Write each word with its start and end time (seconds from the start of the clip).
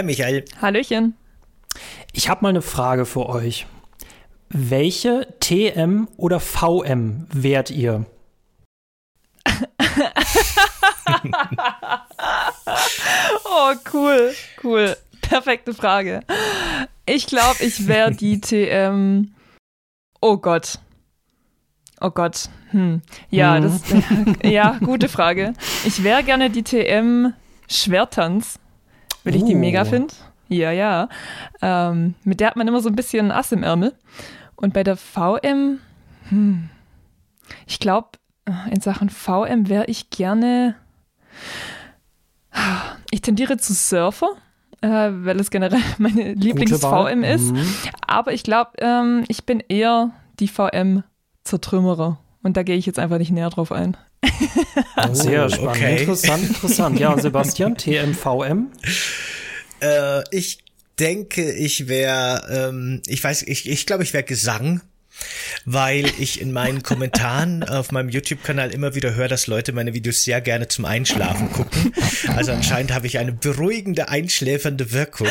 Hi 0.00 0.04
Michael. 0.06 0.46
Hallöchen. 0.62 1.14
Ich 2.14 2.30
habe 2.30 2.40
mal 2.40 2.48
eine 2.48 2.62
Frage 2.62 3.04
für 3.04 3.26
euch. 3.28 3.66
Welche 4.48 5.28
TM 5.40 6.08
oder 6.16 6.40
VM 6.40 7.26
wärt 7.30 7.68
ihr? 7.70 8.06
oh, 13.44 13.74
cool, 13.92 14.34
cool. 14.64 14.96
Perfekte 15.20 15.74
Frage. 15.74 16.22
Ich 17.04 17.26
glaube, 17.26 17.62
ich 17.62 17.86
wäre 17.86 18.10
die 18.10 18.40
TM. 18.40 19.34
Oh 20.22 20.38
Gott. 20.38 20.78
Oh 22.00 22.08
Gott. 22.08 22.48
Hm. 22.70 23.02
Ja, 23.28 23.56
hm. 23.56 23.62
das. 23.64 23.82
ja, 24.50 24.78
gute 24.82 25.10
Frage. 25.10 25.52
Ich 25.84 26.02
wäre 26.02 26.24
gerne 26.24 26.48
die 26.48 26.62
TM 26.62 27.34
Schwertanz, 27.68 28.58
weil 29.32 29.40
ich 29.40 29.44
die 29.44 29.54
mega 29.54 29.84
finde. 29.84 30.14
Ja, 30.48 30.72
ja. 30.72 31.08
Ähm, 31.62 32.14
mit 32.24 32.40
der 32.40 32.48
hat 32.48 32.56
man 32.56 32.66
immer 32.66 32.80
so 32.80 32.88
ein 32.88 32.96
bisschen 32.96 33.30
Ass 33.30 33.52
im 33.52 33.62
Ärmel. 33.62 33.94
Und 34.56 34.74
bei 34.74 34.82
der 34.82 34.96
VM, 34.96 35.78
hm, 36.28 36.68
ich 37.66 37.78
glaube, 37.78 38.10
in 38.70 38.80
Sachen 38.80 39.10
VM 39.10 39.68
wäre 39.68 39.86
ich 39.86 40.10
gerne. 40.10 40.74
Ich 43.10 43.22
tendiere 43.22 43.58
zu 43.58 43.72
Surfer, 43.74 44.30
äh, 44.80 44.88
weil 44.88 45.38
es 45.38 45.50
generell 45.50 45.80
meine 45.98 46.34
Lieblings-VM 46.34 47.22
ist. 47.22 47.52
Mhm. 47.52 47.66
Aber 48.06 48.32
ich 48.32 48.42
glaube, 48.42 48.72
ähm, 48.78 49.24
ich 49.28 49.46
bin 49.46 49.60
eher 49.60 50.10
die 50.40 50.48
VM-Zertrümmerer. 50.48 52.18
Und 52.42 52.56
da 52.56 52.62
gehe 52.62 52.76
ich 52.76 52.86
jetzt 52.86 52.98
einfach 52.98 53.18
nicht 53.18 53.30
näher 53.30 53.50
drauf 53.50 53.70
ein. 53.70 53.96
Oh, 54.22 55.14
Sehr 55.14 55.48
spannend. 55.48 55.68
Okay. 55.68 56.00
Interessant, 56.00 56.48
interessant. 56.48 57.00
Ja, 57.00 57.18
Sebastian, 57.18 57.76
TMVM? 57.76 58.70
Äh, 59.80 60.22
ich 60.30 60.58
denke, 60.98 61.50
ich 61.52 61.88
wäre, 61.88 62.68
ähm, 62.68 63.02
ich 63.06 63.22
weiß, 63.22 63.42
ich, 63.42 63.68
ich 63.68 63.86
glaube, 63.86 64.02
ich 64.02 64.12
wäre 64.12 64.24
Gesang 64.24 64.82
weil 65.64 66.06
ich 66.18 66.40
in 66.40 66.52
meinen 66.52 66.82
Kommentaren 66.82 67.62
auf 67.62 67.92
meinem 67.92 68.08
YouTube-Kanal 68.08 68.72
immer 68.72 68.94
wieder 68.94 69.14
höre, 69.14 69.28
dass 69.28 69.46
Leute 69.46 69.72
meine 69.72 69.94
Videos 69.94 70.24
sehr 70.24 70.40
gerne 70.40 70.68
zum 70.68 70.84
Einschlafen 70.84 71.52
gucken. 71.52 71.92
Also 72.36 72.52
anscheinend 72.52 72.92
habe 72.92 73.06
ich 73.06 73.18
eine 73.18 73.32
beruhigende, 73.32 74.08
einschläfernde 74.08 74.92
Wirkung. 74.92 75.28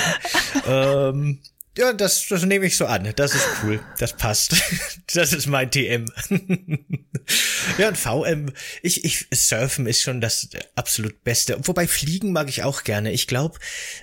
Ähm, 0.67 1.39
ja, 1.79 1.93
das, 1.93 2.27
das 2.27 2.43
nehme 2.43 2.65
ich 2.65 2.75
so 2.75 2.85
an. 2.85 3.07
Das 3.15 3.33
ist 3.33 3.47
cool. 3.63 3.79
Das 3.97 4.13
passt. 4.13 4.55
Das 5.13 5.33
ist 5.33 5.47
mein 5.47 5.71
TM. 5.71 6.05
Ja, 7.77 7.89
und 7.89 7.97
VM, 7.97 8.51
ich, 8.81 9.03
ich, 9.03 9.27
Surfen 9.31 9.85
ist 9.85 10.01
schon 10.01 10.21
das 10.21 10.49
absolut 10.75 11.23
Beste. 11.23 11.57
Wobei 11.63 11.87
Fliegen 11.87 12.31
mag 12.31 12.49
ich 12.49 12.63
auch 12.63 12.83
gerne. 12.83 13.11
Ich 13.11 13.27
glaube. 13.27 13.59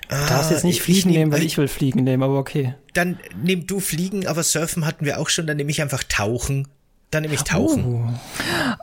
Du 0.09 0.15
darfst 0.15 0.51
jetzt 0.53 0.65
nicht 0.65 0.81
Fliegen 0.81 1.11
nehmen, 1.11 1.33
weil 1.33 1.43
ich 1.43 1.59
will 1.59 1.67
Fliegen 1.67 2.05
nehmen, 2.05 2.23
aber 2.23 2.39
okay. 2.39 2.75
Dann 2.95 3.19
nimm 3.43 3.67
du 3.67 3.81
Fliegen, 3.81 4.27
aber 4.27 4.45
Surfen 4.45 4.87
hatten 4.87 5.05
wir 5.05 5.19
auch 5.19 5.29
schon. 5.29 5.47
Dann 5.47 5.57
nehme 5.57 5.71
ich 5.71 5.83
einfach 5.83 6.05
Tauchen. 6.05 6.69
Dann 7.11 7.23
nehme 7.23 7.35
ich 7.35 7.43
Tauchen. 7.43 7.85
Oh. 7.85 8.11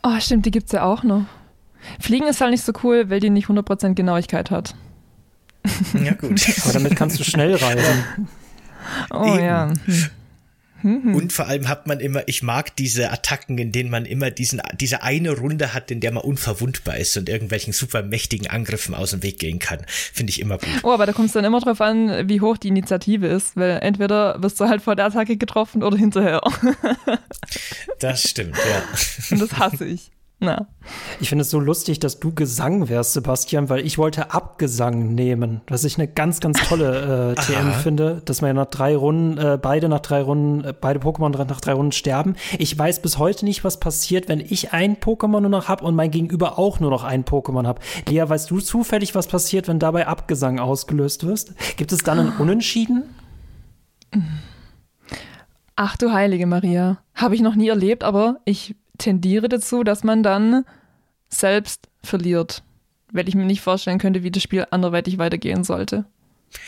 oh, 0.03 0.19
stimmt, 0.19 0.45
die 0.45 0.51
gibt's 0.51 0.73
ja 0.73 0.83
auch 0.83 1.03
noch. 1.03 1.25
Fliegen 1.99 2.27
ist 2.27 2.41
halt 2.41 2.51
nicht 2.51 2.65
so 2.65 2.73
cool, 2.83 3.09
weil 3.09 3.19
die 3.21 3.29
nicht 3.29 3.47
100% 3.47 3.93
Genauigkeit 3.93 4.51
hat. 4.51 4.75
Ja, 5.93 6.13
gut. 6.13 6.41
aber 6.63 6.73
damit 6.73 6.95
kannst 6.95 7.19
du 7.19 7.23
schnell 7.23 7.55
reisen. 7.55 8.27
Oh 9.09 9.35
Eben. 9.35 9.45
ja. 9.45 9.73
Hm. 10.83 11.15
Und 11.15 11.31
vor 11.31 11.47
allem 11.47 11.69
hat 11.69 11.87
man 11.87 12.01
immer, 12.01 12.27
ich 12.27 12.43
mag 12.43 12.75
diese 12.75 13.09
Attacken, 13.09 13.57
in 13.57 13.71
denen 13.71 13.89
man 13.89 14.05
immer 14.05 14.31
diesen, 14.31 14.61
diese 14.79 15.01
eine 15.01 15.31
Runde 15.31 15.73
hat, 15.73 15.91
in 15.91 16.01
der 16.01 16.11
man 16.11 16.23
unverwundbar 16.23 16.97
ist 16.97 17.15
und 17.15 17.29
irgendwelchen 17.29 17.71
super 17.71 18.03
mächtigen 18.03 18.47
Angriffen 18.47 18.93
aus 18.93 19.11
dem 19.11 19.23
Weg 19.23 19.39
gehen 19.39 19.59
kann. 19.59 19.79
Finde 19.87 20.31
ich 20.31 20.41
immer 20.41 20.57
gut. 20.57 20.67
Oh, 20.83 20.91
aber 20.91 21.05
da 21.05 21.13
kommt 21.13 21.27
es 21.27 21.33
dann 21.33 21.45
immer 21.45 21.61
drauf 21.61 21.79
an, 21.79 22.27
wie 22.27 22.41
hoch 22.41 22.57
die 22.57 22.67
Initiative 22.67 23.27
ist, 23.27 23.55
weil 23.55 23.79
entweder 23.81 24.43
wirst 24.43 24.59
du 24.59 24.65
halt 24.65 24.81
vor 24.81 24.97
der 24.97 25.05
Attacke 25.05 25.37
getroffen 25.37 25.83
oder 25.83 25.95
hinterher. 25.95 26.41
das 27.99 28.29
stimmt, 28.29 28.57
ja. 28.57 28.83
Und 29.31 29.41
das 29.41 29.53
hasse 29.57 29.85
ich. 29.85 30.11
Na. 30.43 30.67
Ich 31.21 31.29
finde 31.29 31.43
es 31.43 31.49
so 31.49 31.57
lustig, 31.61 32.01
dass 32.01 32.19
du 32.19 32.33
Gesang 32.33 32.89
wärst, 32.89 33.13
Sebastian, 33.13 33.69
weil 33.69 33.85
ich 33.85 33.97
wollte 33.97 34.31
Abgesang 34.31 35.15
nehmen, 35.15 35.61
was 35.67 35.85
ich 35.85 35.97
eine 35.97 36.09
ganz, 36.09 36.41
ganz 36.41 36.59
tolle 36.67 37.35
äh, 37.37 37.41
TM 37.41 37.71
finde, 37.71 38.21
dass 38.25 38.41
man 38.41 38.49
ja 38.49 38.53
nach 38.53 38.65
drei 38.65 38.97
Runden, 38.97 39.37
äh, 39.37 39.57
beide 39.57 39.87
nach 39.87 40.01
drei 40.01 40.21
Runden, 40.21 40.65
äh, 40.65 40.73
beide 40.73 40.99
Pokémon 40.99 41.29
nach 41.29 41.61
drei 41.61 41.71
Runden 41.71 41.93
sterben. 41.93 42.35
Ich 42.59 42.77
weiß 42.77 43.01
bis 43.01 43.17
heute 43.17 43.45
nicht, 43.45 43.63
was 43.63 43.79
passiert, 43.79 44.27
wenn 44.27 44.41
ich 44.41 44.73
ein 44.73 44.97
Pokémon 44.97 45.39
nur 45.39 45.49
noch 45.49 45.69
habe 45.69 45.85
und 45.85 45.95
mein 45.95 46.11
Gegenüber 46.11 46.59
auch 46.59 46.81
nur 46.81 46.89
noch 46.89 47.05
ein 47.05 47.23
Pokémon 47.23 47.65
habe. 47.65 47.79
Lea, 48.09 48.25
weißt 48.27 48.51
du 48.51 48.59
zufällig, 48.59 49.15
was 49.15 49.27
passiert, 49.27 49.69
wenn 49.69 49.79
dabei 49.79 50.07
Abgesang 50.07 50.59
ausgelöst 50.59 51.25
wirst? 51.25 51.53
Gibt 51.77 51.93
es 51.93 51.99
dann 51.99 52.19
ein 52.19 52.33
Unentschieden? 52.37 53.03
Ach 55.77 55.95
du 55.95 56.11
heilige 56.11 56.47
Maria. 56.47 56.97
Habe 57.15 57.35
ich 57.35 57.41
noch 57.41 57.55
nie 57.55 57.69
erlebt, 57.69 58.03
aber 58.03 58.41
ich 58.43 58.75
tendiere 59.03 59.49
dazu, 59.49 59.83
dass 59.83 60.03
man 60.03 60.23
dann 60.23 60.65
selbst 61.29 61.87
verliert, 62.03 62.63
weil 63.11 63.27
ich 63.27 63.35
mir 63.35 63.45
nicht 63.45 63.61
vorstellen 63.61 63.99
könnte, 63.99 64.23
wie 64.23 64.31
das 64.31 64.43
Spiel 64.43 64.65
anderweitig 64.71 65.17
weitergehen 65.17 65.63
sollte. 65.63 66.05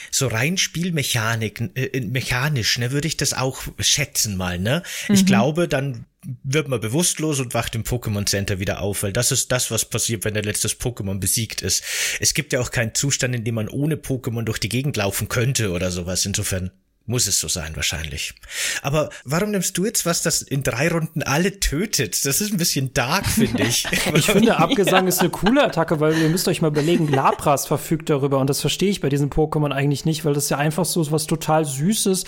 So 0.09 0.27
rein 0.27 0.57
Spielmechanik, 0.57 1.61
äh, 1.75 1.85
äh, 1.85 2.01
mechanisch, 2.01 2.79
ne, 2.79 2.91
würde 2.91 3.07
ich 3.07 3.17
das 3.17 3.33
auch 3.33 3.61
schätzen 3.79 4.35
mal, 4.35 4.57
ne? 4.57 4.81
Ich 5.09 5.21
mhm. 5.21 5.25
glaube, 5.27 5.67
dann 5.67 6.05
wird 6.43 6.67
man 6.67 6.79
bewusstlos 6.79 7.39
und 7.39 7.53
wacht 7.53 7.75
im 7.75 7.83
Pokémon 7.83 8.25
Center 8.25 8.59
wieder 8.59 8.81
auf, 8.81 9.03
weil 9.03 9.13
das 9.13 9.31
ist 9.31 9.51
das, 9.51 9.69
was 9.69 9.85
passiert, 9.85 10.25
wenn 10.25 10.33
der 10.33 10.43
letzte 10.43 10.67
Pokémon 10.69 11.19
besiegt 11.19 11.61
ist. 11.61 11.83
Es 12.19 12.33
gibt 12.33 12.51
ja 12.51 12.61
auch 12.61 12.71
keinen 12.71 12.95
Zustand, 12.95 13.35
in 13.35 13.43
dem 13.43 13.55
man 13.55 13.69
ohne 13.69 13.95
Pokémon 13.95 14.41
durch 14.41 14.57
die 14.57 14.69
Gegend 14.69 14.97
laufen 14.97 15.29
könnte 15.29 15.71
oder 15.71 15.91
sowas. 15.91 16.25
Insofern 16.25 16.71
muss 17.07 17.27
es 17.27 17.39
so 17.39 17.47
sein, 17.47 17.75
wahrscheinlich. 17.75 18.33
Aber 18.81 19.09
warum 19.23 19.51
nimmst 19.51 19.77
du 19.77 19.85
jetzt 19.85 20.05
was, 20.07 20.23
das 20.23 20.41
in 20.41 20.63
drei 20.63 20.89
Runden 20.89 21.21
alle 21.21 21.59
tötet? 21.59 22.25
Das 22.25 22.41
ist 22.41 22.51
ein 22.51 22.57
bisschen 22.57 22.93
dark, 22.93 23.27
finde 23.27 23.63
ich. 23.63 23.85
ich 24.15 24.25
finde, 24.25 24.57
Abgesang 24.57 25.07
ist 25.07 25.19
eine 25.19 25.29
coole 25.29 25.63
Attacke, 25.63 25.99
weil 25.99 26.17
ihr 26.17 26.29
müsst 26.29 26.47
euch 26.47 26.61
mal 26.61 26.69
überlegen, 26.69 27.07
Lapras 27.07 27.67
verfügt 27.67 28.09
darüber 28.09 28.39
und 28.39 28.49
das 28.49 28.61
verstehe 28.61 28.89
ich 28.89 29.01
bei 29.01 29.09
diesen 29.09 29.29
Pokémon 29.29 29.71
eigentlich 29.71 30.05
nicht, 30.05 30.25
weil 30.25 30.33
das 30.33 30.49
ja 30.49 30.57
einfach 30.57 30.85
so 30.85 31.11
was 31.11 31.27
total 31.27 31.65
Süßes, 31.65 32.23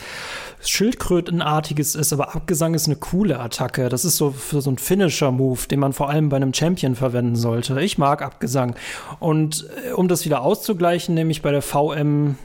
Schildkrötenartiges 0.61 1.95
ist, 1.95 2.13
aber 2.13 2.35
Abgesang 2.35 2.75
ist 2.75 2.85
eine 2.85 2.97
coole 2.97 3.39
Attacke. 3.39 3.89
Das 3.89 4.05
ist 4.05 4.17
so 4.17 4.31
für 4.31 4.61
so 4.61 4.69
ein 4.69 4.77
Finisher-Move, 4.77 5.67
den 5.69 5.79
man 5.79 5.93
vor 5.93 6.09
allem 6.09 6.29
bei 6.29 6.37
einem 6.37 6.53
Champion 6.53 6.95
verwenden 6.95 7.35
sollte. 7.35 7.81
Ich 7.81 7.97
mag 7.97 8.21
Abgesang. 8.21 8.75
Und 9.19 9.67
äh, 9.87 9.93
um 9.93 10.07
das 10.07 10.25
wieder 10.25 10.41
auszugleichen, 10.41 11.15
nehme 11.15 11.31
ich 11.31 11.41
bei 11.41 11.51
der 11.51 11.61
VM 11.63 12.35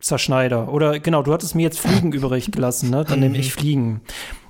Zerschneider. 0.00 0.72
Oder 0.72 1.00
genau, 1.00 1.22
du 1.22 1.32
hattest 1.32 1.54
mir 1.54 1.62
jetzt 1.62 1.80
Fliegen 1.86 2.12
übrig 2.12 2.50
gelassen, 2.50 2.90
ne? 2.90 3.04
Dann 3.04 3.20
nehme 3.20 3.38
ich 3.38 3.54
mhm. 3.56 3.60
Fliegen. 3.60 4.00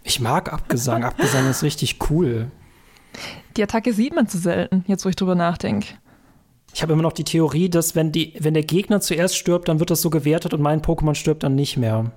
Ich 0.03 0.21
mag 0.21 0.53
Abgesang. 0.53 1.05
Abgesang 1.05 1.49
ist 1.49 1.63
richtig 1.63 1.99
cool. 2.11 2.51
Die 3.57 3.63
Attacke 3.63 3.93
sieht 3.93 4.15
man 4.15 4.29
zu 4.29 4.39
selten, 4.39 4.85
jetzt 4.87 5.05
wo 5.05 5.09
ich 5.09 5.17
drüber 5.17 5.35
nachdenke. 5.35 5.89
Ich 6.73 6.83
habe 6.83 6.93
immer 6.93 7.03
noch 7.03 7.13
die 7.13 7.25
Theorie, 7.25 7.69
dass 7.69 7.97
wenn, 7.97 8.13
die, 8.13 8.35
wenn 8.39 8.55
der 8.55 8.63
Gegner 8.63 9.01
zuerst 9.01 9.37
stirbt, 9.37 9.69
dann 9.69 9.81
wird 9.81 9.91
das 9.91 10.03
so 10.03 10.11
gewertet 10.11 10.55
und 10.55 10.61
mein 10.61 10.83
Pokémon 10.83 11.15
stirbt 11.15 11.43
dann 11.43 11.55
nicht 11.55 11.77
mehr. 11.77 12.13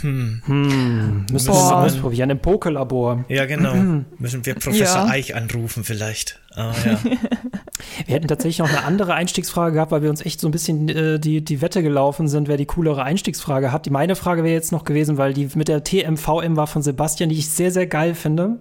Hm. 0.00 0.42
Hm. 0.44 1.26
Müssen 1.32 1.48
wir 1.48 1.54
mal 1.54 1.86
ausprobieren 1.86 2.30
im 2.30 2.38
Pokelabor. 2.38 3.24
Ja, 3.28 3.46
genau. 3.46 3.74
Müssen 4.18 4.46
wir 4.46 4.54
Professor 4.54 5.06
ja. 5.06 5.08
Eich 5.08 5.34
anrufen 5.34 5.82
vielleicht. 5.82 6.40
Ah, 6.54 6.72
ja. 6.84 6.98
wir 8.06 8.14
hätten 8.14 8.28
tatsächlich 8.28 8.58
noch 8.58 8.68
eine 8.68 8.84
andere 8.84 9.14
Einstiegsfrage 9.14 9.74
gehabt, 9.74 9.90
weil 9.90 10.02
wir 10.02 10.10
uns 10.10 10.24
echt 10.24 10.40
so 10.40 10.48
ein 10.48 10.50
bisschen 10.50 10.88
äh, 10.88 11.18
die, 11.18 11.42
die 11.42 11.60
Wette 11.60 11.82
gelaufen 11.82 12.28
sind, 12.28 12.48
wer 12.48 12.56
die 12.56 12.66
coolere 12.66 13.02
Einstiegsfrage 13.02 13.72
hat. 13.72 13.86
Die 13.86 13.90
meine 13.90 14.16
Frage 14.16 14.44
wäre 14.44 14.54
jetzt 14.54 14.72
noch 14.72 14.84
gewesen, 14.84 15.18
weil 15.18 15.32
die 15.32 15.48
mit 15.54 15.68
der 15.68 15.84
TMVM 15.84 16.56
war 16.56 16.66
von 16.66 16.82
Sebastian, 16.82 17.30
die 17.30 17.38
ich 17.38 17.48
sehr, 17.48 17.70
sehr 17.70 17.86
geil 17.86 18.14
finde. 18.14 18.58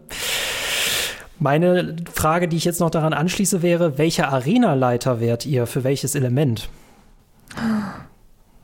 Meine 1.39 1.95
Frage, 2.12 2.48
die 2.48 2.57
ich 2.57 2.66
jetzt 2.66 2.80
noch 2.80 2.89
daran 2.89 3.13
anschließe, 3.13 3.62
wäre, 3.62 3.98
welcher 3.98 4.30
Arenaleiter 4.30 5.19
wärt 5.19 5.45
ihr 5.45 5.68
für 5.68 5.83
welches 5.83 6.16
Element? 6.16 6.69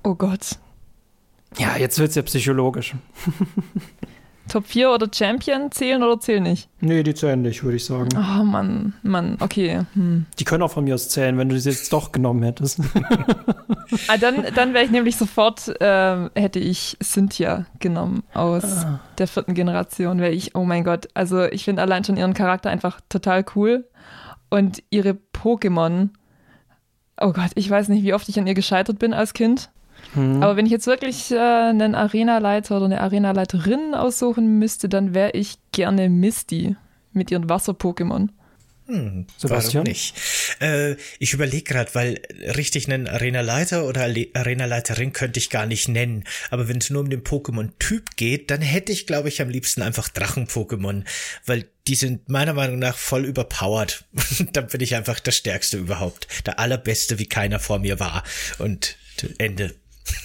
Oh 0.04 0.16
Gott. 0.16 0.58
Ja, 1.58 1.78
jetzt 1.78 2.00
wird 2.00 2.10
es 2.10 2.16
ja 2.16 2.24
psychologisch. 2.24 2.96
Top 4.50 4.68
4 4.68 4.92
oder 4.92 5.08
Champion 5.12 5.72
zählen 5.72 6.04
oder 6.04 6.20
zählen 6.20 6.44
nicht? 6.44 6.70
Nee, 6.82 7.02
die 7.04 7.14
zählen 7.14 7.42
nicht, 7.42 7.64
würde 7.64 7.78
ich 7.78 7.86
sagen. 7.86 8.10
Oh 8.14 8.44
Mann, 8.44 8.94
Mann, 9.02 9.38
okay. 9.40 9.82
Hm. 9.94 10.26
Die 10.38 10.44
können 10.44 10.64
auch 10.64 10.72
von 10.72 10.84
mir 10.84 10.96
aus 10.96 11.10
zählen, 11.10 11.38
wenn 11.38 11.50
du 11.50 11.60
sie 11.60 11.70
jetzt 11.70 11.94
doch 11.94 12.12
genommen 12.12 12.44
hättest. 12.44 12.80
ah, 14.08 14.18
dann 14.18 14.46
dann 14.54 14.74
wäre 14.74 14.84
ich 14.84 14.92
nämlich 14.92 15.16
sofort, 15.16 15.70
äh, 15.82 16.30
hätte 16.36 16.60
ich 16.60 16.98
Cynthia 17.02 17.66
genommen 17.80 18.24
aus 18.34 18.64
ah. 18.64 19.00
der 19.18 19.28
vierten 19.28 19.54
Generation, 19.54 20.20
wäre 20.20 20.34
ich, 20.34 20.56
oh 20.56 20.66
mein 20.66 20.84
Gott, 20.84 21.08
also 21.14 21.44
ich 21.46 21.64
finde 21.64 21.82
allein 21.82 22.04
schon 22.04 22.18
ihren 22.18 22.34
Charakter 22.34 22.70
einfach 22.70 23.00
total 23.08 23.46
cool 23.56 23.88
und 24.50 24.84
ihre 24.90 25.18
Pokémon, 25.34 26.10
oh 27.20 27.32
Gott, 27.32 27.52
ich 27.56 27.70
weiß 27.70 27.88
nicht, 27.88 28.04
wie 28.04 28.14
oft 28.14 28.28
ich 28.28 28.38
an 28.40 28.48
ihr 28.48 28.54
gescheitert 28.54 29.00
bin 29.00 29.14
als 29.14 29.34
Kind. 29.34 29.72
Mhm. 30.16 30.44
Aber 30.44 30.56
wenn 30.56 30.66
ich 30.66 30.72
jetzt 30.72 30.88
wirklich 30.88 31.32
äh, 31.32 31.38
einen 31.38 31.96
Arenaleiter 31.96 32.76
oder 32.78 32.86
eine 32.86 33.02
Arenaleiterin 33.02 33.94
aussuchen 33.94 34.60
müsste, 34.60 34.90
dann 34.90 35.14
wäre 35.14 35.32
ich 35.32 35.56
gerne 35.72 36.10
Misty 36.10 36.76
mit 37.12 37.32
ihren 37.32 37.50
Wasser-Pokémon. 37.50 38.30
Hm, 38.86 39.28
Sebastian? 39.38 39.86
Warum 39.86 39.88
nicht? 39.88 40.16
Äh, 40.60 40.98
ich 41.20 41.34
überlege 41.34 41.64
gerade, 41.64 41.96
weil 41.96 42.22
richtig 42.56 42.92
einen 42.92 43.08
Arena-Leiter 43.08 43.86
oder 43.86 44.02
Arena-Leiterin 44.02 45.14
könnte 45.14 45.40
ich 45.40 45.50
gar 45.50 45.66
nicht 45.66 45.88
nennen. 45.88 46.26
Aber 46.50 46.68
wenn 46.68 46.80
es 46.80 46.90
nur 46.90 47.02
um 47.02 47.10
den 47.10 47.24
Pokémon-Typ 47.24 48.18
geht, 48.18 48.52
dann 48.52 48.62
hätte 48.62 48.92
ich, 48.92 49.08
glaube 49.08 49.30
ich, 49.30 49.42
am 49.42 49.50
liebsten 49.50 49.82
einfach 49.82 50.10
Drachen-Pokémon, 50.10 51.06
weil 51.46 51.66
die 51.88 51.96
sind 51.96 52.28
meiner 52.28 52.54
Meinung 52.54 52.80
nach 52.80 52.98
voll 52.98 53.24
überpowered. 53.26 54.04
dann 54.54 54.68
bin 54.68 54.82
ich 54.82 54.96
einfach 54.96 55.20
der 55.22 55.32
Stärkste 55.32 55.78
überhaupt. 55.78 56.28
Der 56.46 56.60
Allerbeste, 56.60 57.20
wie 57.20 57.28
keiner 57.28 57.60
vor 57.60 57.80
mir 57.80 58.02
war. 58.02 58.24
Und 58.60 58.98
Ende. 59.38 59.74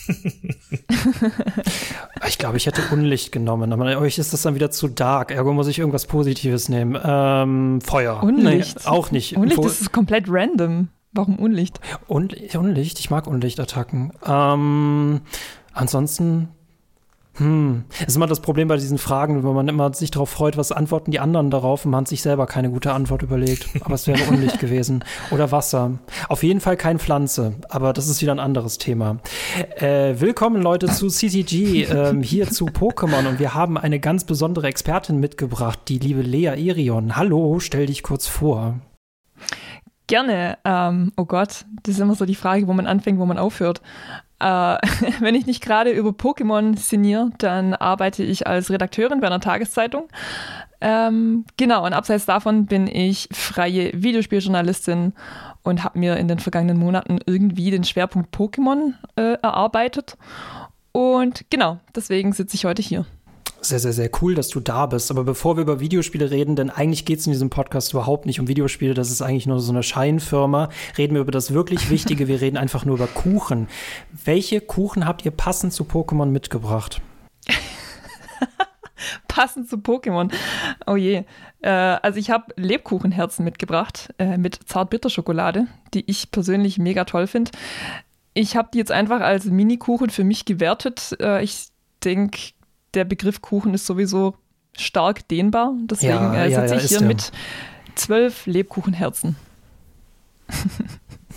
ich 2.29 2.39
glaube, 2.39 2.57
ich 2.57 2.67
hätte 2.67 2.83
Unlicht 2.91 3.33
genommen, 3.33 3.73
aber 3.73 3.99
euch 3.99 4.19
ist 4.19 4.33
das 4.33 4.43
dann 4.43 4.55
wieder 4.55 4.71
zu 4.71 4.89
dark. 4.89 5.31
Ergo 5.31 5.53
muss 5.53 5.69
ich 5.69 5.79
irgendwas 5.79 6.07
Positives 6.07 6.69
nehmen. 6.69 6.99
Ähm, 7.03 7.81
Feuer. 7.81 8.23
Unlicht. 8.23 8.79
Nee, 8.79 8.87
auch 8.87 9.11
nicht. 9.11 9.37
Unlicht 9.37 9.65
ist 9.65 9.93
komplett 9.93 10.25
random. 10.29 10.89
Warum 11.13 11.39
Unlicht? 11.39 11.81
Un 12.09 12.31
Unlicht, 12.55 12.99
ich 12.99 13.11
mag 13.11 13.27
Unlichtattacken. 13.27 14.13
Ähm, 14.27 15.21
ansonsten 15.73 16.49
hm, 17.38 17.85
das 18.00 18.08
ist 18.08 18.17
immer 18.17 18.26
das 18.26 18.40
Problem 18.40 18.69
bei 18.69 18.76
diesen 18.76 18.99
Fragen, 18.99 19.44
wenn 19.44 19.55
man 19.55 19.69
immer 19.69 19.93
sich 19.94 20.11
darauf 20.11 20.29
freut, 20.29 20.56
was 20.56 20.73
antworten 20.73 21.11
die 21.11 21.20
anderen 21.20 21.50
darauf 21.50 21.85
und 21.85 21.90
man 21.93 22.05
sich 22.05 22.20
selber 22.20 22.46
keine 22.46 22.70
gute 22.70 22.93
Antwort 22.93 23.23
überlegt. 23.23 23.69
Aber 23.81 23.94
es 23.94 24.06
wäre 24.06 24.23
Unlicht 24.29 24.58
gewesen. 24.61 25.05
Oder 25.31 25.52
Wasser. 25.52 25.99
Auf 26.29 26.43
jeden 26.43 26.61
Fall 26.61 26.76
kein 26.76 26.99
Pflanze, 26.99 27.55
aber 27.69 27.93
das 27.93 28.08
ist 28.08 28.20
wieder 28.23 28.32
ein 28.32 28.40
anderes 28.40 28.79
Thema. 28.79 29.19
Äh, 29.76 30.20
willkommen 30.20 30.61
Leute 30.61 30.88
zu 30.88 31.08
CCG, 31.08 31.85
äh, 31.85 32.23
hier 32.23 32.50
zu 32.50 32.67
Pokémon 32.67 33.29
und 33.29 33.38
wir 33.38 33.55
haben 33.55 33.79
eine 33.79 34.00
ganz 34.00 34.25
besondere 34.25 34.67
Expertin 34.67 35.20
mitgebracht, 35.20 35.81
die 35.88 35.99
liebe 35.99 36.23
Lea 36.23 36.55
Irion. 36.56 37.17
Hallo, 37.17 37.61
stell 37.61 37.87
dich 37.87 38.02
kurz 38.02 38.26
vor. 38.26 38.81
Gerne. 40.08 40.58
Ähm, 40.64 41.12
oh 41.17 41.26
Gott, 41.26 41.67
das 41.82 41.94
ist 41.94 42.00
immer 42.00 42.14
so 42.14 42.25
die 42.25 42.34
Frage, 42.34 42.67
wo 42.67 42.73
man 42.73 42.87
anfängt, 42.87 43.19
wo 43.19 43.26
man 43.26 43.38
aufhört. 43.38 43.82
Äh, 44.40 44.44
wenn 45.20 45.35
ich 45.35 45.46
nicht 45.46 45.62
gerade 45.62 45.90
über 45.90 46.11
Pokémon 46.11 46.76
sinniere, 46.76 47.31
dann 47.38 47.75
arbeite 47.75 48.23
ich 48.23 48.46
als 48.46 48.70
Redakteurin 48.70 49.20
bei 49.20 49.26
einer 49.26 49.40
Tageszeitung. 49.40 50.08
Ähm, 50.81 51.44
genau, 51.56 51.85
und 51.85 51.93
abseits 51.93 52.26
davon 52.26 52.67
bin 52.67 52.87
ich 52.87 53.29
freie 53.32 53.90
Videospieljournalistin 53.94 55.12
und 55.64 55.82
habe 55.82 55.99
mir 55.99 56.17
in 56.17 56.29
den 56.29 56.38
vergangenen 56.38 56.79
Monaten 56.79 57.19
irgendwie 57.26 57.70
den 57.70 57.82
Schwerpunkt 57.82 58.35
Pokémon 58.35 58.94
äh, 59.17 59.35
erarbeitet. 59.43 60.17
Und 60.93 61.50
genau, 61.50 61.79
deswegen 61.94 62.32
sitze 62.32 62.55
ich 62.55 62.64
heute 62.64 62.82
hier. 62.82 63.06
Sehr, 63.60 63.81
sehr, 63.81 63.93
sehr 63.93 64.10
cool, 64.22 64.34
dass 64.37 64.49
du 64.49 64.60
da 64.60 64.87
bist. 64.87 65.10
Aber 65.10 65.25
bevor 65.25 65.56
wir 65.56 65.62
über 65.62 65.81
Videospiele 65.81 66.31
reden, 66.31 66.55
denn 66.55 66.70
eigentlich 66.70 67.05
geht 67.05 67.19
es 67.19 67.26
in 67.26 67.32
diesem 67.32 67.50
Podcast 67.50 67.93
überhaupt 67.93 68.25
nicht 68.25 68.38
um 68.38 68.46
Videospiele, 68.46 68.94
das 68.94 69.10
ist 69.10 69.20
eigentlich 69.20 69.46
nur 69.46 69.58
so 69.58 69.72
eine 69.72 69.82
Scheinfirma, 69.82 70.69
reden 70.96 71.14
wir 71.14 71.22
über 71.22 71.32
das 71.32 71.52
wirklich 71.52 71.90
Wichtige, 71.90 72.28
wir 72.28 72.40
reden 72.40 72.56
einfach 72.56 72.84
nur 72.84 72.96
über 72.96 73.08
Kuchen. 73.08 73.69
Welche 74.25 74.60
Kuchen 74.60 75.06
habt 75.06 75.25
ihr 75.25 75.32
passend 75.32 75.72
zu 75.72 75.84
Pokémon 75.84 76.26
mitgebracht? 76.26 77.00
passend 79.28 79.69
zu 79.69 79.76
Pokémon. 79.76 80.32
Oh 80.87 80.96
je. 80.96 81.25
Äh, 81.60 81.69
also 81.69 82.20
ich 82.20 82.31
habe 82.31 82.55
Lebkuchenherzen 82.56 83.44
mitgebracht 83.44 84.14
äh, 84.19 84.38
mit 84.38 84.60
Zartbitterschokolade, 84.66 85.66
die 85.94 86.05
ich 86.08 86.31
persönlich 86.31 86.78
mega 86.78 87.05
toll 87.05 87.26
finde. 87.26 87.50
Ich 88.34 88.56
habe 88.56 88.69
die 88.72 88.78
jetzt 88.78 88.93
einfach 88.93 89.20
als 89.20 89.46
Mini-Kuchen 89.46 90.10
für 90.10 90.22
mich 90.22 90.44
gewertet. 90.44 91.16
Äh, 91.20 91.43
ich 91.43 91.69
denke, 92.05 92.38
der 92.94 93.05
Begriff 93.05 93.43
Kuchen 93.43 93.75
ist 93.75 93.87
sowieso 93.87 94.37
stark 94.76 95.26
dehnbar. 95.29 95.75
Deswegen 95.82 96.12
ja, 96.12 96.44
äh, 96.44 96.50
sitze 96.50 96.75
ja, 96.75 96.81
ich 96.81 96.88
hier 96.88 97.00
mit 97.02 97.32
zwölf 97.94 98.46
Lebkuchenherzen. 98.46 99.37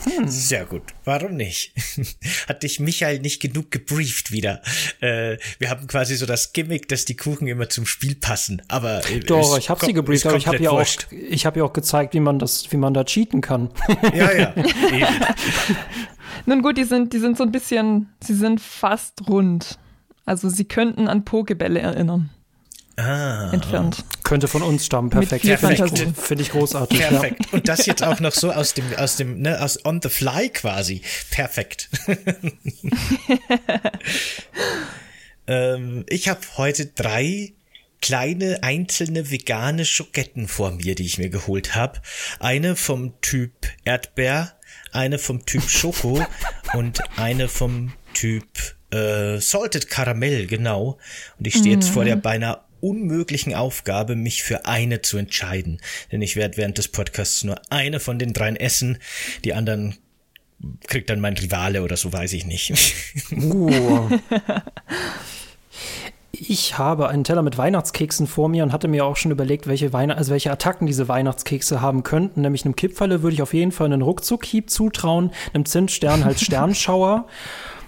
Hm. 0.03 0.27
Sehr 0.27 0.65
gut. 0.65 0.83
Warum 1.05 1.35
nicht? 1.35 1.73
Hat 2.47 2.63
dich 2.63 2.79
Michael 2.79 3.19
nicht 3.19 3.41
genug 3.41 3.71
gebrieft 3.71 4.31
wieder? 4.31 4.61
Äh, 4.99 5.37
wir 5.59 5.69
haben 5.69 5.85
quasi 5.87 6.15
so 6.15 6.25
das 6.25 6.53
Gimmick, 6.53 6.87
dass 6.87 7.05
die 7.05 7.15
Kuchen 7.15 7.47
immer 7.47 7.69
zum 7.69 7.85
Spiel 7.85 8.15
passen. 8.15 8.61
Aber 8.67 9.07
äh, 9.09 9.19
doch, 9.19 9.57
ich 9.57 9.69
habe 9.69 9.85
sie 9.85 9.93
gebrieft, 9.93 10.25
aber 10.25 10.37
ich 10.37 10.47
habe 10.47 10.57
ja 10.57 10.71
auch, 10.71 10.85
ich 11.11 11.45
habe 11.45 11.59
ja 11.59 11.65
auch 11.65 11.73
gezeigt, 11.73 12.13
wie 12.13 12.19
man 12.19 12.39
das, 12.39 12.71
wie 12.71 12.77
man 12.77 12.93
da 12.93 13.03
cheaten 13.03 13.41
kann. 13.41 13.69
Ja, 14.13 14.31
ja. 14.31 14.53
Nun 16.45 16.61
gut, 16.61 16.77
die 16.77 16.83
sind, 16.83 17.13
die 17.13 17.19
sind 17.19 17.37
so 17.37 17.43
ein 17.43 17.51
bisschen, 17.51 18.09
sie 18.21 18.33
sind 18.33 18.59
fast 18.59 19.27
rund. 19.27 19.77
Also 20.25 20.49
sie 20.49 20.65
könnten 20.65 21.07
an 21.07 21.25
Pokebälle 21.25 21.79
erinnern. 21.79 22.29
Ah. 22.97 23.51
Entfernt. 23.51 24.03
Könnte 24.23 24.47
von 24.47 24.61
uns 24.61 24.85
stammen. 24.85 25.09
Perfekt. 25.09 25.45
Perfekt. 25.45 26.17
Finde 26.17 26.43
ich 26.43 26.51
großartig. 26.51 26.99
Perfekt. 26.99 27.45
Ja. 27.45 27.53
Und 27.53 27.67
das 27.67 27.85
jetzt 27.85 28.03
auch 28.03 28.19
noch 28.19 28.33
so 28.33 28.51
aus 28.51 28.73
dem, 28.73 28.85
aus 28.97 29.15
dem, 29.15 29.41
ne, 29.41 29.61
aus 29.61 29.83
on 29.85 30.01
the 30.01 30.09
fly 30.09 30.49
quasi. 30.49 31.01
Perfekt. 31.31 31.89
ähm, 35.47 36.05
ich 36.09 36.27
habe 36.27 36.41
heute 36.57 36.87
drei 36.87 37.53
kleine 38.01 38.59
einzelne 38.63 39.31
vegane 39.31 39.85
Schoketten 39.85 40.47
vor 40.47 40.71
mir, 40.71 40.95
die 40.95 41.05
ich 41.05 41.17
mir 41.17 41.29
geholt 41.29 41.75
habe. 41.75 42.01
Eine 42.39 42.75
vom 42.75 43.19
Typ 43.21 43.51
Erdbeer, 43.85 44.53
eine 44.91 45.17
vom 45.17 45.45
Typ 45.45 45.69
Schoko 45.69 46.25
und 46.73 47.01
eine 47.17 47.47
vom 47.47 47.93
Typ 48.13 48.45
äh, 48.91 49.39
Salted 49.39 49.89
Karamell, 49.89 50.47
genau. 50.47 50.97
Und 51.37 51.47
ich 51.47 51.55
stehe 51.55 51.75
jetzt 51.75 51.89
vor 51.89 52.05
der 52.05 52.15
beinahe 52.15 52.59
unmöglichen 52.81 53.53
Aufgabe, 53.53 54.15
mich 54.15 54.43
für 54.43 54.65
eine 54.65 55.01
zu 55.01 55.17
entscheiden. 55.17 55.79
Denn 56.11 56.21
ich 56.21 56.35
werde 56.35 56.57
während 56.57 56.77
des 56.77 56.87
Podcasts 56.87 57.43
nur 57.43 57.61
eine 57.69 57.99
von 57.99 58.19
den 58.19 58.33
dreien 58.33 58.55
essen. 58.55 58.97
Die 59.45 59.53
anderen 59.53 59.97
kriegt 60.87 61.09
dann 61.09 61.19
mein 61.19 61.37
Rivale 61.37 61.83
oder 61.83 61.97
so, 61.97 62.11
weiß 62.11 62.33
ich 62.33 62.45
nicht. 62.45 62.73
Uh. 63.31 64.09
Ich 66.33 66.77
habe 66.77 67.07
einen 67.07 67.23
Teller 67.23 67.43
mit 67.43 67.57
Weihnachtskeksen 67.57 68.25
vor 68.25 68.49
mir 68.49 68.63
und 68.63 68.71
hatte 68.71 68.87
mir 68.87 69.05
auch 69.05 69.15
schon 69.15 69.31
überlegt, 69.31 69.67
welche, 69.67 69.93
Weihn 69.93 70.09
also 70.09 70.31
welche 70.31 70.51
Attacken 70.51 70.87
diese 70.87 71.07
Weihnachtskekse 71.07 71.81
haben 71.81 72.01
könnten. 72.03 72.41
Nämlich 72.41 72.65
einem 72.65 72.75
Kipferle 72.75 73.21
würde 73.21 73.35
ich 73.35 73.41
auf 73.43 73.53
jeden 73.53 73.71
Fall 73.71 73.85
einen 73.85 74.01
Ruckzuckhieb 74.01 74.69
zutrauen, 74.69 75.31
einem 75.53 75.65
Zimtstern 75.65 76.25
halt 76.25 76.39
Sternschauer. 76.41 77.27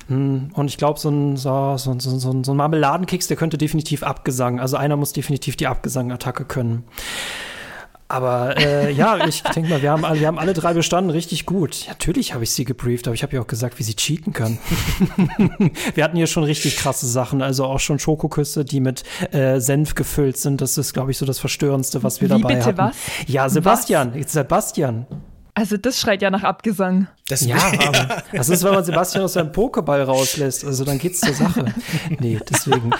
Hm, 0.07 0.51
und 0.53 0.67
ich 0.67 0.77
glaube, 0.77 0.99
so 0.99 1.09
ein, 1.09 1.37
so, 1.37 1.77
so, 1.77 1.97
so, 1.99 2.43
so 2.43 2.53
ein 2.53 2.57
Marmeladenkeks, 2.57 3.27
der 3.27 3.37
könnte 3.37 3.57
definitiv 3.57 4.03
Abgesang. 4.03 4.59
Also 4.59 4.77
einer 4.77 4.95
muss 4.95 5.13
definitiv 5.13 5.55
die 5.55 5.67
Abgesang-Attacke 5.67 6.45
können. 6.45 6.83
Aber 8.13 8.57
äh, 8.57 8.91
ja, 8.91 9.25
ich 9.27 9.41
denke 9.41 9.69
mal, 9.69 9.81
wir 9.81 9.91
haben, 9.91 10.03
wir 10.03 10.27
haben 10.27 10.37
alle 10.37 10.53
drei 10.53 10.73
bestanden, 10.73 11.09
richtig 11.09 11.47
gut. 11.47 11.85
Natürlich 11.87 12.33
habe 12.33 12.43
ich 12.43 12.51
sie 12.51 12.63
gebrieft, 12.63 13.07
aber 13.07 13.15
ich 13.15 13.23
habe 13.23 13.35
ja 13.35 13.41
auch 13.41 13.47
gesagt, 13.47 13.79
wie 13.79 13.83
sie 13.83 13.95
cheaten 13.95 14.33
können. 14.33 14.59
wir 15.95 16.03
hatten 16.03 16.17
hier 16.17 16.27
schon 16.27 16.43
richtig 16.43 16.77
krasse 16.77 17.07
Sachen, 17.07 17.41
also 17.41 17.65
auch 17.65 17.79
schon 17.79 17.97
Schokoküsse, 17.97 18.65
die 18.65 18.81
mit 18.81 19.03
äh, 19.31 19.59
Senf 19.59 19.95
gefüllt 19.95 20.37
sind. 20.37 20.61
Das 20.61 20.77
ist, 20.77 20.93
glaube 20.93 21.09
ich, 21.11 21.17
so 21.17 21.25
das 21.25 21.39
Verstörendste, 21.39 22.03
was 22.03 22.21
wir 22.21 22.29
Wie 22.29 22.41
dabei 22.41 22.55
bitte 22.55 22.65
hatten. 22.67 22.77
was? 22.77 22.95
Ja, 23.25 23.49
Sebastian, 23.49 24.13
was? 24.13 24.31
Sebastian. 24.31 25.07
Also 25.55 25.77
das 25.77 25.99
schreit 25.99 26.23
ja 26.23 26.31
nach 26.31 26.43
Abgesang. 26.43 27.07
Das 27.27 27.45
ja, 27.45 27.57
aber 27.87 28.23
das 28.31 28.49
ist, 28.49 28.63
wenn 28.63 28.73
man 28.73 28.83
Sebastian 28.83 29.23
aus 29.23 29.33
seinem 29.33 29.51
Pokéball 29.51 30.01
rauslässt. 30.01 30.65
Also 30.65 30.83
dann 30.83 30.97
geht's 30.97 31.21
zur 31.21 31.33
Sache. 31.33 31.65
Nee, 32.19 32.39
deswegen. 32.49 32.91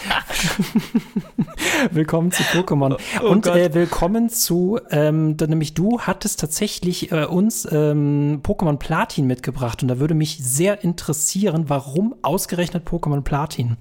willkommen 1.91 2.31
zu 2.31 2.43
Pokémon. 2.43 2.99
Oh 3.23 3.29
Und 3.29 3.47
äh, 3.47 3.73
willkommen 3.73 4.29
zu, 4.29 4.79
ähm, 4.91 5.35
da, 5.35 5.47
nämlich 5.47 5.73
du 5.73 6.01
hattest 6.01 6.39
tatsächlich 6.39 7.11
äh, 7.11 7.25
uns 7.25 7.67
ähm, 7.71 8.41
Pokémon 8.43 8.77
Platin 8.77 9.25
mitgebracht. 9.25 9.81
Und 9.81 9.87
da 9.87 9.97
würde 9.97 10.13
mich 10.13 10.37
sehr 10.43 10.83
interessieren, 10.83 11.69
warum 11.69 12.13
ausgerechnet 12.21 12.87
Pokémon 12.87 13.21
Platin? 13.21 13.77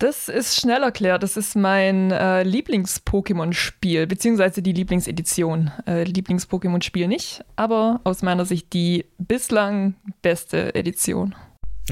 Das 0.00 0.30
ist 0.30 0.58
schnell 0.58 0.82
erklärt. 0.82 1.22
Das 1.22 1.36
ist 1.36 1.54
mein 1.54 2.10
äh, 2.10 2.42
Lieblings-Pokémon-Spiel, 2.42 4.06
beziehungsweise 4.06 4.62
die 4.62 4.72
Lieblingsedition. 4.72 5.70
Äh, 5.86 6.04
Lieblings-Pokémon-Spiel 6.04 7.06
nicht, 7.06 7.44
aber 7.56 8.00
aus 8.04 8.22
meiner 8.22 8.46
Sicht 8.46 8.72
die 8.72 9.04
bislang 9.18 9.96
beste 10.22 10.74
Edition. 10.74 11.34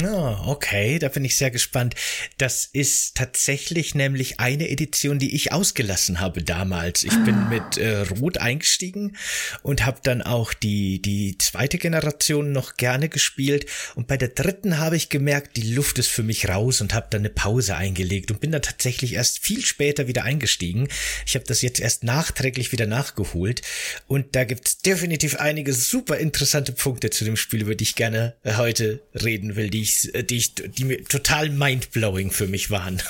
Oh, 0.04 0.36
okay, 0.46 0.98
da 1.00 1.08
bin 1.08 1.24
ich 1.24 1.36
sehr 1.36 1.50
gespannt. 1.50 1.96
Das 2.36 2.68
ist 2.72 3.16
tatsächlich 3.16 3.96
nämlich 3.96 4.38
eine 4.38 4.68
Edition, 4.68 5.18
die 5.18 5.34
ich 5.34 5.52
ausgelassen 5.52 6.20
habe 6.20 6.44
damals. 6.44 7.02
Ich 7.02 7.24
bin 7.24 7.48
mit 7.48 7.78
äh, 7.78 8.02
Rot 8.20 8.38
eingestiegen 8.38 9.16
und 9.62 9.84
habe 9.84 9.98
dann 10.02 10.22
auch 10.22 10.54
die 10.54 11.02
die 11.02 11.36
zweite 11.38 11.78
Generation 11.78 12.52
noch 12.52 12.76
gerne 12.76 13.08
gespielt 13.08 13.66
und 13.96 14.06
bei 14.06 14.16
der 14.16 14.28
dritten 14.28 14.78
habe 14.78 14.96
ich 14.96 15.08
gemerkt, 15.08 15.56
die 15.56 15.74
Luft 15.74 15.98
ist 15.98 16.10
für 16.10 16.22
mich 16.22 16.48
raus 16.48 16.80
und 16.80 16.94
habe 16.94 17.08
dann 17.10 17.22
eine 17.22 17.30
Pause 17.30 17.74
eingelegt 17.74 18.30
und 18.30 18.40
bin 18.40 18.52
dann 18.52 18.62
tatsächlich 18.62 19.14
erst 19.14 19.40
viel 19.40 19.64
später 19.64 20.06
wieder 20.06 20.22
eingestiegen. 20.22 20.88
Ich 21.26 21.34
habe 21.34 21.44
das 21.44 21.62
jetzt 21.62 21.80
erst 21.80 22.04
nachträglich 22.04 22.70
wieder 22.70 22.86
nachgeholt 22.86 23.62
und 24.06 24.36
da 24.36 24.44
gibt's 24.44 24.78
definitiv 24.78 25.36
einige 25.36 25.72
super 25.72 26.18
interessante 26.18 26.72
Punkte 26.72 27.10
zu 27.10 27.24
dem 27.24 27.36
Spiel, 27.36 27.62
über 27.62 27.74
die 27.74 27.84
ich 27.84 27.96
gerne 27.96 28.36
äh, 28.44 28.54
heute 28.54 29.00
reden 29.14 29.56
will, 29.56 29.70
die 29.70 29.87
ich 29.88 30.26
die, 30.26 30.36
ich, 30.36 30.54
die 30.54 30.84
mir 30.84 31.04
total 31.04 31.50
mindblowing 31.50 32.30
für 32.30 32.46
mich 32.46 32.70
waren. 32.70 33.02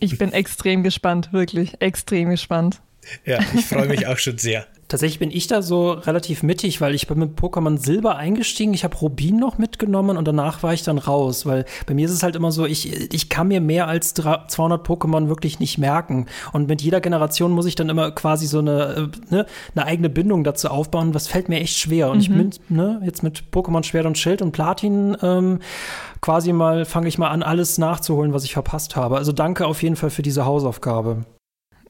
ich 0.00 0.18
bin 0.18 0.32
extrem 0.32 0.82
gespannt, 0.82 1.32
wirklich 1.32 1.80
extrem 1.80 2.30
gespannt. 2.30 2.80
Ja, 3.24 3.40
ich 3.54 3.64
freue 3.64 3.86
mich 3.86 4.06
auch 4.06 4.18
schon 4.18 4.38
sehr. 4.38 4.66
Tatsächlich 4.88 5.18
bin 5.18 5.32
ich 5.32 5.48
da 5.48 5.62
so 5.62 5.90
relativ 5.90 6.44
mittig, 6.44 6.80
weil 6.80 6.94
ich 6.94 7.08
bin 7.08 7.18
mit 7.18 7.38
Pokémon 7.38 7.76
Silber 7.76 8.16
eingestiegen. 8.16 8.72
Ich 8.72 8.84
habe 8.84 8.96
Rubin 8.96 9.36
noch 9.36 9.58
mitgenommen 9.58 10.16
und 10.16 10.28
danach 10.28 10.62
war 10.62 10.72
ich 10.74 10.84
dann 10.84 10.98
raus, 10.98 11.44
weil 11.44 11.64
bei 11.86 11.94
mir 11.94 12.06
ist 12.06 12.12
es 12.12 12.22
halt 12.22 12.36
immer 12.36 12.52
so, 12.52 12.66
ich, 12.66 13.12
ich 13.12 13.28
kann 13.28 13.48
mir 13.48 13.60
mehr 13.60 13.88
als 13.88 14.14
200 14.14 14.86
Pokémon 14.86 15.28
wirklich 15.28 15.58
nicht 15.58 15.78
merken. 15.78 16.26
Und 16.52 16.68
mit 16.68 16.82
jeder 16.82 17.00
Generation 17.00 17.50
muss 17.50 17.66
ich 17.66 17.74
dann 17.74 17.88
immer 17.88 18.12
quasi 18.12 18.46
so 18.46 18.60
eine, 18.60 19.10
äh, 19.30 19.34
ne, 19.34 19.46
eine 19.74 19.84
eigene 19.86 20.08
Bindung 20.08 20.44
dazu 20.44 20.68
aufbauen. 20.68 21.14
Was 21.14 21.26
fällt 21.26 21.48
mir 21.48 21.60
echt 21.60 21.76
schwer. 21.76 22.08
Und 22.10 22.18
mhm. 22.18 22.22
ich 22.22 22.28
bin 22.28 22.50
ne, 22.68 23.00
jetzt 23.04 23.24
mit 23.24 23.44
Pokémon 23.52 23.82
Schwert 23.82 24.06
und 24.06 24.16
Schild 24.18 24.40
und 24.40 24.52
Platin 24.52 25.16
ähm, 25.20 25.58
quasi 26.20 26.52
mal, 26.52 26.84
fange 26.84 27.08
ich 27.08 27.18
mal 27.18 27.30
an, 27.30 27.42
alles 27.42 27.78
nachzuholen, 27.78 28.32
was 28.32 28.44
ich 28.44 28.52
verpasst 28.52 28.94
habe. 28.94 29.16
Also 29.16 29.32
danke 29.32 29.66
auf 29.66 29.82
jeden 29.82 29.96
Fall 29.96 30.10
für 30.10 30.22
diese 30.22 30.44
Hausaufgabe. 30.44 31.24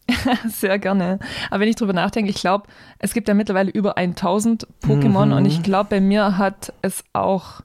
Sehr 0.48 0.78
gerne. 0.78 1.18
Aber 1.50 1.60
wenn 1.60 1.68
ich 1.68 1.76
drüber 1.76 1.92
nachdenke, 1.92 2.30
ich 2.30 2.36
glaube, 2.36 2.68
es 2.98 3.12
gibt 3.14 3.28
ja 3.28 3.34
mittlerweile 3.34 3.70
über 3.70 3.96
1000 3.96 4.66
Pokémon 4.82 5.26
mhm. 5.26 5.32
und 5.32 5.44
ich 5.46 5.62
glaube, 5.62 5.90
bei 5.90 6.00
mir 6.00 6.38
hat 6.38 6.72
es 6.82 7.04
auch. 7.12 7.62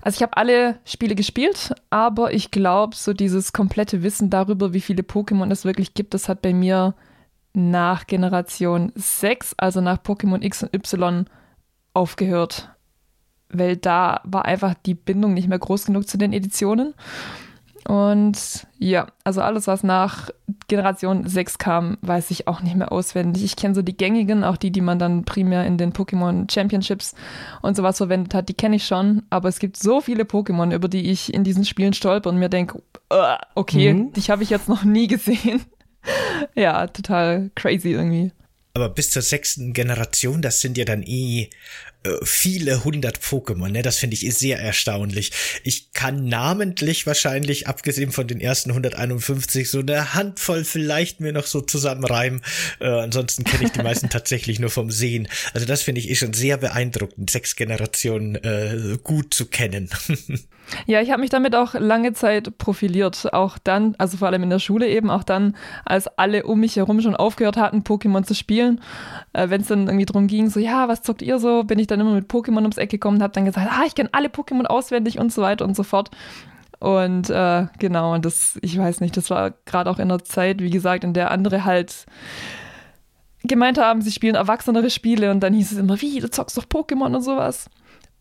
Also 0.00 0.16
ich 0.16 0.22
habe 0.22 0.36
alle 0.36 0.78
Spiele 0.86 1.14
gespielt, 1.14 1.74
aber 1.90 2.32
ich 2.32 2.50
glaube, 2.50 2.96
so 2.96 3.12
dieses 3.12 3.52
komplette 3.52 4.02
Wissen 4.02 4.30
darüber, 4.30 4.72
wie 4.72 4.80
viele 4.80 5.02
Pokémon 5.02 5.50
es 5.52 5.66
wirklich 5.66 5.92
gibt, 5.92 6.14
das 6.14 6.28
hat 6.28 6.40
bei 6.40 6.54
mir 6.54 6.94
nach 7.52 8.06
Generation 8.06 8.92
6, 8.94 9.54
also 9.58 9.82
nach 9.82 9.98
Pokémon 9.98 10.42
X 10.42 10.62
und 10.62 10.74
Y, 10.74 11.26
aufgehört. 11.92 12.70
Weil 13.50 13.76
da 13.76 14.20
war 14.24 14.44
einfach 14.44 14.74
die 14.86 14.94
Bindung 14.94 15.34
nicht 15.34 15.48
mehr 15.48 15.58
groß 15.58 15.86
genug 15.86 16.08
zu 16.08 16.16
den 16.16 16.32
Editionen. 16.32 16.94
Und 17.88 18.66
ja, 18.78 19.06
also 19.24 19.40
alles, 19.40 19.66
was 19.66 19.82
nach 19.82 20.28
Generation 20.68 21.26
6 21.26 21.56
kam, 21.56 21.96
weiß 22.02 22.30
ich 22.30 22.46
auch 22.46 22.60
nicht 22.60 22.76
mehr 22.76 22.92
auswendig. 22.92 23.42
Ich 23.42 23.56
kenne 23.56 23.74
so 23.74 23.80
die 23.80 23.96
gängigen, 23.96 24.44
auch 24.44 24.58
die, 24.58 24.70
die 24.70 24.82
man 24.82 24.98
dann 24.98 25.24
primär 25.24 25.64
in 25.64 25.78
den 25.78 25.94
Pokémon 25.94 26.52
Championships 26.52 27.14
und 27.62 27.76
sowas 27.76 27.96
verwendet 27.96 28.34
hat, 28.34 28.50
die 28.50 28.54
kenne 28.54 28.76
ich 28.76 28.84
schon. 28.84 29.22
Aber 29.30 29.48
es 29.48 29.58
gibt 29.58 29.78
so 29.78 30.02
viele 30.02 30.24
Pokémon, 30.24 30.74
über 30.74 30.88
die 30.88 31.10
ich 31.10 31.32
in 31.32 31.44
diesen 31.44 31.64
Spielen 31.64 31.94
stolper 31.94 32.28
und 32.28 32.36
mir 32.36 32.50
denke, 32.50 32.82
okay, 33.54 33.94
mhm. 33.94 34.12
dich 34.12 34.28
habe 34.28 34.42
ich 34.42 34.50
jetzt 34.50 34.68
noch 34.68 34.84
nie 34.84 35.06
gesehen. 35.08 35.62
ja, 36.54 36.88
total 36.88 37.50
crazy 37.54 37.92
irgendwie. 37.92 38.32
Aber 38.78 38.94
bis 38.94 39.10
zur 39.10 39.22
sechsten 39.22 39.72
Generation, 39.72 40.40
das 40.40 40.60
sind 40.60 40.78
ja 40.78 40.84
dann 40.84 41.02
eh 41.02 41.50
äh, 42.04 42.10
viele 42.22 42.84
hundert 42.84 43.18
Pokémon, 43.18 43.70
ne? 43.70 43.82
Das 43.82 43.96
finde 43.96 44.14
ich 44.14 44.20
sehr 44.36 44.60
erstaunlich. 44.60 45.32
Ich 45.64 45.92
kann 45.92 46.28
namentlich 46.28 47.06
wahrscheinlich, 47.08 47.66
abgesehen 47.66 48.12
von 48.12 48.28
den 48.28 48.40
ersten 48.40 48.70
151, 48.70 49.68
so 49.68 49.80
eine 49.80 50.14
Handvoll 50.14 50.64
vielleicht 50.64 51.18
mir 51.18 51.32
noch 51.32 51.46
so 51.46 51.60
zusammenreimen. 51.60 52.42
Äh, 52.78 52.86
ansonsten 52.86 53.42
kenne 53.42 53.64
ich 53.64 53.72
die 53.72 53.82
meisten 53.82 54.10
tatsächlich 54.10 54.60
nur 54.60 54.70
vom 54.70 54.92
Sehen. 54.92 55.26
Also 55.54 55.66
das 55.66 55.82
finde 55.82 56.00
ich 56.00 56.08
eh 56.08 56.14
schon 56.14 56.34
sehr 56.34 56.56
beeindruckend, 56.56 57.30
sechs 57.30 57.56
Generationen 57.56 58.36
äh, 58.36 58.98
gut 59.02 59.34
zu 59.34 59.46
kennen. 59.46 59.90
Ja, 60.86 61.00
ich 61.00 61.10
habe 61.10 61.20
mich 61.20 61.30
damit 61.30 61.54
auch 61.54 61.74
lange 61.74 62.12
Zeit 62.12 62.58
profiliert. 62.58 63.32
Auch 63.32 63.58
dann, 63.58 63.94
also 63.98 64.16
vor 64.16 64.28
allem 64.28 64.42
in 64.42 64.50
der 64.50 64.58
Schule 64.58 64.88
eben, 64.88 65.10
auch 65.10 65.24
dann, 65.24 65.56
als 65.84 66.06
alle 66.18 66.44
um 66.44 66.60
mich 66.60 66.76
herum 66.76 67.00
schon 67.00 67.16
aufgehört 67.16 67.56
hatten, 67.56 67.82
Pokémon 67.82 68.24
zu 68.24 68.34
spielen. 68.34 68.80
Äh, 69.32 69.50
Wenn 69.50 69.60
es 69.60 69.68
dann 69.68 69.86
irgendwie 69.86 70.06
darum 70.06 70.26
ging, 70.26 70.50
so, 70.50 70.60
ja, 70.60 70.88
was 70.88 71.02
zockt 71.02 71.22
ihr 71.22 71.38
so, 71.38 71.64
bin 71.64 71.78
ich 71.78 71.86
dann 71.86 72.00
immer 72.00 72.12
mit 72.12 72.30
Pokémon 72.30 72.58
ums 72.58 72.78
Eck 72.78 72.90
gekommen 72.90 73.18
und 73.18 73.22
habe 73.22 73.32
dann 73.32 73.44
gesagt, 73.44 73.68
ah, 73.70 73.84
ich 73.86 73.94
kenne 73.94 74.10
alle 74.12 74.28
Pokémon 74.28 74.64
auswendig 74.64 75.18
und 75.18 75.32
so 75.32 75.42
weiter 75.42 75.64
und 75.64 75.76
so 75.76 75.82
fort. 75.82 76.10
Und 76.80 77.28
äh, 77.28 77.66
genau, 77.78 78.14
und 78.14 78.24
das, 78.24 78.58
ich 78.62 78.78
weiß 78.78 79.00
nicht, 79.00 79.16
das 79.16 79.30
war 79.30 79.52
gerade 79.66 79.90
auch 79.90 79.98
in 79.98 80.08
der 80.08 80.22
Zeit, 80.24 80.60
wie 80.60 80.70
gesagt, 80.70 81.02
in 81.02 81.12
der 81.12 81.30
andere 81.30 81.64
halt 81.64 82.06
gemeint 83.42 83.78
haben, 83.78 84.02
sie 84.02 84.12
spielen 84.12 84.34
erwachsenere 84.34 84.90
Spiele 84.90 85.30
und 85.30 85.40
dann 85.40 85.54
hieß 85.54 85.72
es 85.72 85.78
immer, 85.78 86.00
wie, 86.00 86.20
du 86.20 86.30
zockst 86.30 86.56
doch 86.56 86.64
Pokémon 86.64 87.14
und 87.16 87.22
sowas. 87.22 87.68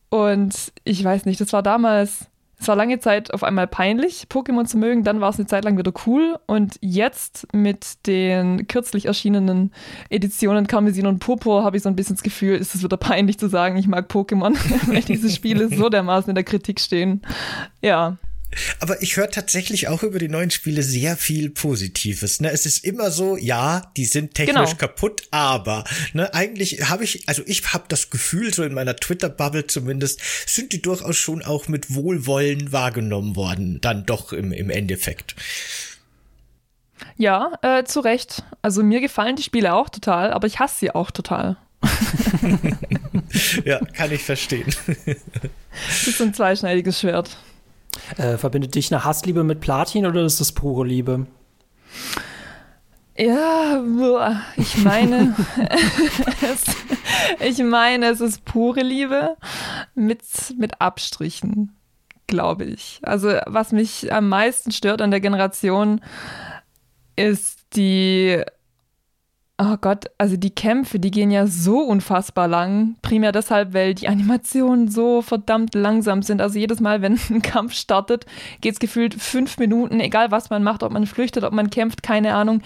Und 0.09 0.71
ich 0.83 1.03
weiß 1.03 1.25
nicht, 1.25 1.41
das 1.41 1.53
war 1.53 1.63
damals 1.63 2.27
es 2.59 2.67
war 2.67 2.75
lange 2.75 2.99
Zeit 2.99 3.33
auf 3.33 3.43
einmal 3.43 3.67
peinlich, 3.67 4.25
Pokémon 4.31 4.65
zu 4.65 4.77
mögen, 4.77 5.03
dann 5.03 5.21
war 5.21 5.29
es 5.29 5.37
eine 5.37 5.45
Zeit 5.45 5.63
lang 5.63 5.77
wieder 5.77 5.93
cool. 6.07 6.39
Und 6.47 6.77
jetzt 6.81 7.47
mit 7.53 8.07
den 8.07 8.67
kürzlich 8.67 9.05
erschienenen 9.05 9.71
Editionen 10.09 10.65
Karmesin 10.65 11.05
und 11.05 11.19
Purpur 11.19 11.63
habe 11.63 11.77
ich 11.77 11.83
so 11.83 11.89
ein 11.89 11.95
bisschen 11.95 12.15
das 12.15 12.23
Gefühl, 12.23 12.55
ist 12.55 12.73
es 12.73 12.83
wieder 12.83 12.97
peinlich 12.97 13.37
zu 13.37 13.47
sagen, 13.47 13.77
ich 13.77 13.87
mag 13.87 14.09
Pokémon, 14.09 14.55
weil 14.87 15.03
diese 15.03 15.29
Spiele 15.29 15.69
so 15.69 15.89
dermaßen 15.89 16.29
in 16.29 16.35
der 16.35 16.43
Kritik 16.43 16.79
stehen. 16.79 17.21
Ja, 17.81 18.17
aber 18.79 19.01
ich 19.01 19.17
höre 19.17 19.29
tatsächlich 19.29 19.87
auch 19.87 20.03
über 20.03 20.19
die 20.19 20.29
neuen 20.29 20.51
Spiele 20.51 20.83
sehr 20.83 21.17
viel 21.17 21.49
Positives. 21.49 22.39
Ne? 22.39 22.51
Es 22.51 22.65
ist 22.65 22.83
immer 22.83 23.11
so, 23.11 23.37
ja, 23.37 23.91
die 23.97 24.05
sind 24.05 24.35
technisch 24.35 24.71
genau. 24.71 24.79
kaputt, 24.79 25.23
aber 25.31 25.83
ne, 26.13 26.33
eigentlich 26.33 26.89
habe 26.89 27.03
ich, 27.03 27.27
also 27.27 27.43
ich 27.45 27.73
habe 27.73 27.85
das 27.87 28.09
Gefühl, 28.09 28.53
so 28.53 28.63
in 28.63 28.73
meiner 28.73 28.95
Twitter-Bubble 28.95 29.67
zumindest, 29.67 30.21
sind 30.47 30.73
die 30.73 30.81
durchaus 30.81 31.17
schon 31.17 31.43
auch 31.43 31.67
mit 31.67 31.93
Wohlwollen 31.93 32.71
wahrgenommen 32.71 33.35
worden, 33.35 33.79
dann 33.81 34.05
doch 34.05 34.33
im, 34.33 34.51
im 34.51 34.69
Endeffekt. 34.69 35.35
Ja, 37.17 37.57
äh, 37.61 37.83
zu 37.83 37.99
Recht. 37.99 38.43
Also 38.61 38.83
mir 38.83 39.01
gefallen 39.01 39.35
die 39.35 39.43
Spiele 39.43 39.73
auch 39.73 39.89
total, 39.89 40.31
aber 40.31 40.47
ich 40.47 40.59
hasse 40.59 40.79
sie 40.79 40.91
auch 40.91 41.11
total. 41.11 41.57
ja, 43.65 43.79
kann 43.93 44.11
ich 44.11 44.23
verstehen. 44.23 44.73
das 44.95 46.07
ist 46.07 46.21
ein 46.21 46.33
zweischneidiges 46.33 46.99
Schwert. 46.99 47.37
Äh, 48.17 48.37
verbindet 48.37 48.75
dich 48.75 48.93
eine 48.93 49.03
Hassliebe 49.03 49.43
mit 49.43 49.59
Platin 49.59 50.05
oder 50.05 50.23
ist 50.23 50.39
das 50.39 50.51
pure 50.51 50.85
Liebe? 50.85 51.27
Ja, 53.17 53.81
ich 54.57 54.77
meine, 54.83 55.35
es, 56.41 56.63
ich 57.39 57.63
meine, 57.63 58.11
es 58.11 58.21
ist 58.21 58.45
pure 58.45 58.81
Liebe 58.81 59.37
mit, 59.95 60.21
mit 60.57 60.79
Abstrichen, 60.79 61.75
glaube 62.27 62.65
ich. 62.65 62.99
Also, 63.01 63.29
was 63.47 63.71
mich 63.71 64.13
am 64.13 64.29
meisten 64.29 64.71
stört 64.71 65.01
an 65.01 65.09
der 65.09 65.19
Generation, 65.19 66.01
ist 67.15 67.75
die 67.75 68.43
Oh 69.59 69.75
Gott, 69.81 70.05
also 70.19 70.37
die 70.37 70.53
Kämpfe, 70.53 70.99
die 70.99 71.09
gehen 71.09 71.31
ja 71.31 71.47
so 71.47 71.79
unfassbar 71.79 72.47
lang. 72.47 72.95
Primär 73.01 73.31
deshalb, 73.31 73.73
weil 73.73 73.95
die 73.95 74.07
Animationen 74.07 74.87
so 74.87 75.23
verdammt 75.23 75.73
langsam 75.73 76.21
sind. 76.21 76.41
Also 76.41 76.59
jedes 76.59 76.79
Mal, 76.79 77.01
wenn 77.01 77.19
ein 77.31 77.41
Kampf 77.41 77.73
startet, 77.73 78.27
geht 78.61 78.73
es 78.73 78.79
gefühlt 78.79 79.15
fünf 79.15 79.57
Minuten, 79.57 79.99
egal 79.99 80.29
was 80.29 80.51
man 80.51 80.61
macht, 80.61 80.83
ob 80.83 80.91
man 80.91 81.07
flüchtet, 81.07 81.43
ob 81.43 81.53
man 81.53 81.71
kämpft, 81.71 82.03
keine 82.03 82.35
Ahnung. 82.35 82.61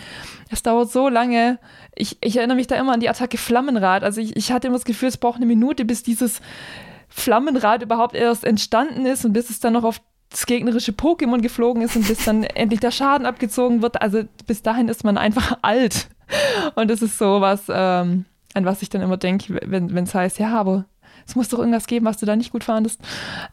Es 0.50 0.64
dauert 0.64 0.92
so 0.92 1.08
lange. 1.08 1.60
Ich, 1.96 2.18
ich 2.20 2.36
erinnere 2.36 2.58
mich 2.58 2.68
da 2.68 2.76
immer 2.76 2.92
an 2.92 3.00
die 3.00 3.08
Attacke 3.08 3.38
Flammenrad. 3.38 4.04
Also 4.04 4.20
ich, 4.20 4.36
ich 4.36 4.52
hatte 4.52 4.68
immer 4.68 4.76
das 4.76 4.84
Gefühl, 4.84 5.08
es 5.08 5.18
braucht 5.18 5.38
eine 5.38 5.46
Minute, 5.46 5.86
bis 5.86 6.04
dieses 6.04 6.42
Flammenrad 7.08 7.84
überhaupt 7.84 8.16
erst 8.16 8.44
entstanden 8.44 9.06
ist 9.06 9.24
und 9.24 9.32
bis 9.32 9.50
es 9.50 9.62
dann 9.62 9.74
noch 9.74 9.86
auf 9.86 10.02
das 10.30 10.46
gegnerische 10.46 10.92
Pokémon 10.92 11.42
geflogen 11.42 11.84
ist 11.84 11.96
und 11.96 12.06
bis 12.06 12.26
dann 12.26 12.44
endlich 12.56 12.82
der 12.82 12.92
Schaden 12.92 13.26
abgezogen 13.26 13.82
wird. 13.82 14.02
Also 14.02 14.24
bis 14.46 14.62
dahin 14.62 14.90
ist 14.90 15.06
man 15.06 15.18
einfach 15.18 15.58
alt. 15.62 16.10
Und 16.76 16.90
das 16.90 17.02
ist 17.02 17.18
so 17.18 17.42
was, 17.42 17.64
ähm, 17.70 18.26
an 18.54 18.66
was 18.66 18.82
ich 18.82 18.90
dann 18.90 19.02
immer 19.02 19.18
denke, 19.18 19.60
wenn 19.66 19.96
es 19.96 20.14
heißt, 20.14 20.40
ja, 20.40 20.58
aber 20.58 20.86
es 21.28 21.36
muss 21.36 21.50
doch 21.50 21.60
irgendwas 21.60 21.88
geben, 21.88 22.06
was 22.06 22.18
du 22.18 22.26
da 22.26 22.36
nicht 22.36 22.52
gut 22.52 22.64
fandest. 22.64 23.00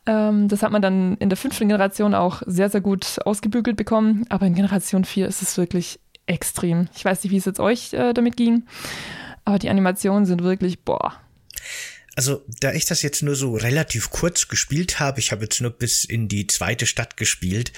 Ähm, 0.07 0.49
das 0.49 0.63
hat 0.63 0.73
man 0.73 0.83
dann 0.83 1.17
in 1.17 1.29
der 1.29 1.37
fünften 1.37 1.69
Generation 1.69 2.15
auch 2.15 2.43
sehr, 2.47 2.71
sehr 2.71 2.81
gut 2.81 3.19
ausgebügelt 3.25 3.77
bekommen. 3.77 4.25
Aber 4.29 4.47
in 4.47 4.55
Generation 4.55 5.05
4 5.05 5.29
ist 5.29 5.43
es 5.43 5.57
wirklich 5.57 6.01
extrem. 6.27 6.89
Ich 6.95 7.05
weiß 7.05 7.23
nicht, 7.23 7.33
wie 7.33 7.37
es 7.37 7.45
jetzt 7.45 7.61
euch 7.61 7.93
äh, 7.93 8.13
damit 8.13 8.37
ging, 8.37 8.65
aber 9.45 9.59
die 9.59 9.71
Animationen 9.71 10.27
sind 10.27 10.43
wirklich, 10.43 10.85
boah, 10.85 11.15
also 12.19 12.45
da 12.59 12.73
ich 12.73 12.85
das 12.85 13.03
jetzt 13.03 13.23
nur 13.23 13.37
so 13.37 13.55
relativ 13.55 14.11
kurz 14.11 14.49
gespielt 14.49 14.99
habe, 14.99 15.21
ich 15.21 15.31
habe 15.31 15.45
jetzt 15.45 15.61
nur 15.61 15.71
bis 15.71 16.03
in 16.03 16.27
die 16.27 16.49
zweite 16.49 16.85
Stadt 16.85 17.17
gespielt, 17.17 17.73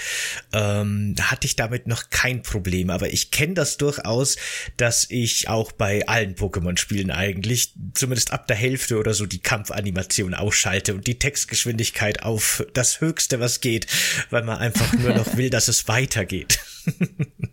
ähm, 0.54 1.14
hatte 1.20 1.46
ich 1.46 1.56
damit 1.56 1.86
noch 1.86 2.08
kein 2.08 2.40
Problem. 2.40 2.88
Aber 2.88 3.12
ich 3.12 3.30
kenne 3.30 3.52
das 3.52 3.76
durchaus, 3.76 4.38
dass 4.78 5.06
ich 5.10 5.50
auch 5.50 5.72
bei 5.72 6.08
allen 6.08 6.36
Pokémon-Spielen 6.36 7.10
eigentlich 7.10 7.74
zumindest 7.92 8.32
ab 8.32 8.46
der 8.46 8.56
Hälfte 8.56 8.96
oder 8.96 9.12
so 9.12 9.26
die 9.26 9.40
Kampfanimation 9.40 10.32
ausschalte 10.32 10.94
und 10.94 11.06
die 11.06 11.18
Textgeschwindigkeit 11.18 12.22
auf 12.22 12.64
das 12.72 13.02
Höchste, 13.02 13.40
was 13.40 13.60
geht, 13.60 13.88
weil 14.30 14.44
man 14.44 14.56
einfach 14.56 14.90
nur 14.94 15.12
noch 15.12 15.36
will, 15.36 15.50
dass 15.50 15.68
es 15.68 15.86
weitergeht. 15.86 16.60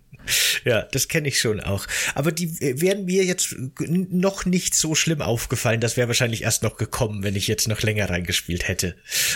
Ja, 0.66 0.82
das 0.84 1.08
kenne 1.08 1.28
ich 1.28 1.40
schon 1.40 1.60
auch. 1.60 1.86
Aber 2.16 2.32
die 2.32 2.46
äh, 2.60 2.82
wären 2.82 3.06
mir 3.06 3.24
jetzt 3.24 3.56
noch 3.80 4.46
nicht 4.46 4.76
so 4.76 4.96
schlimm 4.96 5.22
aufgefallen. 5.22 5.80
Das 5.80 5.98
wäre 5.98 6.08
wahrscheinlich 6.08 6.44
erst 6.44 6.64
noch 6.64 6.78
gekommen, 6.78 7.24
wenn 7.24 7.36
ich 7.36 7.48
jetzt 7.48 7.68
noch 7.68 7.82
länger 7.82 8.10
reingespielt 8.10 8.68
hätte. 8.68 8.96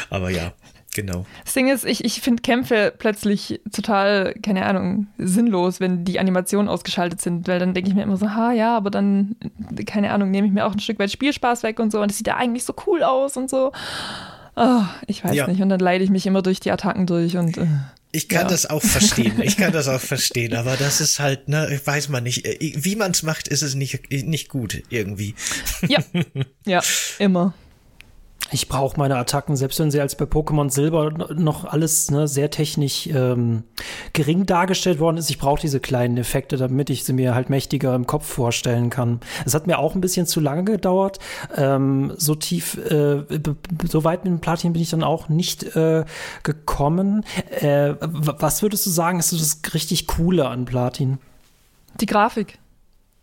Aber 0.10 0.30
ja. 0.30 0.54
Genau. 0.94 1.26
Das 1.46 1.54
Ding 1.54 1.70
ist, 1.70 1.86
ich, 1.86 2.04
ich 2.04 2.20
finde 2.20 2.42
Kämpfe 2.42 2.94
plötzlich 2.98 3.62
total, 3.72 4.34
keine 4.44 4.66
Ahnung, 4.66 5.08
sinnlos, 5.18 5.80
wenn 5.80 6.04
die 6.04 6.20
Animationen 6.20 6.68
ausgeschaltet 6.68 7.22
sind, 7.22 7.48
weil 7.48 7.60
dann 7.60 7.74
denke 7.74 7.90
ich 7.90 7.96
mir 7.96 8.04
immer 8.04 8.18
so, 8.18 8.32
ha 8.32 8.52
ja, 8.52 8.76
aber 8.76 8.90
dann, 8.90 9.38
keine 9.86 10.12
Ahnung, 10.12 10.32
nehme 10.32 10.48
ich 10.48 10.54
mir 10.54 10.66
auch 10.66 10.74
ein 10.74 10.80
Stück 10.80 11.00
weit 11.00 11.10
Spielspaß 11.10 11.64
weg 11.64 11.80
und 11.80 11.92
so 11.92 12.02
und 12.02 12.12
es 12.12 12.18
sieht 12.18 12.28
ja 12.28 12.36
eigentlich 12.36 12.66
so 12.66 12.74
cool 12.88 13.04
aus 13.04 13.38
und 13.38 13.50
so. 13.50 13.72
Oh, 14.58 14.82
ich 15.08 15.24
weiß 15.24 15.34
ja. 15.34 15.48
nicht. 15.48 15.62
Und 15.62 15.70
dann 15.70 15.80
leide 15.80 16.04
ich 16.04 16.10
mich 16.10 16.28
immer 16.28 16.42
durch 16.42 16.60
die 16.60 16.72
Attacken 16.72 17.08
durch 17.08 17.38
und. 17.38 17.58
Äh. 17.58 17.68
Ich 18.14 18.28
kann 18.28 18.44
Ja. 18.44 18.48
das 18.50 18.66
auch 18.66 18.82
verstehen. 18.84 19.42
Ich 19.42 19.56
kann 19.58 19.72
das 19.72 19.88
auch 19.88 20.02
verstehen, 20.02 20.54
aber 20.56 20.76
das 20.78 21.00
ist 21.02 21.20
halt, 21.20 21.48
ne, 21.48 21.80
weiß 21.84 22.10
man 22.10 22.24
nicht. 22.24 22.46
Äh, 22.46 22.74
Wie 22.76 22.96
man 22.96 23.12
es 23.12 23.24
macht, 23.24 23.48
ist 23.48 23.62
es 23.62 23.76
nicht, 23.76 24.12
nicht 24.12 24.50
gut 24.50 24.84
irgendwie. 24.90 25.34
Ja, 25.88 26.04
ja, 26.66 26.82
immer. 27.20 27.54
Ich 28.54 28.68
brauche 28.68 29.00
meine 29.00 29.16
Attacken, 29.16 29.56
selbst 29.56 29.80
wenn 29.80 29.92
sie 29.92 30.02
als 30.02 30.16
bei 30.16 30.26
Pokémon 30.26 30.70
Silber 30.70 31.12
noch 31.34 31.64
alles 31.64 32.12
ne, 32.12 32.28
sehr 32.28 32.50
technisch 32.50 33.08
ähm, 33.08 33.64
gering 34.12 34.46
dargestellt 34.46 35.00
worden 35.00 35.18
ist. 35.18 35.30
Ich 35.30 35.40
brauche 35.40 35.62
diese 35.62 35.80
kleinen 35.80 36.18
Effekte, 36.18 36.58
damit 36.58 36.90
ich 36.90 37.06
sie 37.06 37.14
mir 37.14 37.34
halt 37.34 37.50
mächtiger 37.50 37.96
im 37.96 38.06
Kopf 38.06 38.26
vorstellen 38.26 38.90
kann. 38.90 39.22
Es 39.46 39.54
hat 39.54 39.68
mir 39.68 39.80
auch 39.80 39.96
ein 39.96 40.02
bisschen 40.02 40.26
zu 40.26 40.42
lange 40.42 40.66
gedauert. 40.66 41.20
Ähm, 41.56 42.14
so 42.18 42.36
tief, 42.36 42.78
äh, 42.78 43.24
so 43.88 44.04
weit 44.04 44.26
mit 44.26 44.34
dem 44.34 44.42
Platin 44.42 44.74
bin 44.74 44.82
ich 44.82 44.90
dann 44.90 45.04
auch 45.04 45.30
nicht 45.30 45.76
äh, 45.76 46.04
gekommen. 46.44 47.24
Äh, 47.52 47.96
was 48.02 48.62
würdest 48.62 48.86
du 48.86 48.90
sagen, 48.90 49.20
ist 49.20 49.32
das 49.32 49.74
richtig 49.74 50.08
Coole 50.08 50.50
an 50.50 50.66
Platin? 50.66 51.20
Die 52.02 52.06
Grafik. 52.06 52.60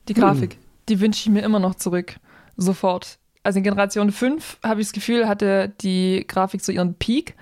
Die 0.09 0.15
Grafik. 0.15 0.59
Die 0.89 1.01
wünsche 1.01 1.21
ich 1.21 1.29
mir 1.29 1.43
immer 1.43 1.59
noch 1.59 1.75
zurück. 1.75 2.19
Sofort. 2.57 3.19
Also 3.49 3.61
in 3.61 3.65
Generation 3.65 4.13
5 4.13 4.59
habe 4.63 4.83
ich 4.83 4.89
das 4.89 4.93
Gefühl, 4.93 5.27
hatte 5.27 5.73
die 5.81 6.27
Grafik 6.29 6.61
so 6.61 6.71
ihren 6.71 6.97
Peak. 6.97 7.35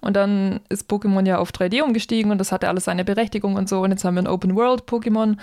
Und 0.00 0.14
dann 0.16 0.60
ist 0.70 0.90
Pokémon 0.90 1.26
ja 1.26 1.36
auf 1.36 1.50
3D 1.50 1.82
umgestiegen 1.82 2.30
und 2.30 2.38
das 2.38 2.52
hatte 2.52 2.70
alles 2.70 2.84
seine 2.84 3.04
Berechtigung 3.04 3.56
und 3.56 3.68
so. 3.68 3.82
Und 3.82 3.90
jetzt 3.90 4.02
haben 4.02 4.14
wir 4.14 4.22
ein 4.22 4.28
Open 4.28 4.56
World 4.56 4.84
Pokémon 4.84 5.36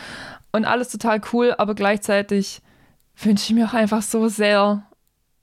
und 0.51 0.65
alles 0.65 0.89
total 0.89 1.21
cool, 1.31 1.53
aber 1.59 1.75
gleichzeitig 1.75 2.63
wünsche 3.21 3.43
ich 3.45 3.53
mir 3.53 3.67
auch 3.67 3.75
einfach 3.75 4.01
so 4.01 4.29
sehr 4.29 4.81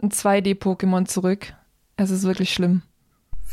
ein 0.02 0.10
2D-Pokémon 0.10 1.06
zurück. 1.06 1.54
Es 1.96 2.10
ist 2.10 2.24
wirklich 2.24 2.52
schlimm. 2.52 2.82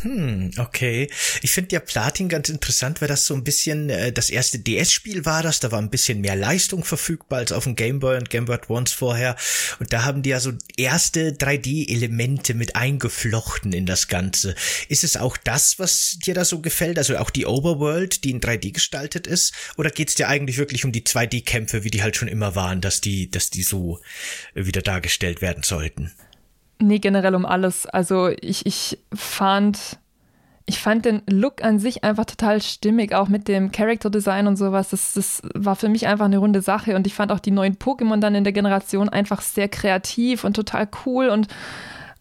Hm, 0.02 0.52
okay. 0.58 1.10
Ich 1.44 1.52
finde 1.52 1.74
ja 1.74 1.80
Platin 1.80 2.28
ganz 2.28 2.50
interessant, 2.50 3.00
weil 3.00 3.08
das 3.08 3.26
so 3.26 3.36
ein 3.36 3.44
bisschen 3.44 3.90
äh, 3.90 4.12
das 4.12 4.30
erste 4.30 4.60
DS-Spiel 4.60 5.26
war 5.26 5.44
das. 5.44 5.60
Da 5.60 5.72
war 5.72 5.80
ein 5.80 5.92
bisschen 5.92 6.22
mehr 6.22 6.36
Leistung 6.36 6.84
verfügbar 6.84 7.40
als 7.40 7.52
auf 7.52 7.64
dem 7.64 7.76
Game 7.76 8.00
Boy 8.00 8.18
und 8.18 8.30
Game 8.30 8.46
Boy 8.46 8.56
Advance 8.56 8.94
vorher. 8.94 9.36
Und 9.80 9.94
da 9.94 10.04
haben 10.04 10.24
die 10.24 10.32
ja 10.32 10.40
so 10.40 10.52
erste 10.78 11.32
3D-Elemente 11.32 12.54
mit 12.54 12.76
eingeflochten 12.76 13.72
in 13.72 13.86
das 13.86 14.08
Ganze. 14.08 14.56
Ist 14.90 15.04
es 15.04 15.16
auch 15.16 15.38
das, 15.38 15.80
was 15.80 16.18
dir 16.26 16.34
da 16.34 16.44
so 16.44 16.60
gefällt? 16.60 16.98
Also 16.98 17.18
auch 17.18 17.30
die 17.30 17.46
Overworld, 17.46 18.24
die 18.24 18.32
in 18.32 18.42
3D 18.42 18.74
gestaltet 18.74 19.28
ist? 19.28 19.54
Oder 19.78 19.92
geht's 19.92 20.16
dir 20.16 20.28
eigentlich 20.28 20.58
wirklich 20.58 20.86
um 20.86 20.92
die 20.92 21.04
2D-Kämpfe, 21.04 21.84
wie 21.84 21.92
die 21.92 22.02
halt 22.02 22.16
schon 22.16 22.28
immer 22.28 22.56
waren, 22.56 22.82
dass 22.82 23.00
die, 23.00 23.30
dass 23.30 23.52
die 23.52 23.64
so 23.64 24.02
äh, 24.56 24.66
wieder 24.66 24.82
dargestellt 24.82 25.42
werden 25.42 25.64
sollten? 25.64 26.12
Nee, 26.84 27.00
generell 27.00 27.34
um 27.34 27.46
alles. 27.46 27.86
Also 27.86 28.28
ich, 28.28 28.66
ich 28.66 29.00
fand, 29.14 30.00
ich 30.66 30.80
fand 30.80 31.06
den 31.06 31.22
Look 31.30 31.64
an 31.64 31.80
sich 31.80 32.04
einfach 32.04 32.26
total 32.26 32.62
stimmig, 32.62 33.16
auch 33.16 33.30
mit 33.30 33.48
dem 33.48 33.72
Character 33.72 34.10
Design 34.10 34.48
und 34.48 34.58
sowas. 34.58 34.90
Das, 34.90 35.14
das 35.14 35.42
war 35.54 35.78
für 35.78 35.88
mich 35.88 36.08
einfach 36.08 36.26
eine 36.26 36.40
runde 36.40 36.62
Sache 36.62 36.98
und 36.98 37.08
ich 37.08 37.14
fand 37.14 37.32
auch 37.32 37.40
die 37.40 37.52
neuen 37.52 37.78
Pokémon 37.78 38.20
dann 38.20 38.36
in 38.36 38.44
der 38.44 38.52
Generation 38.52 39.08
einfach 39.08 39.42
sehr 39.42 39.70
kreativ 39.70 40.44
und 40.44 40.56
total 40.56 40.90
cool 41.06 41.30
und 41.30 41.48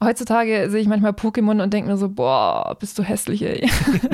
Heutzutage 0.03 0.69
sehe 0.69 0.81
ich 0.81 0.89
manchmal 0.89 1.13
Pokémon 1.13 1.63
und 1.63 1.73
denke 1.73 1.89
mir 1.89 1.97
so, 1.97 2.09
boah, 2.09 2.77
bist 2.81 2.99
du 2.99 3.05
hässlich, 3.05 3.43
ey. 3.43 3.71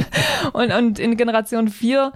und, 0.52 0.70
und 0.70 0.98
in 0.98 1.16
Generation 1.16 1.68
4 1.68 2.12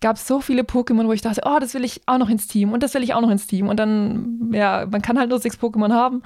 gab 0.00 0.14
es 0.14 0.28
so 0.28 0.40
viele 0.40 0.62
Pokémon, 0.62 1.08
wo 1.08 1.12
ich 1.12 1.22
dachte, 1.22 1.40
oh, 1.44 1.58
das 1.58 1.74
will 1.74 1.84
ich 1.84 2.02
auch 2.06 2.18
noch 2.18 2.28
ins 2.28 2.46
Team 2.46 2.72
und 2.72 2.84
das 2.84 2.94
will 2.94 3.02
ich 3.02 3.14
auch 3.14 3.20
noch 3.20 3.30
ins 3.30 3.48
Team. 3.48 3.66
Und 3.66 3.80
dann, 3.80 4.50
ja, 4.52 4.86
man 4.88 5.02
kann 5.02 5.18
halt 5.18 5.30
nur 5.30 5.40
sechs 5.40 5.58
Pokémon 5.58 5.92
haben. 5.92 6.22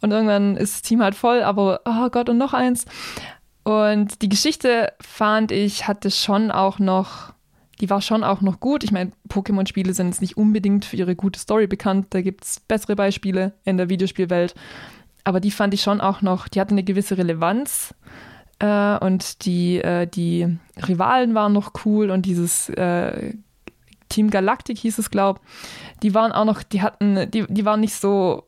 Und 0.00 0.10
irgendwann 0.10 0.56
ist 0.56 0.74
das 0.74 0.82
Team 0.82 1.02
halt 1.02 1.14
voll, 1.14 1.42
aber 1.42 1.80
oh 1.84 2.08
Gott, 2.10 2.28
und 2.28 2.38
noch 2.38 2.54
eins. 2.54 2.84
Und 3.64 4.22
die 4.22 4.28
Geschichte 4.28 4.92
fand 5.00 5.50
ich, 5.50 5.88
hatte 5.88 6.10
schon 6.10 6.50
auch 6.50 6.78
noch, 6.78 7.32
die 7.80 7.90
war 7.90 8.00
schon 8.00 8.22
auch 8.22 8.40
noch 8.40 8.60
gut. 8.60 8.84
Ich 8.84 8.92
meine, 8.92 9.12
Pokémon-Spiele 9.28 9.92
sind 9.92 10.06
jetzt 10.06 10.20
nicht 10.20 10.36
unbedingt 10.36 10.84
für 10.84 10.96
ihre 10.96 11.16
gute 11.16 11.40
Story 11.40 11.66
bekannt. 11.66 12.06
Da 12.10 12.20
gibt 12.20 12.44
es 12.44 12.60
bessere 12.60 12.94
Beispiele 12.94 13.54
in 13.64 13.76
der 13.76 13.88
Videospielwelt. 13.88 14.54
Aber 15.24 15.40
die 15.40 15.50
fand 15.50 15.74
ich 15.74 15.82
schon 15.82 16.00
auch 16.00 16.22
noch, 16.22 16.46
die 16.46 16.60
hatte 16.60 16.70
eine 16.70 16.84
gewisse 16.84 17.18
Relevanz. 17.18 17.94
Äh, 18.58 18.98
und 18.98 19.44
die, 19.44 19.78
äh, 19.78 20.06
die 20.06 20.46
Rivalen 20.86 21.34
waren 21.34 21.52
noch 21.52 21.72
cool 21.84 22.10
und 22.10 22.24
dieses 22.24 22.68
äh, 22.70 23.34
Team 24.08 24.30
Galactic 24.30 24.78
hieß 24.78 24.98
es, 24.98 25.10
glaub, 25.10 25.40
die 26.02 26.14
waren 26.14 26.32
auch 26.32 26.44
noch, 26.44 26.62
die 26.62 26.82
hatten, 26.82 27.30
die, 27.30 27.44
die 27.48 27.64
waren 27.64 27.80
nicht 27.80 27.94
so 27.94 28.44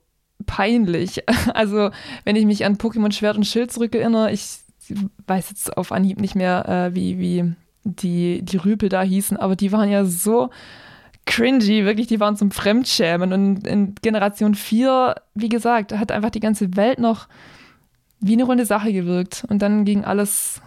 peinlich. 0.47 1.23
Also, 1.55 1.91
wenn 2.25 2.37
ich 2.37 2.47
mich 2.47 2.65
an 2.65 2.77
Pokémon 2.77 3.13
Schwert 3.13 3.37
und 3.37 3.47
Schild 3.47 3.73
zurückerinnere, 3.73 4.31
ich 4.31 4.59
weiß 5.27 5.51
jetzt 5.51 5.77
auf 5.77 5.93
Anhieb 5.93 6.21
nicht 6.21 6.35
mehr, 6.35 6.69
äh, 6.69 6.95
wie, 6.95 7.19
wie 7.19 7.53
die, 7.85 8.43
die 8.43 8.57
Rüpel 8.57 8.89
da 8.89 9.03
hießen, 9.03 9.37
aber 9.37 9.57
die 9.57 9.73
waren 9.73 9.91
ja 9.91 10.05
so 10.05 10.51
cringy, 11.27 11.85
wirklich, 11.85 12.07
die 12.07 12.21
waren 12.21 12.37
zum 12.37 12.51
Fremdschämen. 12.51 13.33
Und 13.33 13.67
in 13.67 13.95
Generation 14.01 14.55
4, 14.55 15.15
wie 15.35 15.49
gesagt, 15.49 15.93
hat 15.93 16.11
einfach 16.11 16.31
die 16.31 16.41
ganze 16.41 16.77
Welt 16.77 16.99
noch 16.99 17.29
wie 18.21 18.33
eine 18.33 18.45
runde 18.45 18.65
Sache 18.65 18.93
gewirkt. 18.93 19.45
Und 19.49 19.61
dann 19.61 19.85
ging 19.85 20.05
alles, 20.05 20.61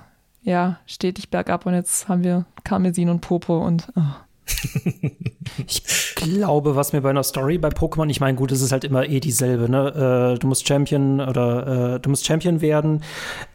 ja, 0.43 0.79
stetig 0.85 1.29
bergab 1.29 1.65
und 1.65 1.73
jetzt 1.73 2.07
haben 2.07 2.23
wir 2.23 2.45
Karmesin 2.63 3.09
und 3.09 3.21
Popo 3.21 3.65
und 3.65 3.87
oh. 3.95 4.01
Ich 5.67 5.83
glaube, 6.15 6.75
was 6.75 6.93
mir 6.93 7.01
bei 7.01 7.09
einer 7.09 7.23
Story 7.23 7.57
bei 7.57 7.69
Pokémon, 7.69 8.09
ich 8.09 8.19
meine, 8.19 8.37
gut, 8.37 8.51
es 8.51 8.61
ist 8.61 8.71
halt 8.71 8.83
immer 8.83 9.07
eh 9.07 9.19
dieselbe, 9.19 9.69
ne? 9.69 10.35
Äh, 10.35 10.39
du 10.39 10.47
musst 10.47 10.67
Champion 10.67 11.19
oder 11.19 11.95
äh, 11.95 11.99
du 11.99 12.09
musst 12.09 12.25
Champion 12.25 12.61
werden. 12.61 13.03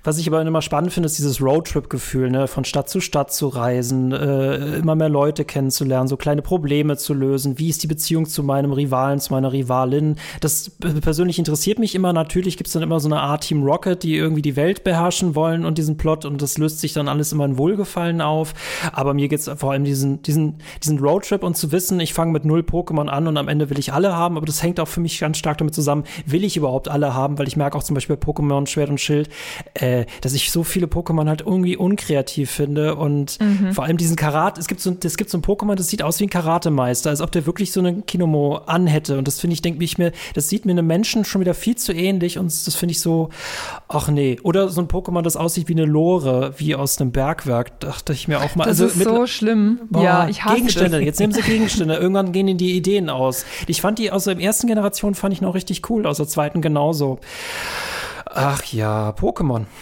Was 0.05 0.19
ich 0.19 0.27
aber 0.27 0.43
immer 0.43 0.63
spannend 0.63 0.93
finde, 0.93 1.07
ist 1.07 1.19
dieses 1.19 1.41
Roadtrip-Gefühl, 1.41 2.31
ne? 2.31 2.49
Von 2.49 2.65
Stadt 2.65 2.89
zu 2.89 3.01
Stadt 3.01 3.33
zu 3.33 3.49
reisen, 3.49 4.13
äh, 4.13 4.79
immer 4.79 4.95
mehr 4.95 5.09
Leute 5.09 5.45
kennenzulernen, 5.45 6.09
so 6.09 6.17
kleine 6.17 6.43
Probleme 6.43 6.97
zu 6.97 7.15
lösen. 7.15 7.59
Wie 7.59 7.69
ist 7.69 7.83
die 7.83 7.87
Beziehung 7.87 8.27
zu 8.27 8.43
meinem 8.43 8.73
Rivalen, 8.73 9.21
zu 9.21 9.33
meiner 9.33 9.53
Rivalin? 9.53 10.17
Das 10.41 10.71
persönlich 11.01 11.39
interessiert 11.39 11.79
mich 11.79 11.95
immer. 11.95 12.13
Natürlich 12.13 12.57
gibt 12.57 12.69
es 12.69 12.75
dann 12.75 12.83
immer 12.83 13.01
so 13.01 13.09
eine 13.09 13.21
Art 13.21 13.45
Team 13.45 13.63
Rocket, 13.63 14.03
die 14.03 14.17
irgendwie 14.17 14.43
die 14.43 14.57
Welt 14.57 14.85
beherrschen 14.85 15.35
wollen 15.35 15.65
und 15.65 15.79
diesen 15.79 15.97
Plot 15.97 16.25
und 16.25 16.43
das 16.43 16.59
löst 16.59 16.81
sich 16.81 16.93
dann 16.93 17.09
alles 17.09 17.33
immer 17.33 17.45
in 17.45 17.59
Wohlgefallen 17.59 18.21
auf. 18.21 18.55
Aber 18.93 19.15
mir 19.15 19.29
geht 19.29 19.41
es 19.41 19.51
vor 19.57 19.73
allem 19.73 19.85
diesen, 19.85 20.23
diesen, 20.23 20.57
diesen 20.83 20.99
Roadtrip 20.99 21.43
und 21.43 21.57
zu 21.57 21.73
wissen, 21.73 21.86
ich 21.93 22.15
fange 22.15 22.33
mit 22.33 22.45
null 22.45 22.61
Pokémon 22.61 23.09
an 23.09 23.27
und 23.27 23.37
am 23.37 23.49
Ende 23.49 23.71
will 23.71 23.79
ich 23.79 23.93
alle 23.93 24.15
haben, 24.15 24.37
aber 24.37 24.47
das 24.47 24.63
hängt 24.63 24.81
auch 24.81 24.89
für 24.89 25.01
mich 25.01 25.19
ganz 25.21 25.39
stark 25.39 25.59
damit 25.59 25.75
zusammen, 25.75 26.05
will 26.25 26.45
ich 26.45 26.57
überhaupt 26.57 26.89
alle 26.89 27.15
haben, 27.15 27.39
weil 27.39 27.49
ich 27.49 27.57
merke 27.57 27.77
auch 27.77 27.83
zum 27.83 27.95
Beispiel 27.95 28.17
bei 28.17 28.27
Pokémon 28.27 28.67
Schwert 28.67 28.91
und 28.91 29.01
Schild, 29.01 29.29
äh, 29.75 30.07
dass 30.21 30.33
ich 30.35 30.51
so 30.51 30.65
viele 30.65 30.87
Pokémon 30.87 31.29
halt 31.29 31.43
irgendwie 31.43 31.77
unkreativ 31.77 32.51
finde 32.51 32.97
und 32.97 33.39
vor 33.73 33.85
allem 33.85 33.97
diesen 33.97 34.17
Karate, 34.17 34.61
es 34.61 34.67
gibt 34.67 34.81
so, 34.81 34.95
es 35.03 35.17
gibt 35.17 35.31
so 35.31 35.39
ein 35.39 35.43
Pokémon, 35.43 35.75
das 35.75 35.89
sieht 35.89 36.03
aus 36.03 36.21
wie 36.21 36.25
ein 36.25 36.31
Karatemeister, 36.31 37.11
als 37.11 37.21
ob 37.21 37.33
der 37.33 37.47
wirklich 37.47 37.73
so 37.73 37.81
eine 37.81 38.03
Kinomo 38.03 38.57
anhätte 38.67 39.19
und 39.19 39.27
das 39.27 39.41
finde 39.41 39.55
ich, 39.55 39.63
denke 39.63 39.83
ich 39.85 39.99
mir, 39.99 40.13
das 40.35 40.49
sieht 40.49 40.65
mir 40.65 40.73
einem 40.73 40.87
Menschen 40.87 41.25
schon 41.25 41.41
wieder 41.41 41.55
viel 41.55 41.77
zu 41.77 41.93
ähnlich 41.93 42.39
und 42.39 42.47
das 42.47 42.75
finde 42.75 42.93
ich 42.93 43.01
so, 43.01 43.31
ach 43.89 44.09
nee, 44.09 44.39
oder 44.43 44.69
so 44.69 44.81
ein 44.81 44.89
Pokémon, 44.89 45.23
das 45.23 45.37
aussieht 45.37 45.69
wie 45.69 45.73
eine 45.73 45.85
Lore, 45.85 46.55
wie 46.59 46.75
aus 46.75 47.01
einem 47.01 47.13
Bergwerk, 47.13 47.81
dachte 47.81 48.13
ich 48.13 48.29
mir 48.29 48.41
auch 48.41 48.55
mal. 48.57 48.65
Das 48.65 48.81
also 48.81 48.87
ist 48.87 48.97
mit- 48.97 49.09
so 49.09 49.27
schlimm. 49.27 49.81
Boah, 49.91 50.03
ja, 50.03 50.29
ich 50.29 50.45
hasse 50.45 50.57
Gegenstände, 50.57 50.99
das. 50.99 51.05
jetzt 51.05 51.21
nehmen 51.21 51.33
sie 51.33 51.43
Gegenstände. 51.43 51.76
Irgendwann 51.81 52.33
gehen 52.33 52.49
ihnen 52.49 52.59
die 52.59 52.77
Ideen 52.77 53.11
aus. 53.11 53.45
Ich 53.67 53.81
fand 53.81 53.99
die 53.99 54.11
aus 54.11 54.25
der 54.25 54.39
ersten 54.39 54.67
Generation 54.67 55.15
fand 55.15 55.33
ich 55.33 55.41
noch 55.41 55.55
richtig 55.55 55.89
cool, 55.91 56.07
aus 56.07 56.17
der 56.17 56.29
zweiten 56.29 56.61
genauso. 56.61 57.19
Ach 58.27 58.63
ja, 58.65 59.11
Pokémon. 59.11 59.65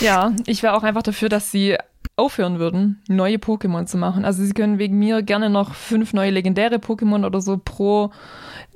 Ja, 0.00 0.32
ich 0.46 0.62
wäre 0.62 0.74
auch 0.74 0.82
einfach 0.82 1.02
dafür, 1.02 1.28
dass 1.28 1.50
sie 1.50 1.76
aufhören 2.16 2.58
würden, 2.58 3.02
neue 3.08 3.36
Pokémon 3.36 3.86
zu 3.86 3.96
machen. 3.96 4.24
Also 4.24 4.44
sie 4.44 4.52
können 4.52 4.78
wegen 4.78 4.98
mir 4.98 5.22
gerne 5.22 5.50
noch 5.50 5.74
fünf 5.74 6.12
neue 6.12 6.30
legendäre 6.30 6.76
Pokémon 6.76 7.26
oder 7.26 7.40
so 7.40 7.60
pro 7.62 8.10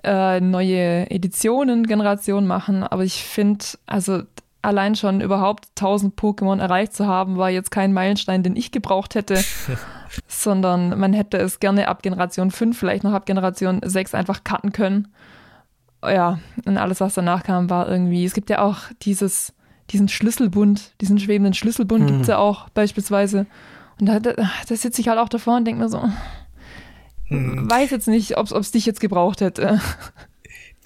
äh, 0.03 0.41
neue 0.41 1.11
Editionen, 1.11 1.87
Generation 1.87 2.47
machen. 2.47 2.83
Aber 2.83 3.05
ich 3.05 3.23
finde, 3.23 3.65
also 3.87 4.23
allein 4.63 4.95
schon 4.95 5.21
überhaupt 5.21 5.69
1000 5.71 6.19
Pokémon 6.19 6.61
erreicht 6.61 6.93
zu 6.95 7.07
haben, 7.07 7.37
war 7.39 7.51
jetzt 7.51 7.71
kein 7.71 7.93
Meilenstein, 7.93 8.43
den 8.43 8.57
ich 8.57 8.73
gebraucht 8.73 9.15
hätte. 9.15 9.43
sondern 10.27 10.99
man 10.99 11.13
hätte 11.13 11.37
es 11.39 11.61
gerne 11.61 11.87
ab 11.89 12.03
Generation 12.03 12.51
5, 12.51 12.77
vielleicht 12.79 13.05
noch 13.05 13.13
ab 13.13 13.27
Generation 13.27 13.81
6 13.85 14.15
einfach 14.15 14.43
cutten 14.45 14.73
können. 14.73 15.09
Ja, 16.05 16.41
und 16.65 16.79
alles, 16.79 17.01
was 17.01 17.15
danach 17.15 17.45
kam, 17.45 17.71
war 17.71 17.89
irgendwie, 17.89 18.25
es 18.25 18.35
gibt 18.35 18.51
ja 18.51 18.61
auch 18.63 18.79
dieses, 19.03 19.53
diesen 19.91 20.09
Schlüsselbund, 20.09 20.95
diesen 21.01 21.19
schwebenden 21.19 21.55
Schlüsselbund 21.55 22.03
Mhm. 22.05 22.07
gibt's 22.09 22.29
ja 22.29 22.39
auch 22.39 22.69
beispielsweise. 22.71 23.47
Und 24.01 24.07
da, 24.07 24.19
da, 24.19 24.33
da 24.33 24.77
sitze 24.77 25.01
ich 25.01 25.09
halt 25.09 25.19
auch 25.19 25.29
davor 25.29 25.57
und 25.57 25.65
denke 25.67 25.83
mir 25.83 25.89
so, 25.89 26.03
Hm. 27.27 27.71
weiß 27.71 27.91
jetzt 27.91 28.09
nicht, 28.09 28.37
ob 28.39 28.51
es 28.51 28.71
dich 28.73 28.87
jetzt 28.87 29.01
gebraucht 29.01 29.41
hätte. 29.41 29.81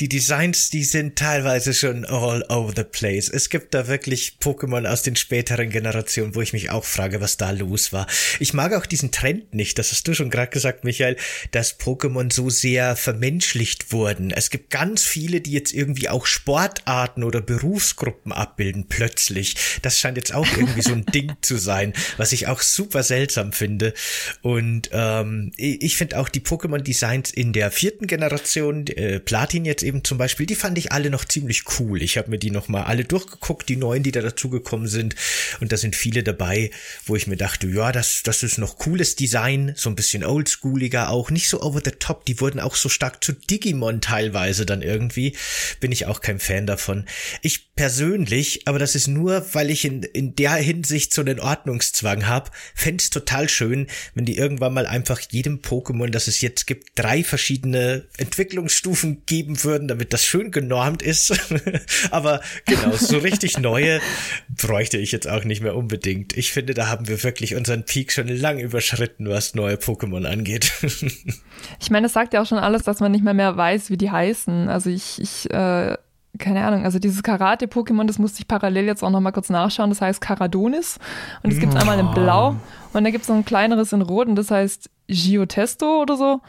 Die 0.00 0.08
Designs, 0.08 0.70
die 0.70 0.82
sind 0.82 1.16
teilweise 1.16 1.72
schon 1.72 2.04
all 2.04 2.42
over 2.48 2.72
the 2.74 2.82
place. 2.82 3.28
Es 3.28 3.48
gibt 3.48 3.74
da 3.74 3.86
wirklich 3.86 4.38
Pokémon 4.40 4.88
aus 4.88 5.02
den 5.02 5.14
späteren 5.14 5.70
Generationen, 5.70 6.34
wo 6.34 6.40
ich 6.40 6.52
mich 6.52 6.70
auch 6.70 6.84
frage, 6.84 7.20
was 7.20 7.36
da 7.36 7.52
los 7.52 7.92
war. 7.92 8.08
Ich 8.40 8.54
mag 8.54 8.72
auch 8.72 8.86
diesen 8.86 9.12
Trend 9.12 9.54
nicht, 9.54 9.78
das 9.78 9.92
hast 9.92 10.08
du 10.08 10.14
schon 10.14 10.30
gerade 10.30 10.50
gesagt, 10.50 10.82
Michael, 10.82 11.16
dass 11.52 11.78
Pokémon 11.78 12.32
so 12.32 12.50
sehr 12.50 12.96
vermenschlicht 12.96 13.92
wurden. 13.92 14.32
Es 14.32 14.50
gibt 14.50 14.70
ganz 14.70 15.04
viele, 15.04 15.40
die 15.40 15.52
jetzt 15.52 15.72
irgendwie 15.72 16.08
auch 16.08 16.26
Sportarten 16.26 17.22
oder 17.22 17.40
Berufsgruppen 17.40 18.32
abbilden, 18.32 18.88
plötzlich. 18.88 19.54
Das 19.82 20.00
scheint 20.00 20.16
jetzt 20.16 20.34
auch 20.34 20.48
irgendwie 20.56 20.82
so 20.82 20.92
ein 20.92 21.06
Ding 21.14 21.34
zu 21.40 21.56
sein, 21.56 21.92
was 22.16 22.32
ich 22.32 22.48
auch 22.48 22.62
super 22.62 23.04
seltsam 23.04 23.52
finde. 23.52 23.94
Und 24.42 24.90
ähm, 24.92 25.52
ich 25.56 25.96
finde 25.96 26.18
auch 26.18 26.28
die 26.28 26.40
Pokémon-Designs 26.40 27.30
in 27.30 27.52
der 27.52 27.70
vierten 27.70 28.08
Generation, 28.08 28.88
äh, 28.88 29.20
Platin 29.20 29.64
jetzt 29.64 29.84
eben 29.84 29.93
zum 30.02 30.18
Beispiel, 30.18 30.46
die 30.46 30.54
fand 30.54 30.78
ich 30.78 30.92
alle 30.92 31.10
noch 31.10 31.24
ziemlich 31.24 31.64
cool. 31.78 32.02
Ich 32.02 32.16
habe 32.16 32.30
mir 32.30 32.38
die 32.38 32.50
noch 32.50 32.68
mal 32.68 32.84
alle 32.84 33.04
durchgeguckt, 33.04 33.68
die 33.68 33.76
neuen, 33.76 34.02
die 34.02 34.12
da 34.12 34.22
dazugekommen 34.22 34.88
sind. 34.88 35.14
Und 35.60 35.72
da 35.72 35.76
sind 35.76 35.94
viele 35.94 36.22
dabei, 36.22 36.70
wo 37.06 37.14
ich 37.14 37.26
mir 37.26 37.36
dachte, 37.36 37.68
ja, 37.68 37.92
das, 37.92 38.22
das 38.24 38.42
ist 38.42 38.58
noch 38.58 38.78
cooles 38.78 39.14
Design, 39.14 39.74
so 39.76 39.90
ein 39.90 39.96
bisschen 39.96 40.24
oldschooliger 40.24 41.10
auch, 41.10 41.30
nicht 41.30 41.48
so 41.48 41.62
over 41.62 41.80
the 41.84 41.92
top. 41.92 42.24
Die 42.24 42.40
wurden 42.40 42.60
auch 42.60 42.74
so 42.74 42.88
stark 42.88 43.22
zu 43.22 43.32
Digimon 43.32 44.00
teilweise 44.00 44.66
dann 44.66 44.82
irgendwie. 44.82 45.36
Bin 45.80 45.92
ich 45.92 46.06
auch 46.06 46.20
kein 46.20 46.40
Fan 46.40 46.66
davon. 46.66 47.04
Ich 47.42 47.74
persönlich, 47.74 48.66
aber 48.66 48.78
das 48.78 48.94
ist 48.94 49.08
nur, 49.08 49.44
weil 49.52 49.70
ich 49.70 49.84
in, 49.84 50.02
in 50.02 50.34
der 50.36 50.54
Hinsicht 50.54 51.12
so 51.12 51.20
einen 51.20 51.40
Ordnungszwang 51.40 52.26
habe, 52.26 52.50
fände 52.74 53.02
es 53.02 53.10
total 53.10 53.48
schön, 53.48 53.88
wenn 54.14 54.24
die 54.24 54.36
irgendwann 54.36 54.74
mal 54.74 54.86
einfach 54.86 55.20
jedem 55.30 55.58
Pokémon, 55.58 56.10
das 56.10 56.28
es 56.28 56.40
jetzt 56.40 56.66
gibt, 56.66 56.92
drei 56.94 57.24
verschiedene 57.24 58.06
Entwicklungsstufen 58.16 59.22
geben 59.26 59.62
würden 59.64 59.73
würden, 59.74 59.88
damit 59.88 60.12
das 60.12 60.24
schön 60.24 60.50
genormt 60.50 61.02
ist. 61.02 61.34
Aber 62.10 62.40
genau, 62.64 62.92
so 62.92 63.18
richtig 63.18 63.58
neue 63.58 64.00
bräuchte 64.48 64.98
ich 64.98 65.10
jetzt 65.10 65.28
auch 65.28 65.44
nicht 65.44 65.62
mehr 65.62 65.76
unbedingt. 65.76 66.36
Ich 66.36 66.52
finde, 66.52 66.74
da 66.74 66.86
haben 66.86 67.08
wir 67.08 67.22
wirklich 67.24 67.56
unseren 67.56 67.84
Peak 67.84 68.12
schon 68.12 68.28
lang 68.28 68.60
überschritten, 68.60 69.28
was 69.28 69.54
neue 69.54 69.74
Pokémon 69.74 70.24
angeht. 70.26 70.72
ich 71.80 71.90
meine, 71.90 72.06
das 72.06 72.12
sagt 72.12 72.34
ja 72.34 72.42
auch 72.42 72.46
schon 72.46 72.58
alles, 72.58 72.84
dass 72.84 73.00
man 73.00 73.10
nicht 73.10 73.24
mehr 73.24 73.34
mehr 73.34 73.56
weiß, 73.56 73.90
wie 73.90 73.96
die 73.96 74.10
heißen. 74.10 74.68
Also 74.68 74.90
ich, 74.90 75.20
ich 75.20 75.50
äh 75.50 75.96
keine 76.36 76.64
Ahnung, 76.64 76.84
also 76.84 76.98
dieses 76.98 77.22
Karate-Pokémon, 77.22 78.08
das 78.08 78.18
musste 78.18 78.40
ich 78.40 78.48
parallel 78.48 78.86
jetzt 78.86 79.04
auch 79.04 79.10
noch 79.10 79.20
mal 79.20 79.30
kurz 79.30 79.50
nachschauen, 79.50 79.90
das 79.90 80.00
heißt 80.00 80.20
Karadonis 80.20 80.98
und 81.44 81.52
es 81.52 81.60
gibt 81.60 81.74
oh. 81.74 81.76
einmal 81.76 81.96
in 81.96 82.10
Blau 82.10 82.56
und 82.92 83.04
da 83.04 83.10
gibt 83.10 83.22
es 83.22 83.28
noch 83.28 83.36
ein 83.36 83.44
kleineres 83.44 83.92
in 83.92 84.02
Rot 84.02 84.26
und 84.26 84.34
das 84.34 84.50
heißt 84.50 84.90
Giotesto 85.06 86.02
oder 86.02 86.16
so. 86.16 86.40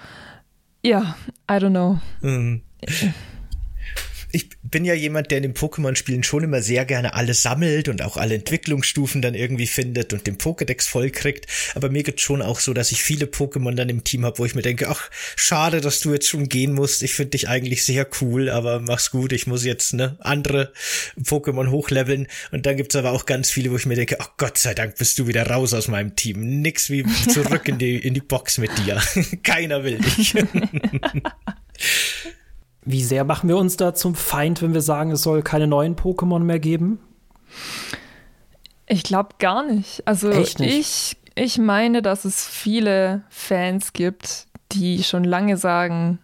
Ja, 0.83 1.15
I 1.47 1.53
don't 1.53 1.69
know. 1.69 1.99
Mhm 2.21 2.64
ich 4.35 4.49
bin 4.63 4.83
ja 4.83 4.93
jemand, 4.93 5.31
der 5.31 5.37
in 5.37 5.43
den 5.43 5.53
Pokémon-Spielen 5.53 6.23
schon 6.23 6.43
immer 6.43 6.61
sehr 6.61 6.83
gerne 6.83 7.13
alles 7.13 7.41
sammelt 7.41 7.87
und 7.87 8.01
auch 8.01 8.17
alle 8.17 8.35
Entwicklungsstufen 8.35 9.21
dann 9.21 9.33
irgendwie 9.33 9.65
findet 9.65 10.11
und 10.11 10.27
den 10.27 10.37
Pokédex 10.37 10.89
vollkriegt. 10.89 11.47
Aber 11.73 11.89
mir 11.89 12.03
geht's 12.03 12.21
schon 12.21 12.41
auch 12.41 12.59
so, 12.59 12.73
dass 12.73 12.91
ich 12.91 13.01
viele 13.01 13.27
Pokémon 13.27 13.75
dann 13.75 13.87
im 13.87 14.03
Team 14.03 14.25
habe, 14.25 14.37
wo 14.39 14.45
ich 14.45 14.53
mir 14.53 14.61
denke, 14.61 14.89
ach, 14.89 15.09
schade, 15.37 15.79
dass 15.79 16.01
du 16.01 16.11
jetzt 16.11 16.27
schon 16.27 16.49
gehen 16.49 16.73
musst. 16.73 17.01
Ich 17.01 17.13
finde 17.13 17.31
dich 17.31 17.47
eigentlich 17.47 17.85
sehr 17.85 18.05
cool, 18.19 18.49
aber 18.49 18.81
mach's 18.81 19.09
gut. 19.09 19.31
Ich 19.31 19.47
muss 19.47 19.63
jetzt 19.63 19.93
ne 19.93 20.17
andere 20.19 20.73
Pokémon 21.17 21.69
hochleveln. 21.69 22.27
Und 22.51 22.65
dann 22.65 22.75
gibt's 22.75 22.97
aber 22.97 23.13
auch 23.13 23.25
ganz 23.25 23.49
viele, 23.51 23.71
wo 23.71 23.77
ich 23.77 23.85
mir 23.85 23.95
denke, 23.95 24.17
ach 24.19 24.31
Gott 24.35 24.57
sei 24.57 24.73
Dank 24.73 24.97
bist 24.97 25.17
du 25.17 25.27
wieder 25.27 25.47
raus 25.47 25.73
aus 25.73 25.87
meinem 25.87 26.17
Team. 26.17 26.61
Nix 26.61 26.89
wie 26.89 27.05
zurück 27.29 27.69
in 27.69 27.77
die 27.77 27.95
in 27.99 28.13
die 28.13 28.19
Box 28.19 28.57
mit 28.57 28.71
dir. 28.79 29.01
Keiner 29.43 29.85
will 29.85 29.99
dich. 29.99 30.35
Wie 32.85 33.03
sehr 33.03 33.23
machen 33.23 33.49
wir 33.49 33.57
uns 33.57 33.77
da 33.77 33.93
zum 33.93 34.13
Feind, 34.15 34.61
wenn 34.61 34.73
wir 34.73 34.81
sagen, 34.81 35.11
es 35.11 35.23
soll 35.23 35.41
keine 35.41 35.67
neuen 35.67 35.95
Pokémon 35.95 36.39
mehr 36.39 36.59
geben? 36.59 36.99
Ich 38.87 39.03
glaube 39.03 39.29
gar 39.39 39.65
nicht. 39.65 40.07
Also 40.07 40.29
nicht? 40.29 40.59
ich, 40.59 41.17
ich 41.33 41.57
meine, 41.57 42.01
dass 42.01 42.25
es 42.25 42.47
viele 42.47 43.23
Fans 43.29 43.93
gibt, 43.93 44.47
die 44.71 45.03
schon 45.03 45.23
lange 45.23 45.57
sagen, 45.57 46.19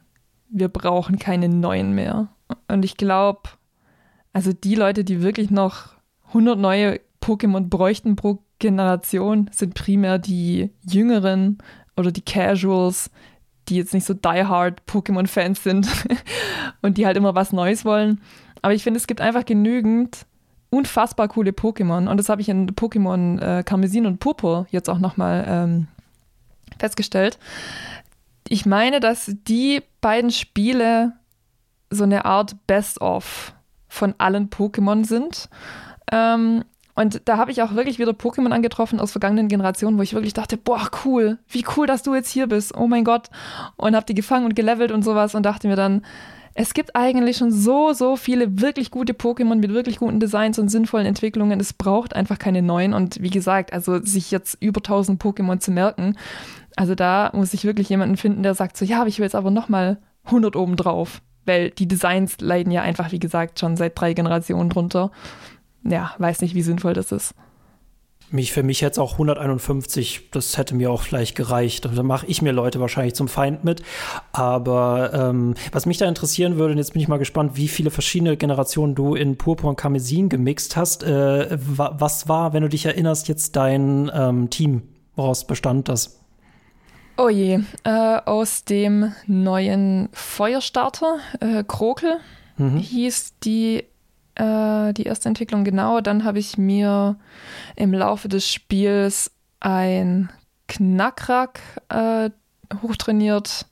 wir 0.50 0.68
brauchen 0.68 1.18
keine 1.18 1.50
neuen 1.50 1.94
mehr. 1.94 2.30
Und 2.68 2.86
ich 2.86 2.98
glaube, 2.98 3.42
also 4.34 4.54
die 4.54 4.76
Leute, 4.76 5.04
die 5.04 5.22
wirklich 5.22 5.50
noch 5.50 5.90
100 6.28 6.60
neue 6.60 7.00
Pokémon 7.22 7.70
bräuchten 7.70 8.16
pro 8.16 8.44
Generation, 8.60 9.50
sind 9.52 9.74
primär 9.74 10.20
die 10.20 10.70
Jüngeren 10.88 11.58
oder 11.98 12.12
die 12.12 12.22
Casuals, 12.22 13.10
die 13.72 13.78
jetzt 13.78 13.94
nicht 13.94 14.06
so 14.06 14.14
die-hard 14.14 14.84
Pokémon-Fans 14.86 15.64
sind 15.64 15.88
und 16.82 16.98
die 16.98 17.06
halt 17.06 17.18
immer 17.18 17.34
was 17.34 17.54
Neues 17.54 17.86
wollen. 17.86 18.22
Aber 18.62 18.74
ich 18.74 18.84
finde, 18.84 19.00
es 19.00 19.08
gibt 19.08 19.22
einfach 19.22 19.46
genügend 19.46 20.26
unfassbar 20.70 21.30
coole 21.30 21.52
Pokémon. 21.52 22.08
Und 22.10 22.18
das 22.18 22.30
habe 22.30 22.42
ich 22.42 22.50
in 22.50 22.72
Pokémon 22.72 23.40
äh, 23.40 23.64
Karmesin 23.64 24.06
und 24.06 24.20
Purpur 24.20 24.68
jetzt 24.72 24.90
auch 24.90 25.00
nochmal 25.00 25.46
ähm, 25.48 25.88
festgestellt. 26.78 27.40
Ich 28.48 28.66
meine, 28.66 29.00
dass 29.00 29.32
die 29.48 29.82
beiden 30.02 30.32
Spiele 30.32 31.14
so 31.90 32.04
eine 32.04 32.26
Art 32.26 32.56
Best-of 32.68 33.54
von 33.88 34.16
allen 34.18 34.50
Pokémon 34.50 35.06
sind. 35.06 35.50
Ähm, 36.12 36.64
und 36.96 37.22
da 37.26 37.38
habe 37.38 37.52
ich 37.52 37.62
auch 37.62 37.76
wirklich 37.76 38.00
wieder 38.00 38.12
Pokémon 38.12 38.52
angetroffen 38.52 39.00
aus 39.00 39.12
vergangenen 39.12 39.48
Generationen, 39.48 39.98
wo 39.98 40.02
ich 40.02 40.14
wirklich 40.14 40.34
dachte, 40.34 40.58
boah, 40.58 40.90
cool, 41.06 41.40
wie 41.48 41.66
cool, 41.76 41.88
dass 41.88 42.04
du 42.04 42.14
jetzt 42.14 42.30
hier 42.30 42.48
bist. 42.48 42.76
Oh 42.76 42.88
mein 42.88 43.04
Gott. 43.04 43.30
Und 43.78 43.96
habe 43.96 44.06
die 44.06 44.14
gefangen 44.14 44.46
und 44.46 44.56
gelevelt 44.56 44.92
und 44.92 45.04
sowas 45.04 45.36
und 45.36 45.44
dachte 45.44 45.68
mir 45.68 45.76
dann, 45.76 46.02
es 46.54 46.74
gibt 46.74 46.96
eigentlich 46.96 47.38
schon 47.38 47.52
so, 47.52 47.94
so 47.94 48.18
viele 48.18 48.60
wirklich 48.60 48.92
gute 48.92 49.14
Pokémon 49.14 49.56
mit 49.56 49.74
wirklich 49.74 50.00
guten 50.00 50.20
Designs 50.20 50.60
und 50.60 50.68
sinnvollen 50.68 51.08
Entwicklungen. 51.08 51.60
Es 51.62 51.72
braucht 51.72 52.14
einfach 52.14 52.40
keine 52.40 52.62
neuen. 52.62 52.94
Und 52.94 53.22
wie 53.22 53.30
gesagt, 53.30 53.72
also 53.72 54.04
sich 54.04 54.32
jetzt 54.32 54.58
über 54.60 54.80
1000 54.80 55.22
Pokémon 55.22 55.60
zu 55.60 55.72
merken, 55.72 56.18
also 56.76 56.94
da 56.94 57.32
muss 57.34 57.54
ich 57.54 57.64
wirklich 57.64 57.90
jemanden 57.90 58.18
finden, 58.18 58.44
der 58.44 58.54
sagt 58.54 58.76
so, 58.76 58.84
ja, 58.84 59.00
aber 59.00 59.08
ich 59.08 59.20
will 59.20 59.26
jetzt 59.26 59.36
aber 59.36 59.52
nochmal 59.52 59.98
100 60.26 60.56
oben 60.56 60.76
drauf. 60.76 61.22
Weil 61.46 61.72
die 61.72 61.88
Designs 61.88 62.40
leiden 62.40 62.72
ja 62.72 62.82
einfach, 62.82 63.12
wie 63.12 63.20
gesagt, 63.20 63.60
schon 63.60 63.78
seit 63.78 64.00
drei 64.00 64.14
Generationen 64.14 64.70
drunter 64.70 65.10
ja, 65.84 66.14
weiß 66.18 66.42
nicht, 66.42 66.56
wie 66.56 66.62
sinnvoll 66.62 66.94
das 66.94 67.12
ist. 67.12 67.34
Mich, 68.34 68.54
für 68.54 68.64
mich 68.64 68.80
jetzt 68.80 68.98
auch 68.98 69.14
151, 69.14 70.30
das 70.32 70.58
hätte 70.58 70.74
mir 70.74 70.90
auch 70.90 71.02
vielleicht 71.02 71.36
gereicht. 71.36 71.90
Da 71.94 72.02
mache 72.02 72.26
ich 72.28 72.42
mir 72.42 72.54
Leute 72.54 72.80
wahrscheinlich 72.80 73.14
zum 73.14 73.28
Feind 73.28 73.66
mit. 73.66 73.84
Aber 74.32 75.12
ähm, 75.14 75.56
was 75.74 75.86
mich 75.86 75.98
da 75.98 76.08
interessieren 76.08 76.56
würde, 76.56 76.72
und 76.72 76.78
jetzt 76.78 76.94
bin 76.94 77.02
ich 77.02 77.10
mal 77.10 77.20
gespannt, 77.20 77.58
wie 77.58 77.68
viele 77.68 77.92
verschiedene 77.92 78.38
Generationen 78.38 78.96
du 78.96 79.16
in 79.16 79.38
Purpur 79.38 79.70
und 79.70 79.76
Karmesin 79.76 80.30
gemixt 80.30 80.78
hast. 80.78 81.04
Äh, 81.04 81.58
was 81.60 82.30
war, 82.30 82.54
wenn 82.54 82.64
du 82.64 82.70
dich 82.70 82.86
erinnerst, 82.86 83.28
jetzt 83.28 83.58
dein 83.58 84.10
ähm, 84.14 84.50
Team? 84.50 84.84
Woraus 85.18 85.46
bestand 85.46 85.90
das? 85.90 86.18
Oh 87.18 87.28
je, 87.28 87.60
äh, 87.84 88.22
aus 88.26 88.64
dem 88.64 89.12
neuen 89.28 90.08
Feuerstarter, 90.14 91.18
äh, 91.42 91.66
Krokel, 91.68 92.18
mhm. 92.58 92.78
hieß 92.78 93.40
die 93.44 93.84
äh, 94.42 94.94
die 94.94 95.04
erste 95.04 95.30
Entwicklung 95.30 95.64
genau. 95.64 96.02
Dann 96.02 96.24
habe 96.24 96.40
ich 96.40 96.58
mir 96.58 97.18
im 97.76 97.94
Laufe 97.94 98.28
des 98.28 98.52
Spiels 98.52 99.32
ein 99.60 100.30
Knackrack 100.68 101.60
äh, 101.90 102.32
hochtrainiert, 102.82 103.66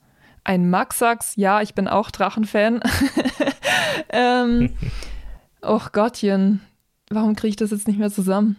ein 0.44 0.70
Maxax. 0.70 1.34
Ja, 1.36 1.60
ich 1.60 1.74
bin 1.74 1.88
auch 1.88 2.10
Drachenfan. 2.10 2.80
ähm, 4.10 4.70
Och 5.62 5.92
Gottchen, 5.92 6.60
warum 7.10 7.34
kriege 7.34 7.50
ich 7.50 7.56
das 7.56 7.70
jetzt 7.72 7.88
nicht 7.88 7.98
mehr 7.98 8.10
zusammen? 8.10 8.56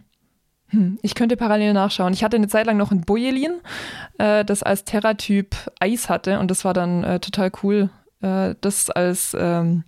Hm, 0.68 1.00
ich 1.02 1.16
könnte 1.16 1.38
parallel 1.38 1.74
nachschauen. 1.74 2.14
Ich 2.14 2.24
hatte 2.24 2.36
eine 2.36 2.48
Zeit 2.48 2.66
lang 2.66 2.78
noch 2.78 2.92
ein 2.92 3.02
Bojelin, 3.02 3.54
äh, 4.18 4.46
das 4.46 4.64
als 4.64 4.84
Terra-Typ 4.84 5.56
Eis 5.80 6.10
hatte 6.10 6.40
und 6.40 6.52
das 6.52 6.66
war 6.66 6.74
dann 6.74 7.04
äh, 7.04 7.20
total 7.20 7.52
cool, 7.64 7.90
äh, 8.22 8.56
das 8.62 8.90
als 8.90 9.36
ähm, 9.38 9.84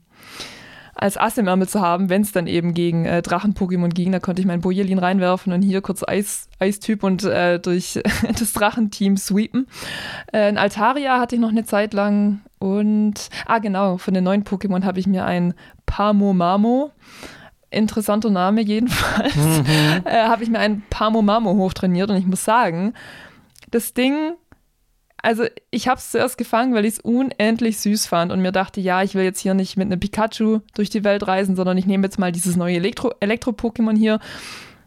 als 0.95 1.17
Ass 1.17 1.38
im 1.38 1.47
Ärmel 1.47 1.67
zu 1.67 1.82
haben, 1.82 2.10
wenn 2.10 2.21
es 2.21 2.32
dann 2.32 2.47
eben 2.47 2.73
gegen 2.73 3.06
äh, 3.06 3.21
Drachen-Pokémon 3.21 3.89
ging. 3.89 4.12
Da 4.12 4.19
konnte 4.19 4.41
ich 4.41 4.47
meinen 4.47 4.62
Bojelin 4.62 4.99
reinwerfen 4.99 5.51
und 5.53 5.62
hier 5.62 5.82
kurz 5.82 6.03
Eis, 6.08 6.49
Eistyp 6.60 7.03
und 7.03 7.23
äh, 7.23 7.60
durch 7.60 7.99
das 8.39 8.53
Drachenteam 8.53 9.17
sweepen. 9.17 9.67
Äh, 10.32 10.43
ein 10.43 10.58
Altaria 10.58 11.19
hatte 11.19 11.36
ich 11.36 11.41
noch 11.41 11.49
eine 11.49 11.65
Zeit 11.65 11.93
lang 11.93 12.41
und, 12.60 13.29
ah 13.45 13.60
genau, 13.60 13.97
von 13.97 14.13
den 14.13 14.23
neuen 14.23 14.43
Pokémon 14.43 14.84
habe 14.84 14.99
ich 14.99 15.08
mir 15.08 15.25
ein 15.25 15.53
Pamomamo 15.86 16.91
interessanter 17.73 18.29
Name 18.29 18.62
jedenfalls, 18.62 19.36
mhm. 19.36 19.65
äh, 20.06 20.27
habe 20.27 20.43
ich 20.43 20.49
mir 20.49 20.60
ein 20.60 20.84
Pamomamo 20.91 21.56
hochtrainiert 21.56 22.10
und 22.12 22.17
ich 22.17 22.27
muss 22.27 22.45
sagen, 22.45 22.93
das 23.71 23.95
Ding 23.95 24.36
also 25.24 25.46
ich 25.72 25.88
habe 25.88 25.98
es 25.98 26.12
zuerst 26.12 26.38
gefangen, 26.38 26.76
weil 26.76 26.86
ich 26.86 26.96
es 26.96 27.00
unendlich 27.00 27.80
süß 27.80 28.06
fand 28.06 28.32
und 28.32 28.42
mir 28.42 28.52
dachte, 28.52 28.82
ja, 28.82 29.02
ich 29.02 29.16
will 29.16 29.24
jetzt 29.24 29.40
hier 29.40 29.54
nicht 29.54 29.78
mit 29.78 29.88
einem 29.88 30.00
Pikachu 30.00 30.60
durch 30.76 30.90
die 30.90 31.04
Welt 31.04 31.26
reisen, 31.26 31.56
sondern 31.56 31.78
ich 31.78 31.86
nehme 31.86 32.04
jetzt 32.04 32.20
mal 32.20 32.32
dieses 32.32 32.58
neue 32.58 32.78
Elektro-Pokémon 32.78 33.98
hier 33.98 34.20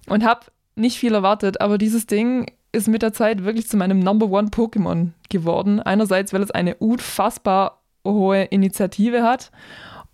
und 0.07 0.25
habe 0.25 0.43
nicht 0.77 0.99
viel 0.99 1.15
erwartet, 1.15 1.61
aber 1.61 1.79
dieses 1.79 2.07
Ding 2.07 2.53
ist 2.71 2.87
mit 2.87 3.01
der 3.01 3.15
Zeit 3.15 3.45
wirklich 3.45 3.67
zu 3.67 3.79
meinem 3.79 3.99
Number 3.99 4.31
One 4.31 4.49
Pokémon 4.49 5.13
geworden. 5.31 5.81
Einerseits, 5.81 6.35
weil 6.35 6.43
es 6.43 6.51
eine 6.51 6.75
unfassbar 6.75 7.83
hohe 8.05 8.45
Initiative 8.45 9.23
hat 9.23 9.51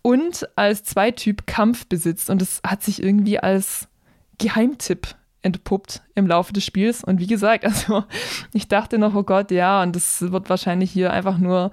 und 0.03 0.49
als 0.55 0.85
Zweityp 0.85 1.49
Kampf 1.49 1.87
besitzt. 1.87 2.31
Und 2.31 2.41
es 2.41 2.61
hat 2.65 2.83
sich 2.83 3.03
irgendwie 3.03 3.41
als 3.41 3.89
Geheimtipp 4.39 5.17
entpuppt 5.43 6.03
im 6.15 6.27
Laufe 6.27 6.53
des 6.53 6.65
Spiels. 6.65 7.03
Und 7.05 7.21
wie 7.21 7.27
gesagt, 7.27 7.65
also 7.67 8.05
ich 8.53 8.69
dachte 8.69 8.99
noch, 8.99 9.15
oh 9.15 9.23
Gott, 9.23 9.51
ja, 9.51 9.83
und 9.83 9.95
das 9.97 10.23
wird 10.23 10.49
wahrscheinlich 10.49 10.91
hier 10.91 11.13
einfach 11.13 11.39
nur 11.39 11.71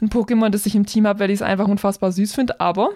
ein 0.00 0.08
Pokémon, 0.10 0.50
das 0.50 0.66
ich 0.66 0.74
im 0.74 0.86
Team 0.86 1.06
habe, 1.06 1.20
weil 1.20 1.30
ich 1.30 1.36
es 1.36 1.42
einfach 1.42 1.68
unfassbar 1.68 2.12
süß 2.12 2.34
finde. 2.34 2.60
Aber 2.60 2.90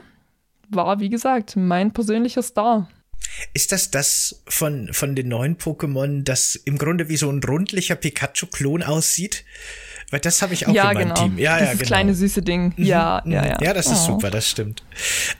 war, 0.69 1.01
wie 1.01 1.09
gesagt, 1.09 1.57
mein 1.57 1.93
persönlicher 1.93 2.43
Star. 2.43 2.89
Ist 3.53 3.71
das 3.73 3.91
das 3.91 4.43
von, 4.47 4.89
von 4.93 5.15
den 5.15 5.29
neuen 5.29 5.57
Pokémon, 5.59 6.23
das 6.25 6.55
im 6.55 6.79
Grunde 6.79 7.09
wie 7.09 7.17
so 7.17 7.31
ein 7.31 7.43
rundlicher 7.43 7.95
Pikachu-Klon 7.97 8.83
aussieht? 8.83 9.45
Weil 10.11 10.21
das 10.21 10.43
habe 10.43 10.55
ich 10.55 10.67
auch 10.67 10.73
ja, 10.73 10.91
in 10.91 10.95
meinem 10.95 11.09
genau. 11.09 11.23
Team. 11.23 11.39
Ja, 11.39 11.55
Dieses 11.57 11.69
ja, 11.69 11.75
genau. 11.75 11.87
kleine 11.87 12.15
süße 12.15 12.43
Ding. 12.43 12.75
Mhm, 12.77 12.85
Ja, 12.85 13.23
mhm. 13.25 13.33
ja, 13.33 13.47
ja. 13.47 13.59
Ja, 13.63 13.75
das 13.75 13.87
ist 13.87 14.03
Oh. 14.09 14.13
super, 14.13 14.31
das 14.31 14.49
stimmt. 14.49 14.83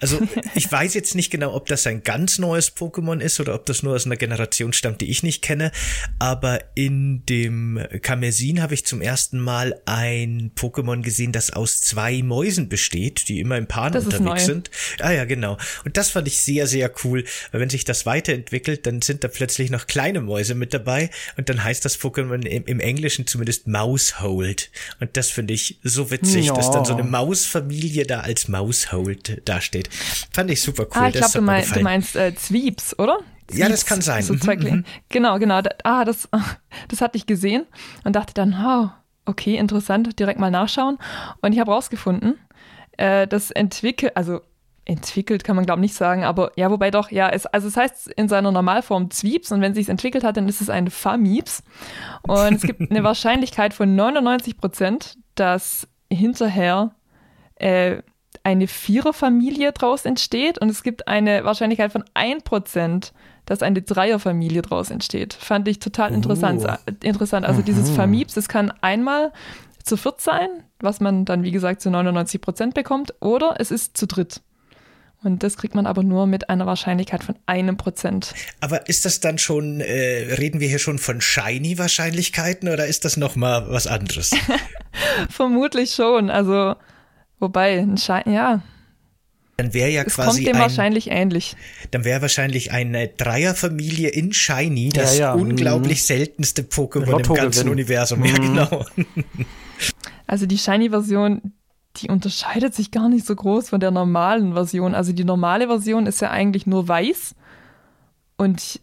Also 0.01 0.21
ich 0.55 0.71
weiß 0.71 0.95
jetzt 0.95 1.15
nicht 1.15 1.31
genau, 1.31 1.55
ob 1.55 1.67
das 1.67 1.87
ein 1.87 2.03
ganz 2.03 2.39
neues 2.39 2.75
Pokémon 2.77 3.21
ist 3.21 3.41
oder 3.41 3.55
ob 3.55 3.67
das 3.67 3.83
nur 3.83 3.95
aus 3.95 4.07
einer 4.07 4.17
Generation 4.17 4.73
stammt, 4.73 5.01
die 5.01 5.11
ich 5.11 5.23
nicht 5.23 5.43
kenne. 5.43 5.73
Aber 6.19 6.61
in 6.75 7.25
dem 7.27 7.81
Karmesin 8.03 8.63
habe 8.63 8.75
ich 8.75 8.85
zum 8.87 9.01
ersten 9.03 9.39
Mal 9.39 9.81
ein 9.87 10.53
Pokémon 10.57 11.03
gesehen, 11.03 11.33
das 11.33 11.51
aus 11.53 11.81
zwei 11.81 12.23
Mäusen 12.23 12.69
besteht, 12.69 13.29
die 13.29 13.41
immer 13.41 13.57
im 13.57 13.65
ist 13.65 14.05
unterwegs 14.05 14.21
neu. 14.21 14.39
sind. 14.39 14.71
Ah 15.01 15.13
ja, 15.13 15.25
genau. 15.25 15.57
Und 15.85 15.97
das 15.97 16.11
fand 16.11 16.27
ich 16.29 16.41
sehr, 16.41 16.67
sehr 16.67 16.91
cool. 17.05 17.25
Weil 17.53 17.61
wenn 17.61 17.71
sich 17.71 17.85
das 17.85 18.07
weiterentwickelt, 18.07 18.87
dann 18.87 19.03
sind 19.03 19.25
da 19.25 19.29
plötzlich 19.29 19.71
noch 19.71 19.87
kleine 19.87 20.21
Mäuse 20.21 20.55
mit 20.55 20.75
dabei 20.75 21.11
und 21.37 21.49
dann 21.49 21.63
heißt 21.63 21.85
das 21.85 21.99
Pokémon 22.01 22.45
im, 22.47 22.65
im 22.67 22.81
Englischen 22.81 23.27
zumindest 23.27 23.67
Mousehold. 23.67 24.71
Und 25.01 25.17
das 25.17 25.31
finde 25.31 25.55
ich 25.55 25.79
so 25.83 26.11
witzig, 26.11 26.47
Ja. 26.47 26.55
dass 26.55 26.71
dann 26.71 26.85
so 26.85 26.93
eine 26.95 27.03
Mausfamilie 27.05 28.05
da 28.07 28.21
als 28.21 28.49
Mousehold 28.49 29.43
dasteht. 29.51 29.89
Fand 30.33 30.51
ich 30.51 30.63
super 30.63 30.85
cool. 30.85 31.03
ah, 31.03 31.09
ich 31.09 31.15
glaube, 31.15 31.33
du, 31.35 31.41
mein, 31.43 31.65
du 31.69 31.81
meinst 31.81 32.17
äh, 32.17 32.35
Zwiebs, 32.35 32.99
oder? 32.99 33.19
Ja, 33.53 33.69
das 33.69 33.81
Zwiebs, 33.81 33.87
kann 33.87 34.01
sein. 34.01 34.23
So 34.23 34.35
Mhm, 34.35 34.39
Kle- 34.41 34.85
Genau, 35.09 35.39
genau. 35.39 35.61
Da, 35.63 35.71
ah, 35.85 36.05
das, 36.05 36.29
das 36.89 37.01
hatte 37.01 37.17
ich 37.19 37.27
gesehen 37.27 37.67
und 38.05 38.15
dachte 38.17 38.33
dann, 38.35 38.55
oh, 38.65 38.89
okay, 39.27 39.57
interessant, 39.57 40.19
direkt 40.19 40.39
mal 40.41 40.51
nachschauen. 40.51 40.99
Und 41.43 41.53
ich 41.53 41.59
habe 41.61 41.71
rausgefunden, 41.73 42.39
äh, 42.97 43.27
das 43.27 43.51
entwickelt, 43.51 44.17
also 44.17 44.41
entwickelt 44.87 45.45
kann 45.45 45.55
man 45.57 45.67
glaube 45.67 45.81
nicht 45.83 45.95
sagen, 45.95 46.25
aber 46.25 46.51
ja, 46.57 46.71
wobei 46.71 46.91
doch, 46.91 47.11
ja, 47.13 47.29
es, 47.29 47.47
also 47.47 47.69
es 47.69 47.77
heißt 47.77 48.09
in 48.09 48.29
seiner 48.29 48.51
Normalform 48.51 49.11
Zwiebs 49.11 49.53
und 49.53 49.61
wenn 49.61 49.73
es 49.73 49.77
sich 49.79 49.89
entwickelt 49.89 50.25
hat, 50.25 50.37
dann 50.37 50.49
ist 50.49 50.61
es 50.61 50.69
ein 50.71 50.91
Famibs. 50.91 51.63
Und 52.23 52.55
es 52.55 52.63
gibt 52.63 52.81
eine 52.91 53.05
Wahrscheinlichkeit 53.05 53.73
von 53.75 53.95
99 53.95 54.57
Prozent, 54.57 55.17
dass 55.37 55.87
hinterher 56.11 56.93
äh, 57.57 57.99
eine 58.43 58.67
Viererfamilie 58.67 59.73
draus 59.73 60.05
entsteht 60.05 60.59
und 60.59 60.69
es 60.71 60.83
gibt 60.83 61.09
eine 61.09 61.45
Wahrscheinlichkeit 61.45 61.93
von 61.93 62.05
1%, 62.15 63.13
dass 63.47 63.63
eine 63.63 63.83
Dreierfamilie 63.83 64.63
draus 64.63 64.91
entsteht. 64.91 65.35
Fand 65.35 65.69
ich 65.69 65.79
total 65.79 66.13
interessant. 66.13 66.65
Oh. 66.67 66.93
interessant. 67.03 67.47
Also 67.47 67.63
dieses 67.63 67.91
Famibs, 67.91 68.35
das 68.35 68.49
kann 68.49 68.73
einmal 68.81 69.33
zu 69.83 69.97
viert 69.97 70.21
sein, 70.21 70.49
was 70.79 71.01
man 71.01 71.25
dann, 71.25 71.43
wie 71.43 71.51
gesagt, 71.51 71.81
zu 71.81 71.89
99% 71.89 72.75
bekommt, 72.75 73.15
oder 73.21 73.57
es 73.59 73.71
ist 73.71 73.97
zu 73.97 74.07
dritt. 74.07 74.41
Und 75.23 75.43
das 75.43 75.59
kriegt 75.59 75.75
man 75.75 75.87
aber 75.87 76.03
nur 76.03 76.27
mit 76.27 76.49
einer 76.49 76.65
Wahrscheinlichkeit 76.65 77.23
von 77.23 77.35
einem 77.45 77.77
Prozent. 77.77 78.33
Aber 78.61 78.89
ist 78.89 79.05
das 79.05 79.21
dann 79.21 79.37
schon, 79.37 79.81
äh, 79.81 80.35
reden 80.39 80.61
wir 80.61 80.69
hier 80.69 80.79
schon 80.79 80.99
von 80.99 81.21
Shiny-Wahrscheinlichkeiten 81.21 82.71
oder 82.71 82.87
ist 82.87 83.05
das 83.05 83.19
noch 83.19 83.37
mal 83.37 83.69
was 83.69 83.87
anderes? 83.87 84.31
Vermutlich 85.29 85.95
schon. 85.95 86.31
Also, 86.31 86.75
wobei, 87.41 87.79
ein 87.81 87.97
Schein, 87.99 88.31
ja, 88.33 88.63
Dann 89.57 89.75
wäre 89.75 89.91
ja 89.91 90.03
es 90.05 90.15
kommt 90.17 90.29
quasi 90.29 90.45
dem 90.45 90.57
ein, 90.57 90.63
wahrscheinlich 90.63 91.11
ähnlich. 91.11 91.57
dann 91.91 92.05
wäre 92.05 92.23
wahrscheinlich 92.23 92.71
eine 92.73 93.09
Dreierfamilie 93.09 94.09
in 94.09 94.33
Shiny 94.33 94.91
das 94.91 95.19
Ja, 95.19 95.35
ja, 95.35 95.35
unglaublich 95.35 96.05
seltenste 96.05 96.63
Pokémon 96.63 97.27
im 97.27 97.35
ganzen 97.35 97.69
Universum. 97.69 98.25
Ja, 98.25 98.33
Mhm. 98.39 98.43
genau. 98.43 98.85
Also 100.27 100.47
die 100.47 100.59
Shiny-Version, 100.59 101.53
die 101.97 102.09
unterscheidet 102.09 102.75
sich 102.75 102.91
gar 102.91 103.09
nicht 103.09 103.27
so 103.27 103.35
groß 103.35 103.71
von 103.71 103.81
der 103.81 103.91
normalen 103.91 104.53
Version. 104.55 104.95
Also 104.95 105.13
die 105.13 105.25
normale 105.25 105.67
Version 105.67 106.07
ist 106.07 106.21
ja 106.21 106.31
eigentlich 106.31 106.67
nur 106.67 106.87
weiß 106.87 107.35
und 108.37 108.81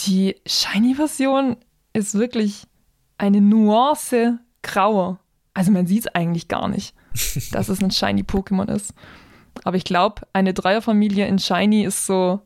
die 0.00 0.36
Shiny-Version 0.46 1.56
ist 1.92 2.14
wirklich 2.14 2.64
eine 3.18 3.40
Nuance 3.40 4.38
grauer. 4.62 5.20
Also 5.54 5.70
man 5.70 5.86
sieht 5.86 6.00
es 6.00 6.06
eigentlich 6.14 6.48
gar 6.48 6.68
nicht, 6.68 6.94
dass 7.52 7.68
es 7.68 7.82
ein 7.82 7.90
Shiny-Pokémon 7.90 8.68
ist. 8.74 8.92
Aber 9.64 9.76
ich 9.76 9.84
glaube, 9.84 10.22
eine 10.32 10.54
Dreierfamilie 10.54 11.26
in 11.26 11.38
Shiny 11.38 11.84
ist 11.84 12.06
so 12.06 12.40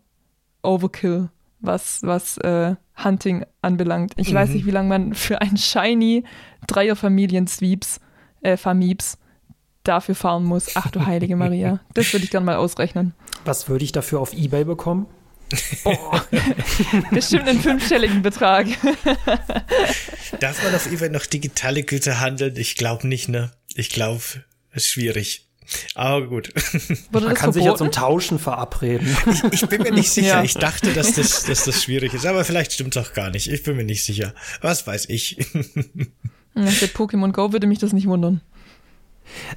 Overkill, 0.62 1.30
was, 1.60 2.02
was 2.02 2.38
äh, 2.38 2.76
Hunting 3.02 3.44
anbelangt. 3.62 4.12
Ich 4.16 4.32
weiß 4.32 4.50
nicht, 4.50 4.66
wie 4.66 4.70
lange 4.70 4.88
man 4.88 5.14
für 5.14 5.40
ein 5.40 5.56
Shiny 5.56 6.24
Dreierfamilien-Sweeps, 6.66 8.00
äh, 8.42 8.56
Famibs 8.56 9.18
dafür 9.84 10.14
fahren 10.14 10.44
muss. 10.44 10.70
Ach 10.74 10.90
du 10.90 11.04
heilige 11.04 11.36
Maria. 11.36 11.80
Das 11.94 12.12
würde 12.12 12.24
ich 12.24 12.30
gerne 12.30 12.46
mal 12.46 12.56
ausrechnen. 12.56 13.14
Was 13.44 13.68
würde 13.68 13.84
ich 13.84 13.92
dafür 13.92 14.20
auf 14.20 14.32
Ebay 14.34 14.64
bekommen? 14.64 15.06
Bestimmt 17.10 17.48
einen 17.48 17.60
fünfstelligen 17.60 18.22
Betrag. 18.22 18.66
Darf 20.38 20.62
man 20.62 20.74
auf 20.74 20.86
eBay 20.92 21.08
noch 21.08 21.26
digitale 21.26 21.82
Güter 21.82 22.20
handeln? 22.20 22.54
Ich 22.56 22.76
glaube 22.76 23.08
nicht, 23.08 23.28
ne? 23.28 23.50
Ich 23.74 23.90
glaube, 23.90 24.22
ist 24.72 24.86
schwierig. 24.88 25.46
Aber 25.94 26.26
gut. 26.26 26.52
Wurde 27.12 27.26
Man 27.26 27.34
kann 27.34 27.52
sich 27.52 27.64
ja 27.64 27.70
zum 27.76 27.92
verboten? 27.92 27.92
Tauschen 27.92 28.38
verabreden. 28.38 29.16
Ich 29.52 29.64
bin 29.68 29.82
mir 29.82 29.92
nicht 29.92 30.10
sicher. 30.10 30.28
Ja. 30.38 30.42
Ich 30.42 30.54
dachte, 30.54 30.92
dass 30.92 31.12
das, 31.14 31.44
dass 31.44 31.64
das 31.64 31.82
schwierig 31.82 32.12
ist. 32.14 32.26
Aber 32.26 32.44
vielleicht 32.44 32.72
stimmt 32.72 32.96
es 32.96 33.06
auch 33.06 33.12
gar 33.12 33.30
nicht. 33.30 33.46
Ich 33.48 33.62
bin 33.62 33.76
mir 33.76 33.84
nicht 33.84 34.04
sicher. 34.04 34.34
Was 34.62 34.86
weiß 34.86 35.08
ich. 35.08 35.36
Nach 36.54 36.78
der 36.78 36.88
Pokémon 36.88 37.30
Go 37.32 37.52
würde 37.52 37.66
mich 37.68 37.78
das 37.78 37.92
nicht 37.92 38.06
wundern. 38.08 38.40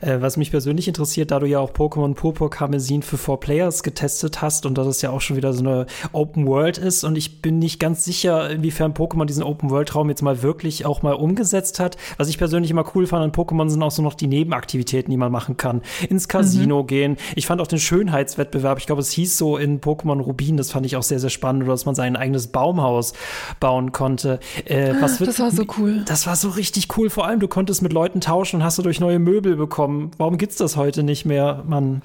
Äh, 0.01 0.21
was 0.21 0.37
mich 0.37 0.51
persönlich 0.51 0.87
interessiert, 0.87 1.31
da 1.31 1.39
du 1.39 1.47
ja 1.47 1.59
auch 1.59 1.71
Pokémon 1.71 2.13
Purpur 2.13 2.49
Karmesin 2.49 3.01
für 3.01 3.17
Four 3.17 3.39
Players 3.39 3.83
getestet 3.83 4.41
hast 4.41 4.65
und 4.65 4.77
dass 4.77 4.87
es 4.87 5.01
ja 5.01 5.09
auch 5.09 5.21
schon 5.21 5.37
wieder 5.37 5.53
so 5.53 5.59
eine 5.61 5.85
Open 6.11 6.47
World 6.47 6.77
ist 6.77 7.03
und 7.03 7.17
ich 7.17 7.41
bin 7.41 7.59
nicht 7.59 7.79
ganz 7.79 8.03
sicher, 8.05 8.49
inwiefern 8.49 8.93
Pokémon 8.93 9.25
diesen 9.25 9.43
Open 9.43 9.69
World 9.69 9.95
Raum 9.95 10.09
jetzt 10.09 10.21
mal 10.21 10.41
wirklich 10.43 10.85
auch 10.85 11.01
mal 11.01 11.13
umgesetzt 11.13 11.79
hat. 11.79 11.97
Was 12.17 12.29
ich 12.29 12.37
persönlich 12.37 12.71
immer 12.71 12.85
cool 12.95 13.07
fand 13.07 13.23
an 13.23 13.31
Pokémon 13.31 13.69
sind 13.69 13.81
auch 13.83 13.91
so 13.91 14.01
noch 14.01 14.13
die 14.13 14.27
Nebenaktivitäten, 14.27 15.11
die 15.11 15.17
man 15.17 15.31
machen 15.31 15.57
kann. 15.57 15.81
Ins 16.09 16.27
Casino 16.27 16.83
gehen. 16.83 17.17
Ich 17.35 17.47
fand 17.47 17.61
auch 17.61 17.67
den 17.67 17.79
Schönheitswettbewerb, 17.79 18.77
ich 18.79 18.85
glaube, 18.85 19.01
es 19.01 19.11
hieß 19.11 19.37
so 19.37 19.57
in 19.57 19.81
Pokémon 19.81 20.19
Rubin, 20.21 20.57
das 20.57 20.71
fand 20.71 20.85
ich 20.85 20.95
auch 20.95 21.03
sehr, 21.03 21.19
sehr 21.19 21.29
spannend, 21.29 21.63
oder 21.63 21.73
dass 21.73 21.85
man 21.85 21.95
sein 21.95 22.15
eigenes 22.15 22.47
Baumhaus 22.47 23.13
bauen 23.59 23.91
konnte. 23.91 24.39
Äh, 24.65 24.93
was 24.99 25.19
wird, 25.19 25.29
Das 25.29 25.39
war 25.39 25.51
so 25.51 25.63
cool. 25.77 26.03
das 26.05 26.27
war 26.27 26.35
so 26.35 26.49
richtig 26.49 26.87
cool. 26.97 27.09
Vor 27.09 27.25
allem, 27.25 27.39
du 27.39 27.47
konntest 27.47 27.81
mit 27.81 27.93
Leuten 27.93 28.21
tauschen 28.21 28.57
und 28.57 28.63
hast 28.63 28.79
dadurch 28.79 28.99
neue 28.99 29.19
Möbel 29.19 29.55
bekommen. 29.63 30.11
Warum 30.17 30.37
gibt's 30.37 30.57
das 30.57 30.75
heute 30.77 31.03
nicht 31.03 31.25
mehr, 31.25 31.63
Mann? 31.67 32.01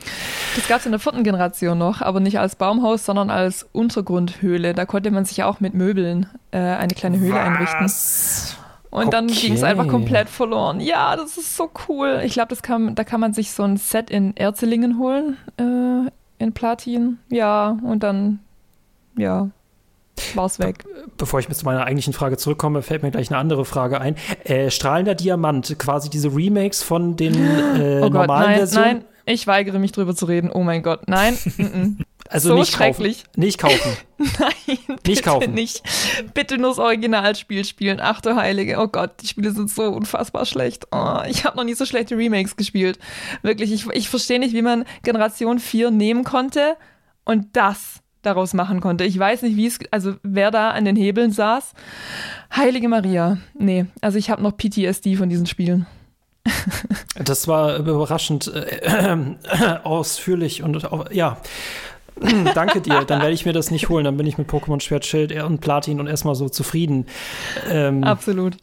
Das 0.57 0.67
gab 0.69 0.81
es 0.81 0.87
in 0.87 0.93
der 0.93 0.99
vierten 1.01 1.23
Generation 1.25 1.79
noch, 1.79 2.01
aber 2.03 2.21
nicht 2.21 2.39
als 2.39 2.57
Baumhaus, 2.57 3.05
sondern 3.05 3.31
als 3.31 3.67
Untergrundhöhle. 3.73 4.75
Da 4.75 4.87
konnte 4.87 5.11
man 5.11 5.25
sich 5.25 5.43
auch 5.43 5.61
mit 5.61 5.75
Möbeln 5.75 6.27
äh, 6.51 6.59
eine 6.59 6.95
kleine 6.95 7.19
Höhle 7.19 7.39
einrichten. 7.41 7.85
Was? 7.85 8.57
Und 8.91 9.13
dann 9.13 9.27
Okay. 9.27 9.41
ging 9.49 9.53
es 9.53 9.63
einfach 9.63 9.87
komplett 9.87 10.31
verloren. 10.31 10.81
Ja, 10.81 11.15
das 11.17 11.37
ist 11.37 11.57
so 11.57 11.71
cool. 11.89 12.23
Ich 12.25 12.33
glaube, 12.33 12.49
das 12.49 12.63
kann, 12.63 12.95
da 12.95 13.05
kann 13.05 13.21
man 13.21 13.35
sich 13.35 13.51
so 13.53 13.63
ein 13.63 13.77
Set 13.77 14.11
in 14.11 14.35
Erzelingen 14.37 14.99
holen, 14.99 15.37
äh, 15.59 16.11
in 16.43 16.53
Platin. 16.55 17.19
Ja, 17.29 17.77
und 17.83 18.03
dann, 18.03 18.39
ja, 19.17 19.51
war's 20.35 20.59
weg. 20.59 20.85
Bevor 21.17 21.41
ich 21.41 21.49
mit 21.49 21.57
zu 21.57 21.65
meiner 21.65 21.85
eigentlichen 21.85 22.13
Frage 22.13 22.37
zurückkomme, 22.37 22.83
fällt 22.83 23.03
mir 23.03 23.11
gleich 23.11 23.31
eine 23.31 23.39
andere 23.39 23.65
Frage 23.65 24.01
ein. 24.01 24.17
Äh, 24.45 24.71
strahlender 24.71 25.15
Diamant, 25.15 25.79
quasi 25.79 26.11
diese 26.11 26.35
Remakes 26.35 26.83
von 26.83 27.17
den 27.17 27.35
äh, 27.35 27.99
oh 27.99 28.03
Gott, 28.03 28.13
normalen 28.13 28.47
nein, 28.47 28.57
Versionen. 28.59 28.87
nein, 28.87 29.05
ich 29.27 29.47
weigere 29.47 29.79
mich 29.79 29.93
drüber 29.93 30.15
zu 30.15 30.27
reden. 30.27 30.51
Oh 30.53 30.63
mein 30.63 30.83
Gott, 30.83 31.09
nein, 31.09 31.37
mm, 31.57 31.63
mm. 31.63 31.99
Also 32.31 32.51
so 32.51 32.55
nicht 32.57 32.73
schrecklich. 32.73 33.25
kaufen. 33.25 33.41
Nicht 33.41 33.59
kaufen. 33.59 33.97
nein, 34.19 34.99
bitte 35.03 35.23
kaufen. 35.23 35.55
nicht. 35.55 35.83
Bitte 36.35 36.59
nur 36.59 36.71
das 36.71 36.79
Originalspiel 36.79 37.65
spielen. 37.65 38.01
Ach 38.01 38.21
du 38.21 38.37
Heilige, 38.37 38.79
oh 38.79 38.89
Gott, 38.89 39.23
die 39.23 39.27
Spiele 39.27 39.51
sind 39.53 39.71
so 39.71 39.85
unfassbar 39.85 40.45
schlecht. 40.45 40.87
Oh, 40.93 41.21
ich 41.27 41.45
habe 41.45 41.57
noch 41.57 41.65
nie 41.65 41.75
so 41.75 41.87
schlechte 41.87 42.17
Remakes 42.17 42.57
gespielt. 42.57 42.99
Wirklich, 43.43 43.73
ich, 43.73 43.87
ich 43.93 44.09
verstehe 44.09 44.39
nicht, 44.39 44.53
wie 44.53 44.63
man 44.63 44.85
Generation 45.03 45.59
4 45.59 45.91
nehmen 45.91 46.25
konnte 46.25 46.77
und 47.25 47.57
das 47.57 48.01
daraus 48.23 48.55
machen 48.55 48.81
konnte. 48.81 49.05
Ich 49.05 49.19
weiß 49.19 49.43
nicht, 49.43 49.57
wie 49.57 49.67
es, 49.67 49.79
also 49.91 50.15
wer 50.23 50.51
da 50.51 50.71
an 50.71 50.85
den 50.85 50.97
Hebeln 50.97 51.33
saß. 51.33 51.73
Heilige 52.55 52.89
Maria. 52.89 53.39
Nee, 53.59 53.87
also 54.01 54.19
ich 54.19 54.31
habe 54.31 54.43
noch 54.43 54.57
PTSD 54.57 55.17
von 55.17 55.29
diesen 55.29 55.47
Spielen. 55.47 55.87
Das 57.25 57.49
war 57.49 57.79
überraschend 57.79 58.47
äh, 58.47 59.31
ausführlich 59.83 60.63
und 60.63 60.89
ja. 61.11 61.39
Danke 62.55 62.81
dir. 62.81 63.05
Dann 63.05 63.21
werde 63.21 63.35
ich 63.35 63.45
mir 63.45 63.53
das 63.53 63.71
nicht 63.71 63.89
holen. 63.89 64.05
Dann 64.05 64.17
bin 64.17 64.27
ich 64.27 64.39
mit 64.39 64.49
Pokémon 64.49 64.81
Schwert 64.81 65.05
Schild 65.05 65.33
und 65.43 65.61
Platin 65.61 66.01
und 66.01 66.07
erstmal 66.07 66.35
so 66.35 66.49
zufrieden. 66.49 67.07
Ähm, 67.71 68.05
Absolut. 68.05 68.57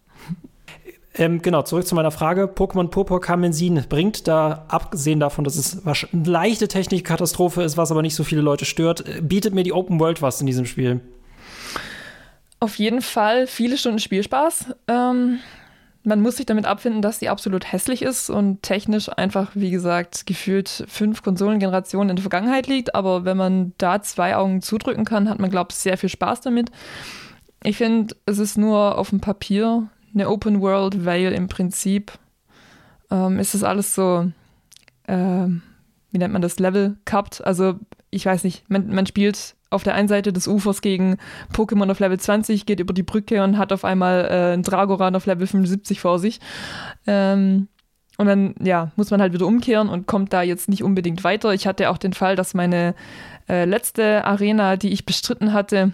Ähm, 1.18 1.42
genau, 1.42 1.62
zurück 1.62 1.88
zu 1.88 1.96
meiner 1.96 2.12
Frage. 2.12 2.44
Pokémon 2.46 2.90
Purpur 2.90 3.22
Kamensin 3.22 3.84
bringt 3.88 4.28
da, 4.28 4.66
abgesehen 4.68 5.20
davon, 5.20 5.46
dass 5.46 5.56
es 5.56 5.86
eine 5.86 6.24
leichte 6.26 6.68
Technikkatastrophe 6.68 7.64
ist, 7.64 7.78
was 7.78 7.92
aber 7.92 8.02
nicht 8.02 8.16
so 8.16 8.24
viele 8.24 8.42
Leute 8.42 8.66
stört, 8.66 9.08
äh, 9.08 9.22
bietet 9.22 9.54
mir 9.54 9.64
die 9.64 9.74
Open 9.74 10.00
World 10.00 10.22
was 10.22 10.42
in 10.42 10.48
diesem 10.48 10.66
Spiel? 10.66 11.00
Auf 12.60 12.78
jeden 12.78 13.02
Fall 13.02 13.48
viele 13.48 13.78
Stunden 13.78 14.00
Spielspaß. 14.00 14.76
Ähm, 14.88 15.40
man 16.04 16.22
muss 16.22 16.38
sich 16.38 16.46
damit 16.46 16.66
abfinden, 16.66 17.02
dass 17.02 17.20
die 17.20 17.30
absolut 17.30 17.72
hässlich 17.72 18.02
ist 18.02 18.30
und 18.30 18.62
technisch 18.62 19.10
einfach, 19.10 19.52
wie 19.56 19.72
gesagt, 19.72 20.28
gefühlt 20.28 20.86
fünf 20.88 21.24
Konsolengenerationen 21.24 22.12
in 22.12 22.16
der 22.18 22.24
Vergangenheit 22.24 22.68
liegt. 22.68 22.94
Aber 22.94 23.26
wenn 23.26 23.38
man 23.38 23.74
da 23.78 24.02
zwei 24.02 24.36
Augen 24.36 24.62
zudrücken 24.62 25.06
kann, 25.06 25.30
hat 25.30 25.40
man, 25.40 25.50
glaube 25.50 25.70
ich, 25.72 25.78
sehr 25.78 25.98
viel 25.98 26.10
Spaß 26.10 26.42
damit. 26.42 26.70
Ich 27.64 27.78
finde, 27.78 28.16
es 28.28 28.38
ist 28.38 28.58
nur 28.58 28.98
auf 28.98 29.10
dem 29.10 29.20
Papier 29.20 29.90
eine 30.16 30.30
Open 30.30 30.62
World, 30.62 31.06
weil 31.06 31.34
im 31.34 31.48
Prinzip 31.48 32.14
ähm, 33.12 33.38
ist 33.38 33.54
das 33.54 33.64
alles 33.64 33.94
so, 33.94 34.32
äh, 35.08 35.48
wie 36.12 36.18
nennt 36.18 36.34
man 36.34 36.42
das, 36.42 36.58
Level 36.58 36.98
cupped. 37.06 37.46
Also 37.46 37.76
ich 38.10 38.26
weiß 38.26 38.44
nicht, 38.44 38.68
man, 38.70 38.88
man 38.88 39.06
spielt 39.06 39.56
auf 39.70 39.84
der 39.84 39.94
einen 39.94 40.08
Seite 40.08 40.32
des 40.32 40.48
Ufers 40.48 40.82
gegen 40.82 41.18
Pokémon 41.54 41.92
auf 41.92 42.00
Level 42.00 42.20
20, 42.20 42.66
geht 42.66 42.80
über 42.80 42.94
die 42.94 43.04
Brücke 43.04 43.44
und 43.44 43.58
hat 43.58 43.74
auf 43.74 43.84
einmal 43.84 44.26
äh, 44.26 44.54
einen 44.54 44.64
Dragoran 44.64 45.16
auf 45.16 45.26
Level 45.26 45.46
75 45.46 46.00
vor 46.00 46.18
sich. 46.18 46.40
Ähm, 47.06 47.68
und 48.18 48.28
dann, 48.28 48.56
ja, 48.62 48.92
muss 48.96 49.12
man 49.12 49.22
halt 49.22 49.34
wieder 49.34 49.46
umkehren 49.46 49.90
und 49.90 50.08
kommt 50.08 50.32
da 50.32 50.42
jetzt 50.42 50.70
nicht 50.70 50.84
unbedingt 50.84 51.26
weiter. 51.26 51.54
Ich 51.54 51.68
hatte 51.68 51.90
auch 51.90 51.98
den 51.98 52.14
Fall, 52.14 52.38
dass 52.38 52.54
meine 52.54 52.96
äh, 53.50 53.66
letzte 53.66 54.24
Arena, 54.24 54.78
die 54.78 54.94
ich 54.94 55.06
bestritten 55.06 55.52
hatte, 55.52 55.92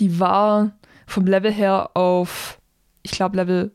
die 0.00 0.18
war 0.18 0.72
vom 1.06 1.26
Level 1.26 1.52
her 1.52 1.90
auf 1.94 2.58
ich 3.02 3.12
glaube, 3.12 3.36
Level 3.36 3.72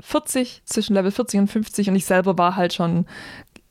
40, 0.00 0.62
zwischen 0.64 0.94
Level 0.94 1.10
40 1.10 1.40
und 1.40 1.46
50 1.48 1.88
und 1.90 1.96
ich 1.96 2.06
selber 2.06 2.38
war 2.38 2.56
halt 2.56 2.72
schon, 2.72 3.06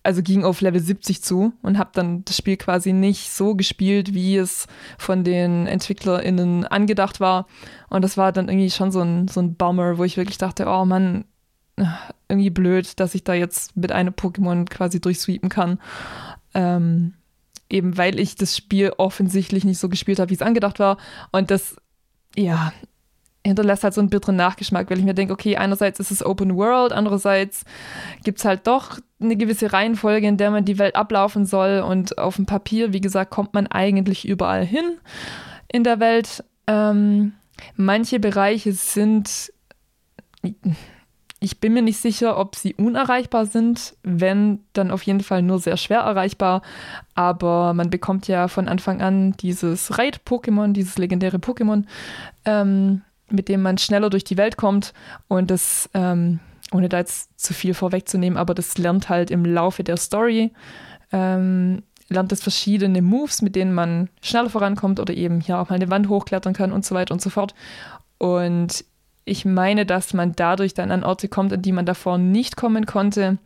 also 0.03 0.21
ging 0.21 0.43
auf 0.43 0.61
Level 0.61 0.79
70 0.79 1.23
zu 1.23 1.53
und 1.61 1.77
habe 1.77 1.91
dann 1.93 2.23
das 2.25 2.37
Spiel 2.37 2.57
quasi 2.57 2.93
nicht 2.93 3.31
so 3.31 3.55
gespielt, 3.55 4.13
wie 4.13 4.37
es 4.37 4.67
von 4.97 5.23
den 5.23 5.67
EntwicklerInnen 5.67 6.65
angedacht 6.65 7.19
war. 7.19 7.47
Und 7.89 8.03
das 8.03 8.17
war 8.17 8.31
dann 8.31 8.47
irgendwie 8.47 8.71
schon 8.71 8.91
so 8.91 9.01
ein, 9.01 9.27
so 9.27 9.41
ein 9.41 9.55
Bummer, 9.55 9.97
wo 9.97 10.03
ich 10.03 10.17
wirklich 10.17 10.37
dachte, 10.37 10.67
oh 10.67 10.85
Mann, 10.85 11.25
irgendwie 12.27 12.49
blöd, 12.49 12.99
dass 12.99 13.15
ich 13.15 13.23
da 13.23 13.33
jetzt 13.33 13.75
mit 13.75 13.91
einem 13.91 14.13
Pokémon 14.13 14.65
quasi 14.65 14.99
durchsweepen 15.01 15.49
kann. 15.49 15.79
Ähm, 16.53 17.13
eben 17.69 17.97
weil 17.97 18.19
ich 18.19 18.35
das 18.35 18.57
Spiel 18.57 18.93
offensichtlich 18.97 19.63
nicht 19.63 19.79
so 19.79 19.89
gespielt 19.89 20.19
habe, 20.19 20.29
wie 20.29 20.35
es 20.35 20.41
angedacht 20.41 20.79
war. 20.79 20.97
Und 21.31 21.51
das, 21.51 21.75
ja, 22.35 22.73
hinterlässt 23.45 23.83
halt 23.83 23.93
so 23.93 24.01
einen 24.01 24.09
bitteren 24.09 24.35
Nachgeschmack, 24.35 24.89
weil 24.89 24.99
ich 24.99 25.05
mir 25.05 25.13
denke, 25.13 25.33
okay, 25.33 25.55
einerseits 25.55 25.99
ist 25.99 26.11
es 26.11 26.25
Open 26.25 26.55
World, 26.55 26.91
andererseits 26.91 27.63
gibt 28.23 28.39
es 28.39 28.45
halt 28.45 28.67
doch 28.67 28.99
eine 29.21 29.37
gewisse 29.37 29.71
Reihenfolge, 29.71 30.27
in 30.27 30.37
der 30.37 30.51
man 30.51 30.65
die 30.65 30.77
Welt 30.77 30.95
ablaufen 30.95 31.45
soll 31.45 31.79
und 31.79 32.17
auf 32.17 32.35
dem 32.35 32.45
Papier, 32.45 32.93
wie 32.93 33.01
gesagt, 33.01 33.31
kommt 33.31 33.53
man 33.53 33.67
eigentlich 33.67 34.27
überall 34.27 34.65
hin 34.65 34.97
in 35.71 35.83
der 35.83 35.99
Welt. 35.99 36.43
Ähm, 36.67 37.33
manche 37.75 38.19
Bereiche 38.19 38.73
sind, 38.73 39.53
ich 41.39 41.59
bin 41.59 41.73
mir 41.73 41.81
nicht 41.81 41.97
sicher, 41.97 42.37
ob 42.37 42.55
sie 42.55 42.73
unerreichbar 42.73 43.45
sind, 43.45 43.95
wenn, 44.03 44.59
dann 44.73 44.91
auf 44.91 45.03
jeden 45.03 45.21
Fall 45.21 45.41
nur 45.41 45.59
sehr 45.59 45.77
schwer 45.77 45.99
erreichbar, 45.99 46.61
aber 47.15 47.73
man 47.73 47.89
bekommt 47.89 48.27
ja 48.27 48.49
von 48.49 48.67
Anfang 48.67 49.01
an 49.01 49.33
dieses 49.33 49.97
Raid-Pokémon, 49.97 50.73
dieses 50.73 50.97
legendäre 50.97 51.37
Pokémon, 51.37 51.85
ähm, 52.45 53.01
mit 53.31 53.49
dem 53.49 53.61
man 53.61 53.77
schneller 53.77 54.09
durch 54.09 54.23
die 54.23 54.37
Welt 54.37 54.57
kommt 54.57 54.93
und 55.27 55.51
das, 55.51 55.89
ähm, 55.93 56.39
ohne 56.71 56.89
da 56.89 56.99
jetzt 56.99 57.39
zu 57.39 57.53
viel 57.53 57.73
vorwegzunehmen, 57.73 58.37
aber 58.37 58.53
das 58.53 58.77
lernt 58.77 59.09
halt 59.09 59.31
im 59.31 59.45
Laufe 59.45 59.83
der 59.83 59.97
Story, 59.97 60.51
ähm, 61.11 61.83
lernt 62.09 62.31
es 62.31 62.41
verschiedene 62.41 63.01
Moves, 63.01 63.41
mit 63.41 63.55
denen 63.55 63.73
man 63.73 64.09
schneller 64.21 64.49
vorankommt 64.49 64.99
oder 64.99 65.13
eben 65.13 65.41
hier 65.41 65.59
auch 65.59 65.69
mal 65.69 65.75
eine 65.75 65.89
Wand 65.89 66.09
hochklettern 66.09 66.53
kann 66.53 66.71
und 66.71 66.85
so 66.85 66.95
weiter 66.95 67.13
und 67.13 67.21
so 67.21 67.29
fort. 67.29 67.53
Und 68.17 68.83
ich 69.25 69.45
meine, 69.45 69.85
dass 69.85 70.13
man 70.13 70.33
dadurch 70.35 70.73
dann 70.73 70.91
an 70.91 71.03
Orte 71.03 71.27
kommt, 71.27 71.53
an 71.53 71.61
die 71.61 71.71
man 71.71 71.85
davor 71.85 72.17
nicht 72.17 72.57
kommen 72.57 72.85
konnte. 72.85 73.37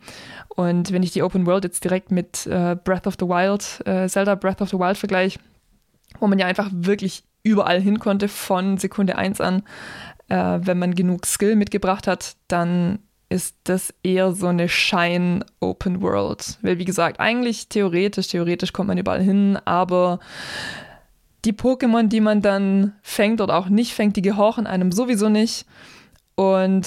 Und 0.48 0.92
wenn 0.92 1.02
ich 1.02 1.12
die 1.12 1.22
Open 1.22 1.46
World 1.46 1.64
jetzt 1.64 1.84
direkt 1.84 2.10
mit 2.10 2.46
äh, 2.46 2.76
Breath 2.82 3.06
of 3.06 3.16
the 3.20 3.26
Wild, 3.26 3.86
äh, 3.86 4.08
Zelda 4.08 4.34
Breath 4.34 4.62
of 4.62 4.70
the 4.70 4.78
Wild 4.78 4.96
vergleiche, 4.96 5.38
wo 6.20 6.26
man 6.26 6.38
ja 6.38 6.46
einfach 6.46 6.70
wirklich 6.72 7.24
überall 7.44 7.80
hin 7.80 8.00
konnte 8.00 8.26
von 8.26 8.78
Sekunde 8.78 9.16
1 9.16 9.40
an. 9.40 9.62
Äh, 10.28 10.58
wenn 10.62 10.78
man 10.78 10.94
genug 10.94 11.26
Skill 11.26 11.54
mitgebracht 11.54 12.08
hat, 12.08 12.36
dann 12.48 12.98
ist 13.28 13.56
das 13.64 13.94
eher 14.02 14.32
so 14.32 14.48
eine 14.48 14.68
Schein-Open 14.68 16.02
World. 16.02 16.58
Weil, 16.62 16.78
wie 16.78 16.84
gesagt, 16.84 17.20
eigentlich 17.20 17.68
theoretisch, 17.68 18.28
theoretisch 18.28 18.72
kommt 18.72 18.88
man 18.88 18.98
überall 18.98 19.22
hin, 19.22 19.58
aber 19.64 20.18
die 21.44 21.52
Pokémon, 21.52 22.08
die 22.08 22.20
man 22.20 22.42
dann 22.42 22.92
fängt 23.02 23.40
oder 23.40 23.56
auch 23.56 23.68
nicht 23.68 23.92
fängt, 23.92 24.16
die 24.16 24.22
gehorchen 24.22 24.66
einem 24.66 24.92
sowieso 24.92 25.28
nicht. 25.28 25.66
Und 26.36 26.86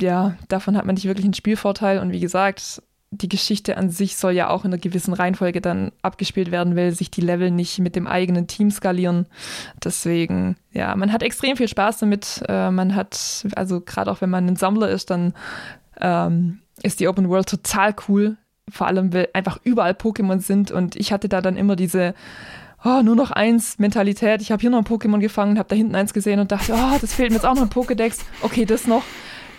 ja, 0.00 0.36
davon 0.48 0.76
hat 0.76 0.86
man 0.86 0.94
nicht 0.94 1.06
wirklich 1.06 1.24
einen 1.24 1.34
Spielvorteil. 1.34 1.98
Und 1.98 2.12
wie 2.12 2.20
gesagt, 2.20 2.82
die 3.10 3.28
Geschichte 3.28 3.76
an 3.76 3.90
sich 3.90 4.16
soll 4.16 4.32
ja 4.32 4.50
auch 4.50 4.64
in 4.64 4.72
einer 4.72 4.80
gewissen 4.80 5.14
Reihenfolge 5.14 5.60
dann 5.60 5.92
abgespielt 6.02 6.50
werden, 6.50 6.76
weil 6.76 6.92
sich 6.92 7.10
die 7.10 7.20
Level 7.20 7.50
nicht 7.50 7.78
mit 7.78 7.96
dem 7.96 8.06
eigenen 8.06 8.46
Team 8.46 8.70
skalieren. 8.70 9.26
Deswegen, 9.82 10.56
ja, 10.72 10.94
man 10.96 11.12
hat 11.12 11.22
extrem 11.22 11.56
viel 11.56 11.68
Spaß 11.68 11.98
damit. 11.98 12.42
Äh, 12.48 12.70
man 12.70 12.94
hat, 12.94 13.46
also 13.54 13.80
gerade 13.80 14.10
auch 14.10 14.20
wenn 14.20 14.30
man 14.30 14.46
ein 14.46 14.56
Sammler 14.56 14.90
ist, 14.90 15.10
dann 15.10 15.34
ähm, 16.00 16.60
ist 16.82 17.00
die 17.00 17.08
Open 17.08 17.28
World 17.28 17.48
total 17.48 17.94
cool. 18.08 18.36
Vor 18.68 18.88
allem, 18.88 19.12
weil 19.12 19.28
einfach 19.32 19.60
überall 19.62 19.92
Pokémon 19.92 20.40
sind 20.40 20.72
und 20.72 20.96
ich 20.96 21.12
hatte 21.12 21.28
da 21.28 21.40
dann 21.40 21.56
immer 21.56 21.76
diese 21.76 22.14
oh, 22.84 23.02
nur 23.02 23.16
noch 23.16 23.30
eins 23.30 23.78
Mentalität. 23.78 24.40
Ich 24.42 24.52
habe 24.52 24.60
hier 24.60 24.70
noch 24.70 24.78
ein 24.78 24.84
Pokémon 24.84 25.20
gefangen, 25.20 25.58
habe 25.58 25.68
da 25.68 25.76
hinten 25.76 25.94
eins 25.94 26.12
gesehen 26.12 26.40
und 26.40 26.52
dachte, 26.52 26.74
oh, 26.74 26.98
das 27.00 27.14
fehlt 27.14 27.30
mir 27.30 27.36
jetzt 27.36 27.46
auch 27.46 27.54
noch 27.54 27.62
ein 27.62 27.70
Pokédex. 27.70 28.20
Okay, 28.42 28.64
das 28.64 28.86
noch 28.86 29.02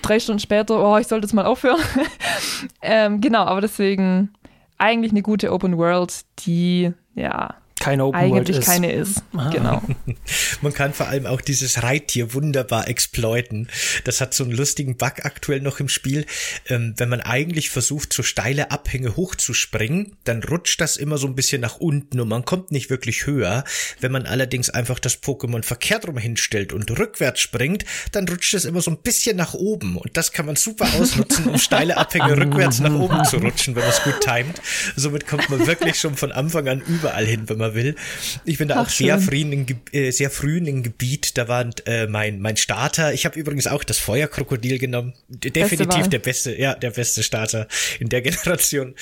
drei 0.01 0.19
Stunden 0.19 0.39
später, 0.39 0.83
oh, 0.83 0.97
ich 0.97 1.07
sollte 1.07 1.25
jetzt 1.25 1.33
mal 1.33 1.45
aufhören. 1.45 1.81
ähm, 2.81 3.21
genau, 3.21 3.43
aber 3.43 3.61
deswegen 3.61 4.33
eigentlich 4.77 5.11
eine 5.11 5.21
gute 5.21 5.51
Open 5.51 5.77
World, 5.77 6.21
die 6.39 6.93
ja 7.15 7.55
keine 7.79 8.05
Open 8.05 8.19
eigentlich 8.19 8.31
World 8.31 8.49
ist. 8.49 8.65
keine 8.65 8.91
ist. 8.91 9.23
Ah. 9.35 9.49
Genau. 9.49 9.81
Man 10.61 10.73
kann 10.73 10.93
vor 10.93 11.07
allem 11.07 11.25
auch 11.25 11.41
dieses 11.41 11.83
Reittier 11.83 12.33
wunderbar 12.33 12.87
exploiten. 12.87 13.67
Das 14.03 14.21
hat 14.21 14.33
so 14.33 14.43
einen 14.43 14.53
lustigen 14.53 14.97
Bug 14.97 15.25
aktuell 15.25 15.61
noch 15.61 15.79
im 15.79 15.89
Spiel. 15.89 16.25
Ähm, 16.67 16.93
wenn 16.97 17.09
man 17.09 17.21
eigentlich 17.21 17.69
versucht, 17.69 18.13
so 18.13 18.23
steile 18.23 18.71
Abhänge 18.71 19.15
hochzuspringen, 19.15 20.15
dann 20.23 20.43
rutscht 20.43 20.81
das 20.81 20.97
immer 20.97 21.17
so 21.17 21.27
ein 21.27 21.35
bisschen 21.35 21.61
nach 21.61 21.77
unten 21.77 22.19
und 22.19 22.27
man 22.27 22.45
kommt 22.45 22.71
nicht 22.71 22.89
wirklich 22.89 23.25
höher. 23.25 23.63
Wenn 23.99 24.11
man 24.11 24.25
allerdings 24.25 24.69
einfach 24.69 24.99
das 24.99 25.21
Pokémon 25.21 25.63
verkehrt 25.63 26.07
rum 26.07 26.17
hinstellt 26.17 26.73
und 26.73 26.89
rückwärts 26.97 27.39
springt, 27.39 27.85
dann 28.11 28.27
rutscht 28.27 28.53
es 28.53 28.65
immer 28.65 28.81
so 28.81 28.91
ein 28.91 28.97
bisschen 28.97 29.37
nach 29.37 29.53
oben. 29.53 29.97
Und 29.97 30.17
das 30.17 30.31
kann 30.31 30.45
man 30.45 30.55
super 30.55 30.87
ausnutzen, 30.99 31.45
um 31.45 31.57
steile 31.57 31.97
Abhänge 31.97 32.37
rückwärts 32.37 32.79
nach 32.79 32.93
oben 32.93 33.23
zu 33.25 33.37
rutschen, 33.37 33.75
wenn 33.75 33.83
man 33.83 33.91
es 33.91 34.03
gut 34.03 34.19
timet. 34.21 34.61
Somit 34.95 35.27
kommt 35.27 35.49
man 35.49 35.65
wirklich 35.67 35.99
schon 35.99 36.15
von 36.15 36.31
Anfang 36.31 36.67
an 36.67 36.81
überall 36.81 37.25
hin, 37.25 37.47
wenn 37.47 37.57
man 37.57 37.67
man 37.67 37.75
will. 37.77 37.95
Ich 38.43 38.57
bin 38.57 38.67
da 38.67 38.75
Ach, 38.75 38.87
auch 38.87 38.89
sehr 38.89 39.17
früh, 39.19 39.37
in, 39.39 39.65
äh, 39.93 40.11
sehr 40.11 40.29
früh 40.29 40.57
in 40.57 40.65
dem 40.65 40.83
Gebiet. 40.83 41.37
Da 41.37 41.47
war 41.47 41.65
äh, 41.85 42.07
mein, 42.07 42.41
mein 42.41 42.57
Starter. 42.57 43.13
Ich 43.13 43.25
habe 43.25 43.39
übrigens 43.39 43.67
auch 43.67 43.85
das 43.85 43.97
Feuerkrokodil 43.99 44.79
genommen. 44.79 45.13
Definitiv 45.29 45.87
beste 45.87 46.09
der 46.09 46.19
beste, 46.19 46.59
ja, 46.59 46.75
der 46.75 46.91
beste 46.91 47.23
Starter 47.23 47.67
in 48.01 48.09
der 48.09 48.21
Generation. 48.27 48.95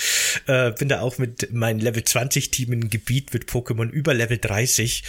Äh, 0.45 0.71
bin 0.73 0.89
da 0.89 1.01
auch 1.01 1.17
mit 1.17 1.51
meinem 1.51 1.79
Level 1.79 2.03
20 2.03 2.51
Team 2.51 2.73
im 2.73 2.89
Gebiet 2.91 3.33
mit 3.33 3.45
Pokémon 3.45 3.89
über 3.89 4.13
Level 4.13 4.37
30 4.37 5.03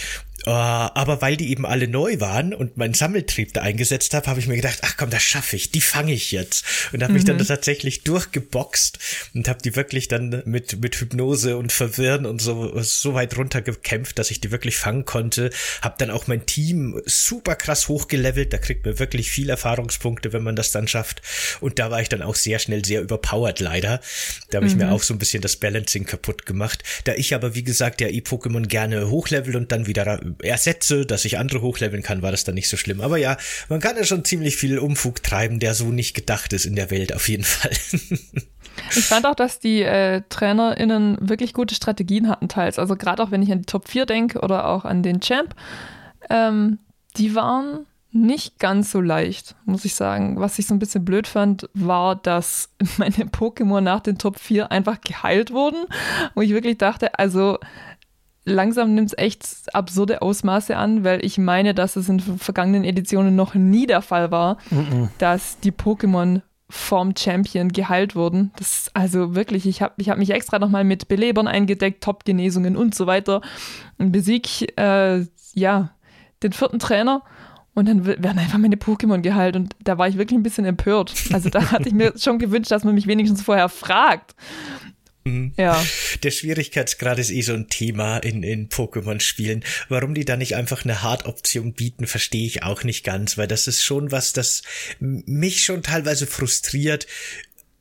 Uh, 0.48 0.52
aber 0.94 1.22
weil 1.22 1.36
die 1.36 1.50
eben 1.50 1.66
alle 1.66 1.88
neu 1.88 2.20
waren 2.20 2.54
und 2.54 2.76
mein 2.76 2.94
Sammeltrieb 2.94 3.52
da 3.52 3.62
eingesetzt 3.62 4.14
habe, 4.14 4.28
habe 4.28 4.38
ich 4.38 4.46
mir 4.46 4.54
gedacht, 4.54 4.78
ach 4.82 4.96
komm, 4.96 5.10
das 5.10 5.24
schaffe 5.24 5.56
ich, 5.56 5.72
die 5.72 5.80
fange 5.80 6.12
ich 6.12 6.30
jetzt. 6.30 6.64
Und 6.92 7.02
habe 7.02 7.12
mhm. 7.12 7.16
mich 7.16 7.24
dann 7.24 7.36
mhm. 7.36 7.44
tatsächlich 7.44 8.04
durchgeboxt 8.04 9.00
und 9.34 9.48
habe 9.48 9.60
die 9.60 9.74
wirklich 9.74 10.06
dann 10.06 10.42
mit, 10.44 10.80
mit 10.80 10.94
Hypnose 10.94 11.56
und 11.56 11.72
Verwirren 11.72 12.26
und 12.26 12.40
so, 12.40 12.80
so 12.80 13.14
weit 13.14 13.36
runtergekämpft, 13.36 14.20
dass 14.20 14.30
ich 14.30 14.40
die 14.40 14.52
wirklich 14.52 14.76
fangen 14.76 15.04
konnte. 15.04 15.50
Habe 15.82 15.96
dann 15.98 16.10
auch 16.10 16.28
mein 16.28 16.46
Team 16.46 17.02
super 17.06 17.56
krass 17.56 17.88
hochgelevelt, 17.88 18.52
da 18.52 18.58
kriegt 18.58 18.86
man 18.86 19.00
wirklich 19.00 19.32
viel 19.32 19.50
Erfahrungspunkte, 19.50 20.32
wenn 20.32 20.44
man 20.44 20.54
das 20.54 20.70
dann 20.70 20.86
schafft. 20.86 21.22
Und 21.60 21.80
da 21.80 21.90
war 21.90 22.00
ich 22.00 22.08
dann 22.08 22.22
auch 22.22 22.36
sehr 22.36 22.60
schnell 22.60 22.84
sehr 22.84 23.00
überpowered 23.00 23.58
leider. 23.58 24.00
Da 24.50 24.58
habe 24.58 24.68
ich 24.68 24.74
mhm. 24.74 24.82
mir 24.82 24.92
auch 24.92 25.02
so 25.02 25.12
ein 25.12 25.18
bisschen 25.18 25.42
das 25.42 25.56
Balancing 25.56 26.04
kaputt 26.04 26.46
gemacht. 26.46 26.84
Da 27.02 27.14
ich 27.14 27.34
aber, 27.34 27.56
wie 27.56 27.64
gesagt, 27.64 28.00
ja 28.00 28.06
E-Pokémon 28.06 28.68
gerne 28.68 29.10
hochlevel 29.10 29.56
und 29.56 29.72
dann 29.72 29.88
wieder 29.88 30.20
ersetze, 30.42 31.06
dass 31.06 31.24
ich 31.24 31.38
andere 31.38 31.62
hochleveln 31.62 32.02
kann, 32.02 32.22
war 32.22 32.30
das 32.30 32.44
dann 32.44 32.54
nicht 32.54 32.68
so 32.68 32.76
schlimm. 32.76 33.00
Aber 33.00 33.16
ja, 33.18 33.36
man 33.68 33.80
kann 33.80 33.96
ja 33.96 34.04
schon 34.04 34.24
ziemlich 34.24 34.56
viel 34.56 34.78
Umfug 34.78 35.22
treiben, 35.22 35.60
der 35.60 35.74
so 35.74 35.86
nicht 35.86 36.14
gedacht 36.14 36.52
ist 36.52 36.66
in 36.66 36.76
der 36.76 36.90
Welt, 36.90 37.14
auf 37.14 37.28
jeden 37.28 37.44
Fall. 37.44 37.72
Ich 38.94 39.04
fand 39.04 39.26
auch, 39.26 39.34
dass 39.34 39.58
die 39.58 39.82
äh, 39.82 40.22
TrainerInnen 40.28 41.16
wirklich 41.20 41.54
gute 41.54 41.74
Strategien 41.74 42.28
hatten, 42.28 42.48
teils. 42.48 42.78
Also 42.78 42.96
gerade 42.96 43.22
auch 43.22 43.30
wenn 43.30 43.42
ich 43.42 43.50
an 43.50 43.60
die 43.60 43.66
Top 43.66 43.88
4 43.88 44.06
denke 44.06 44.40
oder 44.40 44.68
auch 44.68 44.84
an 44.84 45.02
den 45.02 45.20
Champ, 45.20 45.54
ähm, 46.30 46.78
die 47.16 47.34
waren 47.34 47.86
nicht 48.12 48.58
ganz 48.58 48.90
so 48.90 49.00
leicht, 49.00 49.54
muss 49.64 49.84
ich 49.84 49.94
sagen. 49.94 50.40
Was 50.40 50.58
ich 50.58 50.66
so 50.66 50.74
ein 50.74 50.78
bisschen 50.78 51.04
blöd 51.04 51.26
fand, 51.26 51.68
war, 51.74 52.16
dass 52.16 52.70
meine 52.96 53.26
Pokémon 53.26 53.80
nach 53.80 54.00
den 54.00 54.18
Top 54.18 54.38
4 54.38 54.70
einfach 54.70 55.00
geheilt 55.00 55.50
wurden. 55.50 55.84
Wo 56.34 56.42
ich 56.42 56.50
wirklich 56.50 56.78
dachte, 56.78 57.18
also 57.18 57.58
langsam 58.46 58.94
nimmt 58.94 59.08
es 59.08 59.18
echt 59.18 59.74
absurde 59.74 60.22
Ausmaße 60.22 60.76
an, 60.76 61.04
weil 61.04 61.22
ich 61.24 61.36
meine, 61.36 61.74
dass 61.74 61.96
es 61.96 62.08
in 62.08 62.20
vergangenen 62.20 62.84
Editionen 62.84 63.36
noch 63.36 63.54
nie 63.54 63.86
der 63.86 64.00
Fall 64.00 64.30
war, 64.30 64.56
mm 64.70 64.78
-mm. 64.78 65.08
dass 65.18 65.60
die 65.60 65.72
Pokémon 65.72 66.40
vom 66.68 67.14
Champion 67.16 67.68
geheilt 67.70 68.16
wurden. 68.16 68.52
Das 68.56 68.78
ist 68.78 68.96
also 68.96 69.34
wirklich, 69.34 69.66
ich 69.66 69.82
habe 69.82 69.94
ich 69.98 70.10
hab 70.10 70.18
mich 70.18 70.30
extra 70.30 70.58
nochmal 70.58 70.84
mit 70.84 71.08
Belebern 71.08 71.46
eingedeckt, 71.46 72.02
Top-Genesungen 72.02 72.76
und 72.76 72.94
so 72.94 73.06
weiter 73.06 73.40
und 73.98 74.10
besieg, 74.10 74.78
äh, 74.78 75.24
ja, 75.52 75.90
den 76.42 76.52
vierten 76.52 76.78
Trainer 76.78 77.22
und 77.74 77.86
dann 77.88 78.06
werden 78.06 78.38
einfach 78.38 78.58
meine 78.58 78.76
Pokémon 78.76 79.20
geheilt 79.20 79.54
und 79.54 79.76
da 79.84 79.98
war 79.98 80.08
ich 80.08 80.16
wirklich 80.16 80.38
ein 80.38 80.42
bisschen 80.42 80.64
empört. 80.64 81.14
Also 81.32 81.50
da 81.50 81.70
hatte 81.70 81.88
ich 81.88 81.94
mir 81.94 82.14
schon 82.18 82.38
gewünscht, 82.38 82.70
dass 82.70 82.84
man 82.84 82.94
mich 82.94 83.06
wenigstens 83.06 83.42
vorher 83.42 83.68
fragt. 83.68 84.34
Mhm. 85.26 85.52
Ja. 85.56 85.84
Der 86.22 86.30
Schwierigkeitsgrad 86.30 87.18
ist 87.18 87.30
eh 87.30 87.42
so 87.42 87.52
ein 87.52 87.68
Thema 87.68 88.18
in, 88.18 88.42
in 88.44 88.68
Pokémon-Spielen. 88.68 89.64
Warum 89.88 90.14
die 90.14 90.24
da 90.24 90.36
nicht 90.36 90.54
einfach 90.54 90.84
eine 90.84 91.02
Hard-Option 91.02 91.72
bieten, 91.72 92.06
verstehe 92.06 92.46
ich 92.46 92.62
auch 92.62 92.84
nicht 92.84 93.04
ganz, 93.04 93.36
weil 93.36 93.48
das 93.48 93.66
ist 93.66 93.82
schon 93.82 94.12
was, 94.12 94.32
das 94.32 94.62
mich 95.00 95.62
schon 95.62 95.82
teilweise 95.82 96.26
frustriert, 96.26 97.08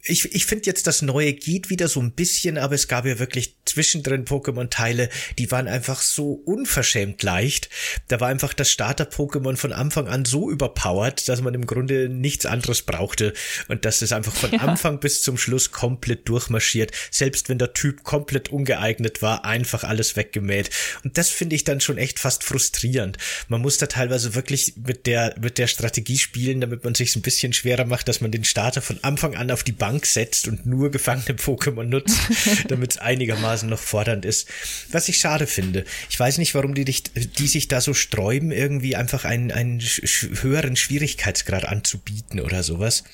ich, 0.07 0.33
ich 0.35 0.45
finde 0.45 0.67
jetzt, 0.67 0.87
das 0.87 1.01
Neue 1.01 1.33
geht 1.33 1.69
wieder 1.69 1.87
so 1.87 1.99
ein 1.99 2.11
bisschen, 2.11 2.57
aber 2.57 2.75
es 2.75 2.87
gab 2.87 3.05
ja 3.05 3.19
wirklich 3.19 3.55
zwischendrin 3.65 4.25
Pokémon-Teile, 4.25 5.09
die 5.37 5.49
waren 5.51 5.67
einfach 5.67 6.01
so 6.01 6.33
unverschämt 6.45 7.23
leicht. 7.23 7.69
Da 8.07 8.19
war 8.19 8.27
einfach 8.27 8.53
das 8.53 8.69
Starter-Pokémon 8.69 9.57
von 9.57 9.73
Anfang 9.73 10.07
an 10.07 10.25
so 10.25 10.49
überpowered, 10.49 11.27
dass 11.27 11.41
man 11.41 11.53
im 11.53 11.65
Grunde 11.65 12.07
nichts 12.09 12.45
anderes 12.45 12.83
brauchte 12.83 13.33
und 13.67 13.85
dass 13.85 14.01
es 14.01 14.11
einfach 14.11 14.33
von 14.33 14.51
ja. 14.51 14.59
Anfang 14.59 14.99
bis 14.99 15.23
zum 15.23 15.37
Schluss 15.37 15.71
komplett 15.71 16.29
durchmarschiert, 16.29 16.91
selbst 17.09 17.49
wenn 17.49 17.57
der 17.57 17.73
Typ 17.73 18.03
komplett 18.03 18.49
ungeeignet 18.49 19.21
war, 19.21 19.43
einfach 19.45 19.83
alles 19.83 20.15
weggemäht. 20.15 20.69
Und 21.03 21.17
das 21.17 21.29
finde 21.29 21.55
ich 21.55 21.63
dann 21.63 21.81
schon 21.81 21.97
echt 21.97 22.19
fast 22.19 22.43
frustrierend. 22.43 23.17
Man 23.47 23.61
muss 23.61 23.77
da 23.77 23.87
teilweise 23.87 24.35
wirklich 24.35 24.75
mit 24.77 25.07
der, 25.07 25.35
mit 25.39 25.57
der 25.57 25.67
Strategie 25.67 26.17
spielen, 26.17 26.61
damit 26.61 26.83
man 26.83 26.93
sich 26.93 27.15
ein 27.15 27.21
bisschen 27.21 27.53
schwerer 27.53 27.85
macht, 27.85 28.07
dass 28.07 28.21
man 28.21 28.31
den 28.31 28.43
Starter 28.43 28.81
von 28.81 28.99
Anfang 29.01 29.35
an 29.35 29.49
auf 29.49 29.63
die 29.63 29.71
Bank 29.71 29.94
Bank 29.95 30.05
setzt 30.05 30.47
und 30.49 30.65
nur 30.65 30.91
gefangene 30.91 31.37
Pokémon 31.37 31.83
nutzt, 31.83 32.19
damit 32.67 32.91
es 32.91 32.97
einigermaßen 32.97 33.69
noch 33.69 33.79
fordernd 33.79 34.25
ist. 34.25 34.49
Was 34.91 35.07
ich 35.07 35.17
schade 35.17 35.47
finde. 35.47 35.85
Ich 36.09 36.19
weiß 36.19 36.37
nicht, 36.37 36.53
warum 36.53 36.75
die, 36.75 36.83
dich, 36.83 37.03
die 37.03 37.47
sich 37.47 37.69
da 37.69 37.79
so 37.79 37.93
sträuben, 37.93 38.51
irgendwie 38.51 38.97
einfach 38.97 39.23
einen, 39.23 39.51
einen 39.51 39.79
höheren 39.79 40.75
Schwierigkeitsgrad 40.75 41.65
anzubieten 41.65 42.41
oder 42.41 42.61
sowas. 42.61 43.05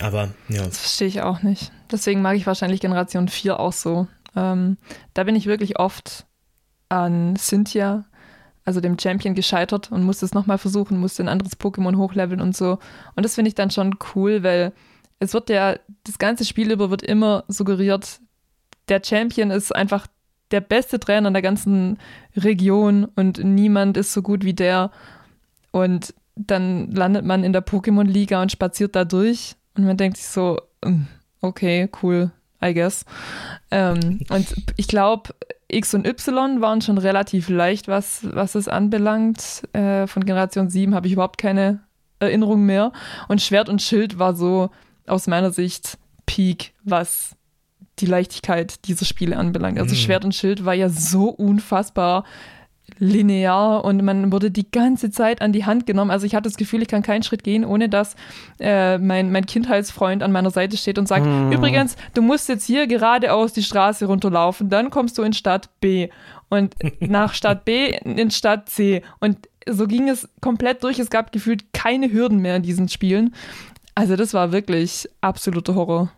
Aber 0.00 0.34
ja. 0.48 0.62
Das 0.64 0.78
verstehe 0.78 1.08
ich 1.08 1.22
auch 1.22 1.42
nicht. 1.42 1.72
Deswegen 1.90 2.20
mag 2.20 2.36
ich 2.36 2.46
wahrscheinlich 2.46 2.80
Generation 2.80 3.28
4 3.28 3.58
auch 3.58 3.72
so. 3.72 4.06
Ähm, 4.36 4.76
da 5.14 5.24
bin 5.24 5.36
ich 5.36 5.46
wirklich 5.46 5.78
oft 5.78 6.26
an 6.90 7.36
Cynthia, 7.36 8.04
also 8.66 8.80
dem 8.80 8.98
Champion, 8.98 9.34
gescheitert 9.34 9.90
und 9.90 10.02
musste 10.02 10.26
es 10.26 10.34
nochmal 10.34 10.58
versuchen, 10.58 10.98
musste 10.98 11.22
ein 11.22 11.28
anderes 11.28 11.58
Pokémon 11.58 11.96
hochleveln 11.96 12.42
und 12.42 12.54
so. 12.54 12.78
Und 13.16 13.24
das 13.24 13.36
finde 13.36 13.48
ich 13.48 13.54
dann 13.54 13.70
schon 13.70 13.96
cool, 14.14 14.42
weil 14.42 14.72
es 15.18 15.34
wird 15.34 15.50
ja, 15.50 15.76
das 16.04 16.18
ganze 16.18 16.44
Spiel 16.44 16.70
über 16.70 16.90
wird 16.90 17.02
immer 17.02 17.44
suggeriert, 17.48 18.20
der 18.88 19.00
Champion 19.02 19.50
ist 19.50 19.74
einfach 19.74 20.06
der 20.50 20.60
beste 20.60 21.00
Trainer 21.00 21.28
in 21.28 21.34
der 21.34 21.42
ganzen 21.42 21.98
Region 22.36 23.06
und 23.16 23.42
niemand 23.42 23.96
ist 23.96 24.12
so 24.12 24.22
gut 24.22 24.44
wie 24.44 24.54
der. 24.54 24.90
Und 25.70 26.14
dann 26.36 26.90
landet 26.92 27.24
man 27.24 27.44
in 27.44 27.52
der 27.52 27.64
Pokémon-Liga 27.64 28.40
und 28.42 28.52
spaziert 28.52 28.94
da 28.94 29.04
durch 29.04 29.56
und 29.76 29.84
man 29.84 29.96
denkt 29.96 30.16
sich 30.16 30.26
so, 30.26 30.60
hm, 30.84 31.06
okay, 31.40 31.88
cool, 32.02 32.30
I 32.62 32.74
guess. 32.74 33.04
Ähm, 33.70 34.20
und 34.30 34.54
ich 34.76 34.88
glaube, 34.88 35.34
X 35.68 35.94
und 35.94 36.06
Y 36.06 36.60
waren 36.60 36.80
schon 36.80 36.98
relativ 36.98 37.48
leicht, 37.48 37.88
was, 37.88 38.20
was 38.22 38.54
es 38.54 38.68
anbelangt. 38.68 39.62
Äh, 39.72 40.06
von 40.06 40.24
Generation 40.24 40.68
7 40.68 40.94
habe 40.94 41.06
ich 41.06 41.14
überhaupt 41.14 41.38
keine 41.38 41.80
Erinnerung 42.20 42.64
mehr. 42.64 42.92
Und 43.28 43.42
Schwert 43.42 43.68
und 43.68 43.82
Schild 43.82 44.18
war 44.18 44.34
so, 44.34 44.70
aus 45.06 45.26
meiner 45.26 45.50
Sicht 45.50 45.98
Peak, 46.26 46.72
was 46.82 47.36
die 47.98 48.06
Leichtigkeit 48.06 48.86
dieser 48.86 49.04
Spiele 49.04 49.36
anbelangt. 49.36 49.78
Also 49.78 49.94
mhm. 49.94 49.98
Schwert 49.98 50.24
und 50.24 50.34
Schild 50.34 50.64
war 50.64 50.74
ja 50.74 50.88
so 50.88 51.28
unfassbar 51.28 52.24
linear 52.98 53.84
und 53.84 54.02
man 54.04 54.30
wurde 54.30 54.50
die 54.50 54.70
ganze 54.70 55.10
Zeit 55.10 55.40
an 55.40 55.52
die 55.52 55.64
Hand 55.64 55.86
genommen. 55.86 56.10
Also 56.10 56.26
ich 56.26 56.34
hatte 56.34 56.48
das 56.48 56.56
Gefühl, 56.56 56.82
ich 56.82 56.88
kann 56.88 57.02
keinen 57.02 57.22
Schritt 57.22 57.42
gehen, 57.42 57.64
ohne 57.64 57.88
dass 57.88 58.14
äh, 58.60 58.98
mein, 58.98 59.32
mein 59.32 59.46
Kindheitsfreund 59.46 60.22
an 60.22 60.32
meiner 60.32 60.50
Seite 60.50 60.76
steht 60.76 60.98
und 60.98 61.08
sagt, 61.08 61.24
mhm. 61.24 61.50
übrigens, 61.50 61.96
du 62.14 62.22
musst 62.22 62.48
jetzt 62.48 62.66
hier 62.66 62.86
geradeaus 62.86 63.52
die 63.52 63.62
Straße 63.62 64.06
runterlaufen, 64.06 64.68
dann 64.68 64.90
kommst 64.90 65.18
du 65.18 65.22
in 65.22 65.32
Stadt 65.32 65.70
B 65.80 66.08
und 66.50 66.74
nach 67.00 67.34
Stadt 67.34 67.64
B 67.64 67.96
in 68.04 68.30
Stadt 68.30 68.68
C. 68.68 69.02
Und 69.18 69.48
so 69.66 69.86
ging 69.86 70.08
es 70.08 70.28
komplett 70.40 70.84
durch. 70.84 70.98
Es 70.98 71.10
gab 71.10 71.32
gefühlt 71.32 71.72
keine 71.72 72.12
Hürden 72.12 72.38
mehr 72.40 72.56
in 72.56 72.62
diesen 72.62 72.88
Spielen. 72.88 73.34
Also 73.94 74.16
das 74.16 74.34
war 74.34 74.52
wirklich 74.52 75.08
absoluter 75.20 75.74
Horror. 75.74 76.10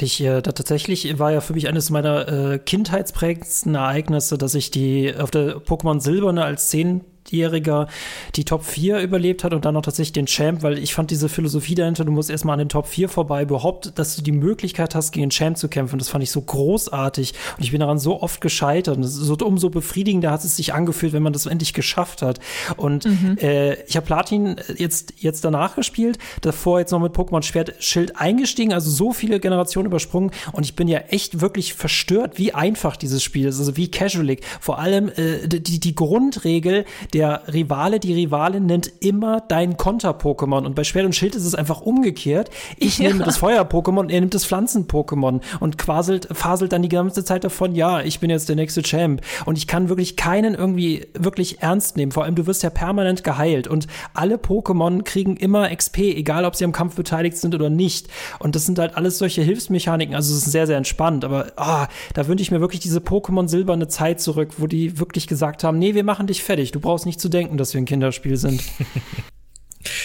Ich, 0.00 0.20
äh, 0.20 0.42
da 0.42 0.52
tatsächlich 0.52 1.18
war 1.18 1.32
ja 1.32 1.40
für 1.40 1.54
mich 1.54 1.68
eines 1.68 1.90
meiner 1.90 2.28
äh, 2.28 2.58
kindheitsprägendsten 2.58 3.74
Ereignisse, 3.74 4.38
dass 4.38 4.54
ich 4.54 4.70
die 4.70 5.14
auf 5.16 5.30
der 5.30 5.58
Pokémon 5.58 6.00
Silberne 6.00 6.44
als 6.44 6.70
10 6.70 7.04
Jähriger 7.30 7.88
die 8.36 8.44
Top 8.44 8.64
4 8.64 9.00
überlebt 9.00 9.44
hat 9.44 9.54
und 9.54 9.64
dann 9.64 9.74
noch 9.74 9.82
tatsächlich 9.82 10.12
den 10.12 10.26
Champ, 10.26 10.62
weil 10.62 10.78
ich 10.78 10.94
fand 10.94 11.10
diese 11.10 11.28
Philosophie 11.28 11.74
dahinter, 11.74 12.04
du 12.04 12.12
musst 12.12 12.30
erstmal 12.30 12.54
an 12.54 12.60
den 12.60 12.68
Top 12.68 12.86
4 12.86 13.08
vorbei, 13.08 13.42
überhaupt, 13.42 13.98
dass 13.98 14.16
du 14.16 14.22
die 14.22 14.32
Möglichkeit 14.32 14.94
hast, 14.94 15.12
gegen 15.12 15.26
den 15.26 15.30
Champ 15.30 15.56
zu 15.56 15.68
kämpfen. 15.68 15.98
Das 15.98 16.08
fand 16.08 16.22
ich 16.22 16.30
so 16.30 16.40
großartig 16.40 17.34
und 17.56 17.64
ich 17.64 17.70
bin 17.70 17.80
daran 17.80 17.98
so 17.98 18.20
oft 18.20 18.40
gescheitert. 18.40 18.96
Und 18.96 19.04
so, 19.04 19.36
umso 19.44 19.70
befriedigender 19.70 20.30
hat 20.30 20.44
es 20.44 20.56
sich 20.56 20.74
angefühlt, 20.74 21.12
wenn 21.12 21.22
man 21.22 21.32
das 21.32 21.46
endlich 21.46 21.72
geschafft 21.72 22.22
hat. 22.22 22.40
Und 22.76 23.04
mhm. 23.04 23.38
äh, 23.40 23.74
ich 23.84 23.96
habe 23.96 24.06
Platin 24.06 24.56
jetzt, 24.76 25.14
jetzt 25.18 25.44
danach 25.44 25.76
gespielt, 25.76 26.18
davor 26.40 26.78
jetzt 26.80 26.90
noch 26.90 27.00
mit 27.00 27.12
Pokémon 27.12 27.42
Schwert 27.42 27.74
Schild 27.78 28.16
eingestiegen, 28.16 28.72
also 28.72 28.90
so 28.90 29.12
viele 29.12 29.40
Generationen 29.40 29.86
übersprungen 29.86 30.30
und 30.52 30.64
ich 30.64 30.76
bin 30.76 30.88
ja 30.88 30.98
echt 31.08 31.40
wirklich 31.40 31.74
verstört, 31.74 32.38
wie 32.38 32.52
einfach 32.52 32.96
dieses 32.96 33.22
Spiel 33.22 33.48
ist, 33.48 33.58
also 33.58 33.76
wie 33.76 33.90
casualig. 33.90 34.44
Vor 34.60 34.78
allem 34.78 35.08
äh, 35.08 35.46
die, 35.46 35.80
die 35.80 35.94
Grundregel, 35.94 36.84
der 37.14 37.42
Rivale, 37.52 38.00
die 38.00 38.12
Rivalin 38.12 38.66
nennt 38.66 38.92
immer 39.00 39.40
dein 39.40 39.76
Konter-Pokémon. 39.76 40.66
Und 40.66 40.74
bei 40.74 40.82
Schwert 40.82 41.06
und 41.06 41.14
Schild 41.14 41.36
ist 41.36 41.44
es 41.44 41.54
einfach 41.54 41.80
umgekehrt. 41.80 42.50
Ich 42.76 42.98
ja. 42.98 43.08
nehme 43.08 43.24
das 43.24 43.38
Feuer-Pokémon, 43.38 44.10
er 44.10 44.20
nimmt 44.20 44.34
das 44.34 44.44
Pflanzen-Pokémon 44.44 45.40
und 45.60 45.78
quaselt, 45.78 46.28
faselt 46.32 46.72
dann 46.72 46.82
die 46.82 46.88
ganze 46.88 47.24
Zeit 47.24 47.44
davon, 47.44 47.74
ja, 47.74 48.00
ich 48.00 48.18
bin 48.18 48.30
jetzt 48.30 48.48
der 48.48 48.56
nächste 48.56 48.82
Champ. 48.82 49.22
Und 49.46 49.56
ich 49.56 49.66
kann 49.68 49.88
wirklich 49.88 50.16
keinen 50.16 50.54
irgendwie 50.54 51.06
wirklich 51.14 51.62
ernst 51.62 51.96
nehmen. 51.96 52.10
Vor 52.10 52.24
allem, 52.24 52.34
du 52.34 52.46
wirst 52.46 52.64
ja 52.64 52.70
permanent 52.70 53.22
geheilt 53.22 53.68
und 53.68 53.86
alle 54.12 54.36
Pokémon 54.36 55.02
kriegen 55.04 55.36
immer 55.36 55.74
XP, 55.74 55.98
egal 55.98 56.44
ob 56.44 56.56
sie 56.56 56.64
am 56.64 56.72
Kampf 56.72 56.96
beteiligt 56.96 57.36
sind 57.36 57.54
oder 57.54 57.70
nicht. 57.70 58.08
Und 58.40 58.56
das 58.56 58.66
sind 58.66 58.78
halt 58.80 58.96
alles 58.96 59.18
solche 59.18 59.42
Hilfsmechaniken. 59.42 60.16
Also 60.16 60.34
es 60.34 60.46
ist 60.46 60.52
sehr, 60.52 60.66
sehr 60.66 60.76
entspannt. 60.76 61.24
Aber 61.24 61.52
oh, 61.56 61.86
da 62.14 62.26
wünsche 62.26 62.42
ich 62.42 62.50
mir 62.50 62.60
wirklich 62.60 62.80
diese 62.80 62.98
Pokémon 62.98 63.46
silberne 63.46 63.86
Zeit 63.86 64.20
zurück, 64.20 64.54
wo 64.58 64.66
die 64.66 64.98
wirklich 64.98 65.28
gesagt 65.28 65.62
haben, 65.62 65.78
nee, 65.78 65.94
wir 65.94 66.04
machen 66.04 66.26
dich 66.26 66.42
fertig. 66.42 66.72
Du 66.72 66.80
brauchst 66.80 67.03
nicht 67.06 67.20
zu 67.20 67.28
denken, 67.28 67.56
dass 67.56 67.74
wir 67.74 67.80
ein 67.80 67.86
Kinderspiel 67.86 68.36
sind. 68.36 68.62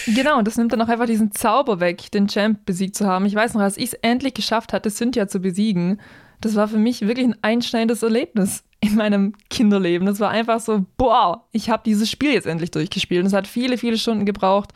Genau, 0.06 0.38
und 0.38 0.46
das 0.46 0.56
nimmt 0.56 0.72
dann 0.72 0.82
auch 0.82 0.88
einfach 0.88 1.06
diesen 1.06 1.32
Zauber 1.32 1.80
weg, 1.80 2.10
den 2.12 2.28
Champ 2.28 2.64
besiegt 2.66 2.96
zu 2.96 3.06
haben. 3.06 3.26
Ich 3.26 3.34
weiß 3.34 3.54
noch, 3.54 3.62
als 3.62 3.78
ich 3.78 3.84
es 3.84 3.94
endlich 3.94 4.34
geschafft 4.34 4.72
hatte, 4.72 4.90
Cynthia 4.90 5.26
zu 5.28 5.40
besiegen, 5.40 6.00
das 6.40 6.54
war 6.54 6.68
für 6.68 6.78
mich 6.78 7.02
wirklich 7.02 7.26
ein 7.26 7.36
einschneidendes 7.42 8.02
Erlebnis 8.02 8.64
in 8.80 8.96
meinem 8.96 9.34
Kinderleben. 9.50 10.06
Das 10.06 10.20
war 10.20 10.30
einfach 10.30 10.60
so, 10.60 10.86
boah, 10.96 11.46
ich 11.52 11.68
habe 11.68 11.82
dieses 11.84 12.10
Spiel 12.10 12.32
jetzt 12.32 12.46
endlich 12.46 12.70
durchgespielt. 12.70 13.20
Und 13.20 13.26
es 13.26 13.32
hat 13.32 13.46
viele, 13.46 13.76
viele 13.76 13.98
Stunden 13.98 14.24
gebraucht. 14.24 14.70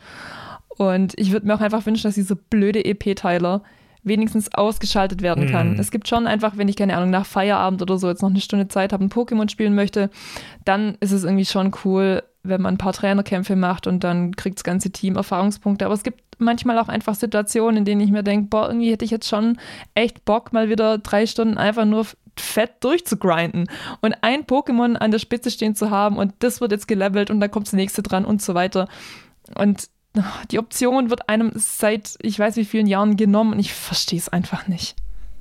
Und 0.69 1.13
ich 1.17 1.31
würde 1.31 1.47
mir 1.47 1.55
auch 1.55 1.61
einfach 1.61 1.85
wünschen, 1.85 2.03
dass 2.03 2.15
dieser 2.15 2.35
blöde 2.35 2.85
EP-Teiler 2.85 3.63
wenigstens 4.05 4.53
ausgeschaltet 4.53 5.21
werden 5.21 5.49
kann. 5.49 5.73
Mhm. 5.73 5.79
Es 5.79 5.91
gibt 5.91 6.07
schon 6.07 6.27
einfach, 6.27 6.57
wenn 6.57 6.69
ich 6.69 6.77
keine 6.77 6.95
Ahnung, 6.95 7.09
nach 7.09 7.25
Feierabend 7.25 7.81
oder 7.81 7.97
so 7.97 8.07
jetzt 8.07 8.21
noch 8.21 8.29
eine 8.29 8.39
Stunde 8.39 8.67
Zeit 8.67 8.93
habe 8.93 9.03
und 9.03 9.13
Pokémon 9.13 9.49
spielen 9.49 9.75
möchte, 9.75 10.09
dann 10.63 10.95
ist 11.01 11.11
es 11.11 11.23
irgendwie 11.23 11.45
schon 11.45 11.71
cool, 11.83 12.23
wenn 12.43 12.61
man 12.61 12.75
ein 12.75 12.77
paar 12.77 12.93
Trainerkämpfe 12.93 13.55
macht 13.55 13.87
und 13.87 14.03
dann 14.03 14.35
kriegt 14.35 14.59
das 14.59 14.63
ganze 14.63 14.91
Team 14.91 15.15
Erfahrungspunkte. 15.15 15.85
Aber 15.85 15.95
es 15.95 16.03
gibt 16.03 16.21
manchmal 16.37 16.77
auch 16.77 16.87
einfach 16.87 17.15
Situationen, 17.15 17.77
in 17.77 17.85
denen 17.85 18.01
ich 18.01 18.11
mir 18.11 18.23
denke, 18.23 18.47
boah, 18.49 18.67
irgendwie 18.67 18.91
hätte 18.91 19.05
ich 19.05 19.11
jetzt 19.11 19.27
schon 19.27 19.57
echt 19.95 20.23
Bock, 20.25 20.53
mal 20.53 20.69
wieder 20.69 20.99
drei 20.99 21.25
Stunden 21.25 21.57
einfach 21.57 21.85
nur 21.85 22.05
fett 22.37 22.83
durchzugrinden 22.83 23.69
und 24.01 24.15
ein 24.21 24.43
Pokémon 24.43 24.95
an 24.95 25.11
der 25.11 25.19
Spitze 25.19 25.49
stehen 25.49 25.73
zu 25.73 25.89
haben 25.89 26.17
und 26.17 26.33
das 26.39 26.61
wird 26.61 26.71
jetzt 26.71 26.87
gelevelt 26.87 27.31
und 27.31 27.39
dann 27.39 27.49
kommt 27.49 27.67
das 27.67 27.73
nächste 27.73 28.03
dran 28.03 28.25
und 28.25 28.41
so 28.41 28.53
weiter. 28.53 28.87
Und 29.57 29.89
die 30.51 30.59
Option 30.59 31.09
wird 31.09 31.29
einem 31.29 31.51
seit 31.55 32.17
ich 32.21 32.37
weiß 32.37 32.55
wie 32.57 32.65
vielen 32.65 32.87
Jahren 32.87 33.17
genommen 33.17 33.53
und 33.53 33.59
ich 33.59 33.73
verstehe 33.73 34.19
es 34.19 34.29
einfach 34.29 34.67
nicht. 34.67 34.95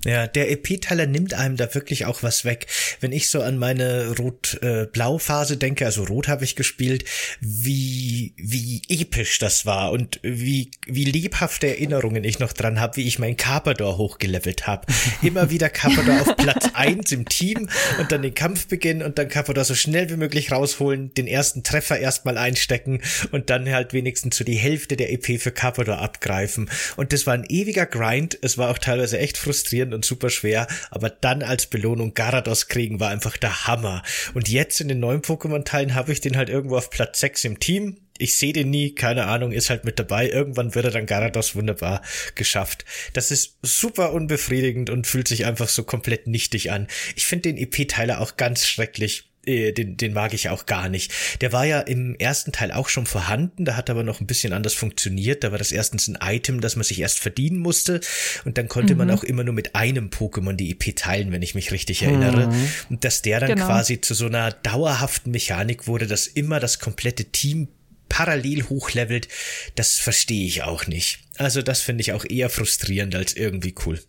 Ja, 0.04 0.26
der 0.26 0.50
EP-Teiler 0.50 1.06
nimmt 1.06 1.32
einem 1.32 1.56
da 1.56 1.74
wirklich 1.74 2.04
auch 2.04 2.22
was 2.22 2.44
weg. 2.44 2.66
Wenn 3.00 3.12
ich 3.12 3.30
so 3.30 3.40
an 3.40 3.56
meine 3.56 4.14
Rot-Blau-Phase 4.18 5.56
denke, 5.56 5.86
also 5.86 6.04
Rot 6.04 6.28
habe 6.28 6.44
ich 6.44 6.56
gespielt, 6.56 7.04
wie, 7.40 8.34
wie 8.36 8.82
episch 8.88 9.38
das 9.38 9.64
war 9.64 9.92
und 9.92 10.20
wie, 10.22 10.70
wie 10.86 11.04
lebhafte 11.04 11.68
Erinnerungen 11.68 12.22
ich 12.22 12.38
noch 12.38 12.52
dran 12.52 12.80
habe, 12.80 12.96
wie 12.96 13.06
ich 13.06 13.18
meinen 13.18 13.38
Carpador 13.38 13.96
hochgelevelt 13.96 14.66
habe. 14.66 14.86
Immer 15.22 15.50
wieder 15.50 15.70
Carpador 15.70 16.20
auf 16.20 16.36
Platz 16.36 16.68
eins 16.74 17.10
im 17.12 17.26
Team 17.26 17.70
und 17.98 18.12
dann 18.12 18.22
den 18.22 18.34
Kampf 18.34 18.66
beginnen 18.66 19.02
und 19.02 19.18
dann 19.18 19.28
Carpador 19.28 19.64
so 19.64 19.74
schnell 19.74 20.10
wie 20.10 20.16
möglich 20.16 20.52
rausholen, 20.52 21.14
den 21.14 21.26
ersten 21.26 21.62
Treffer 21.62 21.98
erstmal 21.98 22.36
einstecken 22.36 23.00
und 23.32 23.48
dann 23.48 23.70
halt 23.70 23.94
wenigstens 23.94 24.36
so 24.36 24.44
die 24.44 24.56
Hälfte 24.56 24.96
der 24.96 25.12
EP 25.12 25.40
für 25.40 25.50
Carpador 25.50 25.98
abgreifen. 25.98 26.68
Und 26.96 27.14
das 27.14 27.26
war 27.26 27.32
ein 27.32 27.46
ewiger 27.48 27.86
Grind. 27.86 28.38
Es 28.42 28.58
war 28.58 28.70
auch 28.70 28.78
teilweise 28.78 29.18
echt 29.18 29.38
frustrierend 29.38 29.93
und 29.94 30.04
super 30.04 30.30
schwer, 30.30 30.66
aber 30.90 31.10
dann 31.10 31.42
als 31.42 31.66
Belohnung 31.66 32.14
Garados 32.14 32.68
kriegen 32.68 33.00
war 33.00 33.10
einfach 33.10 33.36
der 33.36 33.66
Hammer. 33.66 34.02
Und 34.34 34.48
jetzt 34.48 34.80
in 34.80 34.88
den 34.88 35.00
neuen 35.00 35.22
Pokémon-Teilen 35.22 35.94
habe 35.94 36.12
ich 36.12 36.20
den 36.20 36.36
halt 36.36 36.48
irgendwo 36.48 36.76
auf 36.76 36.90
Platz 36.90 37.20
6 37.20 37.44
im 37.44 37.60
Team. 37.60 37.96
Ich 38.18 38.36
sehe 38.36 38.52
den 38.52 38.70
nie, 38.70 38.94
keine 38.94 39.26
Ahnung, 39.26 39.50
ist 39.50 39.70
halt 39.70 39.84
mit 39.84 39.98
dabei. 39.98 40.28
Irgendwann 40.28 40.74
wird 40.74 40.84
er 40.84 40.90
dann 40.92 41.06
Garados 41.06 41.56
wunderbar 41.56 42.00
geschafft. 42.36 42.84
Das 43.12 43.30
ist 43.30 43.58
super 43.62 44.12
unbefriedigend 44.12 44.88
und 44.88 45.06
fühlt 45.06 45.26
sich 45.26 45.46
einfach 45.46 45.68
so 45.68 45.82
komplett 45.82 46.28
nichtig 46.28 46.70
an. 46.70 46.86
Ich 47.16 47.26
finde 47.26 47.52
den 47.52 47.56
EP-Teiler 47.56 48.20
auch 48.20 48.36
ganz 48.36 48.66
schrecklich 48.66 49.33
äh, 49.46 49.72
den, 49.72 49.96
den 49.96 50.12
mag 50.12 50.34
ich 50.34 50.48
auch 50.48 50.66
gar 50.66 50.88
nicht. 50.88 51.12
Der 51.40 51.52
war 51.52 51.64
ja 51.64 51.80
im 51.80 52.14
ersten 52.16 52.52
Teil 52.52 52.72
auch 52.72 52.88
schon 52.88 53.06
vorhanden, 53.06 53.64
da 53.64 53.76
hat 53.76 53.90
aber 53.90 54.02
noch 54.02 54.20
ein 54.20 54.26
bisschen 54.26 54.52
anders 54.52 54.74
funktioniert. 54.74 55.44
Da 55.44 55.50
war 55.50 55.58
das 55.58 55.72
erstens 55.72 56.08
ein 56.08 56.18
Item, 56.22 56.60
das 56.60 56.76
man 56.76 56.84
sich 56.84 57.00
erst 57.00 57.20
verdienen 57.20 57.58
musste 57.58 58.00
und 58.44 58.58
dann 58.58 58.68
konnte 58.68 58.94
mhm. 58.94 58.98
man 58.98 59.10
auch 59.10 59.24
immer 59.24 59.44
nur 59.44 59.54
mit 59.54 59.74
einem 59.74 60.08
Pokémon 60.08 60.54
die 60.54 60.70
EP 60.70 60.96
teilen, 60.96 61.32
wenn 61.32 61.42
ich 61.42 61.54
mich 61.54 61.72
richtig 61.72 62.02
erinnere. 62.02 62.48
Mhm. 62.48 62.68
Und 62.90 63.04
dass 63.04 63.22
der 63.22 63.40
dann 63.40 63.50
genau. 63.50 63.66
quasi 63.66 64.00
zu 64.00 64.14
so 64.14 64.26
einer 64.26 64.52
dauerhaften 64.52 65.30
Mechanik 65.30 65.86
wurde, 65.86 66.06
dass 66.06 66.26
immer 66.26 66.60
das 66.60 66.78
komplette 66.78 67.26
Team 67.26 67.68
parallel 68.08 68.64
hochlevelt, 68.68 69.28
das 69.74 69.98
verstehe 69.98 70.46
ich 70.46 70.62
auch 70.62 70.86
nicht. 70.86 71.20
Also 71.36 71.62
das 71.62 71.80
finde 71.80 72.02
ich 72.02 72.12
auch 72.12 72.24
eher 72.24 72.48
frustrierend 72.48 73.14
als 73.14 73.34
irgendwie 73.34 73.74
cool. 73.86 74.00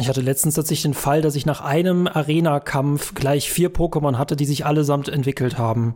Ich 0.00 0.08
hatte 0.08 0.22
letztens 0.22 0.56
tatsächlich 0.56 0.82
den 0.82 0.94
Fall, 0.94 1.22
dass 1.22 1.36
ich 1.36 1.46
nach 1.46 1.60
einem 1.60 2.08
Arena-Kampf 2.08 3.14
gleich 3.14 3.48
vier 3.48 3.72
Pokémon 3.72 4.18
hatte, 4.18 4.34
die 4.34 4.44
sich 4.44 4.66
allesamt 4.66 5.08
entwickelt 5.08 5.56
haben. 5.56 5.94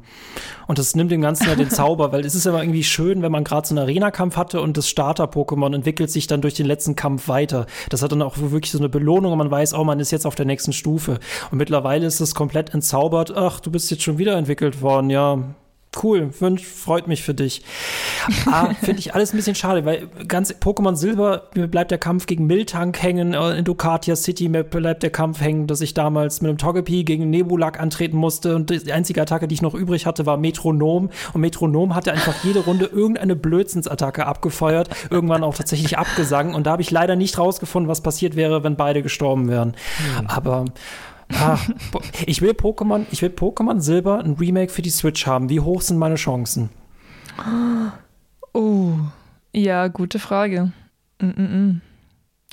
Und 0.69 0.79
das 0.79 0.95
nimmt 0.95 1.11
dem 1.11 1.21
Ganzen 1.21 1.49
ja 1.49 1.57
den 1.57 1.69
Zauber, 1.71 2.13
weil 2.13 2.25
es 2.25 2.37
ist 2.37 2.47
aber 2.47 2.63
irgendwie 2.63 2.85
schön, 2.85 3.23
wenn 3.23 3.33
man 3.33 3.43
gerade 3.43 3.67
so 3.67 3.75
einen 3.75 3.83
Arena-Kampf 3.83 4.37
hatte 4.37 4.61
und 4.61 4.77
das 4.77 4.89
Starter-Pokémon 4.89 5.75
entwickelt 5.75 6.13
sich 6.13 6.29
dann 6.29 6.43
durch 6.43 6.55
den 6.55 6.67
letzten 6.67 6.95
Kampf 6.95 7.27
weiter. 7.27 7.67
Das 7.89 8.03
hat 8.03 8.13
dann 8.13 8.23
auch 8.23 8.39
wirklich 8.39 8.71
so 8.71 8.79
eine 8.79 8.89
Belohnung 8.89 9.33
und 9.33 9.39
man 9.39 9.51
weiß, 9.51 9.75
oh, 9.75 9.83
man 9.83 9.99
ist 9.99 10.13
jetzt 10.13 10.27
auf 10.27 10.37
der 10.37 10.47
nächsten 10.47 10.73
Stufe. 10.73 11.19
Und 11.51 11.59
mittlerweile 11.59 12.07
ist 12.07 12.21
es 12.21 12.37
komplett 12.37 12.75
entzaubert. 12.75 13.37
Ach, 13.37 13.59
du 13.59 13.73
bist 13.73 13.91
jetzt 13.91 14.05
schon 14.05 14.19
wieder 14.19 14.37
entwickelt 14.37 14.81
worden. 14.81 15.11
Ja, 15.11 15.43
cool, 16.03 16.31
wünsch, 16.39 16.65
freut 16.65 17.09
mich 17.09 17.23
für 17.23 17.35
dich. 17.35 17.63
ah, 18.47 18.71
Finde 18.81 19.01
ich 19.01 19.15
alles 19.15 19.33
ein 19.33 19.37
bisschen 19.37 19.55
schade, 19.55 19.85
weil 19.85 20.09
ganz 20.27 20.53
Pokémon 20.53 20.95
Silber 20.95 21.49
bleibt 21.55 21.91
der 21.91 21.99
Kampf 21.99 22.27
gegen 22.27 22.47
Miltank 22.47 23.03
hängen, 23.03 23.35
äh, 23.35 23.59
in 23.59 23.65
Ducatia 23.65 24.17
City 24.17 24.49
bleibt 24.49 25.03
der 25.03 25.11
Kampf 25.11 25.41
hängen, 25.41 25.67
dass 25.67 25.81
ich 25.81 25.95
damals 25.95 26.41
mit 26.41 26.51
einem 26.51 26.59
Togepi 26.59 27.05
gegen 27.05 27.31
Nebulak 27.31 27.81
antreten 27.81 28.17
musste 28.17 28.55
und 28.55 28.71
die 28.71 28.93
einzige 28.93 29.23
Attacke, 29.23 29.49
die 29.49 29.55
ich 29.55 29.63
noch 29.63 29.75
übrig 29.75 30.07
hatte, 30.07 30.27
war 30.27 30.37
Metronom 30.37 31.11
und 31.33 31.41
Metronom 31.41 31.95
hatte 31.95 32.13
einfach 32.13 32.45
jede 32.45 32.61
Runde 32.61 32.87
irgendeine 32.87 33.37
Blödsinnsattacke 33.37 34.27
abgefeuert, 34.27 34.91
irgendwann 35.11 35.43
auch 35.43 35.55
tatsächlich 35.55 35.99
abgesungen 35.99 36.55
und 36.55 36.67
da 36.67 36.73
habe 36.73 36.83
ich 36.83 36.91
leider 36.91 37.17
nicht 37.17 37.39
rausgefunden, 37.39 37.89
was 37.89 38.03
passiert 38.03 38.37
wäre, 38.37 38.65
wenn 38.65 38.77
beide 38.77 39.03
gestorben 39.03 39.49
wären. 39.49 39.75
Hm. 40.19 40.27
Aber 40.27 40.65
Ah, 41.35 41.59
ich 42.27 42.41
will 42.41 42.53
Pokémon, 42.53 43.05
ich 43.11 43.23
will 43.23 43.31
Pokémon 43.31 43.81
Silber 43.81 44.21
ein 44.21 44.35
Remake 44.35 44.73
für 44.73 44.83
die 44.83 44.91
Switch 44.91 45.27
haben. 45.27 45.49
Wie 45.49 45.61
hoch 45.61 45.83
sind 45.83 45.99
meine 45.99 46.15
Chancen? 46.15 46.71
Oh, 48.53 48.93
ja, 49.53 49.89
gute 49.89 50.19
Frage. 50.19 50.73
Mm 51.21 51.27
-mm. 51.27 51.49
mm. 51.49 51.81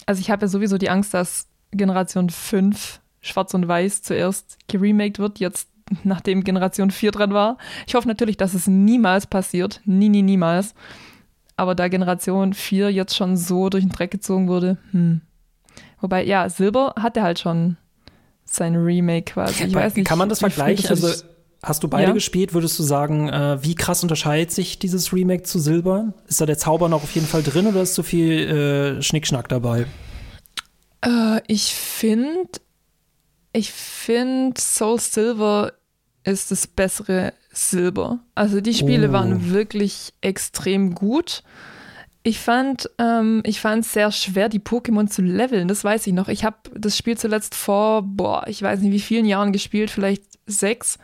Also 0.05 0.21
ich 0.21 0.29
habe 0.29 0.43
ja 0.43 0.47
sowieso 0.47 0.77
die 0.77 0.89
Angst, 0.89 1.13
dass 1.13 1.47
Generation 1.71 2.29
5 2.29 2.99
Schwarz 3.21 3.53
und 3.53 3.67
Weiß 3.67 4.03
zuerst 4.03 4.57
geremaked 4.67 5.19
wird, 5.19 5.39
jetzt 5.39 5.69
nachdem 6.03 6.43
Generation 6.43 6.91
4 6.91 7.11
dran 7.11 7.33
war. 7.33 7.57
Ich 7.87 7.95
hoffe 7.95 8.07
natürlich, 8.07 8.37
dass 8.37 8.53
es 8.53 8.67
niemals 8.67 9.25
passiert. 9.27 9.81
Nie, 9.85 10.09
nie, 10.09 10.21
niemals. 10.21 10.75
Aber 11.57 11.73
da 11.73 11.87
Generation 11.87 12.53
4 12.53 12.91
jetzt 12.91 13.15
schon 13.15 13.37
so 13.37 13.69
durch 13.69 13.83
den 13.83 13.91
Dreck 13.91 14.11
gezogen 14.11 14.47
wurde, 14.47 14.77
hm. 14.91 15.21
Wobei, 16.01 16.23
ja, 16.23 16.49
Silber 16.49 16.93
hatte 16.99 17.23
halt 17.23 17.39
schon 17.39 17.77
sein 18.45 18.75
Remake 18.75 19.33
quasi. 19.33 19.65
Ich 19.65 19.73
weiß 19.73 19.95
nicht, 19.95 20.07
Kann 20.07 20.17
man 20.17 20.29
das 20.29 20.39
vergleichen? 20.39 20.87
Also 20.87 21.09
hast 21.61 21.83
du 21.83 21.87
beide 21.87 22.09
ja? 22.09 22.13
gespielt? 22.13 22.53
Würdest 22.53 22.77
du 22.79 22.83
sagen, 22.83 23.29
äh, 23.29 23.61
wie 23.63 23.75
krass 23.75 24.03
unterscheidet 24.03 24.51
sich 24.51 24.79
dieses 24.79 25.11
Remake 25.11 25.43
zu 25.43 25.59
Silber? 25.59 26.13
Ist 26.27 26.39
da 26.39 26.45
der 26.45 26.57
Zauber 26.57 26.89
noch 26.89 27.03
auf 27.03 27.11
jeden 27.15 27.27
Fall 27.27 27.43
drin 27.43 27.67
oder 27.67 27.81
ist 27.81 27.95
zu 27.95 28.03
viel 28.03 28.97
äh, 28.97 29.01
Schnickschnack 29.01 29.49
dabei? 29.49 29.87
Äh, 31.01 31.41
ich 31.47 31.73
finde, 31.73 32.49
ich 33.51 33.71
finde 33.71 34.59
Soul 34.59 34.99
Silver 34.99 35.73
ist 36.23 36.51
das 36.51 36.67
bessere 36.67 37.33
Silber. 37.51 38.19
Also 38.33 38.61
die 38.61 38.73
Spiele 38.73 39.09
oh. 39.09 39.13
waren 39.13 39.51
wirklich 39.51 40.13
extrem 40.21 40.95
gut. 40.95 41.43
Ich 42.27 42.39
fand 42.39 42.89
ähm, 42.97 43.43
ich 43.45 43.61
fand 43.61 43.85
es 43.85 43.93
sehr 43.93 44.11
schwer, 44.11 44.49
die 44.49 44.59
Pokémon 44.59 45.05
zu 45.05 45.21
leveln. 45.21 45.67
Das 45.67 45.83
weiß 45.83 46.07
ich 46.07 46.13
noch. 46.13 46.27
Ich 46.27 46.43
habe 46.43 46.57
das 46.73 46.97
Spiel 46.97 47.15
zuletzt 47.15 47.53
vor, 47.53 48.01
boah, 48.01 48.47
ich 48.47 48.63
weiß 48.63 48.79
nicht 48.79 48.91
wie 48.91 48.99
vielen 48.99 49.27
Jahren 49.27 49.51
gespielt, 49.51 49.91
vielleicht 49.91 50.23
sechs. 50.47 50.97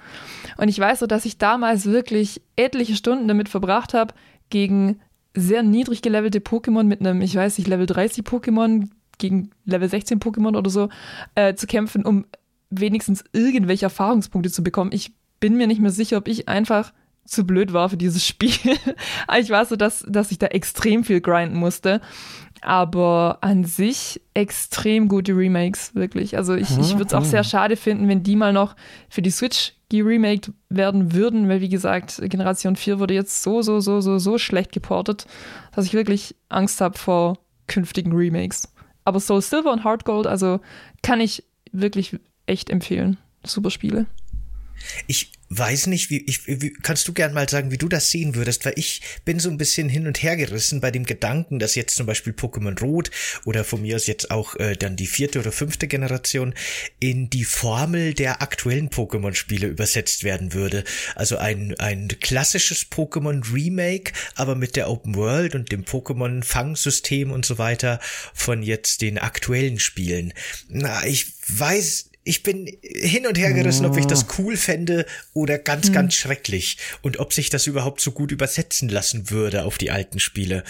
Und 0.57 0.67
ich 0.67 0.79
weiß 0.79 0.97
so, 0.97 1.05
dass 1.05 1.25
ich 1.25 1.37
damals 1.37 1.85
wirklich 1.85 2.41
etliche 2.55 2.95
Stunden 2.95 3.27
damit 3.27 3.49
verbracht 3.49 3.93
habe, 3.93 4.15
gegen 4.49 4.99
sehr 5.35 5.61
niedrig 5.61 6.01
gelevelte 6.01 6.39
Pokémon 6.39 6.85
mit 6.85 7.01
einem, 7.01 7.21
ich 7.21 7.35
weiß 7.35 7.59
nicht, 7.59 7.67
Level 7.67 7.85
30 7.85 8.25
Pokémon 8.25 8.89
gegen 9.19 9.51
Level 9.65 9.87
16 9.87 10.19
Pokémon 10.19 10.57
oder 10.57 10.71
so 10.71 10.89
äh, 11.35 11.53
zu 11.53 11.67
kämpfen, 11.67 12.03
um 12.03 12.25
wenigstens 12.71 13.23
irgendwelche 13.31 13.85
Erfahrungspunkte 13.85 14.49
zu 14.49 14.63
bekommen. 14.63 14.89
Ich 14.91 15.13
bin 15.39 15.55
mir 15.55 15.67
nicht 15.67 15.81
mehr 15.81 15.91
sicher, 15.91 16.17
ob 16.17 16.27
ich 16.27 16.49
einfach 16.49 16.93
zu 17.25 17.45
blöd 17.45 17.73
war 17.73 17.89
für 17.89 17.97
dieses 17.97 18.25
Spiel. 18.25 18.51
ich 19.39 19.49
war 19.49 19.65
so, 19.65 19.75
dass, 19.75 20.05
dass 20.07 20.31
ich 20.31 20.39
da 20.39 20.47
extrem 20.47 21.03
viel 21.03 21.21
grinden 21.21 21.57
musste. 21.57 22.01
Aber 22.61 23.39
an 23.41 23.63
sich 23.63 24.21
extrem 24.35 25.07
gute 25.07 25.35
Remakes, 25.35 25.95
wirklich. 25.95 26.37
Also 26.37 26.53
ich, 26.53 26.69
ich 26.77 26.93
würde 26.93 27.05
es 27.05 27.13
auch 27.13 27.23
sehr 27.23 27.43
schade 27.43 27.75
finden, 27.75 28.07
wenn 28.07 28.21
die 28.21 28.35
mal 28.35 28.53
noch 28.53 28.75
für 29.09 29.23
die 29.23 29.31
Switch 29.31 29.73
geremaked 29.89 30.51
werden 30.69 31.13
würden, 31.13 31.49
weil 31.49 31.59
wie 31.59 31.69
gesagt, 31.69 32.21
Generation 32.23 32.75
4 32.75 32.99
wurde 32.99 33.13
jetzt 33.13 33.41
so, 33.41 33.61
so, 33.61 33.79
so, 33.79 33.99
so, 33.99 34.19
so 34.19 34.37
schlecht 34.37 34.71
geportet, 34.71 35.25
dass 35.75 35.85
ich 35.85 35.93
wirklich 35.93 36.35
Angst 36.49 36.81
habe 36.81 36.97
vor 36.97 37.39
künftigen 37.67 38.13
Remakes. 38.13 38.71
Aber 39.05 39.19
Soul 39.19 39.41
Silver 39.41 39.71
und 39.71 39.83
Heart 39.83 40.05
Gold, 40.05 40.27
also 40.27 40.59
kann 41.01 41.19
ich 41.19 41.43
wirklich 41.71 42.19
echt 42.45 42.69
empfehlen. 42.69 43.17
Super 43.43 43.71
Spiele. 43.71 44.05
Ich 45.07 45.31
weiß 45.53 45.87
nicht, 45.87 46.09
wie, 46.09 46.23
ich, 46.27 46.47
wie, 46.47 46.71
kannst 46.71 47.07
du 47.09 47.13
gern 47.13 47.33
mal 47.33 47.47
sagen, 47.49 47.71
wie 47.71 47.77
du 47.77 47.89
das 47.89 48.09
sehen 48.09 48.35
würdest, 48.35 48.65
weil 48.65 48.73
ich 48.77 49.01
bin 49.25 49.37
so 49.37 49.49
ein 49.49 49.57
bisschen 49.57 49.89
hin 49.89 50.07
und 50.07 50.23
her 50.23 50.37
gerissen 50.37 50.79
bei 50.79 50.91
dem 50.91 51.05
Gedanken, 51.05 51.59
dass 51.59 51.75
jetzt 51.75 51.97
zum 51.97 52.05
Beispiel 52.05 52.31
Pokémon 52.31 52.79
Rot 52.79 53.11
oder 53.43 53.65
von 53.65 53.81
mir 53.81 53.97
aus 53.97 54.07
jetzt 54.07 54.31
auch 54.31 54.55
äh, 54.55 54.77
dann 54.77 54.95
die 54.95 55.07
vierte 55.07 55.39
oder 55.39 55.51
fünfte 55.51 55.87
Generation 55.87 56.55
in 56.99 57.29
die 57.29 57.43
Formel 57.43 58.13
der 58.13 58.41
aktuellen 58.41 58.89
Pokémon-Spiele 58.89 59.67
übersetzt 59.67 60.23
werden 60.23 60.53
würde. 60.53 60.85
Also 61.15 61.37
ein, 61.37 61.77
ein 61.79 62.07
klassisches 62.07 62.89
Pokémon 62.89 63.53
Remake, 63.53 64.13
aber 64.35 64.55
mit 64.55 64.77
der 64.77 64.89
Open 64.89 65.15
World 65.15 65.55
und 65.55 65.69
dem 65.73 65.83
Pokémon-Fangsystem 65.83 67.29
und 67.29 67.45
so 67.45 67.57
weiter 67.57 67.99
von 68.33 68.63
jetzt 68.63 69.01
den 69.01 69.17
aktuellen 69.17 69.79
Spielen. 69.79 70.33
Na, 70.69 71.05
ich 71.05 71.27
weiß 71.49 72.10
ich 72.23 72.43
bin 72.43 72.67
hin 72.81 73.25
und 73.25 73.37
her 73.37 73.53
gerissen, 73.53 73.85
ob 73.85 73.97
ich 73.97 74.05
das 74.05 74.29
ah. 74.29 74.33
cool 74.37 74.55
fände 74.55 75.05
oder 75.33 75.57
ganz, 75.57 75.87
hm. 75.87 75.93
ganz 75.93 76.13
schrecklich. 76.13 76.77
Und 77.01 77.19
ob 77.19 77.33
sich 77.33 77.49
das 77.49 77.67
überhaupt 77.67 78.01
so 78.01 78.11
gut 78.11 78.31
übersetzen 78.31 78.89
lassen 78.89 79.29
würde 79.29 79.65
auf 79.65 79.77
die 79.77 79.91
alten 79.91 80.19
Spiele. 80.19 80.63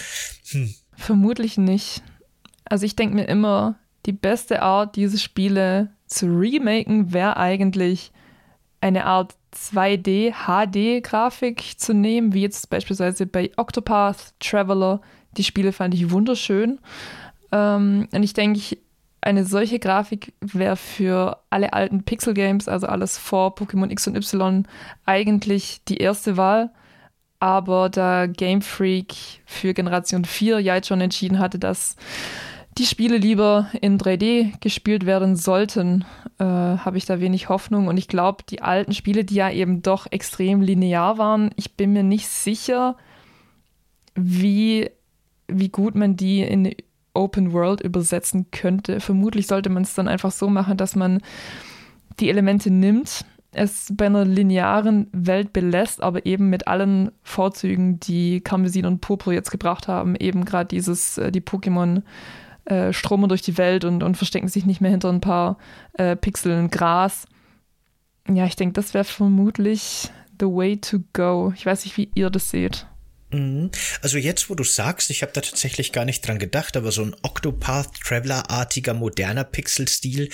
Hm. 0.50 0.74
Vermutlich 0.96 1.58
nicht. 1.58 2.02
Also 2.64 2.86
ich 2.86 2.96
denke 2.96 3.14
mir 3.14 3.28
immer, 3.28 3.78
die 4.06 4.12
beste 4.12 4.62
Art, 4.62 4.96
diese 4.96 5.18
Spiele 5.18 5.90
zu 6.06 6.26
remaken, 6.26 7.12
wäre 7.12 7.36
eigentlich 7.36 8.12
eine 8.80 9.04
Art 9.04 9.34
2D 9.54 10.32
HD-Grafik 10.46 11.78
zu 11.78 11.92
nehmen, 11.92 12.32
wie 12.32 12.42
jetzt 12.42 12.70
beispielsweise 12.70 13.26
bei 13.26 13.50
Octopath 13.56 14.34
Traveler. 14.40 15.00
Die 15.36 15.44
Spiele 15.44 15.72
fand 15.72 15.94
ich 15.94 16.10
wunderschön. 16.10 16.80
Ähm, 17.52 18.08
und 18.10 18.22
ich 18.22 18.32
denke, 18.32 18.78
eine 19.22 19.44
solche 19.44 19.78
Grafik 19.78 20.34
wäre 20.40 20.76
für 20.76 21.38
alle 21.48 21.72
alten 21.72 22.02
Pixel-Games, 22.02 22.68
also 22.68 22.88
alles 22.88 23.16
vor 23.16 23.54
Pokémon 23.54 23.90
X 23.90 24.08
und 24.08 24.16
Y, 24.16 24.66
eigentlich 25.06 25.82
die 25.84 25.98
erste 25.98 26.36
Wahl. 26.36 26.70
Aber 27.38 27.88
da 27.88 28.26
Game 28.26 28.62
Freak 28.62 29.14
für 29.46 29.74
Generation 29.74 30.24
4 30.24 30.60
ja 30.60 30.74
jetzt 30.74 30.88
schon 30.88 31.00
entschieden 31.00 31.38
hatte, 31.38 31.58
dass 31.58 31.96
die 32.78 32.86
Spiele 32.86 33.16
lieber 33.16 33.68
in 33.80 33.98
3D 33.98 34.58
gespielt 34.60 35.06
werden 35.06 35.36
sollten, 35.36 36.04
äh, 36.38 36.44
habe 36.44 36.98
ich 36.98 37.04
da 37.04 37.20
wenig 37.20 37.48
Hoffnung. 37.48 37.86
Und 37.86 37.96
ich 37.98 38.08
glaube, 38.08 38.44
die 38.48 38.62
alten 38.62 38.92
Spiele, 38.92 39.24
die 39.24 39.34
ja 39.34 39.50
eben 39.50 39.82
doch 39.82 40.06
extrem 40.10 40.60
linear 40.62 41.18
waren, 41.18 41.50
ich 41.56 41.76
bin 41.76 41.92
mir 41.92 42.02
nicht 42.02 42.28
sicher, 42.28 42.96
wie, 44.14 44.90
wie 45.48 45.68
gut 45.68 45.94
man 45.94 46.16
die 46.16 46.42
in 46.42 46.74
Open 47.14 47.52
World 47.52 47.80
übersetzen 47.80 48.50
könnte. 48.50 49.00
Vermutlich 49.00 49.46
sollte 49.46 49.70
man 49.70 49.82
es 49.82 49.94
dann 49.94 50.08
einfach 50.08 50.32
so 50.32 50.48
machen, 50.48 50.76
dass 50.76 50.96
man 50.96 51.20
die 52.20 52.28
Elemente 52.28 52.70
nimmt, 52.70 53.24
es 53.52 53.92
bei 53.94 54.06
einer 54.06 54.24
linearen 54.24 55.08
Welt 55.12 55.52
belässt, 55.52 56.02
aber 56.02 56.24
eben 56.24 56.48
mit 56.48 56.68
allen 56.68 57.12
Vorzügen, 57.22 58.00
die 58.00 58.40
Karmesin 58.40 58.86
und 58.86 59.00
Purpur 59.00 59.32
jetzt 59.32 59.50
gebracht 59.50 59.88
haben, 59.88 60.16
eben 60.16 60.44
gerade 60.44 60.68
dieses, 60.68 61.18
äh, 61.18 61.30
die 61.30 61.42
Pokémon 61.42 62.02
äh, 62.64 62.92
stromen 62.92 63.28
durch 63.28 63.42
die 63.42 63.58
Welt 63.58 63.84
und, 63.84 64.02
und 64.02 64.16
verstecken 64.16 64.48
sich 64.48 64.64
nicht 64.64 64.80
mehr 64.80 64.90
hinter 64.90 65.10
ein 65.10 65.20
paar 65.20 65.58
äh, 65.94 66.16
Pixeln 66.16 66.70
Gras. 66.70 67.26
Ja, 68.28 68.46
ich 68.46 68.56
denke, 68.56 68.74
das 68.74 68.94
wäre 68.94 69.04
vermutlich 69.04 70.10
the 70.40 70.46
way 70.46 70.78
to 70.78 71.00
go. 71.12 71.52
Ich 71.54 71.66
weiß 71.66 71.84
nicht, 71.84 71.96
wie 71.96 72.10
ihr 72.14 72.30
das 72.30 72.50
seht. 72.50 72.86
Mhm. 73.32 73.70
Also 74.02 74.18
jetzt, 74.18 74.50
wo 74.50 74.54
du 74.54 74.64
sagst, 74.64 75.10
ich 75.10 75.22
habe 75.22 75.32
da 75.32 75.40
tatsächlich 75.40 75.92
gar 75.92 76.04
nicht 76.04 76.26
dran 76.26 76.38
gedacht, 76.38 76.76
aber 76.76 76.92
so 76.92 77.02
ein 77.02 77.16
Octopath 77.22 78.00
Traveler-artiger 78.04 78.94
moderner 78.94 79.44
Pixel-Stil, 79.44 80.28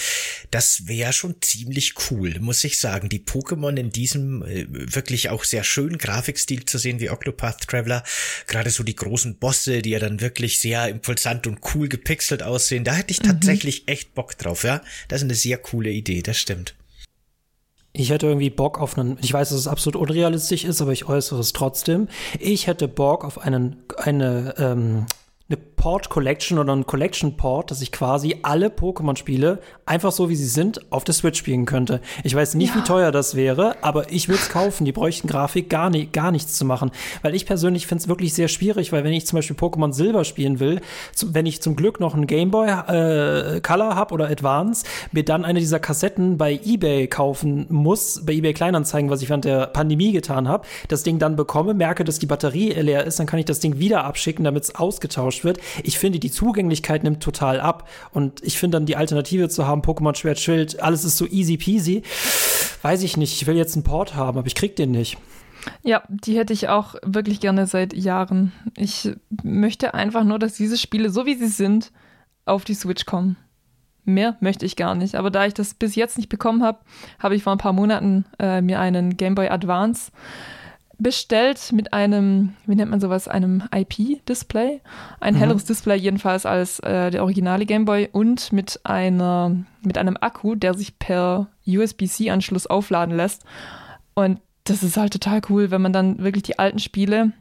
das 0.51 0.87
wäre 0.87 1.13
schon 1.13 1.41
ziemlich 1.41 1.95
cool, 2.11 2.39
muss 2.41 2.65
ich 2.65 2.79
sagen. 2.79 3.09
Die 3.09 3.21
Pokémon 3.21 3.77
in 3.77 3.91
diesem 3.91 4.43
äh, 4.43 4.67
wirklich 4.69 5.31
auch 5.31 5.45
sehr 5.45 5.65
schönen 5.65 5.99
Grafikstil 5.99 6.65
zu 6.65 6.79
sehen 6.79 7.01
wie 7.01 7.11
Octopath 7.11 7.69
Traveler, 7.69 8.03
gerade 8.47 8.71
so 8.71 8.83
die 8.83 8.97
großen 8.97 9.37
Bosse, 9.37 9.83
die 9.83 9.91
ja 9.91 9.99
dann 9.99 10.21
wirklich 10.21 10.59
sehr 10.59 10.89
impulsant 10.89 11.47
und 11.47 11.61
cool 11.75 11.89
gepixelt 11.89 12.43
aussehen, 12.43 12.85
da 12.85 12.95
hätte 12.95 13.13
ich 13.13 13.23
mhm. 13.23 13.29
tatsächlich 13.29 13.83
mhm. 13.83 13.93
echt 13.93 14.15
Bock 14.15 14.37
drauf, 14.37 14.65
ja. 14.65 14.83
Das 15.09 15.21
ist 15.21 15.25
eine 15.25 15.35
sehr 15.35 15.59
coole 15.59 15.91
Idee, 15.91 16.23
das 16.23 16.39
stimmt. 16.39 16.75
Ich 17.93 18.11
hätte 18.11 18.27
irgendwie 18.27 18.51
Bock 18.51 18.81
auf 18.81 18.97
einen, 18.99 19.19
ich 19.21 19.33
weiß, 19.33 19.49
dass 19.49 19.59
es 19.59 19.67
absolut 19.69 20.01
unrealistisch 20.01 20.65
ist, 20.65 20.81
aber 20.81 20.93
ich 20.93 21.09
äußere 21.09 21.41
es 21.41 21.53
trotzdem. 21.53 22.09
Ich 22.39 22.67
hätte 22.67 22.87
Bock 22.87 23.25
auf 23.25 23.39
einen, 23.39 23.77
eine, 23.97 24.55
ähm, 24.59 25.07
eine 25.51 25.57
Port 25.57 26.11
Collection 26.11 26.59
oder 26.59 26.77
ein 26.77 26.85
Collection 26.85 27.39
Port, 27.39 27.71
dass 27.71 27.81
ich 27.81 27.91
quasi 27.91 28.37
alle 28.43 28.69
Pokémon-Spiele 28.69 29.61
einfach 29.87 30.13
so 30.13 30.29
wie 30.29 30.37
sie 30.37 30.47
sind 30.47 30.93
auf 30.93 31.05
der 31.05 31.15
Switch 31.15 31.39
spielen 31.39 31.65
könnte. 31.65 32.03
Ich 32.23 32.35
weiß 32.35 32.55
nicht, 32.55 32.75
ja. 32.75 32.81
wie 32.81 32.85
teuer 32.85 33.13
das 33.13 33.35
wäre, 33.35 33.77
aber 33.83 34.13
ich 34.13 34.29
würde 34.29 34.43
es 34.43 34.51
kaufen. 34.51 34.85
Die 34.85 34.93
bräuchten 34.93 35.27
Grafik 35.27 35.71
gar, 35.71 35.89
nicht, 35.89 36.13
gar 36.13 36.33
nichts 36.33 36.59
zu 36.59 36.67
machen. 36.67 36.91
Weil 37.23 37.35
ich 37.35 37.47
persönlich 37.47 37.87
finde 37.87 38.03
es 38.03 38.09
wirklich 38.09 38.35
sehr 38.35 38.49
schwierig, 38.49 38.93
weil 38.93 39.05
wenn 39.05 39.15
ich 39.15 39.27
zum 39.27 39.39
Beispiel 39.39 39.57
Pokémon 39.57 39.95
Silber 39.95 40.25
spielen 40.25 40.61
will, 40.61 40.83
zu, 41.15 41.33
wenn 41.33 41.47
ich 41.47 41.63
zum 41.63 41.77
Glück 41.77 41.99
noch 41.99 42.15
einen 42.15 42.27
Game 42.27 42.51
Boy 42.51 42.69
äh, 42.69 43.61
Color 43.63 43.95
habe 43.95 44.13
oder 44.13 44.29
Advance, 44.29 44.85
mir 45.13 45.25
dann 45.25 45.47
eine 45.47 45.61
dieser 45.61 45.81
Kassetten 45.81 46.37
bei 46.37 46.61
eBay 46.63 47.07
kaufen 47.07 47.65
muss, 47.71 48.23
bei 48.27 48.35
eBay 48.35 48.53
Kleinanzeigen, 48.53 49.09
was 49.09 49.23
ich 49.23 49.31
während 49.31 49.47
der 49.47 49.69
Pandemie 49.69 50.13
getan 50.13 50.47
habe, 50.47 50.67
das 50.89 51.05
Ding 51.05 51.19
dann 51.19 51.37
bekomme, 51.37 51.73
merke, 51.73 52.05
dass 52.05 52.19
die 52.19 52.27
Batterie 52.27 52.73
leer 52.73 53.05
ist, 53.05 53.19
dann 53.19 53.27
kann 53.27 53.39
ich 53.39 53.47
das 53.47 53.61
Ding 53.61 53.79
wieder 53.79 54.05
abschicken, 54.05 54.45
damit 54.45 54.65
es 54.65 54.75
ausgetauscht 54.75 55.38
wird 55.45 55.59
ich 55.83 55.99
finde, 55.99 56.19
die 56.19 56.31
Zugänglichkeit 56.31 57.03
nimmt 57.03 57.23
total 57.23 57.61
ab. 57.61 57.89
Und 58.13 58.43
ich 58.43 58.59
finde 58.59 58.77
dann 58.77 58.87
die 58.87 58.97
Alternative 58.97 59.49
zu 59.49 59.67
haben, 59.67 59.83
Pokémon 59.83 60.15
Schwert 60.15 60.39
Schild, 60.39 60.81
alles 60.81 61.05
ist 61.05 61.17
so 61.17 61.27
easy 61.27 61.57
peasy. 61.57 62.03
Weiß 62.83 63.03
ich 63.03 63.17
nicht. 63.17 63.41
Ich 63.41 63.47
will 63.47 63.57
jetzt 63.57 63.75
einen 63.75 63.85
Port 63.85 64.15
haben, 64.15 64.39
aber 64.39 64.47
ich 64.47 64.55
krieg 64.55 64.77
den 64.77 64.91
nicht. 64.91 65.19
Ja, 65.83 66.03
die 66.09 66.37
hätte 66.37 66.53
ich 66.53 66.69
auch 66.69 66.95
wirklich 67.03 67.41
gerne 67.41 67.67
seit 67.67 67.93
Jahren. 67.95 68.53
Ich 68.77 69.11
möchte 69.43 69.95
einfach 69.95 70.25
nur, 70.25 70.39
dass 70.39 70.55
diese 70.55 70.79
Spiele, 70.79 71.11
so 71.11 71.27
wie 71.27 71.35
sie 71.35 71.49
sind, 71.49 71.93
auf 72.45 72.65
die 72.65 72.75
Switch 72.75 73.05
kommen. 73.05 73.37
Mehr 74.05 74.37
möchte 74.41 74.65
ich 74.65 74.77
gar 74.77 74.95
nicht. 74.95 75.17
Aber 75.17 75.31
da 75.31 75.45
ich 75.45 75.55
das 75.55 75.75
bis 75.75 75.95
jetzt 75.95 76.17
nicht 76.17 76.31
bekommen 76.31 76.63
habe, 76.63 76.79
habe 77.19 77.35
ich 77.35 77.43
vor 77.43 77.53
ein 77.53 77.59
paar 77.59 77.75
Monaten 77.75 78.25
äh, 78.39 78.63
mir 78.63 78.81
einen 78.81 79.17
Game 79.17 79.35
Boy 79.35 79.49
Advance 79.49 80.13
bestellt 80.99 81.73
mit 81.73 81.93
einem, 81.93 82.55
wie 82.67 82.75
nennt 82.75 82.91
man 82.91 83.01
sowas, 83.01 83.29
einem 83.29 83.63
IP-Display. 83.73 84.81
Ein 85.21 85.35
mhm. 85.35 85.39
helleres 85.39 85.65
Display 85.65 85.97
jedenfalls 85.97 86.45
als 86.45 86.81
äh, 86.81 87.11
der 87.11 87.23
originale 87.23 87.67
Gameboy 87.67 88.09
und 88.11 88.53
mit 88.53 88.81
einer, 88.85 89.57
mit 89.83 89.97
einem 89.97 90.17
Akku, 90.21 90.57
der 90.57 90.75
sich 90.75 90.99
per 90.99 91.47
USB-C-Anschluss 91.67 92.67
aufladen 92.67 93.17
lässt. 93.17 93.45
Und 94.15 94.41
das 94.65 94.83
ist 94.83 94.97
halt 94.97 95.13
total 95.13 95.41
cool, 95.49 95.71
wenn 95.71 95.83
man 95.83 95.93
dann 95.93 96.19
wirklich 96.19 96.43
die 96.43 96.59
alten 96.59 96.81
Spiele 96.81 97.33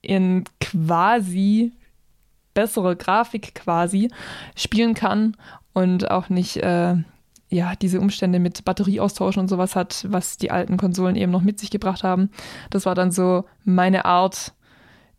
in 0.00 0.44
quasi 0.60 1.72
bessere 2.54 2.96
Grafik 2.96 3.54
quasi 3.54 4.10
spielen 4.56 4.94
kann 4.94 5.36
und 5.74 6.10
auch 6.10 6.28
nicht 6.28 6.56
äh, 6.56 6.96
ja, 7.52 7.74
diese 7.76 8.00
Umstände 8.00 8.38
mit 8.38 8.64
Batterieaustauschen 8.64 9.40
und 9.40 9.48
sowas 9.48 9.76
hat, 9.76 10.06
was 10.08 10.38
die 10.38 10.50
alten 10.50 10.78
Konsolen 10.78 11.16
eben 11.16 11.30
noch 11.30 11.42
mit 11.42 11.58
sich 11.58 11.70
gebracht 11.70 12.02
haben. 12.02 12.30
Das 12.70 12.86
war 12.86 12.94
dann 12.94 13.10
so 13.10 13.44
meine 13.64 14.06
Art, 14.06 14.54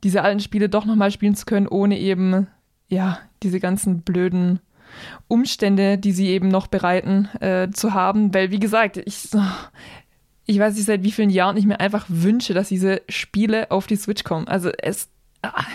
diese 0.04 0.24
alten 0.24 0.40
Spiele 0.40 0.68
doch 0.68 0.86
nochmal 0.86 1.12
spielen 1.12 1.36
zu 1.36 1.46
können, 1.46 1.68
ohne 1.68 2.00
eben, 2.00 2.48
ja, 2.88 3.20
diese 3.44 3.60
ganzen 3.60 4.02
blöden 4.02 4.60
Umstände, 5.28 6.00
die 6.00 6.12
sie 6.12 6.28
eben 6.28 6.48
noch 6.48 6.66
bereiten, 6.66 7.30
äh, 7.40 7.70
zu 7.70 7.94
haben. 7.94 8.34
Weil, 8.34 8.50
wie 8.50 8.60
gesagt, 8.60 8.98
ich, 8.98 9.30
ich 10.48 10.60
weiß 10.60 10.76
nicht, 10.76 10.86
seit 10.86 11.04
wie 11.04 11.12
vielen 11.12 11.30
Jahren 11.30 11.56
ich 11.56 11.68
mir 11.68 11.80
einfach 11.80 12.06
wünsche, 12.10 12.56
dass 12.56 12.70
diese 12.70 13.04
Spiele 13.10 13.70
auf 13.70 13.86
die 13.86 13.96
Switch 13.96 14.24
kommen. 14.24 14.48
Also 14.48 14.72
es, 14.80 15.08
ah, 15.44 15.66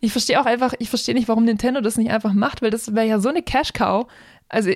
ich 0.00 0.12
verstehe 0.12 0.40
auch 0.40 0.46
einfach, 0.46 0.72
ich 0.78 0.88
verstehe 0.88 1.14
nicht, 1.14 1.28
warum 1.28 1.44
Nintendo 1.44 1.82
das 1.82 1.98
nicht 1.98 2.10
einfach 2.10 2.32
macht, 2.32 2.62
weil 2.62 2.70
das 2.70 2.94
wäre 2.94 3.06
ja 3.06 3.18
so 3.18 3.28
eine 3.28 3.42
Cash-Cow. 3.42 4.06
Also 4.48 4.70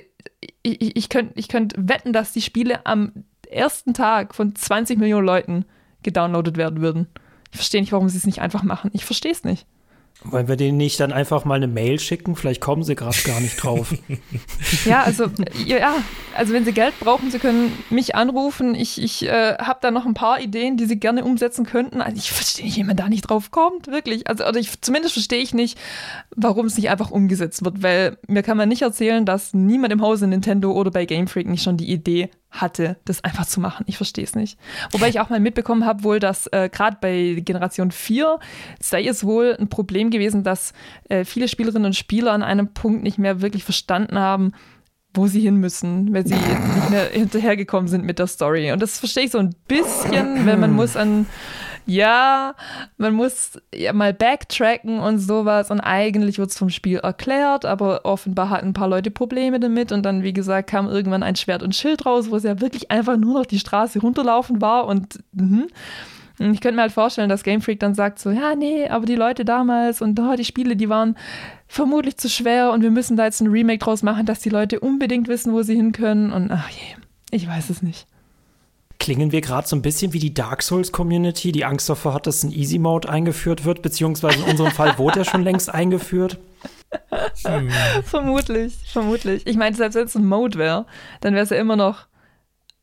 ich, 0.62 0.96
ich 0.96 1.08
könnte 1.08 1.32
ich 1.36 1.48
könnt 1.48 1.74
wetten, 1.76 2.12
dass 2.12 2.32
die 2.32 2.42
Spiele 2.42 2.86
am 2.86 3.24
ersten 3.48 3.94
Tag 3.94 4.34
von 4.34 4.54
20 4.54 4.98
Millionen 4.98 5.26
Leuten 5.26 5.64
gedownloadet 6.02 6.56
werden 6.56 6.80
würden. 6.80 7.08
Ich 7.50 7.56
verstehe 7.56 7.80
nicht, 7.80 7.92
warum 7.92 8.08
sie 8.08 8.18
es 8.18 8.26
nicht 8.26 8.40
einfach 8.40 8.62
machen. 8.62 8.90
Ich 8.94 9.04
verstehe 9.04 9.32
es 9.32 9.44
nicht. 9.44 9.66
Wollen 10.22 10.48
wir 10.48 10.56
denen 10.56 10.76
nicht 10.76 11.00
dann 11.00 11.12
einfach 11.12 11.46
mal 11.46 11.54
eine 11.54 11.66
Mail 11.66 11.98
schicken? 11.98 12.36
Vielleicht 12.36 12.60
kommen 12.60 12.82
sie 12.82 12.94
gerade 12.94 13.16
gar 13.24 13.40
nicht 13.40 13.56
drauf. 13.56 13.94
ja, 14.84 15.02
also 15.02 15.30
ja, 15.66 15.94
also 16.36 16.52
wenn 16.52 16.66
sie 16.66 16.72
Geld 16.72 16.92
brauchen, 17.00 17.30
sie 17.30 17.38
können 17.38 17.72
mich 17.88 18.14
anrufen. 18.14 18.74
Ich, 18.74 19.00
ich 19.00 19.26
äh, 19.26 19.56
habe 19.56 19.78
da 19.80 19.90
noch 19.90 20.04
ein 20.04 20.12
paar 20.12 20.38
Ideen, 20.40 20.76
die 20.76 20.84
sie 20.84 21.00
gerne 21.00 21.24
umsetzen 21.24 21.64
könnten. 21.64 22.02
Also 22.02 22.18
ich 22.18 22.32
verstehe 22.32 22.66
nicht, 22.66 22.76
wie 22.76 22.84
man 22.84 22.96
da 22.96 23.08
nicht 23.08 23.22
drauf 23.22 23.50
kommt, 23.50 23.86
wirklich. 23.86 24.26
Also 24.28 24.46
oder 24.46 24.58
ich, 24.58 24.82
zumindest 24.82 25.14
verstehe 25.14 25.40
ich 25.40 25.54
nicht, 25.54 25.78
warum 26.36 26.66
es 26.66 26.76
nicht 26.76 26.90
einfach 26.90 27.10
umgesetzt 27.10 27.64
wird, 27.64 27.82
weil 27.82 28.18
mir 28.26 28.42
kann 28.42 28.58
man 28.58 28.68
nicht 28.68 28.82
erzählen, 28.82 29.24
dass 29.24 29.54
niemand 29.54 29.92
im 29.92 30.02
Hause 30.02 30.26
Nintendo 30.26 30.72
oder 30.72 30.90
bei 30.90 31.06
Game 31.06 31.28
Freak 31.28 31.48
nicht 31.48 31.62
schon 31.62 31.78
die 31.78 31.90
Idee 31.90 32.28
hatte, 32.50 32.96
das 33.04 33.22
einfach 33.22 33.46
zu 33.46 33.60
machen. 33.60 33.84
Ich 33.86 33.96
verstehe 33.96 34.24
es 34.24 34.34
nicht. 34.34 34.58
Wobei 34.90 35.08
ich 35.08 35.20
auch 35.20 35.30
mal 35.30 35.40
mitbekommen 35.40 35.86
habe, 35.86 36.02
wohl, 36.04 36.18
dass 36.18 36.46
äh, 36.48 36.68
gerade 36.68 36.98
bei 37.00 37.40
Generation 37.44 37.90
4 37.90 38.38
sei 38.80 39.06
es 39.06 39.24
wohl 39.24 39.56
ein 39.58 39.68
Problem 39.68 40.10
gewesen, 40.10 40.42
dass 40.42 40.72
äh, 41.08 41.24
viele 41.24 41.48
Spielerinnen 41.48 41.86
und 41.86 41.96
Spieler 41.96 42.32
an 42.32 42.42
einem 42.42 42.72
Punkt 42.72 43.02
nicht 43.02 43.18
mehr 43.18 43.40
wirklich 43.40 43.64
verstanden 43.64 44.18
haben, 44.18 44.52
wo 45.14 45.26
sie 45.26 45.40
hin 45.40 45.56
müssen, 45.56 46.12
weil 46.14 46.26
sie 46.26 46.34
nicht 46.34 46.90
mehr 46.90 47.06
hinterhergekommen 47.10 47.88
sind 47.88 48.04
mit 48.04 48.18
der 48.18 48.26
Story. 48.28 48.70
Und 48.72 48.80
das 48.80 48.98
verstehe 48.98 49.24
ich 49.24 49.32
so 49.32 49.38
ein 49.38 49.54
bisschen, 49.66 50.46
weil 50.46 50.56
man 50.56 50.72
muss 50.72 50.96
an 50.96 51.26
ja, 51.86 52.54
man 52.98 53.14
muss 53.14 53.58
ja 53.74 53.92
mal 53.92 54.12
backtracken 54.14 55.00
und 55.00 55.18
sowas 55.18 55.70
und 55.70 55.80
eigentlich 55.80 56.38
wird 56.38 56.50
es 56.50 56.58
vom 56.58 56.70
Spiel 56.70 56.98
erklärt, 56.98 57.64
aber 57.64 58.04
offenbar 58.04 58.50
hatten 58.50 58.68
ein 58.68 58.72
paar 58.74 58.88
Leute 58.88 59.10
Probleme 59.10 59.60
damit 59.60 59.92
und 59.92 60.02
dann, 60.04 60.22
wie 60.22 60.32
gesagt, 60.32 60.70
kam 60.70 60.88
irgendwann 60.88 61.22
ein 61.22 61.36
Schwert 61.36 61.62
und 61.62 61.74
Schild 61.74 62.06
raus, 62.06 62.30
wo 62.30 62.36
es 62.36 62.44
ja 62.44 62.60
wirklich 62.60 62.90
einfach 62.90 63.16
nur 63.16 63.40
noch 63.40 63.46
die 63.46 63.58
Straße 63.58 64.00
runterlaufen 64.00 64.60
war 64.60 64.86
und 64.86 65.18
mh. 65.32 65.66
ich 66.38 66.60
könnte 66.60 66.76
mir 66.76 66.82
halt 66.82 66.92
vorstellen, 66.92 67.28
dass 67.28 67.42
Game 67.42 67.60
Freak 67.60 67.80
dann 67.80 67.94
sagt 67.94 68.18
so, 68.18 68.30
ja, 68.30 68.54
nee, 68.54 68.88
aber 68.88 69.06
die 69.06 69.16
Leute 69.16 69.44
damals 69.44 70.00
und 70.00 70.18
oh, 70.20 70.36
die 70.36 70.44
Spiele, 70.44 70.76
die 70.76 70.88
waren 70.88 71.16
vermutlich 71.66 72.16
zu 72.16 72.28
schwer 72.28 72.72
und 72.72 72.82
wir 72.82 72.90
müssen 72.90 73.16
da 73.16 73.24
jetzt 73.24 73.40
ein 73.40 73.48
Remake 73.48 73.78
draus 73.78 74.02
machen, 74.02 74.26
dass 74.26 74.40
die 74.40 74.50
Leute 74.50 74.80
unbedingt 74.80 75.28
wissen, 75.28 75.52
wo 75.52 75.62
sie 75.62 75.76
hin 75.76 75.92
können 75.92 76.32
und 76.32 76.50
ach 76.50 76.68
je, 76.68 76.96
ich 77.30 77.48
weiß 77.48 77.70
es 77.70 77.82
nicht. 77.82 78.06
Klingen 79.00 79.32
wir 79.32 79.40
gerade 79.40 79.66
so 79.66 79.74
ein 79.74 79.82
bisschen 79.82 80.12
wie 80.12 80.18
die 80.18 80.34
Dark 80.34 80.62
Souls 80.62 80.92
Community, 80.92 81.52
die 81.52 81.64
Angst 81.64 81.88
davor 81.88 82.12
hat, 82.12 82.26
dass 82.26 82.44
ein 82.44 82.52
Easy 82.52 82.78
Mode 82.78 83.08
eingeführt 83.08 83.64
wird, 83.64 83.80
beziehungsweise 83.80 84.44
in 84.44 84.44
unserem 84.44 84.70
Fall 84.70 84.98
wurde 84.98 85.20
er 85.20 85.24
schon 85.24 85.42
längst 85.42 85.72
eingeführt? 85.72 86.38
Hm. 87.46 87.70
vermutlich, 88.04 88.74
vermutlich. 88.92 89.46
Ich 89.46 89.56
meine, 89.56 89.74
selbst 89.74 89.94
wenn 89.96 90.04
es 90.04 90.14
ein 90.14 90.26
Mode 90.26 90.58
wäre, 90.58 90.84
dann 91.22 91.32
wäre 91.32 91.44
es 91.44 91.50
ja 91.50 91.56
immer 91.56 91.76
noch, 91.76 92.08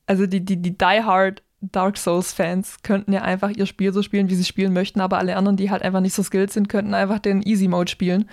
also 0.08 0.26
die, 0.26 0.44
die, 0.44 0.58
die 0.58 0.76
Die 0.76 1.04
Hard 1.04 1.44
Dark 1.62 1.98
Souls 1.98 2.34
Fans 2.34 2.78
könnten 2.82 3.14
ja 3.14 3.22
einfach 3.22 3.52
ihr 3.52 3.68
Spiel 3.68 3.94
so 3.94 4.02
spielen, 4.02 4.30
wie 4.30 4.36
sie 4.36 4.44
spielen 4.44 4.74
möchten, 4.74 5.02
aber 5.02 5.20
alle 5.20 5.36
anderen, 5.36 5.58
die 5.58 5.70
halt 5.70 5.84
einfach 5.84 6.02
nicht 6.02 6.16
so 6.16 6.24
skilled 6.24 6.52
sind, 6.52 6.68
könnten 6.68 6.96
einfach 6.96 7.20
den 7.20 7.44
Easy 7.44 7.68
Mode 7.68 7.92
spielen. 7.92 8.28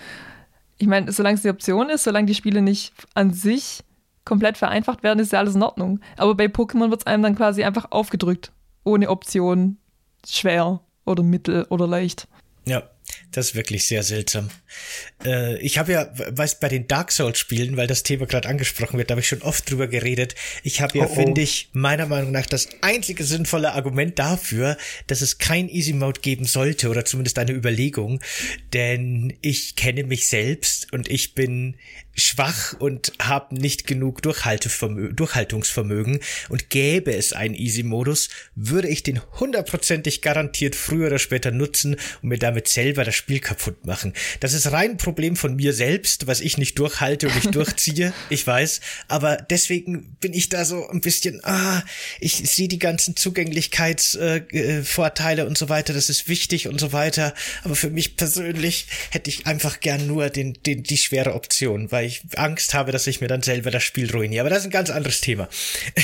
Ich 0.78 0.87
meine, 0.87 1.12
solange 1.12 1.37
es 1.37 1.43
die 1.43 1.51
Option 1.51 1.91
ist, 1.91 2.05
solange 2.05 2.26
die 2.26 2.35
Spiele 2.35 2.62
nicht 2.62 2.95
an 3.14 3.32
sich 3.32 3.85
komplett 4.25 4.59
vereinfacht 4.59 5.03
werden, 5.03 5.20
ist 5.20 5.33
ja 5.33 5.39
alles 5.39 5.55
in 5.55 5.62
Ordnung. 5.62 6.01
Aber 6.16 6.35
bei 6.35 6.47
Pokémon 6.47 6.91
wird 6.91 7.03
es 7.03 7.07
einem 7.07 7.22
dann 7.22 7.37
quasi 7.37 7.64
einfach 7.64 7.91
aufgedrückt. 7.91 8.53
Ohne 8.85 9.09
Option, 9.09 9.79
schwer 10.27 10.81
oder 11.05 11.22
mittel 11.22 11.66
oder 11.70 11.87
leicht. 11.87 12.29
Ja, 12.66 12.83
Das 13.33 13.49
ist 13.49 13.55
wirklich 13.55 13.87
sehr 13.87 14.03
seltsam. 14.03 14.49
Äh, 15.25 15.59
ich 15.59 15.77
habe 15.77 15.93
ja, 15.93 16.11
weiß 16.14 16.61
bei 16.61 16.68
den 16.68 16.89
Dark 16.89 17.12
Souls 17.12 17.39
Spielen, 17.39 17.77
weil 17.77 17.87
das 17.87 18.03
Thema 18.03 18.27
gerade 18.27 18.49
angesprochen 18.49 18.97
wird, 18.97 19.11
da 19.11 19.12
habe 19.12 19.20
ich 19.20 19.29
schon 19.29 19.43
oft 19.43 19.68
drüber 19.70 19.89
geredet. 19.89 20.35
Ich 20.62 20.81
habe 20.81 20.99
ja, 20.99 21.05
oh, 21.05 21.09
oh. 21.11 21.14
finde 21.14 21.43
ich, 21.43 21.68
meiner 21.72 22.07
Meinung 22.07 22.33
nach 22.33 22.47
das 22.47 22.68
einzige 22.81 23.25
sinnvolle 23.25 23.72
Argument 23.72 24.18
dafür, 24.18 24.79
dass 25.09 25.20
es 25.20 25.39
kein 25.39 25.68
Easy 25.68 25.93
Mode 25.93 26.20
geben 26.20 26.47
sollte 26.47 26.89
oder 26.89 27.05
zumindest 27.05 27.39
eine 27.39 27.53
Überlegung, 27.53 28.20
denn 28.72 29.37
ich 29.43 29.77
kenne 29.77 30.05
mich 30.05 30.29
selbst 30.29 30.93
und 30.93 31.11
ich 31.11 31.35
bin 31.35 31.77
schwach 32.15 32.73
und 32.79 33.12
habe 33.21 33.55
nicht 33.55 33.87
genug 33.87 34.23
Durchhaltungsvermögen 34.23 36.21
und 36.49 36.71
gäbe 36.71 37.15
es 37.15 37.35
einen 37.35 37.55
Easy-Modus, 37.55 38.31
würde 38.55 38.89
ich 38.89 39.03
den 39.03 39.21
hundertprozentig 39.39 40.23
garantiert 40.23 40.77
früher 40.77 41.09
oder 41.09 41.19
später 41.19 41.51
nutzen 41.51 41.97
und 42.23 42.31
mir 42.31 42.39
damit 42.39 42.69
selber 42.69 43.05
das 43.05 43.15
Spiel 43.15 43.41
kaputt 43.41 43.85
machen. 43.85 44.15
Das 44.41 44.55
ist 44.55 44.73
rein 44.73 44.95
ein 44.95 44.99
Problem 44.99 45.37
von 45.37 45.57
mir 45.57 45.73
selbst, 45.73 46.29
was 46.29 46.41
ich 46.41 46.59
nicht 46.59 46.79
durchhalte 46.79 47.27
und 47.27 47.35
nicht 47.35 47.53
durchziehe, 47.55 48.12
ich 48.31 48.47
weiß, 48.47 48.81
aber 49.09 49.37
deswegen 49.37 50.17
bin 50.21 50.33
ich 50.33 50.49
da 50.49 50.65
so 50.65 50.89
ein 50.89 51.01
bisschen, 51.01 51.45
ah, 51.45 51.83
ich 52.21 52.37
sehe 52.37 52.69
die 52.69 52.79
ganzen 52.79 53.17
Zugänglichkeitsvorteile 53.17 55.43
äh, 55.43 55.47
und 55.47 55.59
so 55.59 55.69
weiter, 55.69 55.93
das 55.93 56.09
ist 56.09 56.29
wichtig 56.29 56.69
und 56.69 56.79
so 56.81 56.93
weiter, 56.93 57.35
aber 57.65 57.75
für 57.75 57.91
mich 57.91 58.15
persönlich 58.17 58.87
hätte 59.11 59.31
ich 59.31 59.47
einfach 59.47 59.81
gern 59.81 60.07
nur 60.07 60.31
den, 60.31 60.57
den, 60.65 60.85
die 60.85 60.97
schwere 60.97 61.35
Option, 61.35 61.91
weil 61.91 62.04
ich 62.05 62.23
Angst 62.37 62.75
habe, 62.75 62.93
dass 62.93 63.07
ich 63.07 63.21
mir 63.21 63.29
dann 63.29 63.43
selber 63.43 63.71
das 63.71 63.83
Spiel 63.83 64.11
ruiniere. 64.11 64.43
Aber 64.43 64.51
das 64.51 64.61
ist 64.61 64.67
ein 64.67 64.71
ganz 64.71 64.91
anderes 64.91 65.21
Thema. 65.21 65.49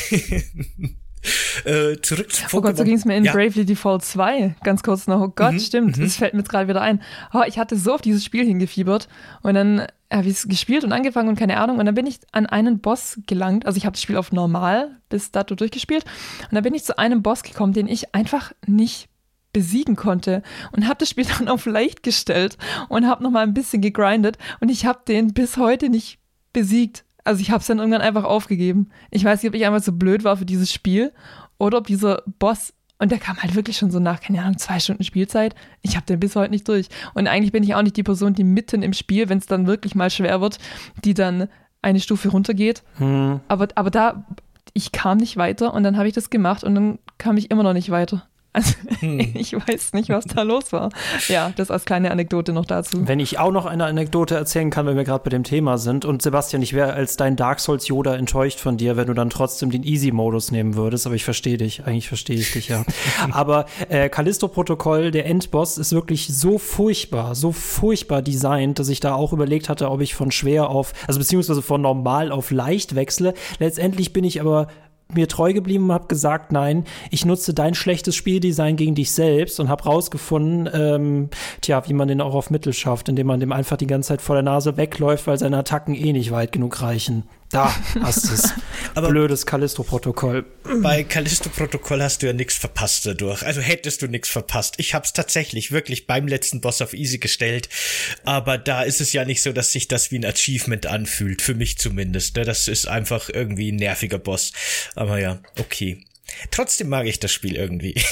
äh, 1.65 1.97
zurück 2.01 2.33
zu 2.33 2.45
Pokémon. 2.45 2.57
Oh 2.57 2.61
Gott, 2.63 2.77
so 2.77 2.85
ging 2.85 2.95
es 2.95 3.05
mir 3.05 3.17
in 3.17 3.25
ja. 3.25 3.33
Bravely 3.33 3.65
Default 3.65 4.05
2. 4.05 4.57
Ganz 4.63 4.83
kurz 4.83 5.07
noch. 5.07 5.21
Oh 5.21 5.29
Gott, 5.29 5.53
mhm, 5.53 5.61
stimmt. 5.61 5.99
Mhm. 5.99 6.03
Das 6.03 6.17
fällt 6.17 6.35
mir 6.35 6.43
gerade 6.43 6.69
wieder 6.69 6.81
ein. 6.81 7.03
Oh, 7.33 7.43
ich 7.47 7.59
hatte 7.59 7.77
so 7.77 7.95
auf 7.95 8.03
dieses 8.03 8.25
Spiel 8.25 8.45
hingefiebert 8.45 9.09
und 9.43 9.55
dann 9.55 9.87
habe 10.13 10.27
ich 10.27 10.35
es 10.35 10.49
gespielt 10.49 10.83
und 10.83 10.93
angefangen 10.93 11.29
und 11.29 11.39
keine 11.39 11.59
Ahnung. 11.59 11.79
Und 11.79 11.87
dann 11.87 11.95
bin 11.95 12.07
ich 12.07 12.19
an 12.33 12.47
einen 12.47 12.81
Boss 12.81 13.21
gelangt. 13.27 13.67
Also 13.67 13.77
ich 13.77 13.87
habe 13.87 13.93
das 13.93 14.03
Spiel 14.03 14.17
auf 14.17 14.33
normal 14.33 14.97
bis 15.09 15.31
dato 15.31 15.55
durchgespielt. 15.55 16.05
Und 16.43 16.55
dann 16.55 16.65
bin 16.65 16.75
ich 16.75 16.85
zu 16.85 16.99
einem 16.99 17.23
Boss 17.23 17.43
gekommen, 17.43 17.73
den 17.73 17.87
ich 17.87 18.15
einfach 18.15 18.53
nicht 18.67 19.10
besiegen 19.53 19.97
konnte 19.97 20.43
und 20.73 20.87
habe 20.87 20.99
das 20.99 21.11
Spiel 21.11 21.27
dann 21.39 21.49
auf 21.49 21.67
leicht 21.67 22.03
gestellt 22.03 22.57
und 22.89 23.07
habe 23.07 23.23
noch 23.23 23.31
mal 23.31 23.43
ein 23.43 23.55
bisschen 23.55 23.83
gegrindet 23.83 24.39
und 24.61 24.69
ich 24.69 24.87
habe 24.87 25.01
den 25.07 25.33
bis 25.33 25.57
heute 25.57 25.89
nicht 25.89 26.19
besiegt. 26.53 27.05
Also 27.25 27.43
ich 27.43 27.51
habe 27.51 27.61
es 27.61 27.67
dann 27.67 27.79
irgendwann 27.79 28.01
einfach 28.01 28.25
aufgegeben. 28.25 28.91
Ich 29.11 29.25
weiß 29.25 29.43
nicht, 29.43 29.51
ob 29.51 29.55
ich 29.55 29.67
einfach 29.67 29.83
so 29.83 29.93
blöd 29.93 30.25
war 30.25 30.37
für 30.37 30.47
dieses 30.47 30.73
Spiel 30.73 31.13
oder 31.59 31.79
ob 31.79 31.87
dieser 31.87 32.23
Boss 32.39 32.73
und 33.01 33.11
der 33.11 33.19
kam 33.19 33.39
halt 33.39 33.55
wirklich 33.55 33.79
schon 33.79 33.91
so 33.91 33.99
nach, 33.99 34.21
keine 34.21 34.43
Ahnung, 34.43 34.59
zwei 34.59 34.79
Stunden 34.79 35.05
Spielzeit. 35.05 35.55
Ich 35.81 35.97
habe 35.97 36.05
den 36.05 36.21
bis 36.21 36.37
heute 36.37 36.51
nicht 36.51 36.69
durch. 36.69 36.89
Und 37.15 37.29
eigentlich 37.29 37.51
bin 37.51 37.63
ich 37.63 37.75
auch 37.75 37.81
nicht 37.81 37.97
die 37.97 38.03
Person, 38.03 38.35
die 38.35 38.45
mitten 38.45 38.83
im 38.83 38.93
Spiel, 38.93 39.31
wenn 39.31 39.39
es 39.39 39.47
dann 39.47 39.67
wirklich 39.67 39.95
mal 39.95 40.11
schwer 40.11 40.43
wird, 40.43 40.59
die 41.03 41.15
dann 41.15 41.49
eine 41.81 42.01
Stufe 42.01 42.29
runtergeht. 42.29 42.83
Hm. 42.99 43.41
Aber, 43.49 43.69
aber 43.75 43.91
da, 43.91 44.27
ich 44.75 44.93
kam 44.93 45.17
nicht 45.17 45.39
weiter 45.39 45.73
und 45.73 45.83
dann 45.83 45.97
habe 45.97 46.09
ich 46.09 46.15
das 46.15 46.29
gemacht 46.29 46.63
und 46.63 46.75
dann 46.75 46.99
kam 47.17 47.39
ich 47.39 47.51
immer 47.51 47.63
noch 47.63 47.73
nicht 47.73 47.91
weiter. 47.91 48.29
Also 48.53 48.75
hm. 48.99 49.21
ich 49.35 49.55
weiß 49.55 49.93
nicht, 49.93 50.09
was 50.09 50.25
da 50.25 50.43
los 50.43 50.73
war. 50.73 50.91
Ja, 51.29 51.53
das 51.55 51.71
als 51.71 51.85
kleine 51.85 52.11
Anekdote 52.11 52.53
noch 52.53 52.67
dazu. 52.67 53.07
Wenn 53.07 53.21
ich 53.21 53.39
auch 53.39 53.53
noch 53.53 53.67
eine 53.67 53.85
Anekdote 53.85 54.35
erzählen 54.35 54.71
kann, 54.71 54.87
wenn 54.87 54.97
wir 54.97 55.05
gerade 55.05 55.23
bei 55.23 55.31
dem 55.31 55.45
Thema 55.45 55.79
sind. 55.79 56.05
Und 56.05 56.23
Sebastian, 56.23 56.63
ich 56.63 56.73
wäre 56.73 56.93
als 56.93 57.17
dein 57.17 57.37
Dark 57.37 57.61
Souls 57.61 57.87
Yoda 57.87 58.17
enttäuscht 58.17 58.59
von 58.59 58.77
dir, 58.77 58.97
wenn 58.97 59.07
du 59.07 59.15
dann 59.15 59.31
trotzdem 59.31 59.71
den 59.71 59.85
Easy-Modus 59.85 60.51
nehmen 60.51 60.75
würdest. 60.75 61.07
Aber 61.07 61.15
ich 61.15 61.25
verstehe 61.25 61.59
dich. 61.59 61.85
Eigentlich 61.85 62.09
verstehe 62.09 62.37
ich 62.37 62.53
dich, 62.53 62.69
ja. 62.69 62.85
Aber 63.31 63.67
äh, 63.89 64.09
Callisto-Protokoll, 64.09 65.13
der 65.13 65.27
Endboss, 65.27 65.79
ist 65.79 65.93
wirklich 65.93 66.27
so 66.29 66.59
furchtbar, 66.59 67.35
so 67.35 67.53
furchtbar 67.53 68.23
designt, 68.23 68.79
dass 68.79 68.89
ich 68.89 69.01
da 69.01 69.15
auch 69.15 69.33
überlegt 69.33 69.69
hatte, 69.69 69.91
ob 69.91 70.01
ich 70.01 70.15
von 70.15 70.33
schwer 70.33 70.71
auf, 70.71 70.93
also 71.07 71.21
beziehungsweise 71.21 71.63
von 71.63 71.81
normal 71.81 72.33
auf 72.33 72.51
leicht 72.51 72.97
wechsle. 72.97 73.35
Letztendlich 73.59 74.13
bin 74.13 74.25
ich 74.25 74.41
aber 74.41 74.67
mir 75.15 75.29
treu 75.29 75.53
geblieben 75.53 75.85
und 75.85 75.93
habe 75.93 76.09
gesagt, 76.09 76.53
nein, 76.53 76.85
ich 77.11 77.25
nutze 77.25 77.55
dein 77.55 77.75
schlechtes 77.75 78.15
Spieldesign 78.15 78.77
gegen 78.77 78.95
dich 78.95 79.11
selbst 79.11 79.61
und 79.61 79.69
habe 79.69 79.85
rausgefunden, 79.85 80.69
ähm, 80.73 81.29
tja, 81.61 81.83
wie 81.87 81.93
man 81.93 82.09
den 82.09 82.21
auch 82.21 82.35
auf 82.35 82.51
Mittel 82.51 82.73
schafft, 82.73 83.09
indem 83.09 83.27
man 83.27 83.41
dem 83.41 83.53
einfach 83.53 83.77
die 83.77 83.87
ganze 83.87 84.09
Zeit 84.09 84.23
vor 84.23 84.37
der 84.37 84.43
Nase 84.43 84.77
wegläuft, 84.77 85.27
weil 85.27 85.39
seine 85.39 85.59
Attacken 85.59 85.95
eh 85.95 86.13
nicht 86.13 86.31
weit 86.31 86.53
genug 86.53 86.83
reichen. 86.83 87.25
Da 87.51 87.75
hast 88.01 88.29
du 88.29 88.35
es. 88.35 88.55
Aber 88.95 89.09
Blödes 89.09 89.45
Callisto-Protokoll. 89.45 90.45
Bei 90.83 91.03
Callisto-Protokoll 91.03 92.01
hast 92.03 92.23
du 92.23 92.27
ja 92.27 92.33
nichts 92.33 92.55
verpasst 92.57 93.07
dadurch. 93.07 93.43
Also 93.45 93.61
hättest 93.61 94.03
du 94.03 94.07
nichts 94.07 94.29
verpasst. 94.29 94.75
Ich 94.79 94.95
hab's 94.95 95.13
tatsächlich 95.13 95.73
wirklich 95.73 96.07
beim 96.07 96.29
letzten 96.29 96.61
Boss 96.61 96.81
auf 96.81 96.95
Easy 96.95 97.19
gestellt. 97.19 97.69
Aber 98.25 98.57
da 98.57 98.83
ist 98.83 99.01
es 99.01 99.13
ja 99.13 99.25
nicht 99.25 99.43
so, 99.43 99.53
dass 99.53 99.73
sich 99.73 99.89
das 99.89 100.13
wie 100.13 100.19
ein 100.19 100.25
Achievement 100.25 100.87
anfühlt. 100.87 101.43
Für 101.43 101.55
mich 101.55 101.77
zumindest. 101.79 102.37
Ne? 102.37 102.45
Das 102.45 102.69
ist 102.69 102.87
einfach 102.87 103.29
irgendwie 103.29 103.73
ein 103.73 103.77
nerviger 103.77 104.19
Boss. 104.19 104.53
Aber 104.95 105.19
ja, 105.19 105.41
okay. 105.59 106.05
Trotzdem 106.51 106.89
mag 106.89 107.07
ich 107.07 107.21
das 107.21 107.33
Spiel 107.33 107.57
irgendwie. 107.57 107.95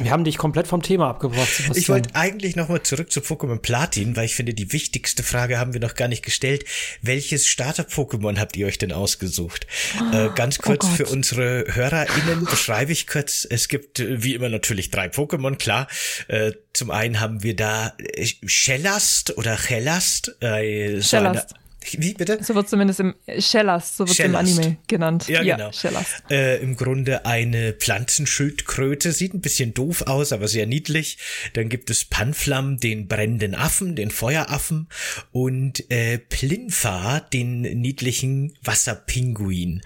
Wir 0.00 0.10
haben 0.10 0.24
dich 0.24 0.38
komplett 0.38 0.66
vom 0.66 0.82
Thema 0.82 1.08
abgebracht. 1.08 1.48
Sebastian. 1.48 1.76
Ich 1.76 1.88
wollte 1.88 2.14
eigentlich 2.14 2.56
nochmal 2.56 2.82
zurück 2.82 3.10
zu 3.10 3.20
Pokémon 3.20 3.58
Platin, 3.58 4.16
weil 4.16 4.26
ich 4.26 4.34
finde, 4.34 4.54
die 4.54 4.72
wichtigste 4.72 5.22
Frage 5.22 5.58
haben 5.58 5.72
wir 5.72 5.80
noch 5.80 5.94
gar 5.94 6.08
nicht 6.08 6.24
gestellt. 6.24 6.64
Welches 7.00 7.46
Starter-Pokémon 7.48 8.38
habt 8.38 8.56
ihr 8.56 8.66
euch 8.66 8.78
denn 8.78 8.92
ausgesucht? 8.92 9.66
Oh, 9.98 10.16
äh, 10.16 10.30
ganz 10.34 10.58
kurz 10.58 10.84
oh 10.84 10.88
für 10.88 11.06
unsere 11.06 11.66
HörerInnen 11.68 12.44
beschreibe 12.44 12.92
ich 12.92 13.06
kurz. 13.06 13.46
Es 13.48 13.68
gibt 13.68 14.00
äh, 14.00 14.22
wie 14.22 14.34
immer 14.34 14.48
natürlich 14.48 14.90
drei 14.90 15.06
Pokémon, 15.06 15.56
klar. 15.56 15.88
Äh, 16.28 16.52
zum 16.72 16.90
einen 16.90 17.20
haben 17.20 17.42
wir 17.42 17.56
da 17.56 17.94
äh, 17.98 18.26
Schellast 18.46 19.36
oder 19.36 19.56
Chellast. 19.56 20.36
Äh, 20.40 20.96
so 20.96 21.16
Schellast. 21.16 21.54
Wie 21.90 22.14
bitte? 22.14 22.38
So 22.42 22.54
wird 22.54 22.68
zumindest 22.68 23.00
im 23.00 23.14
Shellast, 23.38 23.96
so 23.96 24.06
wird 24.06 24.18
im 24.20 24.34
Anime 24.34 24.76
genannt. 24.86 25.28
Ja, 25.28 25.42
ja 25.42 25.56
genau. 25.56 25.72
Shellast. 25.72 26.24
Äh, 26.30 26.62
Im 26.62 26.76
Grunde 26.76 27.26
eine 27.26 27.72
Pflanzenschildkröte, 27.72 29.12
sieht 29.12 29.34
ein 29.34 29.40
bisschen 29.40 29.74
doof 29.74 30.02
aus, 30.02 30.32
aber 30.32 30.48
sehr 30.48 30.66
niedlich. 30.66 31.18
Dann 31.54 31.68
gibt 31.68 31.90
es 31.90 32.04
Panflam, 32.04 32.78
den 32.78 33.08
brennenden 33.08 33.54
Affen, 33.54 33.96
den 33.96 34.10
Feueraffen 34.10 34.88
und 35.32 35.90
äh, 35.90 36.18
Plinfa, 36.18 37.20
den 37.20 37.62
niedlichen 37.62 38.54
Wasserpinguin. 38.62 39.82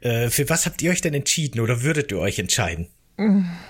Äh, 0.00 0.30
für 0.30 0.48
was 0.48 0.66
habt 0.66 0.82
ihr 0.82 0.90
euch 0.90 1.00
denn 1.00 1.14
entschieden 1.14 1.60
oder 1.60 1.82
würdet 1.82 2.12
ihr 2.12 2.18
euch 2.18 2.38
entscheiden? 2.38 2.88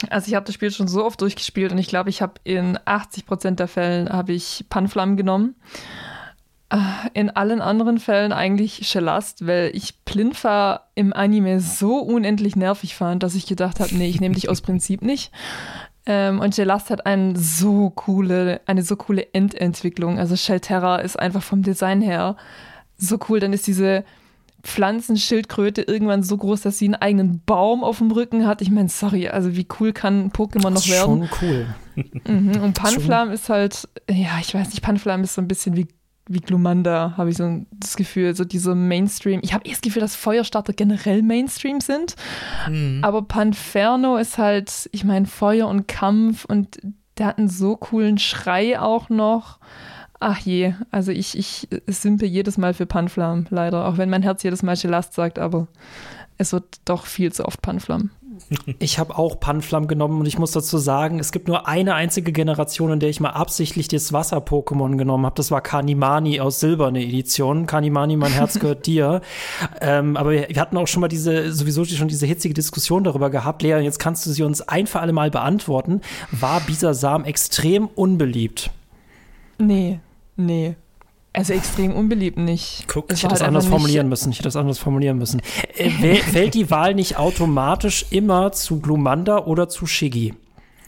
Also 0.08 0.28
ich 0.28 0.34
habe 0.34 0.46
das 0.46 0.54
Spiel 0.54 0.70
schon 0.70 0.86
so 0.86 1.04
oft 1.04 1.20
durchgespielt 1.20 1.72
und 1.72 1.78
ich 1.78 1.88
glaube, 1.88 2.08
ich 2.08 2.22
habe 2.22 2.34
in 2.44 2.78
80 2.84 3.26
Prozent 3.26 3.58
der 3.58 3.66
Fällen 3.66 4.08
habe 4.08 4.32
ich 4.32 4.64
Panflam 4.68 5.16
genommen. 5.16 5.56
In 7.14 7.30
allen 7.30 7.60
anderen 7.60 7.98
Fällen 7.98 8.32
eigentlich 8.32 8.86
Shelast, 8.86 9.46
weil 9.46 9.72
ich 9.74 10.04
Plinfa 10.04 10.82
im 10.94 11.12
Anime 11.12 11.60
so 11.60 11.98
unendlich 11.98 12.54
nervig 12.54 12.94
fand, 12.94 13.24
dass 13.24 13.34
ich 13.34 13.46
gedacht 13.46 13.80
habe, 13.80 13.92
nee, 13.96 14.08
ich 14.08 14.20
nehme 14.20 14.36
dich 14.36 14.48
aus 14.48 14.60
Prinzip 14.60 15.02
nicht. 15.02 15.32
Ähm, 16.06 16.40
und 16.40 16.54
Gelast 16.54 16.90
hat 16.90 17.06
eine 17.06 17.36
so 17.36 17.90
coole, 17.90 18.60
eine 18.66 18.82
so 18.82 18.96
coole 18.96 19.32
Endentwicklung. 19.34 20.18
Also 20.18 20.36
Shelterra 20.36 20.96
ist 20.96 21.18
einfach 21.18 21.42
vom 21.42 21.62
Design 21.62 22.00
her 22.00 22.36
so 22.96 23.18
cool. 23.28 23.40
Dann 23.40 23.52
ist 23.52 23.66
diese 23.66 24.04
Pflanzenschildkröte 24.62 25.82
irgendwann 25.82 26.22
so 26.22 26.36
groß, 26.36 26.62
dass 26.62 26.78
sie 26.78 26.86
einen 26.86 26.94
eigenen 26.94 27.42
Baum 27.44 27.82
auf 27.82 27.98
dem 27.98 28.10
Rücken 28.10 28.46
hat. 28.46 28.62
Ich 28.62 28.70
meine, 28.70 28.88
sorry, 28.88 29.28
also 29.28 29.56
wie 29.56 29.66
cool 29.78 29.92
kann 29.92 30.30
Pokémon 30.30 30.70
noch 30.70 30.88
werden? 30.88 31.28
Schon 31.28 31.48
cool. 31.48 31.66
Mhm. 32.26 32.62
Und 32.62 32.74
Panflam 32.74 33.30
ist 33.30 33.48
halt, 33.48 33.88
ja, 34.08 34.38
ich 34.40 34.54
weiß 34.54 34.68
nicht, 34.70 34.82
Panflam 34.82 35.22
ist 35.22 35.34
so 35.34 35.42
ein 35.42 35.48
bisschen 35.48 35.76
wie 35.76 35.88
wie 36.30 36.40
Glumanda, 36.40 37.14
habe 37.16 37.30
ich 37.30 37.36
so 37.36 37.66
das 37.72 37.96
Gefühl, 37.96 38.34
so 38.36 38.44
diese 38.44 38.76
Mainstream. 38.76 39.40
Ich 39.42 39.52
habe 39.52 39.66
eh 39.66 39.70
das 39.70 39.80
Gefühl, 39.80 40.00
dass 40.00 40.14
Feuerstarter 40.14 40.72
generell 40.72 41.22
Mainstream 41.22 41.80
sind. 41.80 42.14
Mhm. 42.68 43.00
Aber 43.02 43.22
Panferno 43.22 44.16
ist 44.16 44.38
halt, 44.38 44.88
ich 44.92 45.02
meine, 45.02 45.26
Feuer 45.26 45.66
und 45.66 45.88
Kampf 45.88 46.44
und 46.44 46.78
der 47.18 47.26
hat 47.26 47.38
einen 47.38 47.48
so 47.48 47.76
coolen 47.76 48.18
Schrei 48.18 48.78
auch 48.78 49.08
noch. 49.08 49.58
Ach 50.20 50.38
je, 50.38 50.74
also 50.92 51.10
ich, 51.10 51.36
ich 51.36 51.68
simpe 51.88 52.26
jedes 52.26 52.58
Mal 52.58 52.74
für 52.74 52.86
Panflam, 52.86 53.46
leider. 53.50 53.86
Auch 53.86 53.98
wenn 53.98 54.10
mein 54.10 54.22
Herz 54.22 54.44
jedes 54.44 54.62
Mal 54.62 54.76
Gelast 54.76 55.14
sagt, 55.14 55.38
aber 55.38 55.66
es 56.38 56.52
wird 56.52 56.80
doch 56.84 57.06
viel 57.06 57.32
zu 57.32 57.44
oft 57.44 57.60
Panflam. 57.60 58.10
Ich 58.78 58.98
habe 58.98 59.16
auch 59.18 59.38
Panflam 59.38 59.88
genommen 59.88 60.20
und 60.20 60.26
ich 60.26 60.38
muss 60.38 60.52
dazu 60.52 60.78
sagen, 60.78 61.18
es 61.18 61.32
gibt 61.32 61.48
nur 61.48 61.68
eine 61.68 61.94
einzige 61.94 62.32
Generation, 62.32 62.92
in 62.92 63.00
der 63.00 63.08
ich 63.08 63.20
mal 63.20 63.30
absichtlich 63.30 63.88
das 63.88 64.12
Wasser-Pokémon 64.12 64.96
genommen 64.96 65.26
habe. 65.26 65.36
Das 65.36 65.50
war 65.50 65.60
Kanimani 65.60 66.40
aus 66.40 66.60
Silberne 66.60 67.02
Edition. 67.02 67.66
Kanimani, 67.66 68.16
mein 68.16 68.32
Herz 68.32 68.58
gehört 68.60 68.86
dir. 68.86 69.20
Ähm, 69.80 70.16
aber 70.16 70.30
wir, 70.32 70.48
wir, 70.48 70.60
hatten 70.60 70.76
auch 70.76 70.86
schon 70.86 71.00
mal 71.00 71.08
diese, 71.08 71.52
sowieso 71.52 71.84
schon 71.84 72.08
diese 72.08 72.26
hitzige 72.26 72.54
Diskussion 72.54 73.04
darüber 73.04 73.30
gehabt. 73.30 73.62
Lea, 73.62 73.78
jetzt 73.80 73.98
kannst 73.98 74.26
du 74.26 74.30
sie 74.30 74.42
uns 74.42 74.62
ein 74.62 74.86
für 74.86 75.00
alle 75.00 75.12
Mal 75.12 75.30
beantworten. 75.30 76.00
War 76.30 76.60
Bisasam 76.60 77.24
extrem 77.24 77.86
unbeliebt? 77.86 78.70
Nee, 79.58 80.00
nee. 80.36 80.74
Also 81.32 81.52
extrem 81.52 81.94
unbeliebt 81.94 82.38
nicht. 82.38 82.84
Guck, 82.88 83.12
ich 83.12 83.22
hätte 83.22 83.28
das 83.28 83.40
halt 83.40 83.48
anders 83.48 83.66
formulieren 83.66 84.08
müssen. 84.08 84.30
Ich 84.32 84.38
hätte 84.38 84.48
das 84.48 84.56
anders 84.56 84.78
formulieren 84.78 85.18
müssen. 85.18 85.42
Äh, 85.76 86.16
fällt 86.16 86.52
die 86.54 86.70
Wahl 86.70 86.94
nicht 86.94 87.16
automatisch 87.16 88.04
immer 88.10 88.52
zu 88.52 88.80
Glumanda 88.80 89.38
oder 89.46 89.68
zu 89.68 89.86
Shiggy? 89.86 90.34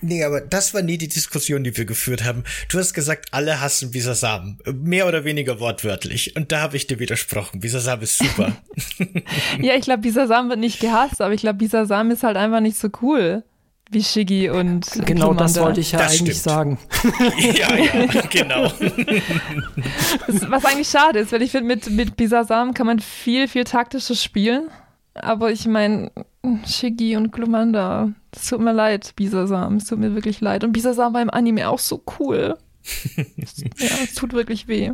Nee, 0.02 0.24
aber 0.24 0.40
das 0.40 0.74
war 0.74 0.82
nie 0.82 0.98
die 0.98 1.08
Diskussion, 1.08 1.64
die 1.64 1.74
wir 1.76 1.84
geführt 1.84 2.24
haben. 2.24 2.44
Du 2.68 2.78
hast 2.78 2.92
gesagt, 2.92 3.28
alle 3.30 3.60
hassen 3.60 3.92
Bisasam. 3.92 4.58
Mehr 4.74 5.06
oder 5.06 5.24
weniger 5.24 5.60
wortwörtlich. 5.60 6.36
Und 6.36 6.52
da 6.52 6.60
habe 6.60 6.76
ich 6.76 6.88
dir 6.88 6.98
widersprochen. 6.98 7.60
Bisasam 7.60 8.02
ist 8.02 8.18
super. 8.18 8.56
ja, 9.60 9.76
ich 9.76 9.82
glaube, 9.82 10.02
Bisasam 10.02 10.50
wird 10.50 10.58
nicht 10.58 10.80
gehasst, 10.80 11.22
aber 11.22 11.32
ich 11.32 11.40
glaube, 11.40 11.58
Bisasam 11.58 12.10
ist 12.10 12.24
halt 12.24 12.36
einfach 12.36 12.60
nicht 12.60 12.76
so 12.76 12.88
cool 13.00 13.44
wie 13.92 14.02
Shiggy 14.02 14.50
und 14.50 14.86
Genau, 15.04 15.26
Klumanda. 15.28 15.44
das 15.44 15.60
wollte 15.60 15.80
ich 15.80 15.92
ja 15.92 15.98
das 16.00 16.20
eigentlich 16.20 16.38
stimmt. 16.38 16.54
sagen. 16.54 16.78
ja, 17.38 17.76
ja, 17.76 18.22
genau. 18.30 18.72
Was 20.48 20.64
eigentlich 20.64 20.88
schade 20.88 21.20
ist, 21.20 21.32
weil 21.32 21.42
ich 21.42 21.50
finde, 21.50 21.66
mit, 21.68 21.90
mit 21.90 22.16
Bisasam 22.16 22.74
kann 22.74 22.86
man 22.86 22.98
viel, 23.00 23.48
viel 23.48 23.64
taktischer 23.64 24.14
spielen. 24.14 24.68
Aber 25.14 25.50
ich 25.50 25.66
meine, 25.66 26.10
Shiggy 26.66 27.16
und 27.16 27.32
Glumanda, 27.32 28.12
es 28.34 28.48
tut 28.48 28.60
mir 28.60 28.72
leid, 28.72 29.14
Bisasam, 29.16 29.76
es 29.76 29.84
tut 29.84 29.98
mir 29.98 30.14
wirklich 30.14 30.40
leid. 30.40 30.64
Und 30.64 30.72
Bisasam 30.72 31.14
war 31.14 31.22
im 31.22 31.30
Anime 31.30 31.68
auch 31.68 31.78
so 31.78 32.02
cool. 32.18 32.56
ja, 33.16 33.24
es 34.02 34.14
tut 34.14 34.32
wirklich 34.32 34.68
weh. 34.68 34.92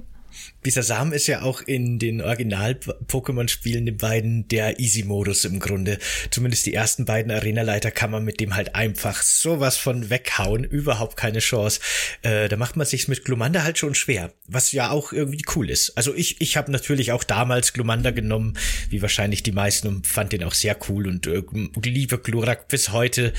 Bisasam 0.61 1.13
ist 1.13 1.29
ja 1.29 1.43
auch 1.43 1.61
in 1.61 1.99
den 1.99 2.21
Original-Pokémon-Spielen, 2.21 3.87
den 3.87 3.97
beiden, 3.97 4.49
der 4.49 4.81
Easy-Modus 4.81 5.45
im 5.45 5.61
Grunde. 5.61 5.99
Zumindest 6.31 6.67
die 6.67 6.75
ersten 6.75 7.05
beiden 7.05 7.31
Arena-Leiter 7.31 7.91
kann 7.91 8.11
man 8.11 8.25
mit 8.25 8.41
dem 8.41 8.57
halt 8.57 8.75
einfach 8.75 9.23
sowas 9.23 9.77
von 9.77 10.11
weghauen. 10.11 10.65
Überhaupt 10.65 11.17
keine 11.17 11.39
Chance. 11.39 11.81
Äh, 12.23 12.49
da 12.49 12.57
macht 12.57 12.77
man 12.77 12.87
sich's 12.87 13.07
mit 13.07 13.25
Glumanda 13.25 13.63
halt 13.63 13.79
schon 13.79 13.95
schwer. 13.95 14.33
Was 14.47 14.73
ja 14.73 14.91
auch 14.91 15.13
irgendwie 15.13 15.45
cool 15.55 15.71
ist. 15.71 15.97
Also 15.97 16.13
ich, 16.15 16.41
ich 16.41 16.57
habe 16.57 16.73
natürlich 16.73 17.13
auch 17.13 17.23
damals 17.23 17.73
Glumanda 17.73 18.11
genommen, 18.11 18.55
wie 18.91 19.01
wahrscheinlich 19.01 19.43
die 19.43 19.53
meisten, 19.53 19.89
und 19.89 20.07
fand 20.07 20.33
den 20.33 20.43
auch 20.43 20.55
sehr 20.55 20.77
cool 20.89 21.07
und 21.07 21.27
äh, 21.29 21.43
liebe 21.83 22.19
Glurak 22.19 22.69
bis 22.69 22.91
heute. 22.91 23.33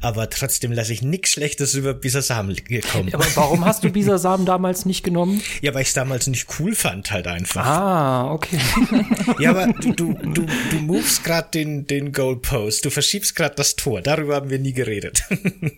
Aber 0.00 0.30
trotzdem 0.30 0.72
lasse 0.72 0.94
ich 0.94 1.02
nichts 1.02 1.32
Schlechtes 1.32 1.74
über 1.74 1.92
Bisasam 1.94 2.54
kommen. 2.92 3.12
Aber 3.12 3.26
warum 3.34 3.64
hast 3.64 3.84
du 3.84 3.90
Bisasam 3.92 4.46
damals 4.46 4.86
nicht 4.86 5.02
genommen? 5.02 5.42
Ja, 5.60 5.74
weil 5.74 5.82
ich 5.82 5.92
damals 5.92 6.26
nicht 6.26 6.46
cool 6.58 6.71
fand 6.74 7.10
halt 7.10 7.26
einfach. 7.26 7.64
Ah, 7.64 8.32
okay. 8.32 8.58
ja, 9.38 9.50
aber 9.50 9.72
du, 9.72 9.92
du, 9.92 10.14
du, 10.14 10.46
du 10.70 10.76
movest 10.76 11.24
gerade 11.24 11.48
den, 11.52 11.86
den 11.86 12.12
Goalpost, 12.12 12.84
du 12.84 12.90
verschiebst 12.90 13.34
gerade 13.34 13.54
das 13.54 13.76
Tor, 13.76 14.00
darüber 14.00 14.36
haben 14.36 14.50
wir 14.50 14.58
nie 14.58 14.72
geredet. 14.72 15.22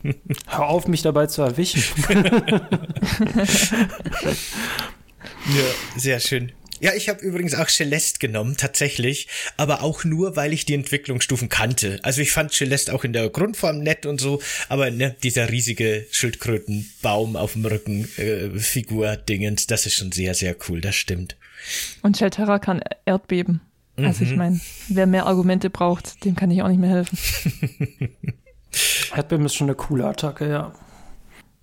Hör 0.47 0.68
auf, 0.68 0.88
mich 0.88 1.03
dabei 1.03 1.26
zu 1.26 1.42
erwischen. 1.42 1.82
ja, 5.47 5.64
sehr 5.97 6.20
schön. 6.20 6.53
Ja, 6.80 6.92
ich 6.94 7.08
habe 7.08 7.20
übrigens 7.20 7.54
auch 7.54 7.68
Celeste 7.68 8.18
genommen, 8.18 8.56
tatsächlich, 8.56 9.28
aber 9.56 9.82
auch 9.82 10.04
nur, 10.04 10.36
weil 10.36 10.52
ich 10.52 10.64
die 10.64 10.74
Entwicklungsstufen 10.74 11.48
kannte. 11.48 12.00
Also 12.02 12.20
ich 12.20 12.32
fand 12.32 12.52
Celeste 12.52 12.94
auch 12.94 13.04
in 13.04 13.12
der 13.12 13.28
Grundform 13.28 13.78
nett 13.78 14.06
und 14.06 14.20
so, 14.20 14.40
aber 14.68 14.90
ne, 14.90 15.14
dieser 15.22 15.50
riesige 15.50 16.06
Schildkrötenbaum 16.10 17.36
auf 17.36 17.52
dem 17.52 17.64
Rücken 17.66 18.08
äh, 18.16 18.50
Figur 18.58 19.16
Dingens, 19.16 19.66
das 19.66 19.86
ist 19.86 19.94
schon 19.94 20.12
sehr 20.12 20.34
sehr 20.34 20.56
cool, 20.68 20.80
das 20.80 20.94
stimmt. 20.94 21.36
Und 22.02 22.16
Shelterra 22.16 22.58
kann 22.58 22.82
Erdbeben. 23.04 23.60
Mhm. 23.96 24.04
Also 24.06 24.24
ich 24.24 24.32
mhm. 24.32 24.36
meine, 24.36 24.60
wer 24.88 25.06
mehr 25.06 25.26
Argumente 25.26 25.70
braucht, 25.70 26.24
dem 26.24 26.34
kann 26.34 26.50
ich 26.50 26.62
auch 26.62 26.68
nicht 26.68 26.80
mehr 26.80 26.90
helfen. 26.90 27.18
Erdbeben 29.14 29.46
ist 29.46 29.54
schon 29.54 29.68
eine 29.68 29.76
coole 29.76 30.06
Attacke, 30.06 30.48
ja. 30.48 30.74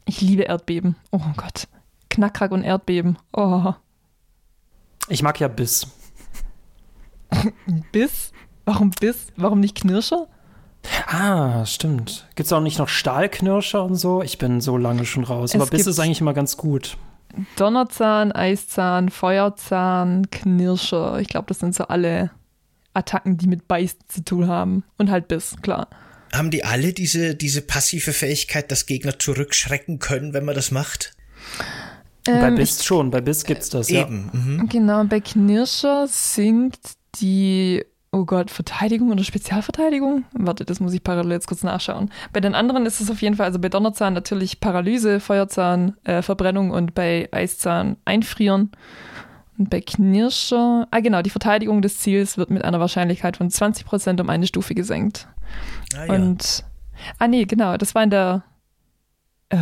Ich 0.06 0.22
liebe 0.22 0.44
Erdbeben. 0.44 0.96
Oh 1.12 1.22
Gott. 1.36 1.68
Knackrack 2.10 2.52
und 2.52 2.64
Erdbeben. 2.64 3.18
Oh. 3.34 3.74
Ich 5.12 5.24
mag 5.24 5.40
ja 5.42 5.50
Biss. 5.50 5.88
Biss? 7.92 8.32
Warum 8.64 8.92
Biss? 8.92 9.28
Warum 9.36 9.60
nicht 9.60 9.76
Knirscher? 9.76 10.28
Ah, 11.06 11.66
stimmt. 11.66 12.28
Gibt 12.36 12.48
es 12.48 12.54
auch 12.54 12.62
nicht 12.62 12.80
noch 12.80 12.88
Stahlknirscher 12.88 13.84
und 13.84 13.96
so? 13.96 14.24
Ich 14.24 14.38
bin 14.38 14.62
so 14.62 14.78
lange 14.78 15.06
schon 15.06 15.26
raus. 15.26 15.54
Es 15.54 15.62
Aber 15.62 15.70
Biss 15.70 15.86
ist 15.86 16.00
eigentlich 16.00 16.22
immer 16.22 16.34
ganz 16.34 16.56
gut. 16.56 16.98
Donnerzahn, 17.58 18.32
Eiszahn, 18.32 19.10
Feuerzahn, 19.10 20.30
Knirscher. 20.32 21.20
Ich 21.20 21.28
glaube, 21.28 21.48
das 21.48 21.60
sind 21.60 21.76
so 21.76 21.86
alle 21.86 22.32
Attacken, 22.94 23.38
die 23.38 23.48
mit 23.48 23.68
Beißen 23.68 24.00
zu 24.08 24.24
tun 24.24 24.48
haben. 24.48 24.86
Und 24.98 25.12
halt 25.12 25.28
Biss, 25.28 25.56
klar. 25.62 25.90
Haben 26.34 26.52
die 26.52 26.64
alle 26.64 26.94
diese, 26.94 27.36
diese 27.36 27.62
passive 27.62 28.14
Fähigkeit, 28.14 28.72
dass 28.72 28.86
Gegner 28.86 29.20
zurückschrecken 29.20 30.00
können, 30.00 30.34
wenn 30.34 30.46
man 30.46 30.56
das 30.56 30.72
macht? 30.72 31.14
Ähm, 32.28 32.42
bei 32.42 32.52
Biss 32.52 32.84
schon, 32.84 33.10
bei 33.10 33.22
Biss 33.22 33.44
gibt's 33.44 33.70
das, 33.70 33.90
eben. 33.90 34.30
ja. 34.34 34.40
Mhm. 34.40 34.70
Genau, 34.70 35.04
bei 35.06 35.20
Knirscher 35.20 36.08
sinkt 36.08 36.94
die, 37.16 37.84
oh 38.12 38.26
Gott, 38.26 38.52
Verteidigung 38.52 39.12
oder 39.12 39.24
Spezialverteidigung? 39.24 40.26
Warte, 40.34 40.66
das 40.66 40.80
muss 40.80 40.94
ich 40.94 41.04
parallel 41.04 41.32
jetzt 41.32 41.48
kurz 41.48 41.64
nachschauen. 41.64 42.12
Bei 42.34 42.40
den 42.40 42.54
anderen 42.54 42.86
ist 42.86 43.02
es 43.02 43.10
auf 43.10 43.22
jeden 43.22 43.36
Fall, 43.36 43.48
also 43.48 43.60
bei 43.60 43.70
Donnerzahn 43.70 44.14
natürlich 44.14 44.60
Paralyse, 44.60 45.20
Feuerzahn, 45.20 45.96
äh, 46.04 46.22
Verbrennung 46.22 46.72
und 46.72 46.94
bei 46.94 47.28
Eiszahn 47.32 47.98
Einfrieren. 48.06 48.72
Und 49.58 49.70
bei 49.70 49.82
Knirscher, 49.82 50.88
ah 50.90 51.00
genau, 51.02 51.22
die 51.22 51.30
Verteidigung 51.30 51.82
des 51.82 52.00
Ziels 52.00 52.38
wird 52.38 52.50
mit 52.50 52.64
einer 52.64 52.80
Wahrscheinlichkeit 52.80 53.38
von 53.38 53.50
20% 53.50 54.20
um 54.20 54.30
eine 54.30 54.48
Stufe 54.48 54.74
gesenkt. 54.74 55.28
Ah, 55.96 56.06
ja. 56.06 56.14
Und, 56.14 56.64
ah 57.20 57.28
nee, 57.28 57.46
genau, 57.46 57.78
das 57.78 57.94
war 57.94 58.04
in 58.04 58.10
der, 58.10 58.44
äh, 59.50 59.58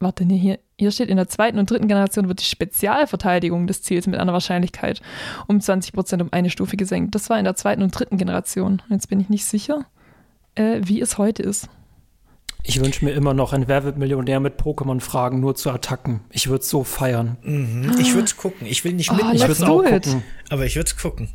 warte, 0.00 0.24
nee, 0.24 0.38
hier, 0.38 0.58
hier 0.78 0.90
steht, 0.90 1.08
in 1.08 1.16
der 1.16 1.28
zweiten 1.28 1.58
und 1.58 1.70
dritten 1.70 1.88
Generation 1.88 2.28
wird 2.28 2.40
die 2.40 2.44
Spezialverteidigung 2.44 3.66
des 3.66 3.82
Ziels 3.82 4.06
mit 4.06 4.18
einer 4.18 4.32
Wahrscheinlichkeit 4.32 5.00
um 5.46 5.60
20 5.60 5.92
Prozent 5.92 6.22
um 6.22 6.32
eine 6.32 6.50
Stufe 6.50 6.76
gesenkt. 6.76 7.14
Das 7.14 7.30
war 7.30 7.38
in 7.38 7.44
der 7.44 7.54
zweiten 7.54 7.82
und 7.82 7.90
dritten 7.90 8.18
Generation. 8.18 8.82
Jetzt 8.88 9.08
bin 9.08 9.20
ich 9.20 9.28
nicht 9.28 9.44
sicher, 9.44 9.84
äh, 10.54 10.80
wie 10.82 11.00
es 11.00 11.18
heute 11.18 11.42
ist. 11.42 11.68
Ich 12.62 12.80
wünsche 12.80 13.04
mir 13.04 13.12
immer 13.12 13.32
noch 13.32 13.52
ein 13.52 13.68
Wer 13.68 13.84
wird 13.84 13.96
Millionär 13.96 14.40
mit 14.40 14.60
Pokémon-Fragen 14.60 15.40
nur 15.40 15.54
zu 15.54 15.70
Attacken. 15.70 16.20
Ich 16.30 16.48
würde 16.48 16.62
es 16.62 16.68
so 16.68 16.84
feiern. 16.84 17.36
Mhm. 17.42 17.96
Ich 17.98 18.12
würde 18.12 18.24
es 18.24 18.36
gucken. 18.36 18.66
Ich 18.66 18.84
will 18.84 18.92
nicht 18.92 19.12
mit, 19.12 19.22
oh, 19.24 19.30
ich 19.32 19.40
würde 19.40 19.52
es 19.52 19.62
auch 19.62 19.82
it. 19.82 20.04
gucken. 20.04 20.22
Aber 20.50 20.66
ich 20.66 20.76
würde 20.76 20.88
es 20.88 20.96
gucken. 20.96 21.28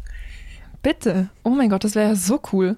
Bitte. 0.84 1.30
Oh 1.44 1.50
mein 1.50 1.70
Gott, 1.70 1.84
das 1.84 1.96
wäre 1.96 2.10
ja 2.10 2.16
so 2.16 2.40
cool 2.54 2.78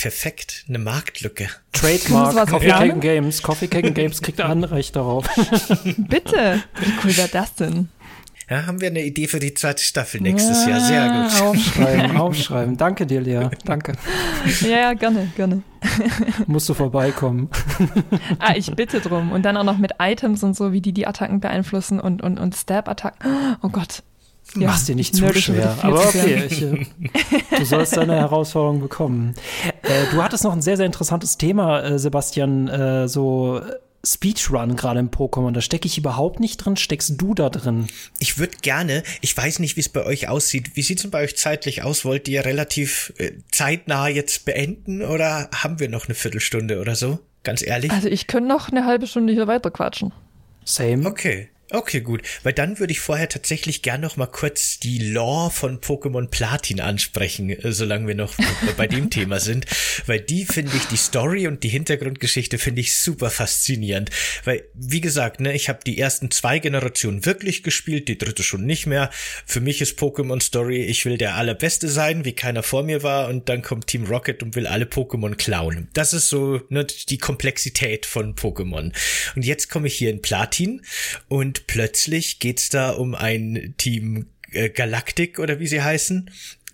perfekt, 0.00 0.64
eine 0.66 0.78
Marktlücke. 0.78 1.48
Trademark, 1.72 2.48
Coffee 2.48 2.68
Cake 2.68 2.98
Games. 3.00 3.42
Coffee 3.42 3.68
Cake 3.68 3.92
Games 3.92 4.22
kriegt 4.22 4.40
Anrecht 4.40 4.96
darauf. 4.96 5.26
Bitte, 5.98 6.62
wie 6.80 6.92
cool 7.04 7.16
wäre 7.18 7.28
das 7.28 7.54
denn? 7.56 7.90
Ja, 8.48 8.66
haben 8.66 8.80
wir 8.80 8.88
eine 8.88 9.04
Idee 9.04 9.28
für 9.28 9.38
die 9.38 9.52
zweite 9.52 9.82
Staffel 9.84 10.22
nächstes 10.22 10.64
ja, 10.64 10.70
Jahr. 10.70 10.80
Sehr 10.80 11.08
gut. 11.08 11.42
Aufschreiben, 11.42 12.16
aufschreiben. 12.16 12.76
Danke 12.78 13.06
dir, 13.06 13.20
Lea. 13.20 13.48
Danke. 13.64 13.92
Ja, 14.62 14.68
ja, 14.68 14.92
gerne, 14.94 15.30
gerne. 15.36 15.62
Musst 16.46 16.68
du 16.68 16.74
vorbeikommen. 16.74 17.50
Ah, 18.38 18.54
ich 18.56 18.74
bitte 18.74 19.00
drum. 19.00 19.32
Und 19.32 19.42
dann 19.42 19.56
auch 19.58 19.64
noch 19.64 19.78
mit 19.78 19.92
Items 20.00 20.42
und 20.42 20.56
so, 20.56 20.72
wie 20.72 20.80
die 20.80 20.92
die 20.92 21.06
Attacken 21.06 21.40
beeinflussen 21.40 22.00
und, 22.00 22.22
und, 22.22 22.40
und 22.40 22.56
Stab-Attacken. 22.56 23.58
Oh 23.62 23.68
Gott, 23.68 24.02
ja, 24.56 24.68
Mach's 24.68 24.84
dir 24.84 24.96
nicht 24.96 25.14
zu 25.14 25.32
schwer. 25.34 25.76
Aber 25.82 26.04
okay, 26.04 26.46
ich, 26.50 26.62
äh, 26.62 26.86
du 27.58 27.64
sollst 27.64 27.96
deine 27.96 28.16
Herausforderung 28.16 28.80
bekommen. 28.80 29.34
Äh, 29.82 30.10
du 30.10 30.22
hattest 30.22 30.44
noch 30.44 30.52
ein 30.52 30.62
sehr, 30.62 30.76
sehr 30.76 30.86
interessantes 30.86 31.38
Thema, 31.38 31.82
äh, 31.82 31.98
Sebastian, 31.98 32.68
äh, 32.68 33.08
so 33.08 33.60
Speedrun 34.04 34.76
gerade 34.76 34.98
im 34.98 35.10
Pokémon. 35.10 35.52
Da 35.52 35.60
stecke 35.60 35.86
ich 35.86 35.98
überhaupt 35.98 36.40
nicht 36.40 36.56
drin. 36.56 36.76
Steckst 36.76 37.14
du 37.16 37.34
da 37.34 37.50
drin? 37.50 37.86
Ich 38.18 38.38
würde 38.38 38.56
gerne, 38.62 39.02
ich 39.20 39.36
weiß 39.36 39.58
nicht, 39.58 39.76
wie 39.76 39.80
es 39.80 39.88
bei 39.88 40.04
euch 40.04 40.28
aussieht. 40.28 40.72
Wie 40.74 40.82
sieht's 40.82 41.02
denn 41.02 41.10
bei 41.10 41.22
euch 41.22 41.36
zeitlich 41.36 41.82
aus? 41.82 42.04
Wollt 42.04 42.26
ihr 42.28 42.44
relativ 42.44 43.12
äh, 43.18 43.32
zeitnah 43.50 44.08
jetzt 44.08 44.44
beenden 44.46 45.02
oder 45.02 45.48
haben 45.54 45.80
wir 45.80 45.88
noch 45.88 46.06
eine 46.06 46.14
Viertelstunde 46.14 46.80
oder 46.80 46.96
so? 46.96 47.18
Ganz 47.42 47.62
ehrlich? 47.62 47.90
Also 47.90 48.08
ich 48.08 48.26
könnte 48.26 48.48
noch 48.48 48.70
eine 48.70 48.84
halbe 48.84 49.06
Stunde 49.06 49.32
hier 49.32 49.46
weiter 49.46 49.70
quatschen. 49.70 50.12
Same. 50.64 51.06
Okay. 51.06 51.48
Okay, 51.72 52.00
gut. 52.00 52.22
Weil 52.42 52.52
dann 52.52 52.80
würde 52.80 52.92
ich 52.92 52.98
vorher 52.98 53.28
tatsächlich 53.28 53.82
gern 53.82 54.00
noch 54.00 54.16
mal 54.16 54.26
kurz 54.26 54.80
die 54.80 54.98
Lore 54.98 55.52
von 55.52 55.80
Pokémon 55.80 56.26
Platin 56.28 56.80
ansprechen, 56.80 57.50
äh, 57.50 57.72
solange 57.72 58.08
wir 58.08 58.16
noch 58.16 58.34
bei 58.76 58.88
dem 58.88 59.08
Thema 59.08 59.38
sind. 59.38 59.66
Weil 60.06 60.20
die 60.20 60.44
finde 60.44 60.76
ich, 60.76 60.86
die 60.86 60.96
Story 60.96 61.46
und 61.46 61.62
die 61.62 61.68
Hintergrundgeschichte 61.68 62.58
finde 62.58 62.80
ich 62.80 62.96
super 62.96 63.30
faszinierend. 63.30 64.10
Weil, 64.44 64.64
wie 64.74 65.00
gesagt, 65.00 65.38
ne, 65.38 65.54
ich 65.54 65.68
habe 65.68 65.78
die 65.86 65.98
ersten 65.98 66.32
zwei 66.32 66.58
Generationen 66.58 67.24
wirklich 67.24 67.62
gespielt, 67.62 68.08
die 68.08 68.18
dritte 68.18 68.42
schon 68.42 68.66
nicht 68.66 68.86
mehr. 68.86 69.10
Für 69.46 69.60
mich 69.60 69.80
ist 69.80 69.98
Pokémon 69.98 70.42
Story, 70.42 70.82
ich 70.82 71.04
will 71.04 71.18
der 71.18 71.36
Allerbeste 71.36 71.88
sein, 71.88 72.24
wie 72.24 72.32
keiner 72.32 72.64
vor 72.64 72.82
mir 72.82 73.04
war, 73.04 73.28
und 73.28 73.48
dann 73.48 73.62
kommt 73.62 73.86
Team 73.86 74.06
Rocket 74.06 74.42
und 74.42 74.56
will 74.56 74.66
alle 74.66 74.86
Pokémon 74.86 75.36
klauen. 75.36 75.88
Das 75.92 76.12
ist 76.14 76.28
so 76.28 76.60
ne, 76.68 76.84
die 76.84 77.18
Komplexität 77.18 78.06
von 78.06 78.34
Pokémon. 78.34 78.92
Und 79.36 79.44
jetzt 79.44 79.70
komme 79.70 79.86
ich 79.86 79.94
hier 79.94 80.10
in 80.10 80.20
Platin 80.20 80.82
und 81.28 81.59
plötzlich 81.66 82.38
geht's 82.38 82.68
da 82.68 82.90
um 82.90 83.14
ein 83.14 83.74
Team 83.76 84.26
äh, 84.52 84.68
Galactic 84.70 85.38
oder 85.38 85.60
wie 85.60 85.66
sie 85.66 85.82
heißen. 85.82 86.30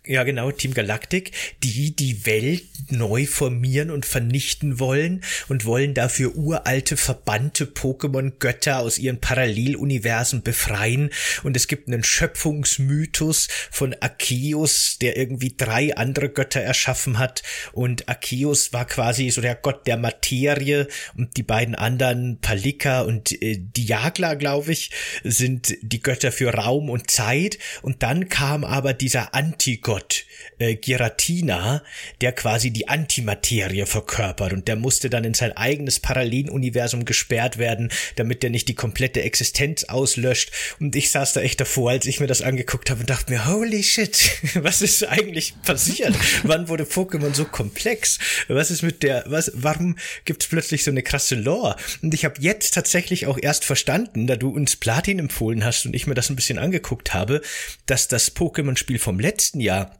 Ja 0.06 0.24
genau, 0.24 0.50
Team 0.50 0.74
Galactic, 0.74 1.32
die 1.62 1.94
die 1.94 2.26
Welt 2.26 2.64
neu 2.90 3.26
formieren 3.26 3.90
und 3.90 4.06
vernichten 4.06 4.78
wollen 4.78 5.22
und 5.48 5.64
wollen 5.64 5.94
dafür 5.94 6.36
uralte 6.36 6.96
verbannte 6.96 7.66
Pokémon-Götter 7.66 8.78
aus 8.78 8.98
ihren 8.98 9.20
Paralleluniversen 9.20 10.42
befreien. 10.42 11.10
Und 11.42 11.56
es 11.56 11.68
gibt 11.68 11.88
einen 11.88 12.04
Schöpfungsmythos 12.04 13.48
von 13.70 13.94
Arceus, 14.00 14.98
der 15.00 15.16
irgendwie 15.16 15.54
drei 15.56 15.96
andere 15.96 16.28
Götter 16.28 16.60
erschaffen 16.60 17.18
hat. 17.18 17.42
Und 17.72 18.08
Arceus 18.08 18.72
war 18.72 18.86
quasi 18.86 19.30
so 19.30 19.40
der 19.40 19.54
Gott 19.54 19.86
der 19.86 19.96
Materie 19.96 20.88
und 21.16 21.36
die 21.36 21.42
beiden 21.42 21.74
anderen, 21.74 22.38
Palika 22.40 23.02
und 23.02 23.32
äh, 23.42 23.58
Diagla, 23.58 24.34
glaube 24.34 24.72
ich, 24.72 24.90
sind 25.24 25.76
die 25.82 26.00
Götter 26.00 26.32
für 26.32 26.54
Raum 26.54 26.90
und 26.90 27.10
Zeit. 27.10 27.58
Und 27.82 28.02
dann 28.02 28.28
kam 28.28 28.64
aber 28.64 28.92
dieser 28.92 29.34
Antigott, 29.34 29.95
What? 29.96 30.24
Äh, 30.58 30.76
Giratina, 30.76 31.82
der 32.20 32.32
quasi 32.32 32.70
die 32.70 32.88
Antimaterie 32.88 33.86
verkörpert 33.86 34.52
und 34.52 34.68
der 34.68 34.76
musste 34.76 35.10
dann 35.10 35.24
in 35.24 35.34
sein 35.34 35.56
eigenes 35.56 36.00
Paralleluniversum 36.00 37.04
gesperrt 37.04 37.58
werden, 37.58 37.90
damit 38.16 38.42
der 38.42 38.50
nicht 38.50 38.68
die 38.68 38.74
komplette 38.74 39.22
Existenz 39.22 39.84
auslöscht. 39.84 40.50
Und 40.80 40.96
ich 40.96 41.10
saß 41.10 41.34
da 41.34 41.40
echt 41.40 41.60
davor, 41.60 41.90
als 41.90 42.06
ich 42.06 42.20
mir 42.20 42.26
das 42.26 42.42
angeguckt 42.42 42.90
habe 42.90 43.00
und 43.00 43.10
dachte 43.10 43.32
mir, 43.32 43.46
holy 43.46 43.82
shit, 43.82 44.40
was 44.54 44.82
ist 44.82 45.04
eigentlich 45.04 45.54
passiert? 45.62 46.14
Wann 46.42 46.68
wurde 46.68 46.84
Pokémon 46.84 47.34
so 47.34 47.44
komplex? 47.44 48.18
Was 48.48 48.70
ist 48.70 48.82
mit 48.82 49.02
der, 49.02 49.24
was, 49.26 49.52
warum 49.54 49.96
gibt's 50.24 50.46
plötzlich 50.46 50.84
so 50.84 50.90
eine 50.90 51.02
krasse 51.02 51.34
Lore? 51.34 51.76
Und 52.02 52.14
ich 52.14 52.24
habe 52.24 52.40
jetzt 52.40 52.74
tatsächlich 52.74 53.26
auch 53.26 53.38
erst 53.40 53.64
verstanden, 53.64 54.26
da 54.26 54.36
du 54.36 54.50
uns 54.50 54.76
Platin 54.76 55.18
empfohlen 55.18 55.64
hast 55.64 55.86
und 55.86 55.94
ich 55.94 56.06
mir 56.06 56.14
das 56.14 56.30
ein 56.30 56.36
bisschen 56.36 56.58
angeguckt 56.58 57.14
habe, 57.14 57.42
dass 57.86 58.08
das 58.08 58.34
Pokémon-Spiel 58.34 58.98
vom 58.98 59.20
letzten 59.20 59.60
Jahr 59.60 59.98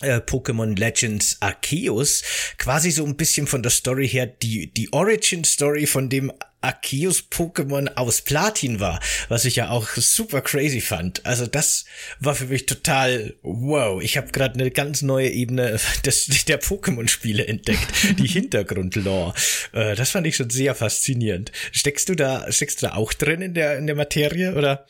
äh, 0.00 0.18
Pokémon 0.18 0.76
Legends 0.76 1.38
Arceus 1.40 2.22
quasi 2.58 2.90
so 2.90 3.04
ein 3.04 3.16
bisschen 3.16 3.46
von 3.46 3.62
der 3.62 3.70
Story 3.70 4.08
her 4.08 4.26
die, 4.26 4.72
die 4.72 4.92
Origin 4.92 5.44
Story 5.44 5.86
von 5.86 6.08
dem 6.08 6.32
Arceus 6.60 7.22
Pokémon 7.30 7.88
aus 7.94 8.22
Platin 8.22 8.80
war, 8.80 9.00
was 9.28 9.44
ich 9.44 9.56
ja 9.56 9.70
auch 9.70 9.88
super 9.90 10.40
crazy 10.40 10.80
fand. 10.80 11.24
Also 11.24 11.46
das 11.46 11.84
war 12.18 12.34
für 12.34 12.46
mich 12.46 12.66
total 12.66 13.34
wow. 13.42 14.02
Ich 14.02 14.16
habe 14.16 14.32
gerade 14.32 14.54
eine 14.54 14.70
ganz 14.70 15.02
neue 15.02 15.30
Ebene 15.30 15.78
des, 16.04 16.26
der 16.46 16.60
Pokémon-Spiele 16.60 17.46
entdeckt, 17.46 18.18
die 18.18 18.26
Hintergrundlore. 18.26 19.34
Äh, 19.72 19.94
das 19.94 20.10
fand 20.10 20.26
ich 20.26 20.36
schon 20.36 20.50
sehr 20.50 20.74
faszinierend. 20.74 21.52
Steckst 21.70 22.08
du 22.08 22.16
da, 22.16 22.50
steckst 22.50 22.82
du 22.82 22.86
da 22.86 22.94
auch 22.94 23.12
drin 23.12 23.40
in 23.40 23.54
der 23.54 23.78
in 23.78 23.86
der 23.86 23.96
Materie 23.96 24.54
oder 24.54 24.86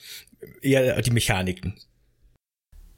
eher 0.62 1.00
die 1.02 1.10
Mechaniken? 1.10 1.74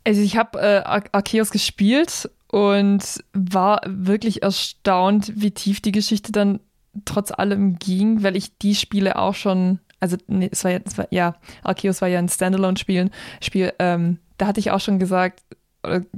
Also 0.05 0.23
ich 0.23 0.37
habe 0.37 0.61
äh, 0.61 0.83
Arceus 1.13 1.51
gespielt 1.51 2.31
und 2.49 3.03
war 3.33 3.81
wirklich 3.87 4.43
erstaunt, 4.43 5.33
wie 5.37 5.51
tief 5.51 5.81
die 5.81 5.93
Geschichte 5.93 6.33
dann 6.33 6.61
trotz 7.05 7.31
allem 7.31 7.79
ging, 7.79 8.23
weil 8.23 8.37
ich 8.37 8.57
die 8.59 8.75
Spiele 8.75 9.17
auch 9.17 9.35
schon, 9.35 9.79
also 10.01 10.17
nee, 10.27 10.49
es 10.51 10.65
war 10.65 10.73
ja, 10.73 10.81
es 10.85 10.99
war, 10.99 11.07
ja 11.11 11.37
Arceus 11.63 12.01
war 12.01 12.09
ja 12.09 12.19
ein 12.19 12.29
Standalone-Spiel, 12.29 13.11
Spiel, 13.41 13.73
ähm, 13.79 14.19
da 14.39 14.47
hatte 14.47 14.61
ich 14.61 14.71
auch 14.71 14.81
schon 14.81 14.99
gesagt, 14.99 15.43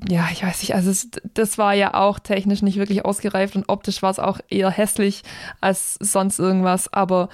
ja, 0.08 0.28
ich 0.32 0.42
weiß 0.42 0.62
nicht, 0.62 0.74
also 0.74 0.90
es, 0.90 1.10
das 1.34 1.58
war 1.58 1.74
ja 1.74 1.94
auch 1.94 2.18
technisch 2.18 2.62
nicht 2.62 2.78
wirklich 2.78 3.04
ausgereift 3.04 3.54
und 3.54 3.68
optisch 3.68 4.02
war 4.02 4.10
es 4.10 4.18
auch 4.18 4.40
eher 4.48 4.70
hässlich 4.70 5.22
als 5.60 5.94
sonst 5.94 6.38
irgendwas, 6.38 6.92
aber 6.92 7.28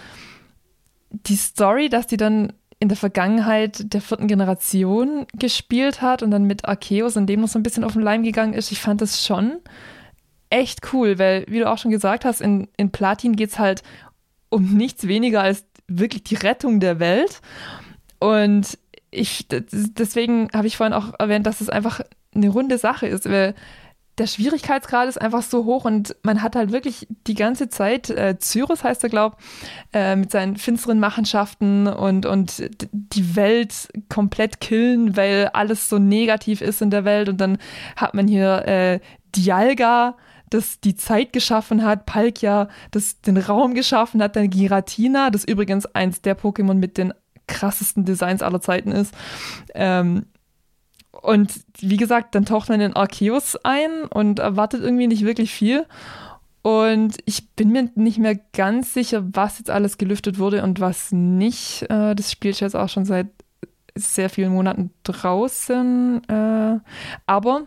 die 1.10 1.36
Story, 1.36 1.88
dass 1.88 2.06
die 2.06 2.18
dann 2.18 2.52
in 2.80 2.88
der 2.88 2.96
Vergangenheit 2.96 3.92
der 3.92 4.00
vierten 4.00 4.28
Generation 4.28 5.26
gespielt 5.36 6.00
hat 6.00 6.22
und 6.22 6.30
dann 6.30 6.44
mit 6.44 6.64
Arceus 6.64 7.16
und 7.16 7.26
dem 7.26 7.40
noch 7.40 7.48
so 7.48 7.58
ein 7.58 7.62
bisschen 7.62 7.84
auf 7.84 7.94
den 7.94 8.02
Leim 8.02 8.22
gegangen 8.22 8.54
ist. 8.54 8.70
Ich 8.70 8.80
fand 8.80 9.00
das 9.00 9.24
schon 9.24 9.58
echt 10.50 10.92
cool, 10.92 11.18
weil, 11.18 11.44
wie 11.48 11.58
du 11.58 11.70
auch 11.70 11.78
schon 11.78 11.90
gesagt 11.90 12.24
hast, 12.24 12.40
in, 12.40 12.68
in 12.76 12.90
Platin 12.90 13.36
geht 13.36 13.50
es 13.50 13.58
halt 13.58 13.82
um 14.48 14.74
nichts 14.74 15.06
weniger 15.08 15.42
als 15.42 15.64
wirklich 15.88 16.22
die 16.22 16.36
Rettung 16.36 16.80
der 16.80 17.00
Welt. 17.00 17.40
Und 18.20 18.78
ich, 19.10 19.46
deswegen 19.48 20.48
habe 20.52 20.66
ich 20.66 20.76
vorhin 20.76 20.94
auch 20.94 21.14
erwähnt, 21.18 21.46
dass 21.46 21.60
es 21.60 21.68
einfach 21.68 22.00
eine 22.34 22.48
runde 22.48 22.78
Sache 22.78 23.06
ist, 23.06 23.28
weil 23.28 23.54
der 24.18 24.26
Schwierigkeitsgrad 24.26 25.08
ist 25.08 25.20
einfach 25.20 25.42
so 25.42 25.64
hoch 25.64 25.84
und 25.84 26.16
man 26.22 26.42
hat 26.42 26.56
halt 26.56 26.72
wirklich 26.72 27.06
die 27.26 27.34
ganze 27.34 27.68
Zeit, 27.68 28.10
äh, 28.10 28.36
Cyrus 28.38 28.82
heißt 28.82 29.04
er, 29.04 29.10
glaub, 29.10 29.36
äh, 29.92 30.16
mit 30.16 30.30
seinen 30.30 30.56
finsteren 30.56 30.98
Machenschaften 30.98 31.86
und, 31.86 32.26
und 32.26 32.68
die 32.92 33.36
Welt 33.36 33.88
komplett 34.08 34.60
killen, 34.60 35.16
weil 35.16 35.50
alles 35.52 35.88
so 35.88 35.98
negativ 35.98 36.60
ist 36.60 36.82
in 36.82 36.90
der 36.90 37.04
Welt 37.04 37.28
und 37.28 37.40
dann 37.40 37.58
hat 37.96 38.14
man 38.14 38.26
hier 38.26 38.66
äh, 38.66 39.00
Dialga, 39.36 40.16
das 40.50 40.80
die 40.80 40.96
Zeit 40.96 41.32
geschaffen 41.32 41.84
hat, 41.84 42.06
Palkia, 42.06 42.68
das 42.90 43.20
den 43.20 43.36
Raum 43.36 43.74
geschaffen 43.74 44.22
hat, 44.22 44.34
dann 44.34 44.50
Giratina, 44.50 45.30
das 45.30 45.44
übrigens 45.44 45.86
eins 45.86 46.22
der 46.22 46.36
Pokémon 46.36 46.74
mit 46.74 46.98
den 46.98 47.12
krassesten 47.46 48.04
Designs 48.04 48.42
aller 48.42 48.60
Zeiten 48.60 48.92
ist. 48.92 49.14
Ähm, 49.74 50.26
und 51.28 51.52
wie 51.80 51.98
gesagt, 51.98 52.34
dann 52.34 52.46
taucht 52.46 52.70
man 52.70 52.80
in 52.80 52.96
Arceus 52.96 53.54
ein 53.62 54.04
und 54.04 54.38
erwartet 54.38 54.82
irgendwie 54.82 55.08
nicht 55.08 55.26
wirklich 55.26 55.52
viel. 55.52 55.84
Und 56.62 57.18
ich 57.26 57.50
bin 57.50 57.68
mir 57.68 57.90
nicht 57.96 58.16
mehr 58.16 58.36
ganz 58.54 58.94
sicher, 58.94 59.22
was 59.32 59.58
jetzt 59.58 59.68
alles 59.68 59.98
gelüftet 59.98 60.38
wurde 60.38 60.62
und 60.62 60.80
was 60.80 61.12
nicht. 61.12 61.82
Äh, 61.90 62.14
das 62.14 62.32
spielt 62.32 62.58
jetzt 62.60 62.74
auch 62.74 62.88
schon 62.88 63.04
seit 63.04 63.26
sehr 63.94 64.30
vielen 64.30 64.54
Monaten 64.54 64.90
draußen. 65.02 66.22
Äh, 66.30 66.78
aber 67.26 67.66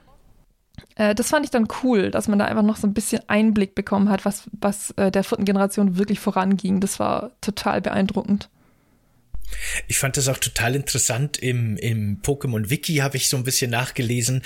äh, 0.96 1.14
das 1.14 1.30
fand 1.30 1.46
ich 1.46 1.52
dann 1.52 1.68
cool, 1.84 2.10
dass 2.10 2.28
man 2.28 2.40
da 2.40 2.46
einfach 2.46 2.64
noch 2.64 2.78
so 2.78 2.88
ein 2.88 2.96
bisschen 2.96 3.22
Einblick 3.28 3.76
bekommen 3.76 4.10
hat, 4.10 4.26
was, 4.26 4.50
was 4.60 4.92
der 4.98 5.24
vierten 5.24 5.46
Generation 5.46 6.00
wirklich 6.00 6.20
voranging. 6.20 6.80
Das 6.80 7.00
war 7.00 7.30
total 7.42 7.80
beeindruckend. 7.80 8.50
Ich 9.88 9.98
fand 9.98 10.18
das 10.18 10.28
auch 10.28 10.38
total 10.38 10.76
interessant. 10.76 11.38
Im, 11.38 11.78
im 11.78 12.22
Pokémon 12.22 12.70
Wiki 12.70 12.98
habe 12.98 13.18
ich 13.18 13.30
so 13.30 13.38
ein 13.38 13.44
bisschen 13.44 13.72
nachgelesen, 13.72 14.42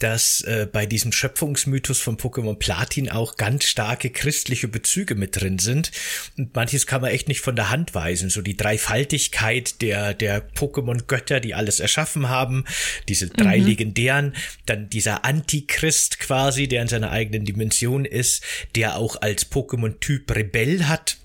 dass 0.00 0.40
äh, 0.42 0.66
bei 0.70 0.86
diesem 0.86 1.12
Schöpfungsmythos 1.12 2.00
von 2.00 2.16
Pokémon 2.16 2.54
Platin 2.54 3.10
auch 3.10 3.36
ganz 3.36 3.64
starke 3.64 4.10
christliche 4.10 4.66
Bezüge 4.66 5.14
mit 5.14 5.40
drin 5.40 5.58
sind. 5.58 5.92
Und 6.36 6.54
manches 6.54 6.86
kann 6.86 7.02
man 7.02 7.10
echt 7.10 7.28
nicht 7.28 7.40
von 7.40 7.54
der 7.54 7.70
Hand 7.70 7.94
weisen. 7.94 8.30
So 8.30 8.40
die 8.40 8.56
Dreifaltigkeit 8.56 9.82
der, 9.82 10.14
der 10.14 10.42
Pokémon-Götter, 10.54 11.40
die 11.40 11.54
alles 11.54 11.80
erschaffen 11.80 12.28
haben, 12.28 12.64
diese 13.08 13.28
drei 13.28 13.58
mhm. 13.58 13.66
legendären, 13.66 14.34
dann 14.66 14.88
dieser 14.88 15.24
Antichrist 15.24 16.18
quasi, 16.18 16.66
der 16.66 16.82
in 16.82 16.88
seiner 16.88 17.10
eigenen 17.10 17.44
Dimension 17.44 18.04
ist, 18.04 18.42
der 18.74 18.96
auch 18.96 19.20
als 19.20 19.50
Pokémon-Typ 19.50 20.34
Rebell 20.34 20.84
hat 20.84 21.18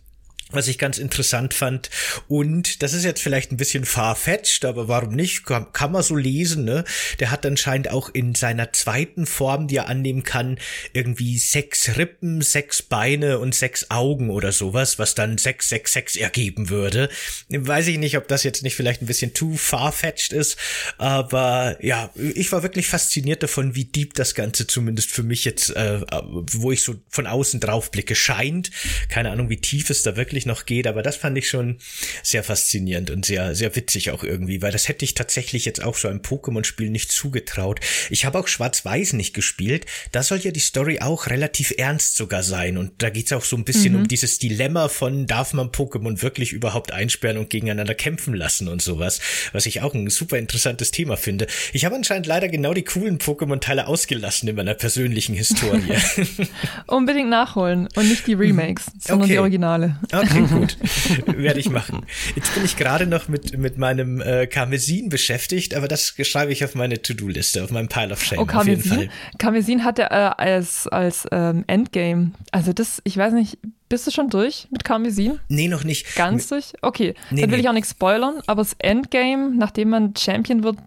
was 0.51 0.67
ich 0.67 0.77
ganz 0.77 0.99
interessant 0.99 1.53
fand. 1.53 1.89
Und 2.27 2.83
das 2.83 2.93
ist 2.93 3.03
jetzt 3.03 3.21
vielleicht 3.21 3.51
ein 3.51 3.57
bisschen 3.57 3.83
farfetched, 3.83 4.63
aber 4.65 4.87
warum 4.87 5.15
nicht? 5.15 5.45
Kann, 5.45 5.71
kann, 5.73 5.91
man 5.91 6.03
so 6.03 6.15
lesen, 6.15 6.65
ne? 6.65 6.83
Der 7.19 7.31
hat 7.31 7.45
anscheinend 7.45 7.89
auch 7.89 8.09
in 8.09 8.35
seiner 8.35 8.71
zweiten 8.71 9.25
Form, 9.25 9.67
die 9.67 9.77
er 9.77 9.87
annehmen 9.87 10.23
kann, 10.23 10.59
irgendwie 10.93 11.39
sechs 11.39 11.97
Rippen, 11.97 12.41
sechs 12.41 12.83
Beine 12.83 13.39
und 13.39 13.55
sechs 13.55 13.89
Augen 13.89 14.29
oder 14.29 14.51
sowas, 14.51 14.99
was 14.99 15.15
dann 15.15 15.39
sechs, 15.39 15.69
sechs, 15.69 15.93
sechs 15.93 16.15
ergeben 16.15 16.69
würde. 16.69 17.09
Weiß 17.49 17.87
ich 17.87 17.97
nicht, 17.97 18.17
ob 18.17 18.27
das 18.27 18.43
jetzt 18.43 18.61
nicht 18.61 18.75
vielleicht 18.75 19.01
ein 19.01 19.07
bisschen 19.07 19.33
too 19.33 19.55
farfetched 19.55 20.31
ist, 20.31 20.57
aber 20.99 21.77
ja, 21.83 22.11
ich 22.15 22.51
war 22.51 22.61
wirklich 22.61 22.87
fasziniert 22.87 23.41
davon, 23.41 23.73
wie 23.73 23.85
deep 23.85 24.13
das 24.13 24.35
Ganze 24.35 24.67
zumindest 24.67 25.09
für 25.09 25.23
mich 25.23 25.43
jetzt, 25.43 25.75
äh, 25.75 26.01
wo 26.11 26.71
ich 26.71 26.83
so 26.83 26.95
von 27.09 27.25
außen 27.25 27.59
drauf 27.59 27.89
blicke, 27.89 28.15
scheint. 28.15 28.69
Keine 29.09 29.31
Ahnung, 29.31 29.49
wie 29.49 29.57
tief 29.57 29.89
es 29.89 30.03
da 30.03 30.15
wirklich 30.15 30.34
noch 30.43 30.65
geht, 30.65 30.88
aber 30.88 31.01
das 31.01 31.15
fand 31.15 31.38
ich 31.38 31.47
schon 31.47 31.77
sehr 32.23 32.43
faszinierend 32.43 33.09
und 33.11 33.25
sehr, 33.25 33.55
sehr 33.55 33.75
witzig 33.75 34.11
auch 34.11 34.23
irgendwie, 34.23 34.61
weil 34.61 34.73
das 34.73 34.89
hätte 34.89 35.05
ich 35.05 35.13
tatsächlich 35.13 35.63
jetzt 35.63 35.83
auch 35.83 35.95
so 35.95 36.09
einem 36.09 36.19
Pokémon-Spiel 36.19 36.89
nicht 36.89 37.11
zugetraut. 37.11 37.79
Ich 38.09 38.25
habe 38.25 38.39
auch 38.39 38.47
Schwarz-Weiß 38.47 39.13
nicht 39.13 39.33
gespielt. 39.33 39.86
Da 40.11 40.23
soll 40.23 40.39
ja 40.39 40.51
die 40.51 40.59
Story 40.59 40.99
auch 40.99 41.27
relativ 41.27 41.73
ernst 41.77 42.17
sogar 42.17 42.43
sein 42.43 42.77
und 42.77 42.91
da 42.97 43.09
geht's 43.09 43.31
auch 43.31 43.45
so 43.45 43.55
ein 43.55 43.63
bisschen 43.63 43.93
mhm. 43.93 43.99
um 43.99 44.07
dieses 44.07 44.39
Dilemma 44.39 44.89
von, 44.89 45.27
darf 45.27 45.53
man 45.53 45.69
Pokémon 45.69 46.21
wirklich 46.21 46.51
überhaupt 46.51 46.91
einsperren 46.91 47.38
und 47.38 47.49
gegeneinander 47.49 47.95
kämpfen 47.95 48.33
lassen 48.33 48.67
und 48.67 48.81
sowas, 48.81 49.21
was 49.53 49.65
ich 49.65 49.81
auch 49.81 49.93
ein 49.93 50.09
super 50.09 50.38
interessantes 50.38 50.91
Thema 50.91 51.15
finde. 51.15 51.47
Ich 51.71 51.86
habe 51.86 51.95
anscheinend 51.95 52.27
leider 52.27 52.49
genau 52.49 52.73
die 52.73 52.83
coolen 52.83 53.19
Pokémon-Teile 53.19 53.88
ausgelassen 53.88 54.49
in 54.49 54.55
meiner 54.55 54.73
persönlichen 54.73 55.36
Historie. 55.36 55.95
Unbedingt 56.88 57.29
nachholen 57.29 57.88
und 57.95 58.09
nicht 58.09 58.27
die 58.27 58.33
Remakes, 58.33 58.86
sondern 58.99 59.25
okay. 59.25 59.33
die 59.33 59.39
Originale. 59.39 59.95
Okay. 60.11 60.24
Okay, 60.26 60.45
gut. 60.51 60.78
Werde 61.26 61.59
ich 61.59 61.69
machen. 61.69 62.05
Jetzt 62.36 62.53
bin 62.53 62.65
ich 62.65 62.78
gerade 62.78 63.07
noch 63.07 63.28
mit, 63.28 63.57
mit 63.57 63.78
meinem 63.78 64.21
äh, 64.21 64.47
Karmesin 64.47 65.09
beschäftigt, 65.09 65.76
aber 65.76 65.88
das 65.88 66.15
schreibe 66.21 66.51
ich 66.51 66.63
auf 66.63 66.76
meine 66.76 67.01
To-Do-Liste, 67.01 67.63
auf 67.63 67.71
meinem 67.71 67.88
Pile 67.88 68.13
of 68.13 68.23
Shame. 68.23 68.39
Oh, 68.39 68.45
Karmesin? 68.45 68.91
Auf 68.91 68.97
jeden 68.97 69.09
Fall. 69.09 69.38
Karmesin 69.38 69.84
hat 69.84 69.99
er 69.99 70.11
äh, 70.11 70.43
als, 70.43 70.88
als 70.88 71.28
ähm, 71.32 71.63
Endgame. 71.67 72.32
Also 72.51 72.73
das, 72.73 73.01
ich 73.03 73.17
weiß 73.17 73.34
nicht, 73.34 73.57
bist 73.89 74.07
du 74.07 74.11
schon 74.11 74.30
durch 74.30 74.67
mit 74.71 74.84
Karmesin? 74.84 75.39
Nee, 75.47 75.67
noch 75.67 75.84
nicht. 75.84 76.15
Ganz 76.15 76.47
durch? 76.47 76.73
Okay, 76.82 77.13
nee, 77.30 77.41
dann 77.41 77.51
will 77.51 77.57
nee. 77.57 77.63
ich 77.63 77.69
auch 77.69 77.73
nichts 77.73 77.91
spoilern, 77.91 78.41
aber 78.47 78.61
das 78.61 78.76
Endgame, 78.80 79.51
nachdem 79.55 79.89
man 79.89 80.15
Champion 80.15 80.63
wird, 80.63 80.78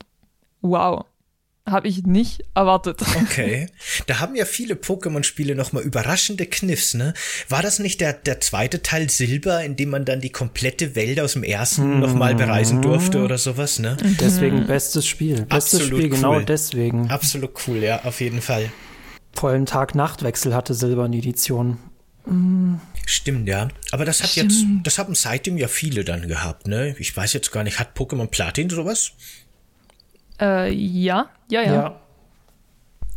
wow. 0.61 1.05
Habe 1.71 1.89
ich 1.89 2.05
nicht 2.05 2.45
erwartet. 2.55 3.03
Okay. 3.23 3.69
Da 4.07 4.21
haben 4.21 4.35
ja 4.35 4.45
viele 4.45 4.75
Pokémon-Spiele 4.75 5.55
nochmal 5.55 5.83
überraschende 5.83 6.47
Kniffs, 6.47 6.95
ne? 6.95 7.15
War 7.49 7.63
das 7.63 7.79
nicht 7.79 8.01
der, 8.01 8.13
der 8.13 8.41
zweite 8.41 8.83
Teil 8.83 9.11
Silber, 9.11 9.63
in 9.65 9.77
dem 9.77 9.91
man 9.91 10.05
dann 10.05 10.21
die 10.21 10.31
komplette 10.31 10.95
Welt 10.95 11.21
aus 11.21 11.33
dem 11.35 11.43
ersten 11.43 11.95
mhm. 11.95 12.01
nochmal 12.01 12.35
bereisen 12.35 12.83
durfte 12.83 13.23
oder 13.23 13.39
sowas, 13.39 13.79
ne? 13.79 13.97
Deswegen 14.21 14.67
bestes 14.67 15.07
Spiel. 15.07 15.43
Bestes 15.43 15.81
Absolut 15.81 15.99
Spiel, 15.99 16.11
genau 16.11 16.37
cool. 16.37 16.45
deswegen. 16.45 17.11
Absolut 17.11 17.51
cool, 17.67 17.79
ja, 17.79 18.05
auf 18.05 18.21
jeden 18.21 18.41
Fall. 18.41 18.71
Vor 19.33 19.51
allem 19.51 19.67
Tag-Nacht-Wechsel 19.67 20.55
hatte 20.55 20.75
Silber 20.75 21.09
die 21.09 21.19
Edition. 21.19 21.79
Stimmt, 23.07 23.49
ja. 23.49 23.69
Aber 23.91 24.05
das 24.05 24.23
hat 24.23 24.31
Stimmt. 24.31 24.53
jetzt, 24.53 24.67
das 24.83 24.99
haben 24.99 25.15
seitdem 25.15 25.57
ja 25.57 25.69
viele 25.69 26.05
dann 26.05 26.29
gehabt, 26.29 26.67
ne? 26.67 26.95
Ich 26.99 27.17
weiß 27.17 27.33
jetzt 27.33 27.53
gar 27.53 27.65
nicht, 27.65 27.79
hat 27.79 27.97
Pokémon 27.97 28.27
Platin 28.27 28.69
sowas? 28.69 29.13
Äh, 30.41 30.73
ja, 30.73 31.27
ja, 31.51 31.63
ja. 31.63 31.73
Ja. 31.73 32.01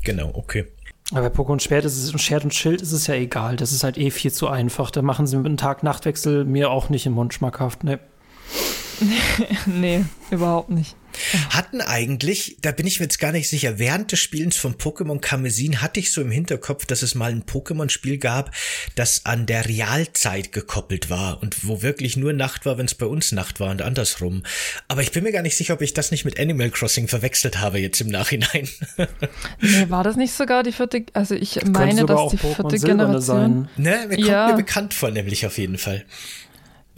Genau, 0.03 0.31
okay. 0.33 0.65
Aber 1.13 1.29
bei 1.29 1.35
Pokémon 1.35 1.59
Schwert, 1.59 1.83
ist 1.85 1.97
es, 1.97 2.21
Schwert 2.21 2.43
und 2.43 2.53
Schild 2.53 2.81
ist 2.81 2.93
es 2.93 3.07
ja 3.07 3.15
egal. 3.15 3.57
Das 3.57 3.71
ist 3.71 3.83
halt 3.83 3.97
eh 3.97 4.11
viel 4.11 4.31
zu 4.31 4.47
einfach. 4.47 4.91
Da 4.91 5.01
machen 5.01 5.27
sie 5.27 5.35
mit 5.35 5.45
einem 5.45 5.57
Tag-Nacht-Wechsel 5.57 6.45
mir 6.45 6.71
auch 6.71 6.89
nicht 6.89 7.05
im 7.05 7.13
Mund 7.13 7.33
schmackhaft. 7.33 7.83
Ne. 7.83 7.99
Nee, 9.65 10.05
überhaupt 10.29 10.69
nicht. 10.69 10.95
Hatten 11.49 11.81
eigentlich, 11.81 12.55
da 12.61 12.71
bin 12.71 12.87
ich 12.87 12.99
mir 13.01 13.05
jetzt 13.05 13.19
gar 13.19 13.33
nicht 13.33 13.49
sicher, 13.49 13.77
während 13.79 14.13
des 14.13 14.19
Spielens 14.19 14.55
von 14.55 14.75
Pokémon 14.75 15.19
Karmesin 15.19 15.81
hatte 15.81 15.99
ich 15.99 16.13
so 16.13 16.21
im 16.21 16.31
Hinterkopf, 16.31 16.85
dass 16.85 17.01
es 17.01 17.15
mal 17.15 17.31
ein 17.31 17.43
Pokémon-Spiel 17.43 18.17
gab, 18.17 18.51
das 18.95 19.25
an 19.25 19.45
der 19.45 19.67
Realzeit 19.67 20.53
gekoppelt 20.53 21.09
war 21.09 21.41
und 21.41 21.67
wo 21.67 21.81
wirklich 21.81 22.15
nur 22.15 22.31
Nacht 22.31 22.65
war, 22.65 22.77
wenn 22.77 22.85
es 22.85 22.95
bei 22.95 23.05
uns 23.05 23.33
Nacht 23.33 23.59
war 23.59 23.71
und 23.71 23.81
andersrum. 23.81 24.43
Aber 24.87 25.01
ich 25.01 25.11
bin 25.11 25.23
mir 25.25 25.33
gar 25.33 25.41
nicht 25.41 25.57
sicher, 25.57 25.73
ob 25.73 25.81
ich 25.81 25.93
das 25.93 26.11
nicht 26.11 26.23
mit 26.23 26.39
Animal 26.39 26.69
Crossing 26.69 27.09
verwechselt 27.09 27.59
habe 27.59 27.79
jetzt 27.79 27.99
im 28.01 28.07
Nachhinein. 28.07 28.69
Nee, 29.59 29.89
war 29.89 30.03
das 30.03 30.15
nicht 30.15 30.33
sogar 30.33 30.63
die 30.63 30.71
vierte, 30.71 31.05
also 31.13 31.35
ich 31.35 31.59
meine, 31.65 32.05
dass 32.05 32.29
die 32.29 32.37
Pokémon 32.37 32.55
vierte 32.55 32.77
Silberne 32.79 33.03
Generation. 33.19 33.69
ne, 33.77 34.05
mir 34.07 34.15
kommt 34.15 34.27
Ja. 34.27 34.47
mir 34.47 34.55
bekannt 34.55 34.93
vor, 34.93 35.11
nämlich 35.11 35.45
auf 35.45 35.57
jeden 35.57 35.77
Fall. 35.77 36.05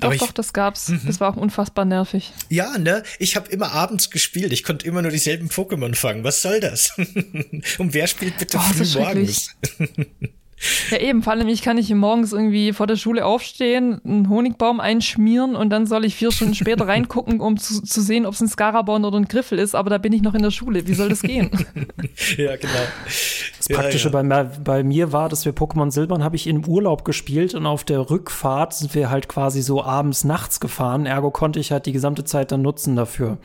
Doch, 0.04 0.08
Aber 0.08 0.16
ich- 0.16 0.22
doch, 0.22 0.32
das 0.32 0.54
gab's. 0.54 0.92
Das 1.06 1.20
war 1.20 1.32
auch 1.34 1.38
unfassbar 1.38 1.86
nervig. 1.86 2.32
Ja, 2.50 2.78
ne? 2.78 3.04
Ich 3.20 3.36
habe 3.36 3.50
immer 3.50 3.72
abends 3.72 4.10
gespielt. 4.10 4.54
Ich 4.54 4.64
konnte 4.64 4.86
immer 4.86 5.02
nur 5.02 5.12
dieselben 5.12 5.50
Pokémon 5.50 5.96
fangen. 5.96 6.24
Was 6.24 6.42
soll 6.42 6.60
das? 6.60 6.94
Und 7.78 7.94
wer 7.94 8.08
spielt 8.08 8.38
bitte 8.38 8.58
Oh, 8.58 8.62
früh 8.62 9.00
morgens? 9.00 9.50
Ja, 10.92 10.98
eben, 11.00 11.24
vor 11.24 11.34
allem, 11.34 11.48
ich 11.48 11.62
kann 11.62 11.76
nicht 11.76 11.94
morgens 11.94 12.32
irgendwie 12.34 12.72
vor 12.74 12.88
der 12.88 12.96
Schule 12.96 13.26
aufstehen, 13.26 14.00
einen 14.06 14.30
Honigbaum 14.30 14.80
einschmieren 14.80 15.56
und 15.56 15.70
dann 15.72 15.86
soll 15.88 16.06
ich 16.06 16.16
vier 16.16 16.32
Stunden 16.32 16.56
später 16.56 16.88
reingucken, 16.88 17.40
um 17.42 17.58
zu, 17.58 17.82
zu 17.82 18.02
sehen, 18.02 18.26
ob 18.26 18.34
es 18.34 18.42
ein 18.42 18.48
Skarabon 18.48 19.04
oder 19.06 19.18
ein 19.18 19.28
Griffel 19.28 19.60
ist, 19.60 19.76
aber 19.76 19.90
da 19.90 19.98
bin 19.98 20.14
ich 20.14 20.22
noch 20.22 20.34
in 20.36 20.42
der 20.44 20.52
Schule. 20.52 20.88
Wie 20.88 20.94
soll 20.94 21.10
das 21.10 21.22
gehen? 21.22 21.50
ja, 22.38 22.56
genau. 22.56 22.72
Das 23.06 23.68
Praktische 23.70 24.10
Bei, 24.10 24.24
mir- 24.24 24.52
bei 24.64 24.84
mir 24.84 25.12
war, 25.12 25.30
dass 25.30 25.46
wir 25.46 25.54
Pokémon 25.54 25.92
Silbern 25.92 26.24
habe 26.24 26.36
ich 26.36 26.48
im 26.48 26.66
Urlaub 26.66 27.04
gespielt 27.06 27.54
und 27.56 27.66
auf 27.66 27.84
der 27.84 28.10
Rückfahrt 28.10 28.74
sind 28.74 28.94
wir 28.96 29.10
halt 29.10 29.28
quasi 29.28 29.62
so 29.62 29.84
abends, 29.84 30.24
nachts 30.24 30.60
gefahren. 30.60 31.06
Ergo 31.06 31.32
konnte 31.32 31.60
ich 31.60 31.72
halt 31.72 31.86
die 31.86 31.92
gesamte 31.94 32.24
Zeit 32.24 32.52
dann 32.52 32.62
nutzen 32.62 32.96
dafür. 32.96 33.38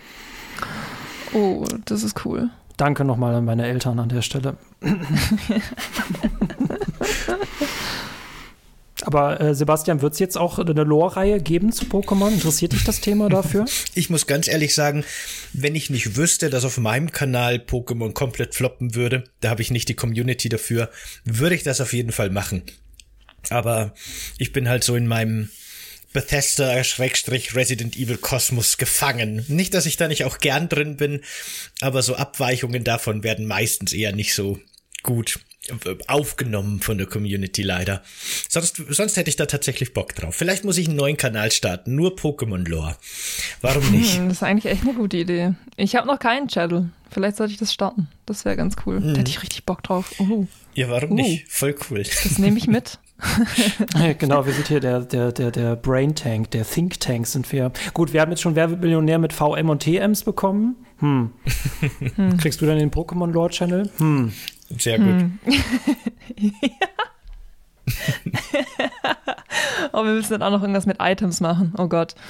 Oh, 1.32 1.64
das 1.84 2.02
ist 2.02 2.24
cool. 2.24 2.50
Danke 2.76 3.04
nochmal 3.04 3.34
an 3.34 3.44
meine 3.44 3.66
Eltern 3.66 3.98
an 3.98 4.08
der 4.08 4.22
Stelle. 4.22 4.56
Aber 9.02 9.40
äh, 9.40 9.54
Sebastian, 9.54 10.02
wird 10.02 10.14
es 10.14 10.18
jetzt 10.18 10.36
auch 10.36 10.58
eine 10.58 10.82
Lore-Reihe 10.82 11.40
geben 11.40 11.72
zu 11.72 11.84
Pokémon? 11.84 12.32
Interessiert 12.32 12.72
dich 12.72 12.84
das 12.84 13.00
Thema 13.00 13.28
dafür? 13.28 13.64
Ich 13.94 14.10
muss 14.10 14.26
ganz 14.26 14.48
ehrlich 14.48 14.74
sagen, 14.74 15.04
wenn 15.52 15.74
ich 15.74 15.90
nicht 15.90 16.16
wüsste, 16.16 16.50
dass 16.50 16.64
auf 16.64 16.78
meinem 16.78 17.10
Kanal 17.10 17.56
Pokémon 17.56 18.12
komplett 18.12 18.54
floppen 18.54 18.94
würde, 18.94 19.24
da 19.40 19.50
habe 19.50 19.62
ich 19.62 19.70
nicht 19.70 19.88
die 19.88 19.94
Community 19.94 20.48
dafür, 20.48 20.90
würde 21.24 21.54
ich 21.54 21.62
das 21.62 21.80
auf 21.80 21.92
jeden 21.92 22.12
Fall 22.12 22.30
machen. 22.30 22.62
Aber 23.50 23.94
ich 24.38 24.52
bin 24.52 24.68
halt 24.68 24.84
so 24.84 24.94
in 24.94 25.06
meinem 25.06 25.48
Bethesda-Resident 26.12 27.96
Evil 27.96 28.18
Kosmos 28.18 28.78
gefangen. 28.78 29.44
Nicht, 29.48 29.74
dass 29.74 29.86
ich 29.86 29.96
da 29.96 30.08
nicht 30.08 30.24
auch 30.24 30.38
gern 30.38 30.68
drin 30.68 30.96
bin, 30.96 31.20
aber 31.80 32.02
so 32.02 32.16
Abweichungen 32.16 32.84
davon 32.84 33.22
werden 33.22 33.46
meistens 33.46 33.92
eher 33.92 34.12
nicht 34.12 34.34
so 34.34 34.58
gut 35.02 35.40
aufgenommen 36.06 36.80
von 36.80 36.98
der 36.98 37.06
Community 37.06 37.62
leider. 37.62 38.02
Sonst, 38.48 38.82
sonst 38.88 39.16
hätte 39.16 39.30
ich 39.30 39.36
da 39.36 39.46
tatsächlich 39.46 39.92
Bock 39.94 40.14
drauf. 40.14 40.34
Vielleicht 40.34 40.64
muss 40.64 40.78
ich 40.78 40.88
einen 40.88 40.96
neuen 40.96 41.16
Kanal 41.16 41.50
starten, 41.52 41.94
nur 41.94 42.16
Pokémon-Lore. 42.16 42.96
Warum 43.60 43.90
nicht? 43.90 44.16
Hm, 44.16 44.28
Das 44.28 44.38
ist 44.38 44.42
eigentlich 44.42 44.72
echt 44.72 44.82
eine 44.82 44.94
gute 44.94 45.16
Idee. 45.16 45.54
Ich 45.76 45.96
habe 45.96 46.06
noch 46.06 46.18
keinen 46.18 46.48
Channel. 46.48 46.90
Vielleicht 47.10 47.36
sollte 47.38 47.52
ich 47.54 47.58
das 47.58 47.72
starten. 47.72 48.08
Das 48.26 48.44
wäre 48.44 48.56
ganz 48.56 48.76
cool. 48.84 49.00
Da 49.00 49.18
hätte 49.20 49.30
ich 49.30 49.42
richtig 49.42 49.64
Bock 49.64 49.82
drauf. 49.82 50.12
Uh, 50.20 50.46
Ja, 50.74 50.90
warum 50.90 51.12
Uh. 51.12 51.14
nicht? 51.14 51.48
Voll 51.48 51.74
cool. 51.90 52.02
das 52.02 52.38
nehme 52.38 52.58
ich 52.58 52.66
mit. 52.66 52.98
genau, 54.18 54.46
wir 54.46 54.52
sind 54.52 54.68
hier 54.68 54.78
der, 54.78 55.00
der, 55.00 55.32
der, 55.32 55.50
der 55.50 55.74
Brain 55.74 56.14
Tank, 56.14 56.50
der 56.52 56.64
Think 56.68 57.00
Tank 57.00 57.26
sind 57.26 57.50
wir. 57.50 57.72
Gut, 57.94 58.12
wir 58.12 58.20
haben 58.20 58.30
jetzt 58.30 58.42
schon 58.42 58.54
Werbemillionär 58.54 59.18
mit 59.18 59.32
VM 59.32 59.70
und 59.70 59.82
TMs 59.82 60.22
bekommen. 60.22 60.76
Hm. 60.98 61.30
Kriegst 62.38 62.60
du 62.60 62.66
dann 62.66 62.78
den 62.78 62.90
Pokémon 62.92 63.30
Lore 63.32 63.50
Channel? 63.50 63.90
Hm. 63.98 64.32
Sehr 64.76 64.98
gut. 64.98 65.30
Aber 69.92 70.04
wir 70.06 70.12
müssen 70.14 70.32
dann 70.32 70.42
auch 70.42 70.50
noch 70.50 70.62
irgendwas 70.62 70.86
mit 70.86 70.98
Items 71.00 71.40
machen. 71.40 71.72
Oh 71.78 71.88
Gott. 71.88 72.14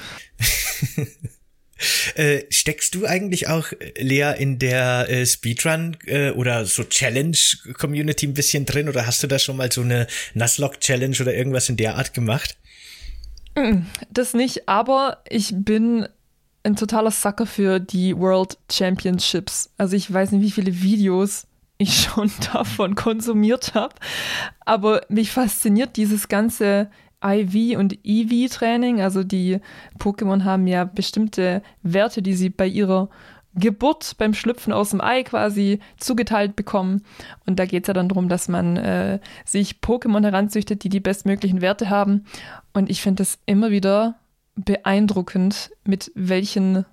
Äh, 2.15 2.43
steckst 2.49 2.93
du 2.93 3.05
eigentlich 3.05 3.47
auch, 3.47 3.71
äh, 3.71 3.93
Lea, 4.01 4.33
in 4.37 4.59
der 4.59 5.09
äh, 5.09 5.25
Speedrun 5.25 5.95
äh, 6.07 6.31
oder 6.31 6.65
so 6.65 6.83
Challenge-Community 6.83 8.27
ein 8.27 8.33
bisschen 8.33 8.65
drin 8.65 8.89
oder 8.89 9.07
hast 9.07 9.23
du 9.23 9.27
da 9.27 9.39
schon 9.39 9.55
mal 9.55 9.71
so 9.71 9.79
eine 9.79 10.07
Nuzlocke-Challenge 10.33 11.15
oder 11.21 11.33
irgendwas 11.33 11.69
in 11.69 11.77
der 11.77 11.95
Art 11.95 12.13
gemacht? 12.13 12.57
Das 14.11 14.33
nicht, 14.33 14.67
aber 14.67 15.23
ich 15.29 15.53
bin 15.55 16.07
ein 16.63 16.75
totaler 16.75 17.11
Sucker 17.11 17.45
für 17.45 17.79
die 17.79 18.15
World 18.17 18.57
Championships. 18.71 19.69
Also 19.77 19.95
ich 19.95 20.11
weiß 20.11 20.31
nicht, 20.31 20.43
wie 20.43 20.51
viele 20.51 20.81
Videos 20.81 21.47
ich 21.79 22.01
schon 22.01 22.29
davon 22.53 22.93
konsumiert 22.93 23.73
habe, 23.73 23.95
aber 24.63 25.01
mich 25.09 25.31
fasziniert 25.31 25.97
dieses 25.97 26.27
ganze 26.27 26.91
IV 27.25 27.77
und 27.77 27.97
EV-Training. 28.03 29.01
Also 29.01 29.23
die 29.23 29.59
Pokémon 29.97 30.43
haben 30.43 30.67
ja 30.67 30.83
bestimmte 30.83 31.63
Werte, 31.81 32.21
die 32.21 32.33
sie 32.33 32.49
bei 32.49 32.67
ihrer 32.67 33.09
Geburt, 33.55 34.15
beim 34.17 34.33
Schlüpfen 34.33 34.71
aus 34.71 34.91
dem 34.91 35.01
Ei 35.01 35.23
quasi 35.23 35.79
zugeteilt 35.97 36.55
bekommen. 36.55 37.03
Und 37.45 37.57
da 37.57 37.65
geht 37.65 37.83
es 37.83 37.87
ja 37.87 37.93
dann 37.93 38.07
darum, 38.07 38.29
dass 38.29 38.47
man 38.47 38.77
äh, 38.77 39.19
sich 39.43 39.79
Pokémon 39.81 40.23
heranzüchtet, 40.23 40.83
die 40.83 40.89
die 40.89 40.99
bestmöglichen 40.99 41.61
Werte 41.61 41.89
haben. 41.89 42.25
Und 42.73 42.89
ich 42.89 43.01
finde 43.01 43.23
das 43.23 43.39
immer 43.45 43.71
wieder 43.71 44.19
beeindruckend, 44.55 45.71
mit 45.83 46.11
welchen 46.15 46.85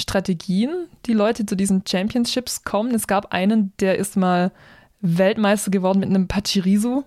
Strategien 0.00 0.88
die 1.06 1.12
Leute 1.12 1.46
zu 1.46 1.56
diesen 1.56 1.84
Championships 1.86 2.64
kommen. 2.64 2.94
Es 2.94 3.06
gab 3.06 3.32
einen, 3.32 3.72
der 3.80 3.98
ist 3.98 4.16
mal 4.16 4.52
Weltmeister 5.00 5.70
geworden 5.70 6.00
mit 6.00 6.08
einem 6.08 6.28
Pachirisu. 6.28 7.04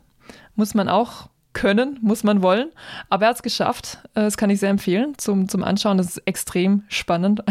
Muss 0.55 0.73
man 0.73 0.87
auch 0.89 1.29
können, 1.53 1.99
muss 2.01 2.23
man 2.23 2.41
wollen. 2.41 2.71
Aber 3.09 3.25
er 3.25 3.29
hat 3.29 3.37
es 3.37 3.43
geschafft. 3.43 3.99
Äh, 4.15 4.21
Das 4.21 4.37
kann 4.37 4.49
ich 4.49 4.59
sehr 4.59 4.69
empfehlen 4.69 5.13
zum, 5.17 5.47
zum 5.47 5.63
Anschauen. 5.63 5.97
Das 5.97 6.07
ist 6.07 6.27
extrem 6.27 6.83
spannend. 6.87 7.43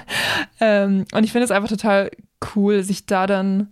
ähm, 0.60 1.04
und 1.12 1.24
ich 1.24 1.32
finde 1.32 1.44
es 1.44 1.50
einfach 1.50 1.68
total 1.68 2.10
cool, 2.54 2.82
sich 2.82 3.06
da 3.06 3.26
dann 3.26 3.68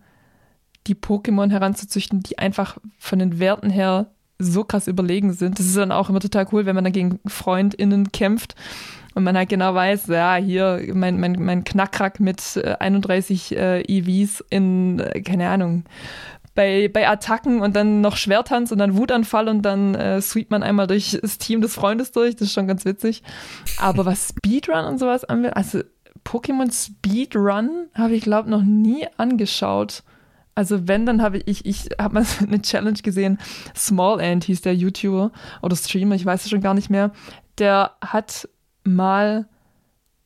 die 0.87 0.95
Pokémon 0.95 1.51
heranzuzüchten, 1.51 2.23
die 2.23 2.39
einfach 2.39 2.79
von 2.99 3.19
den 3.19 3.39
Werten 3.39 3.71
her 3.71 4.07
so 4.39 4.65
krass 4.65 4.87
überlegen 4.87 5.33
sind. 5.33 5.59
Das 5.59 5.67
ist 5.67 5.77
dann 5.77 5.93
auch 5.93 6.09
immer 6.09 6.21
total 6.21 6.47
cool, 6.53 6.65
wenn 6.65 6.75
man 6.75 6.85
dann 6.85 6.93
gegen 6.93 7.21
FreundInnen 7.27 8.13
kämpft 8.13 8.55
und 9.15 9.25
man 9.25 9.37
halt 9.37 9.49
genau 9.49 9.75
weiß, 9.75 10.07
ja, 10.07 10.37
hier 10.37 10.83
mein, 10.95 11.19
mein, 11.19 11.37
mein 11.39 11.65
Knackrack 11.65 12.21
mit 12.21 12.57
äh, 12.57 12.77
31 12.79 13.57
äh, 13.57 13.81
EVs 13.83 14.45
in, 14.51 15.01
äh, 15.01 15.21
keine 15.23 15.49
Ahnung, 15.49 15.85
bei, 16.55 16.89
bei 16.89 17.09
Attacken 17.09 17.61
und 17.61 17.77
dann 17.77 18.01
noch 18.01 18.17
Schwertanz 18.17 18.73
und 18.73 18.79
dann 18.79 18.97
Wutanfall 18.97 19.49
und 19.49 19.63
dann 19.63 19.95
äh, 19.95 20.21
sweept 20.21 20.51
man 20.51 20.63
einmal 20.63 20.87
durch 20.87 21.19
das 21.21 21.39
Team 21.39 21.61
des 21.61 21.75
Freundes 21.75 22.13
durch. 22.13 22.37
Das 22.37 22.49
ist 22.49 22.55
schon 22.55 22.67
ganz 22.67 22.85
witzig. 22.85 23.23
Aber 23.79 24.05
was 24.05 24.29
Speedrun 24.29 24.85
und 24.85 24.99
sowas 24.99 25.25
angeht, 25.25 25.57
also 25.57 25.81
Pokémon 26.25 26.71
Speedrun 26.73 27.89
habe 27.95 28.15
ich, 28.15 28.23
glaube 28.23 28.51
noch 28.51 28.63
nie 28.63 29.07
angeschaut. 29.17 30.03
Also 30.55 30.89
wenn, 30.89 31.07
dann 31.07 31.23
habe 31.23 31.39
ich, 31.39 31.65
ich 31.65 31.89
habe 31.99 32.15
mal 32.15 32.27
eine 32.41 32.61
Challenge 32.61 33.01
gesehen. 33.03 33.39
Small 33.75 34.21
Ant 34.21 34.45
hieß 34.45 34.63
der 34.63 34.75
YouTuber 34.75 35.33
oder 35.63 35.77
Streamer, 35.77 36.15
ich 36.15 36.27
weiß 36.27 36.45
es 36.45 36.51
schon 36.51 36.61
gar 36.61 36.75
nicht 36.75 36.91
mehr. 36.91 37.13
Der 37.59 37.93
hat 38.01 38.49
mal 38.85 39.47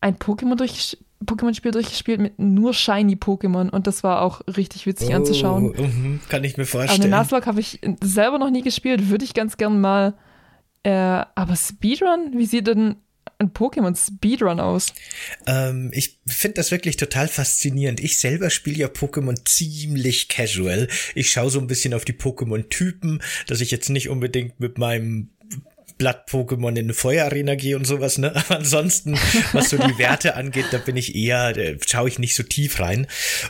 ein 0.01 0.17
Pokémon 0.17 0.57
durch, 0.57 0.99
Pokémon-Spiel 1.25 1.73
durchgespielt 1.73 2.21
mit 2.21 2.39
nur 2.39 2.75
Shiny 2.75 3.15
Pokémon 3.15 3.71
und 3.71 3.87
das 3.87 4.03
war 4.03 4.23
auch 4.23 4.43
richtig 4.57 4.87
witzig 4.87 5.15
anzuschauen. 5.15 5.75
Oh, 5.77 5.83
mhm, 5.83 6.21
kann 6.29 6.45
ich 6.45 6.57
mir 6.57 6.67
vorstellen. 6.67 7.03
eine 7.03 7.17
Nuzlocke 7.17 7.47
habe 7.47 7.61
ich 7.61 7.81
selber 8.03 8.39
noch 8.39 8.51
nie 8.51 8.63
gespielt, 8.63 9.09
würde 9.09 9.25
ich 9.25 9.35
ganz 9.35 9.57
gern 9.57 9.81
mal. 9.81 10.15
Äh, 10.83 10.91
aber 10.91 11.57
Speedrun, 11.57 12.35
wie 12.37 12.45
sieht 12.45 12.67
denn 12.67 12.97
ein 13.39 13.53
Pokémon-Speedrun 13.53 14.61
aus? 14.61 14.93
Ähm, 15.47 15.91
ich 15.93 16.21
finde 16.27 16.57
das 16.57 16.71
wirklich 16.71 16.97
total 16.97 17.29
faszinierend. 17.29 18.01
Ich 18.01 18.19
selber 18.19 18.51
spiele 18.51 18.79
ja 18.79 18.87
Pokémon 18.89 19.37
ziemlich 19.45 20.29
casual. 20.29 20.89
Ich 21.15 21.31
schaue 21.31 21.51
so 21.51 21.59
ein 21.59 21.67
bisschen 21.67 21.95
auf 21.95 22.05
die 22.05 22.13
Pokémon-Typen, 22.13 23.23
dass 23.47 23.61
ich 23.61 23.71
jetzt 23.71 23.91
nicht 23.91 24.09
unbedingt 24.09 24.61
mit 24.61 24.79
meinem 24.79 25.31
Blatt-Pokémon 25.99 26.71
in 26.71 26.87
eine 26.87 26.95
Feuerarena 26.95 27.55
gehe 27.55 27.77
und 27.77 27.87
sowas, 27.87 28.19
ne? 28.19 28.35
Aber 28.37 28.57
ansonsten, 28.57 29.19
was 29.53 29.71
so 29.71 29.77
die 29.77 29.99
Werte 29.99 30.37
angeht, 30.37 30.67
da 30.71 30.79
bin 30.79 30.97
ich 30.97 31.15
eher, 31.15 31.55
schaue 31.87 32.09
ich 32.09 32.19
nicht 32.19 32.35
so 32.35 32.43
tief 32.43 32.81
rein. 32.81 33.07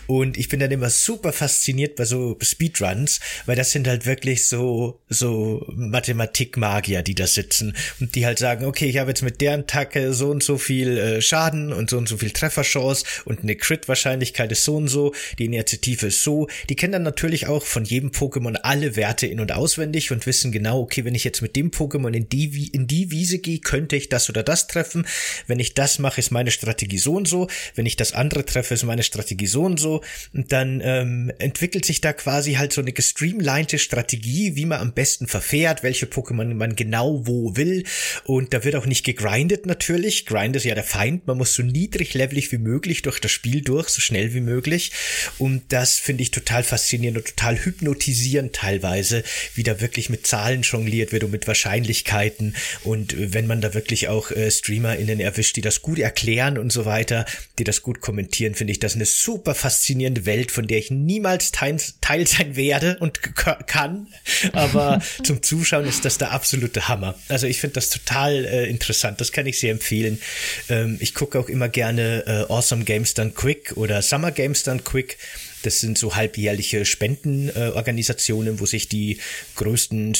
Und 0.06 0.36
ich 0.36 0.48
bin 0.48 0.60
dann 0.60 0.70
immer 0.70 0.90
super 0.90 1.32
fasziniert 1.32 1.96
bei 1.96 2.04
so 2.04 2.38
Speedruns, 2.40 3.20
weil 3.46 3.56
das 3.56 3.70
sind 3.70 3.86
halt 3.86 4.06
wirklich 4.06 4.48
so, 4.48 5.00
so 5.08 5.66
Mathematikmagier, 5.74 7.02
die 7.02 7.14
da 7.14 7.26
sitzen 7.26 7.76
und 8.00 8.14
die 8.14 8.26
halt 8.26 8.38
sagen, 8.38 8.64
okay, 8.64 8.86
ich 8.86 8.98
habe 8.98 9.10
jetzt 9.10 9.22
mit 9.22 9.40
deren 9.40 9.64
Attacke 9.74 10.12
so 10.12 10.30
und 10.30 10.42
so 10.42 10.56
viel 10.56 10.98
äh, 10.98 11.20
Schaden 11.20 11.72
und 11.72 11.90
so 11.90 11.98
und 11.98 12.08
so 12.08 12.16
viel 12.16 12.30
Trefferchance 12.30 13.04
und 13.24 13.40
eine 13.40 13.56
Crit-Wahrscheinlichkeit 13.56 14.52
ist 14.52 14.64
so 14.64 14.76
und 14.76 14.88
so, 14.88 15.14
die 15.38 15.46
Initiative 15.46 16.06
ist 16.06 16.22
so. 16.22 16.48
Die 16.68 16.76
kennen 16.76 16.92
dann 16.92 17.02
natürlich 17.02 17.48
auch 17.48 17.64
von 17.64 17.84
jedem 17.84 18.10
Pokémon 18.10 18.56
alle 18.62 18.96
Werte 18.96 19.26
in- 19.26 19.40
und 19.40 19.52
auswendig 19.52 20.12
und 20.12 20.26
wissen 20.26 20.52
genau, 20.52 20.80
okay, 20.80 21.04
wenn 21.04 21.14
ich 21.14 21.24
jetzt 21.24 21.42
mit 21.42 21.56
dem 21.56 21.70
Pokémon 21.70 22.12
in 22.12 22.28
die, 22.34 22.68
in 22.68 22.86
die 22.86 23.10
Wiese 23.10 23.38
gehe, 23.38 23.58
könnte 23.58 23.96
ich 23.96 24.08
das 24.08 24.28
oder 24.28 24.42
das 24.42 24.66
treffen. 24.66 25.06
Wenn 25.46 25.60
ich 25.60 25.74
das 25.74 25.98
mache, 25.98 26.20
ist 26.20 26.30
meine 26.30 26.50
Strategie 26.50 26.98
so 26.98 27.14
und 27.14 27.28
so. 27.28 27.48
Wenn 27.74 27.86
ich 27.86 27.96
das 27.96 28.12
andere 28.12 28.44
treffe, 28.44 28.74
ist 28.74 28.82
meine 28.84 29.02
Strategie 29.02 29.46
so 29.46 29.62
und 29.62 29.78
so. 29.78 30.02
Und 30.32 30.52
dann 30.52 30.80
ähm, 30.82 31.32
entwickelt 31.38 31.84
sich 31.84 32.00
da 32.00 32.12
quasi 32.12 32.54
halt 32.54 32.72
so 32.72 32.80
eine 32.80 32.92
gestreamlinete 32.92 33.78
Strategie, 33.78 34.56
wie 34.56 34.66
man 34.66 34.80
am 34.80 34.92
besten 34.92 35.26
verfährt, 35.26 35.82
welche 35.82 36.06
Pokémon 36.06 36.54
man 36.54 36.76
genau 36.76 37.26
wo 37.26 37.56
will. 37.56 37.84
Und 38.24 38.52
da 38.52 38.64
wird 38.64 38.76
auch 38.76 38.86
nicht 38.86 39.04
gegrindet 39.04 39.66
natürlich. 39.66 40.26
Grind 40.26 40.56
ist 40.56 40.64
ja 40.64 40.74
der 40.74 40.84
Feind. 40.84 41.26
Man 41.26 41.38
muss 41.38 41.54
so 41.54 41.62
niedriglevelig 41.62 42.52
wie 42.52 42.58
möglich 42.58 43.02
durch 43.02 43.20
das 43.20 43.30
Spiel 43.30 43.60
durch, 43.60 43.88
so 43.88 44.00
schnell 44.00 44.34
wie 44.34 44.40
möglich. 44.40 44.92
Und 45.38 45.64
das 45.72 45.98
finde 45.98 46.22
ich 46.22 46.30
total 46.30 46.64
faszinierend 46.64 47.18
und 47.18 47.26
total 47.26 47.56
hypnotisierend 47.64 48.54
teilweise, 48.54 49.22
wie 49.54 49.62
da 49.62 49.80
wirklich 49.80 50.10
mit 50.10 50.26
Zahlen 50.26 50.62
jongliert 50.62 51.12
wird 51.12 51.24
und 51.24 51.30
mit 51.30 51.46
Wahrscheinlichkeiten 51.46 52.23
Möglichkeiten 52.24 52.54
und 52.82 53.14
wenn 53.16 53.46
man 53.46 53.60
da 53.60 53.74
wirklich 53.74 54.08
auch 54.08 54.30
äh, 54.30 54.50
StreamerInnen 54.50 55.20
erwischt, 55.20 55.56
die 55.56 55.60
das 55.60 55.82
gut 55.82 55.98
erklären 55.98 56.58
und 56.58 56.72
so 56.72 56.84
weiter, 56.84 57.24
die 57.58 57.64
das 57.64 57.82
gut 57.82 58.00
kommentieren, 58.00 58.54
finde 58.54 58.72
ich 58.72 58.80
das 58.80 58.94
eine 58.94 59.06
super 59.06 59.54
faszinierende 59.54 60.26
Welt, 60.26 60.50
von 60.50 60.66
der 60.66 60.78
ich 60.78 60.90
niemals 60.90 61.52
teil, 61.52 61.76
teil 62.00 62.26
sein 62.26 62.56
werde 62.56 62.96
und 63.00 63.20
kann, 63.66 64.08
aber 64.52 65.00
zum 65.22 65.42
Zuschauen 65.42 65.86
ist 65.86 66.04
das 66.04 66.18
der 66.18 66.32
absolute 66.32 66.88
Hammer. 66.88 67.14
Also 67.28 67.46
ich 67.46 67.60
finde 67.60 67.74
das 67.74 67.90
total 67.90 68.44
äh, 68.44 68.68
interessant, 68.68 69.20
das 69.20 69.32
kann 69.32 69.46
ich 69.46 69.58
sehr 69.58 69.72
empfehlen. 69.72 70.20
Ähm, 70.68 70.96
ich 71.00 71.14
gucke 71.14 71.38
auch 71.38 71.48
immer 71.48 71.68
gerne 71.68 72.24
äh, 72.26 72.52
Awesome 72.52 72.84
Games 72.84 73.14
Done 73.14 73.32
Quick 73.32 73.76
oder 73.76 74.02
Summer 74.02 74.30
Games 74.30 74.62
Done 74.62 74.80
Quick. 74.80 75.18
Das 75.62 75.80
sind 75.80 75.96
so 75.96 76.14
halbjährliche 76.14 76.84
Spendenorganisationen, 76.84 78.56
äh, 78.56 78.60
wo 78.60 78.66
sich 78.66 78.88
die 78.88 79.18
größten 79.56 80.14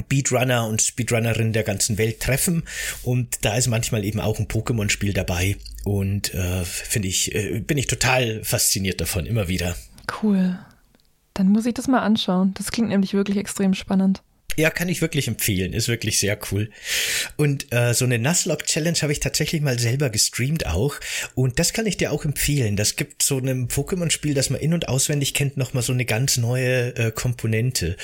Speedrunner 0.00 0.66
und 0.66 0.82
Speedrunnerinnen 0.82 1.52
der 1.52 1.62
ganzen 1.62 1.98
Welt 1.98 2.20
treffen 2.20 2.64
und 3.02 3.44
da 3.44 3.56
ist 3.56 3.68
manchmal 3.68 4.04
eben 4.04 4.20
auch 4.20 4.38
ein 4.38 4.48
Pokémon-Spiel 4.48 5.12
dabei 5.12 5.56
und 5.84 6.34
äh, 6.34 6.64
finde 6.64 7.08
ich, 7.08 7.34
äh, 7.34 7.60
bin 7.60 7.78
ich 7.78 7.86
total 7.86 8.42
fasziniert 8.44 9.00
davon, 9.00 9.26
immer 9.26 9.48
wieder. 9.48 9.76
Cool. 10.22 10.58
Dann 11.34 11.48
muss 11.48 11.66
ich 11.66 11.74
das 11.74 11.88
mal 11.88 12.00
anschauen. 12.00 12.54
Das 12.54 12.70
klingt 12.70 12.88
nämlich 12.90 13.14
wirklich 13.14 13.38
extrem 13.38 13.74
spannend. 13.74 14.22
Ja, 14.56 14.70
kann 14.70 14.88
ich 14.88 15.00
wirklich 15.00 15.28
empfehlen. 15.28 15.72
Ist 15.72 15.88
wirklich 15.88 16.18
sehr 16.18 16.38
cool. 16.50 16.70
Und 17.36 17.72
äh, 17.72 17.94
so 17.94 18.04
eine 18.04 18.18
Nuzlocke-Challenge 18.18 18.98
habe 19.02 19.12
ich 19.12 19.20
tatsächlich 19.20 19.60
mal 19.62 19.78
selber 19.78 20.10
gestreamt 20.10 20.66
auch. 20.66 20.96
Und 21.34 21.58
das 21.58 21.72
kann 21.72 21.86
ich 21.86 21.96
dir 21.96 22.12
auch 22.12 22.24
empfehlen. 22.24 22.76
Das 22.76 22.96
gibt 22.96 23.22
so 23.22 23.38
einem 23.38 23.68
Pokémon-Spiel, 23.68 24.34
das 24.34 24.50
man 24.50 24.60
in- 24.60 24.74
und 24.74 24.88
auswendig 24.88 25.34
kennt, 25.34 25.56
nochmal 25.56 25.82
so 25.82 25.92
eine 25.92 26.04
ganz 26.04 26.36
neue 26.36 26.96
äh, 26.96 27.10
Komponente. 27.10 27.96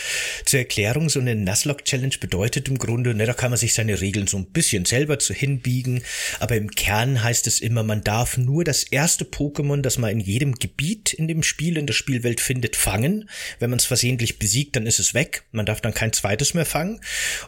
Zur 0.45 0.61
Erklärung, 0.61 1.09
so 1.09 1.21
eine 1.21 1.37
Nuzlocke-Challenge 1.37 2.17
bedeutet 2.21 2.69
im 2.69 2.79
Grunde, 2.79 3.15
ne, 3.15 3.27
da 3.27 3.35
kann 3.35 3.51
man 3.51 3.59
sich 3.59 3.75
seine 3.75 4.01
Regeln 4.01 4.27
so 4.27 4.37
ein 4.37 4.47
bisschen 4.47 4.85
selber 4.85 5.19
zu 5.19 5.35
hinbiegen. 5.35 6.03
Aber 6.41 6.57
im 6.57 6.71
Kern 6.71 7.23
heißt 7.23 7.47
es 7.47 7.61
immer, 7.61 7.83
man 7.83 8.03
darf 8.03 8.37
nur 8.37 8.65
das 8.65 8.83
erste 8.83 9.25
Pokémon, 9.25 9.83
das 9.83 9.99
man 9.99 10.11
in 10.11 10.21
jedem 10.21 10.55
Gebiet 10.55 11.13
in 11.13 11.29
dem 11.29 11.43
Spiel, 11.43 11.77
in 11.77 11.87
der 11.87 11.95
Spielwelt 11.95 12.41
findet, 12.41 12.77
fangen. 12.77 13.29
Wenn 13.59 13.71
man 13.71 13.79
es 13.79 13.85
versehentlich 13.85 14.39
besiegt, 14.39 14.77
dann 14.77 14.87
ist 14.87 14.99
es 14.99 15.15
weg. 15.15 15.45
Man 15.53 15.67
darf 15.67 15.81
dann 15.81 15.95
kein 15.95 16.13
zweites 16.13 16.40
fangen. 16.65 17.01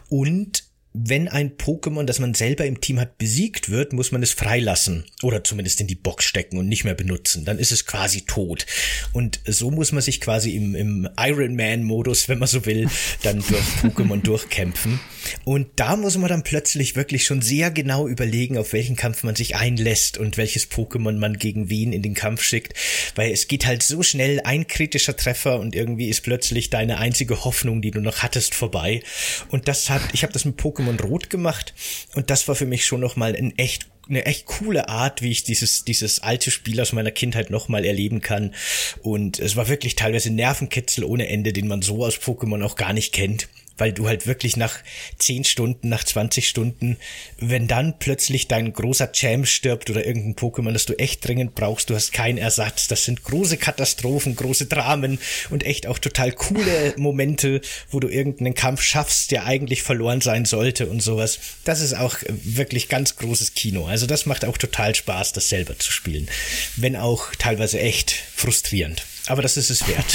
Und 0.09 0.63
wenn 0.93 1.27
ein 1.27 1.57
Pokémon, 1.57 2.03
das 2.03 2.19
man 2.19 2.35
selber 2.35 2.65
im 2.65 2.79
Team 2.79 2.99
hat, 2.99 3.17
besiegt 3.17 3.69
wird, 3.69 3.93
muss 3.93 4.11
man 4.11 4.21
es 4.21 4.31
freilassen 4.31 5.05
oder 5.23 5.43
zumindest 5.43 5.81
in 5.81 5.87
die 5.87 5.95
Box 5.95 6.25
stecken 6.25 6.57
und 6.57 6.67
nicht 6.67 6.83
mehr 6.83 6.93
benutzen. 6.93 7.45
Dann 7.45 7.57
ist 7.57 7.71
es 7.71 7.85
quasi 7.85 8.21
tot. 8.21 8.67
Und 9.11 9.39
so 9.45 9.71
muss 9.71 9.91
man 9.91 10.01
sich 10.01 10.21
quasi 10.21 10.55
im, 10.55 10.75
im 10.75 11.09
Iron 11.17 11.55
Man-Modus, 11.55 12.29
wenn 12.29 12.39
man 12.39 12.47
so 12.47 12.65
will, 12.65 12.87
dann 13.23 13.43
durch 13.47 13.63
Pokémon 13.81 14.21
durchkämpfen. 14.21 14.99
Und 15.45 15.67
da 15.77 15.95
muss 15.95 16.17
man 16.17 16.29
dann 16.29 16.43
plötzlich 16.43 16.95
wirklich 16.95 17.25
schon 17.25 17.41
sehr 17.41 17.71
genau 17.71 18.07
überlegen, 18.07 18.57
auf 18.57 18.73
welchen 18.73 18.95
Kampf 18.95 19.23
man 19.23 19.35
sich 19.35 19.55
einlässt 19.55 20.17
und 20.17 20.37
welches 20.37 20.69
Pokémon 20.69 21.17
man 21.17 21.37
gegen 21.37 21.69
wen 21.69 21.91
in 21.93 22.01
den 22.01 22.13
Kampf 22.13 22.43
schickt, 22.43 22.73
weil 23.15 23.31
es 23.31 23.47
geht 23.47 23.65
halt 23.65 23.81
so 23.83 24.03
schnell 24.03 24.41
ein 24.43 24.67
kritischer 24.67 25.15
Treffer 25.15 25.59
und 25.59 25.75
irgendwie 25.75 26.09
ist 26.09 26.21
plötzlich 26.21 26.69
deine 26.69 26.99
einzige 26.99 27.43
Hoffnung, 27.45 27.81
die 27.81 27.91
du 27.91 27.99
noch 27.99 28.19
hattest, 28.19 28.53
vorbei. 28.53 29.01
Und 29.49 29.67
das 29.67 29.89
hat, 29.89 30.01
ich 30.13 30.23
habe 30.23 30.33
das 30.33 30.45
mit 30.45 30.59
Pokémon 30.59 30.82
Pokémon 30.83 31.01
Rot 31.01 31.29
gemacht 31.29 31.73
und 32.15 32.29
das 32.29 32.47
war 32.47 32.55
für 32.55 32.65
mich 32.65 32.85
schon 32.85 32.99
noch 32.99 33.15
mal 33.15 33.35
ein 33.35 33.57
echt 33.57 33.87
eine 34.09 34.25
echt 34.25 34.47
coole 34.47 34.89
Art, 34.89 35.21
wie 35.21 35.31
ich 35.31 35.45
dieses, 35.45 35.85
dieses 35.85 36.19
alte 36.19 36.51
Spiel 36.51 36.81
aus 36.81 36.91
meiner 36.91 37.11
Kindheit 37.11 37.49
nochmal 37.49 37.85
erleben 37.85 38.19
kann. 38.19 38.53
Und 39.01 39.39
es 39.39 39.55
war 39.55 39.69
wirklich 39.69 39.95
teilweise 39.95 40.29
Nervenkitzel 40.29 41.05
ohne 41.05 41.29
Ende, 41.29 41.53
den 41.53 41.69
man 41.69 41.81
so 41.81 42.03
aus 42.03 42.15
Pokémon 42.15 42.61
auch 42.65 42.75
gar 42.75 42.91
nicht 42.91 43.13
kennt 43.13 43.47
weil 43.77 43.91
du 43.91 44.07
halt 44.07 44.27
wirklich 44.27 44.57
nach 44.57 44.77
10 45.17 45.43
Stunden, 45.43 45.89
nach 45.89 46.03
20 46.03 46.47
Stunden, 46.47 46.97
wenn 47.39 47.67
dann 47.67 47.97
plötzlich 47.99 48.47
dein 48.47 48.73
großer 48.73 49.11
Champ 49.11 49.47
stirbt 49.47 49.89
oder 49.89 50.05
irgendein 50.05 50.35
Pokémon, 50.35 50.71
das 50.71 50.85
du 50.85 50.93
echt 50.99 51.27
dringend 51.27 51.55
brauchst, 51.55 51.89
du 51.89 51.95
hast 51.95 52.13
keinen 52.13 52.37
Ersatz. 52.37 52.87
Das 52.87 53.05
sind 53.05 53.23
große 53.23 53.57
Katastrophen, 53.57 54.35
große 54.35 54.67
Dramen 54.67 55.19
und 55.49 55.65
echt 55.65 55.87
auch 55.87 55.99
total 55.99 56.31
coole 56.31 56.93
Momente, 56.97 57.61
wo 57.89 57.99
du 57.99 58.07
irgendeinen 58.07 58.53
Kampf 58.53 58.81
schaffst, 58.81 59.31
der 59.31 59.45
eigentlich 59.45 59.83
verloren 59.83 60.21
sein 60.21 60.45
sollte 60.45 60.87
und 60.87 61.01
sowas. 61.01 61.39
Das 61.63 61.81
ist 61.81 61.93
auch 61.93 62.17
wirklich 62.29 62.89
ganz 62.89 63.15
großes 63.15 63.53
Kino. 63.53 63.85
Also 63.85 64.05
das 64.05 64.25
macht 64.25 64.45
auch 64.45 64.57
total 64.57 64.93
Spaß, 64.93 65.33
das 65.33 65.49
selber 65.49 65.77
zu 65.79 65.91
spielen. 65.91 66.29
Wenn 66.75 66.95
auch 66.95 67.33
teilweise 67.35 67.79
echt 67.79 68.11
frustrierend. 68.35 69.05
Aber 69.27 69.41
das 69.41 69.57
ist 69.57 69.69
es 69.69 69.87
wert. 69.87 70.05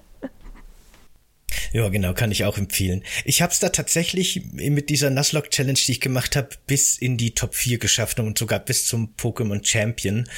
Ja, 1.72 1.88
genau, 1.88 2.14
kann 2.14 2.30
ich 2.32 2.44
auch 2.44 2.58
empfehlen. 2.58 3.02
Ich 3.24 3.42
habe 3.42 3.52
es 3.52 3.58
da 3.60 3.68
tatsächlich 3.68 4.42
mit 4.52 4.88
dieser 4.90 5.10
Nuzlocke 5.10 5.50
Challenge, 5.50 5.74
die 5.86 5.92
ich 5.92 6.00
gemacht 6.00 6.36
habe, 6.36 6.48
bis 6.66 6.96
in 6.98 7.16
die 7.16 7.32
Top 7.34 7.54
4 7.54 7.78
geschafft 7.78 8.18
und 8.20 8.38
sogar 8.38 8.58
bis 8.60 8.86
zum 8.86 9.14
Pokémon 9.20 9.64
Champion. 9.64 10.28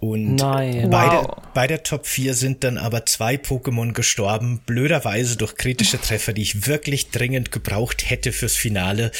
Und 0.00 0.36
Nein. 0.36 0.90
bei, 0.90 1.04
Wow. 1.06 1.26
der, 1.26 1.42
bei 1.54 1.66
der 1.66 1.82
Top 1.82 2.06
4 2.06 2.34
sind 2.34 2.64
dann 2.64 2.78
aber 2.78 3.06
zwei 3.06 3.36
Pokémon 3.36 3.92
gestorben, 3.92 4.60
blöderweise 4.66 5.36
durch 5.36 5.54
kritische 5.56 6.00
Treffer, 6.00 6.32
die 6.32 6.42
ich 6.42 6.66
wirklich 6.66 7.10
dringend 7.10 7.52
gebraucht 7.52 8.08
hätte 8.10 8.32
fürs 8.32 8.56
Finale. 8.56 9.10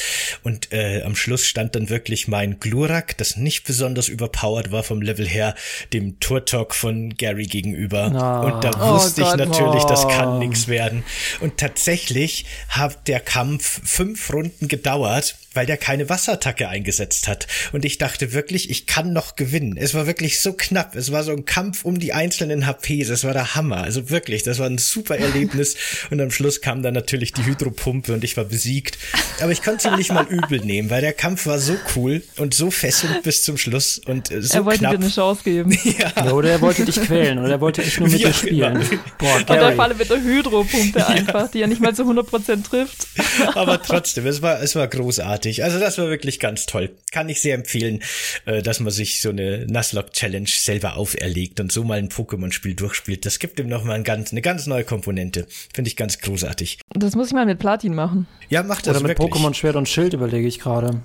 Und 0.43 0.71
äh, 0.71 1.01
am 1.03 1.15
Schluss 1.15 1.45
stand 1.45 1.75
dann 1.75 1.89
wirklich 1.89 2.27
mein 2.27 2.59
Glurak, 2.59 3.17
das 3.17 3.37
nicht 3.37 3.65
besonders 3.65 4.07
überpowered 4.07 4.71
war 4.71 4.83
vom 4.83 5.01
Level 5.01 5.27
her, 5.27 5.55
dem 5.93 6.19
Turtok 6.19 6.75
von 6.75 7.09
Gary 7.09 7.45
gegenüber. 7.45 8.11
Ah. 8.15 8.41
Und 8.41 8.63
da 8.63 8.71
Oh 8.79 8.95
wusste 8.95 9.21
ich 9.21 9.27
Gott. 9.27 9.37
natürlich, 9.37 9.83
das 9.85 10.05
Oh. 10.05 10.09
kann 10.09 10.39
nichts 10.39 10.67
werden. 10.67 11.03
Und 11.41 11.57
tatsächlich 11.57 12.45
hat 12.69 13.07
der 13.07 13.19
Kampf 13.19 13.81
fünf 13.83 14.31
Runden 14.31 14.67
gedauert, 14.67 15.37
weil 15.55 15.65
der 15.65 15.77
keine 15.77 16.09
Wasserattacke 16.09 16.67
eingesetzt 16.69 17.27
hat. 17.27 17.47
Und 17.71 17.85
ich 17.85 17.97
dachte 17.97 18.33
wirklich, 18.33 18.69
ich 18.69 18.85
kann 18.85 19.13
noch 19.13 19.35
gewinnen. 19.35 19.77
Es 19.77 19.93
war 19.93 20.07
wirklich 20.07 20.39
so 20.39 20.53
knapp. 20.53 20.95
Es 20.95 21.11
war 21.11 21.23
so 21.23 21.31
ein 21.31 21.45
Kampf 21.45 21.85
um 21.85 21.99
die 21.99 22.13
einzelnen 22.13 22.65
HPs. 22.65 23.09
Es 23.09 23.23
war 23.23 23.33
der 23.33 23.55
Hammer. 23.55 23.77
Also 23.83 24.09
wirklich, 24.09 24.43
das 24.43 24.59
war 24.59 24.67
ein 24.67 24.77
super 24.77 25.17
Erlebnis. 25.17 25.75
Und 26.11 26.21
am 26.21 26.31
Schluss 26.31 26.61
kam 26.61 26.81
dann 26.83 26.93
natürlich 26.93 27.33
die 27.33 27.45
Hydropumpe 27.45 28.13
und 28.13 28.23
ich 28.23 28.37
war 28.37 28.43
besiegt. 28.45 28.97
Aber 29.41 29.51
ich 29.51 29.61
konnte 29.63 29.79
es 29.79 29.85
ihm 29.85 29.97
nicht 29.97 30.11
mal 30.11 30.25
übel 30.27 30.59
nehmen, 30.59 30.89
weil 30.89 31.01
der 31.01 31.13
Kampf 31.13 31.45
war 31.45 31.59
so 31.59 31.75
cool 31.95 32.21
und 32.37 32.53
so 32.53 32.69
fesselnd 32.71 33.23
bis 33.23 33.43
zum 33.43 33.57
Schluss 33.57 33.99
und 34.05 34.31
äh, 34.31 34.41
so 34.41 34.57
er 34.57 34.65
wollte 34.65 34.79
knapp. 34.79 34.91
dir 34.93 34.99
eine 34.99 35.09
Chance 35.09 35.41
geben. 35.43 35.77
Ja, 35.97 36.31
oder 36.33 36.49
er 36.51 36.61
wollte 36.61 36.83
dich 36.85 36.95
quälen 37.01 37.39
oder 37.39 37.51
er 37.51 37.61
wollte 37.61 37.81
echt 37.81 37.99
nur 37.99 38.09
mit 38.09 38.19
dir 38.21 38.29
auch 38.29 38.33
spielen. 38.33 38.75
immer. 38.75 38.99
Boah, 39.17 39.35
Und 39.37 39.49
der 39.49 39.55
Gary. 39.57 39.75
Falle 39.75 39.95
mit 39.95 40.09
der 40.09 40.21
Hydropumpe 40.21 41.07
einfach, 41.07 41.49
die 41.51 41.59
ja 41.59 41.67
nicht 41.67 41.79
mal 41.81 41.95
zu 41.95 42.03
100% 42.03 42.63
trifft. 42.63 43.07
Aber 43.55 43.81
trotzdem, 43.81 44.25
es 44.27 44.41
war, 44.41 44.61
es 44.61 44.75
war 44.75 44.87
großartig. 44.87 45.44
Großartig. 45.45 45.63
Also 45.63 45.79
das 45.79 45.97
war 45.97 46.09
wirklich 46.09 46.39
ganz 46.39 46.65
toll. 46.65 46.91
Kann 47.11 47.29
ich 47.29 47.41
sehr 47.41 47.55
empfehlen, 47.55 48.01
äh, 48.45 48.61
dass 48.61 48.79
man 48.79 48.91
sich 48.91 49.21
so 49.21 49.29
eine 49.29 49.65
Nuzlocke-Challenge 49.67 50.47
selber 50.47 50.97
auferlegt 50.97 51.59
und 51.59 51.71
so 51.71 51.83
mal 51.83 51.97
ein 51.97 52.09
Pokémon-Spiel 52.09 52.75
durchspielt. 52.75 53.25
Das 53.25 53.39
gibt 53.39 53.59
ihm 53.59 53.67
nochmal 53.67 53.95
ein 53.95 54.03
ganz, 54.03 54.31
eine 54.31 54.41
ganz 54.41 54.67
neue 54.67 54.83
Komponente. 54.83 55.47
Finde 55.73 55.89
ich 55.89 55.95
ganz 55.95 56.19
großartig. 56.19 56.79
Das 56.89 57.15
muss 57.15 57.27
ich 57.27 57.33
mal 57.33 57.45
mit 57.45 57.59
Platin 57.59 57.93
machen. 57.93 58.27
Ja, 58.49 58.63
macht 58.63 58.87
das 58.87 58.97
Oder 58.97 59.07
mit. 59.07 59.17
Pokémon 59.17 59.53
Schwert 59.53 59.75
und 59.75 59.87
Schild 59.87 60.13
überlege 60.13 60.47
ich 60.47 60.59
gerade. 60.59 61.01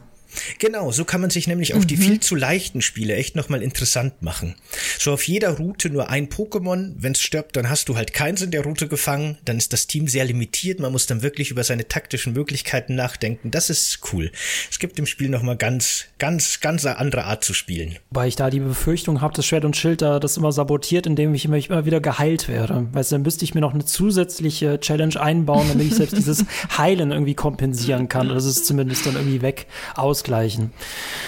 Genau, 0.58 0.92
so 0.92 1.04
kann 1.04 1.20
man 1.20 1.30
sich 1.30 1.46
nämlich 1.46 1.74
auf 1.74 1.86
die 1.86 1.96
viel 1.96 2.20
zu 2.20 2.34
leichten 2.34 2.82
Spiele 2.82 3.14
echt 3.14 3.36
nochmal 3.36 3.62
interessant 3.62 4.22
machen. 4.22 4.54
So 4.98 5.12
auf 5.12 5.26
jeder 5.26 5.56
Route 5.56 5.90
nur 5.90 6.08
ein 6.08 6.28
Pokémon, 6.28 6.94
wenn 6.98 7.12
es 7.12 7.22
stirbt, 7.22 7.56
dann 7.56 7.68
hast 7.68 7.88
du 7.88 7.96
halt 7.96 8.12
keins 8.12 8.42
in 8.42 8.50
der 8.50 8.64
Route 8.64 8.88
gefangen, 8.88 9.38
dann 9.44 9.58
ist 9.58 9.72
das 9.72 9.86
Team 9.86 10.08
sehr 10.08 10.24
limitiert, 10.24 10.80
man 10.80 10.92
muss 10.92 11.06
dann 11.06 11.22
wirklich 11.22 11.50
über 11.50 11.64
seine 11.64 11.88
taktischen 11.88 12.32
Möglichkeiten 12.32 12.94
nachdenken. 12.94 13.50
Das 13.50 13.70
ist 13.70 14.00
cool. 14.12 14.30
Es 14.70 14.78
gibt 14.78 14.98
im 14.98 15.06
Spiel 15.06 15.28
nochmal 15.28 15.56
ganz, 15.56 16.06
ganz, 16.18 16.60
ganz 16.60 16.86
andere 16.86 17.24
Art 17.24 17.44
zu 17.44 17.54
spielen. 17.54 17.98
Weil 18.10 18.28
ich 18.28 18.36
da 18.36 18.50
die 18.50 18.60
Befürchtung 18.60 19.20
habe, 19.20 19.34
dass 19.34 19.46
Schwert 19.46 19.64
und 19.64 19.76
Schild 19.76 20.02
da 20.02 20.20
das 20.20 20.36
immer 20.36 20.52
sabotiert, 20.52 21.06
indem 21.06 21.34
ich 21.34 21.44
immer, 21.44 21.56
ich 21.56 21.70
immer 21.70 21.84
wieder 21.84 22.00
geheilt 22.00 22.48
werde. 22.48 22.86
Weißt 22.92 23.10
du, 23.10 23.16
dann 23.16 23.22
müsste 23.22 23.44
ich 23.44 23.54
mir 23.54 23.60
noch 23.60 23.74
eine 23.74 23.84
zusätzliche 23.84 24.80
Challenge 24.80 25.20
einbauen, 25.20 25.68
damit 25.68 25.86
ich 25.86 25.94
selbst 25.94 26.16
dieses 26.16 26.44
Heilen 26.78 27.10
irgendwie 27.12 27.34
kompensieren 27.34 28.08
kann. 28.08 28.26
Oder 28.26 28.36
das 28.36 28.46
ist 28.46 28.66
zumindest 28.66 29.06
dann 29.06 29.14
irgendwie 29.14 29.42
weg 29.42 29.66
ausgleichen. 30.20 30.72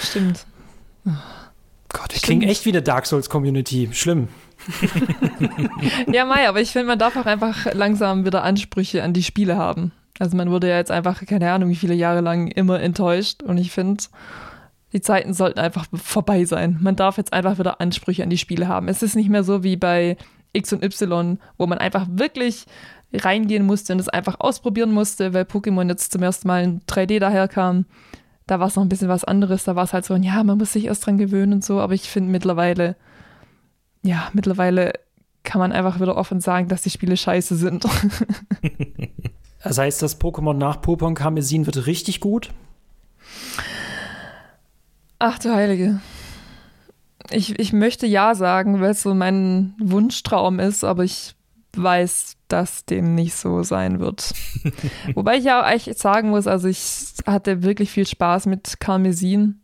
Stimmt. 0.01 0.45
Gott, 1.89 2.13
ich 2.13 2.21
klinge 2.21 2.45
echt 2.47 2.65
wie 2.65 2.69
eine 2.69 2.81
Dark 2.81 3.05
Souls 3.05 3.29
Community. 3.29 3.89
Schlimm. 3.91 4.27
Ja, 6.11 6.25
Mai, 6.25 6.47
aber 6.47 6.61
ich 6.61 6.71
finde, 6.71 6.87
man 6.87 6.99
darf 6.99 7.17
auch 7.17 7.25
einfach 7.25 7.73
langsam 7.73 8.25
wieder 8.25 8.43
Ansprüche 8.43 9.03
an 9.03 9.13
die 9.13 9.23
Spiele 9.23 9.57
haben. 9.57 9.91
Also 10.19 10.37
man 10.37 10.51
wurde 10.51 10.69
ja 10.69 10.77
jetzt 10.77 10.91
einfach, 10.91 11.25
keine 11.25 11.51
Ahnung, 11.51 11.69
wie 11.69 11.75
viele 11.75 11.95
Jahre 11.95 12.21
lang 12.21 12.47
immer 12.47 12.79
enttäuscht. 12.79 13.43
Und 13.43 13.57
ich 13.57 13.71
finde, 13.71 14.03
die 14.93 15.01
Zeiten 15.01 15.33
sollten 15.33 15.59
einfach 15.59 15.87
vorbei 15.93 16.45
sein. 16.45 16.77
Man 16.79 16.95
darf 16.95 17.17
jetzt 17.17 17.33
einfach 17.33 17.59
wieder 17.59 17.81
Ansprüche 17.81 18.23
an 18.23 18.29
die 18.29 18.37
Spiele 18.37 18.67
haben. 18.67 18.87
Es 18.87 19.03
ist 19.03 19.15
nicht 19.15 19.29
mehr 19.29 19.43
so 19.43 19.63
wie 19.63 19.75
bei 19.75 20.15
X 20.53 20.71
und 20.71 20.83
Y, 20.83 21.39
wo 21.57 21.67
man 21.67 21.79
einfach 21.79 22.05
wirklich 22.09 22.65
reingehen 23.13 23.65
musste 23.65 23.93
und 23.93 23.99
es 23.99 24.09
einfach 24.09 24.39
ausprobieren 24.39 24.91
musste, 24.91 25.33
weil 25.33 25.43
Pokémon 25.43 25.89
jetzt 25.89 26.11
zum 26.11 26.23
ersten 26.23 26.47
Mal 26.47 26.63
in 26.63 26.81
3D 26.81 27.19
daherkam. 27.19 27.85
Da 28.53 28.59
war 28.59 28.67
es 28.67 28.75
noch 28.75 28.83
ein 28.83 28.89
bisschen 28.89 29.07
was 29.07 29.23
anderes. 29.23 29.63
Da 29.63 29.75
war 29.75 29.83
es 29.83 29.93
halt 29.93 30.05
so, 30.05 30.15
ja, 30.15 30.43
man 30.43 30.59
muss 30.59 30.73
sich 30.73 30.85
erst 30.85 31.07
dran 31.07 31.17
gewöhnen 31.17 31.53
und 31.53 31.65
so. 31.65 31.79
Aber 31.79 31.95
ich 31.95 32.07
finde 32.07 32.29
mittlerweile, 32.29 32.95
ja, 34.03 34.29
mittlerweile 34.33 34.93
kann 35.41 35.57
man 35.57 35.71
einfach 35.71 35.99
wieder 35.99 36.15
offen 36.15 36.39
sagen, 36.39 36.67
dass 36.67 36.83
die 36.83 36.91
Spiele 36.91 37.17
scheiße 37.17 37.55
sind. 37.55 37.87
Das 39.63 39.77
heißt, 39.77 40.01
das 40.01 40.19
Pokémon 40.19 40.55
nach 40.55 40.81
Pokémon 40.81 41.13
Karmesin 41.13 41.65
wird 41.65 41.87
richtig 41.87 42.19
gut. 42.19 42.49
Ach 45.19 45.39
du 45.39 45.53
Heilige. 45.53 46.01
Ich, 47.31 47.57
ich 47.57 47.71
möchte 47.71 48.05
ja 48.05 48.35
sagen, 48.35 48.81
weil 48.81 48.91
es 48.91 49.03
so 49.03 49.15
mein 49.15 49.73
Wunschtraum 49.79 50.59
ist, 50.59 50.83
aber 50.83 51.05
ich 51.05 51.35
weiß, 51.75 52.37
dass 52.47 52.85
dem 52.85 53.15
nicht 53.15 53.35
so 53.35 53.63
sein 53.63 53.99
wird. 53.99 54.33
Wobei 55.15 55.37
ich 55.37 55.45
ja 55.45 55.61
auch 55.61 55.69
echt 55.69 55.97
sagen 55.97 56.29
muss, 56.29 56.47
also 56.47 56.67
ich 56.67 57.13
hatte 57.25 57.63
wirklich 57.63 57.91
viel 57.91 58.07
Spaß 58.07 58.45
mit 58.45 58.79
Karmesin. 58.79 59.61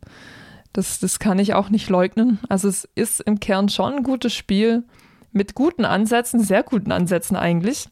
Das, 0.72 1.00
das 1.00 1.18
kann 1.18 1.38
ich 1.38 1.54
auch 1.54 1.68
nicht 1.68 1.88
leugnen. 1.88 2.38
Also 2.48 2.68
es 2.68 2.88
ist 2.94 3.20
im 3.20 3.40
Kern 3.40 3.68
schon 3.68 3.94
ein 3.94 4.02
gutes 4.02 4.34
Spiel 4.34 4.84
mit 5.32 5.54
guten 5.54 5.84
Ansätzen, 5.84 6.40
sehr 6.40 6.62
guten 6.62 6.92
Ansätzen 6.92 7.36
eigentlich. 7.36 7.88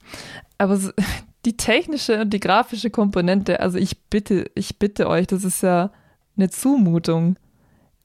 Aber 0.58 0.78
die 1.44 1.56
technische 1.56 2.22
und 2.22 2.30
die 2.30 2.40
grafische 2.40 2.90
Komponente, 2.90 3.60
also 3.60 3.78
ich 3.78 4.04
bitte, 4.10 4.50
ich 4.54 4.78
bitte 4.78 5.08
euch, 5.08 5.26
das 5.26 5.44
ist 5.44 5.62
ja 5.62 5.90
eine 6.36 6.50
Zumutung. 6.50 7.36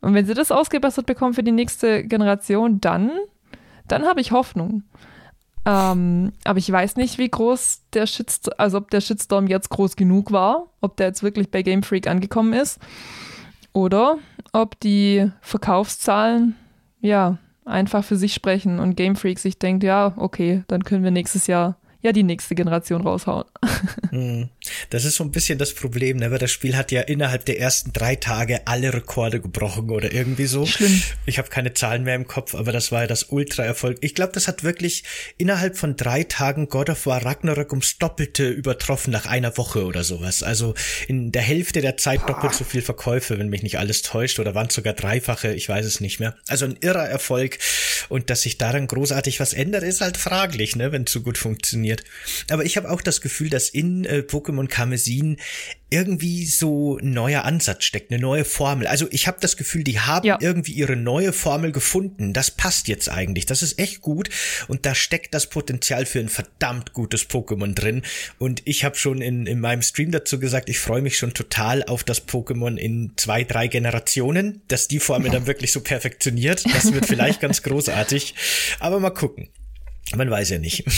Und 0.02 0.14
wenn 0.14 0.26
sie 0.26 0.34
das 0.34 0.52
ausgebessert 0.52 1.06
bekommen 1.06 1.34
für 1.34 1.44
die 1.44 1.52
nächste 1.52 2.04
Generation, 2.04 2.82
dann, 2.82 3.12
dann 3.88 4.06
habe 4.06 4.22
ich 4.22 4.32
Hoffnung. 4.32 4.84
Ähm, 5.66 6.34
aber 6.44 6.60
ich 6.60 6.70
weiß 6.72 6.98
nicht, 6.98 7.18
wie 7.18 7.30
groß 7.30 7.84
der 7.94 8.06
Shitstorm, 8.06 8.56
also 8.58 8.78
ob 8.78 8.90
der 8.90 9.02
Shitstorm 9.02 9.48
jetzt 9.48 9.70
groß 9.70 9.96
genug 9.96 10.32
war, 10.32 10.68
ob 10.82 10.98
der 10.98 11.08
jetzt 11.08 11.24
wirklich 11.24 11.52
bei 11.52 11.62
Game 11.62 11.84
Freak 11.84 12.08
angekommen 12.08 12.54
ist 12.54 12.80
oder 13.72 14.18
ob 14.52 14.80
die 14.82 15.32
Verkaufszahlen 15.42 16.56
ja 17.00 17.38
einfach 17.66 18.04
für 18.04 18.18
sich 18.18 18.34
sprechen 18.34 18.80
und 18.80 18.96
Game 18.96 19.16
Freak 19.16 19.40
sich 19.40 19.58
denkt, 19.58 19.84
ja, 19.84 20.14
okay, 20.18 20.64
dann 20.68 20.84
können 20.84 21.04
wir 21.04 21.12
nächstes 21.12 21.48
Jahr 21.48 21.78
ja 22.04 22.12
die 22.12 22.24
nächste 22.24 22.54
Generation 22.54 23.02
raushauen. 23.02 23.46
Hm. 24.12 24.50
Das 24.92 25.06
ist 25.06 25.16
so 25.16 25.24
ein 25.24 25.32
bisschen 25.32 25.58
das 25.58 25.74
Problem, 25.74 26.18
ne? 26.18 26.30
weil 26.30 26.38
das 26.38 26.52
Spiel 26.52 26.78
hat 26.78 26.92
ja 26.92 27.02
innerhalb 27.02 27.46
der 27.46 27.60
ersten 27.60 27.94
drei 27.94 28.16
Tage 28.16 28.62
alle 28.66 28.94
Rekorde 28.94 29.42
gebrochen 29.42 29.90
oder 29.90 30.14
irgendwie 30.14 30.46
so. 30.46 30.68
Schlimm. 30.68 31.02
Ich 31.26 31.40
habe 31.40 31.50
keine 31.50 31.74
Zahlen 31.74 32.04
mehr 32.04 32.16
im 32.16 32.28
Kopf, 32.28 32.54
aber 32.54 32.72
das 32.72 32.92
war 32.92 33.02
ja 33.02 33.08
das 33.08 33.24
Ultra-Erfolg. 33.24 33.98
Ich 34.02 34.14
glaube, 34.14 34.32
das 34.34 34.48
hat 34.48 34.64
wirklich 34.64 35.04
innerhalb 35.38 35.78
von 35.78 35.96
drei 35.96 36.24
Tagen 36.24 36.70
God 36.70 36.92
of 36.92 37.08
War 37.08 37.26
Ragnarök 37.26 37.72
ums 37.72 37.98
Doppelte 37.98 38.48
übertroffen 38.50 39.12
nach 39.12 39.26
einer 39.26 39.58
Woche 39.58 39.84
oder 39.84 40.04
sowas. 40.04 40.44
Also 40.44 40.76
in 41.08 41.32
der 41.32 41.42
Hälfte 41.42 41.82
der 41.82 41.98
Zeit 41.98 42.30
doppelt 42.30 42.54
so 42.54 42.64
viel 42.64 42.84
Verkäufe, 42.84 43.40
wenn 43.40 43.50
mich 43.50 43.64
nicht 43.64 43.80
alles 43.80 44.04
täuscht, 44.04 44.40
oder 44.40 44.54
waren 44.54 44.68
es 44.68 44.76
sogar 44.76 44.94
dreifache, 44.94 45.54
ich 45.54 45.68
weiß 45.68 45.86
es 45.86 46.02
nicht 46.02 46.20
mehr. 46.20 46.36
Also 46.48 46.66
ein 46.66 46.78
irrer 46.82 47.08
Erfolg 47.08 47.58
und 48.10 48.30
dass 48.30 48.42
sich 48.42 48.58
daran 48.58 48.88
großartig 48.88 49.40
was 49.40 49.54
ändert, 49.54 49.84
ist 49.84 50.02
halt 50.02 50.18
fraglich, 50.18 50.76
ne, 50.76 50.92
wenn 50.92 51.04
es 51.04 51.12
so 51.12 51.22
gut 51.22 51.38
funktioniert. 51.38 52.04
Aber 52.50 52.66
ich 52.66 52.78
habe 52.78 52.90
auch 52.90 53.02
das 53.02 53.22
Gefühl, 53.22 53.50
dass 53.50 53.70
in 53.70 54.06
äh, 54.06 54.24
Pokémon 54.28 54.68
Karmesin 54.68 55.38
irgendwie 55.94 56.46
so 56.46 56.98
ein 56.98 57.12
neuer 57.12 57.44
Ansatz 57.44 57.84
steckt, 57.86 58.12
eine 58.12 58.20
neue 58.20 58.46
Formel. 58.46 58.88
Also 58.88 59.08
ich 59.12 59.28
habe 59.28 59.38
das 59.40 59.58
Gefühl, 59.58 59.84
die 59.84 60.00
haben 60.00 60.26
Ja. 60.26 60.38
irgendwie 60.42 60.72
ihre 60.74 60.96
neue 60.96 61.32
Formel 61.34 61.72
gefunden. 61.72 62.34
Das 62.34 62.50
passt 62.52 62.88
jetzt 62.88 63.10
eigentlich. 63.10 63.46
Das 63.46 63.62
ist 63.62 63.78
echt 63.78 64.02
gut 64.02 64.30
und 64.68 64.86
da 64.88 64.96
steckt 64.96 65.34
das 65.34 65.48
Potenzial 65.50 66.06
für 66.06 66.20
ein 66.20 66.30
verdammt 66.30 66.94
gutes 66.94 67.30
Pokémon 67.30 67.74
drin. 67.76 68.02
Und 68.40 68.64
ich 68.66 68.84
habe 68.84 68.96
schon 68.96 69.22
in, 69.22 69.46
in 69.46 69.60
meinem 69.60 69.84
Stream 69.84 70.12
dazu 70.12 70.40
gesagt, 70.40 70.68
ich 70.70 70.80
freue 70.80 71.02
mich 71.04 71.18
schon 71.18 71.34
total 71.34 71.84
auf 71.84 72.04
das 72.04 72.28
Pokémon 72.28 72.76
in 72.78 73.14
zwei, 73.16 73.44
drei 73.44 73.68
Generationen, 73.68 74.62
dass 74.68 74.88
die 74.88 75.00
Formel 75.00 75.30
dann 75.32 75.46
wirklich 75.46 75.72
so 75.72 75.82
perfektioniert. 75.82 76.64
Das 76.74 76.92
wird 76.92 77.06
vielleicht 77.06 77.40
ganz 77.40 77.62
großartig. 77.64 78.34
Aber 78.80 79.00
mal 79.00 79.12
gucken. 79.12 79.50
Man 80.16 80.30
weiß 80.30 80.50
ja 80.50 80.60
nicht. 80.60 80.84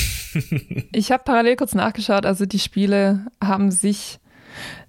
Ich 0.91 1.11
habe 1.11 1.23
parallel 1.23 1.55
kurz 1.55 1.73
nachgeschaut, 1.73 2.25
also 2.25 2.45
die 2.45 2.59
Spiele 2.59 3.27
haben 3.41 3.71
sich 3.71 4.19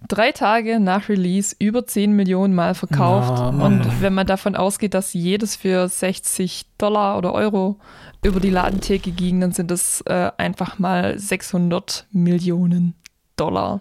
drei 0.09 0.33
Tage 0.33 0.81
nach 0.81 1.09
Release 1.09 1.55
über 1.59 1.87
10 1.87 2.13
Millionen 2.13 2.55
Mal 2.55 2.75
verkauft. 2.75 3.39
Ah. 3.41 3.49
Und 3.49 4.01
wenn 4.01 4.15
man 4.15 4.27
davon 4.27 4.57
ausgeht, 4.57 4.95
dass 4.95 5.13
jedes 5.13 5.57
für 5.57 5.89
60 5.89 6.67
Dollar 6.79 7.19
oder 7.19 7.33
Euro 7.33 7.79
über 8.25 8.41
die 8.41 8.51
Ladentheke 8.51 9.11
ging, 9.11 9.41
dann 9.41 9.53
sind 9.53 9.71
das 9.71 10.03
äh, 10.03 10.31
einfach 10.37 10.79
mal 10.79 11.19
600 11.19 12.07
Millionen 12.13 12.95
Dollar 13.37 13.81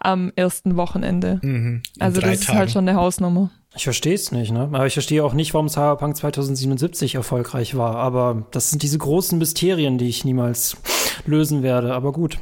am 0.00 0.32
ersten 0.34 0.76
Wochenende. 0.76 1.38
Mhm. 1.42 1.82
Also 1.98 2.20
das 2.20 2.40
ist 2.40 2.48
halt 2.48 2.58
Tagen. 2.58 2.70
schon 2.70 2.88
eine 2.88 2.98
Hausnummer. 2.98 3.50
Ich 3.76 3.84
verstehe 3.84 4.14
es 4.14 4.32
nicht, 4.32 4.50
ne? 4.50 4.62
Aber 4.62 4.86
ich 4.86 4.94
verstehe 4.94 5.24
auch 5.24 5.32
nicht, 5.32 5.54
warum 5.54 5.68
Cyberpunk 5.68 6.16
2077 6.16 7.14
erfolgreich 7.14 7.76
war. 7.76 7.96
Aber 7.96 8.46
das 8.50 8.70
sind 8.70 8.82
diese 8.82 8.98
großen 8.98 9.38
Mysterien, 9.38 9.96
die 9.96 10.08
ich 10.08 10.24
niemals 10.24 10.76
lösen 11.24 11.62
werde. 11.62 11.94
Aber 11.94 12.12
gut. 12.12 12.38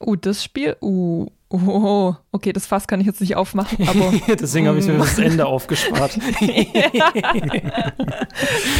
Uh, 0.00 0.16
das 0.16 0.42
Spiel, 0.42 0.76
uh, 0.80 1.26
oh, 1.52 2.14
okay, 2.32 2.52
das 2.52 2.66
Fass 2.66 2.86
kann 2.86 3.00
ich 3.00 3.06
jetzt 3.06 3.20
nicht 3.20 3.36
aufmachen, 3.36 3.86
aber 3.88 4.12
Deswegen 4.40 4.66
habe 4.68 4.78
ich 4.78 4.86
mir 4.86 4.98
das 4.98 5.18
Ende 5.18 5.46
aufgespart. 5.46 6.18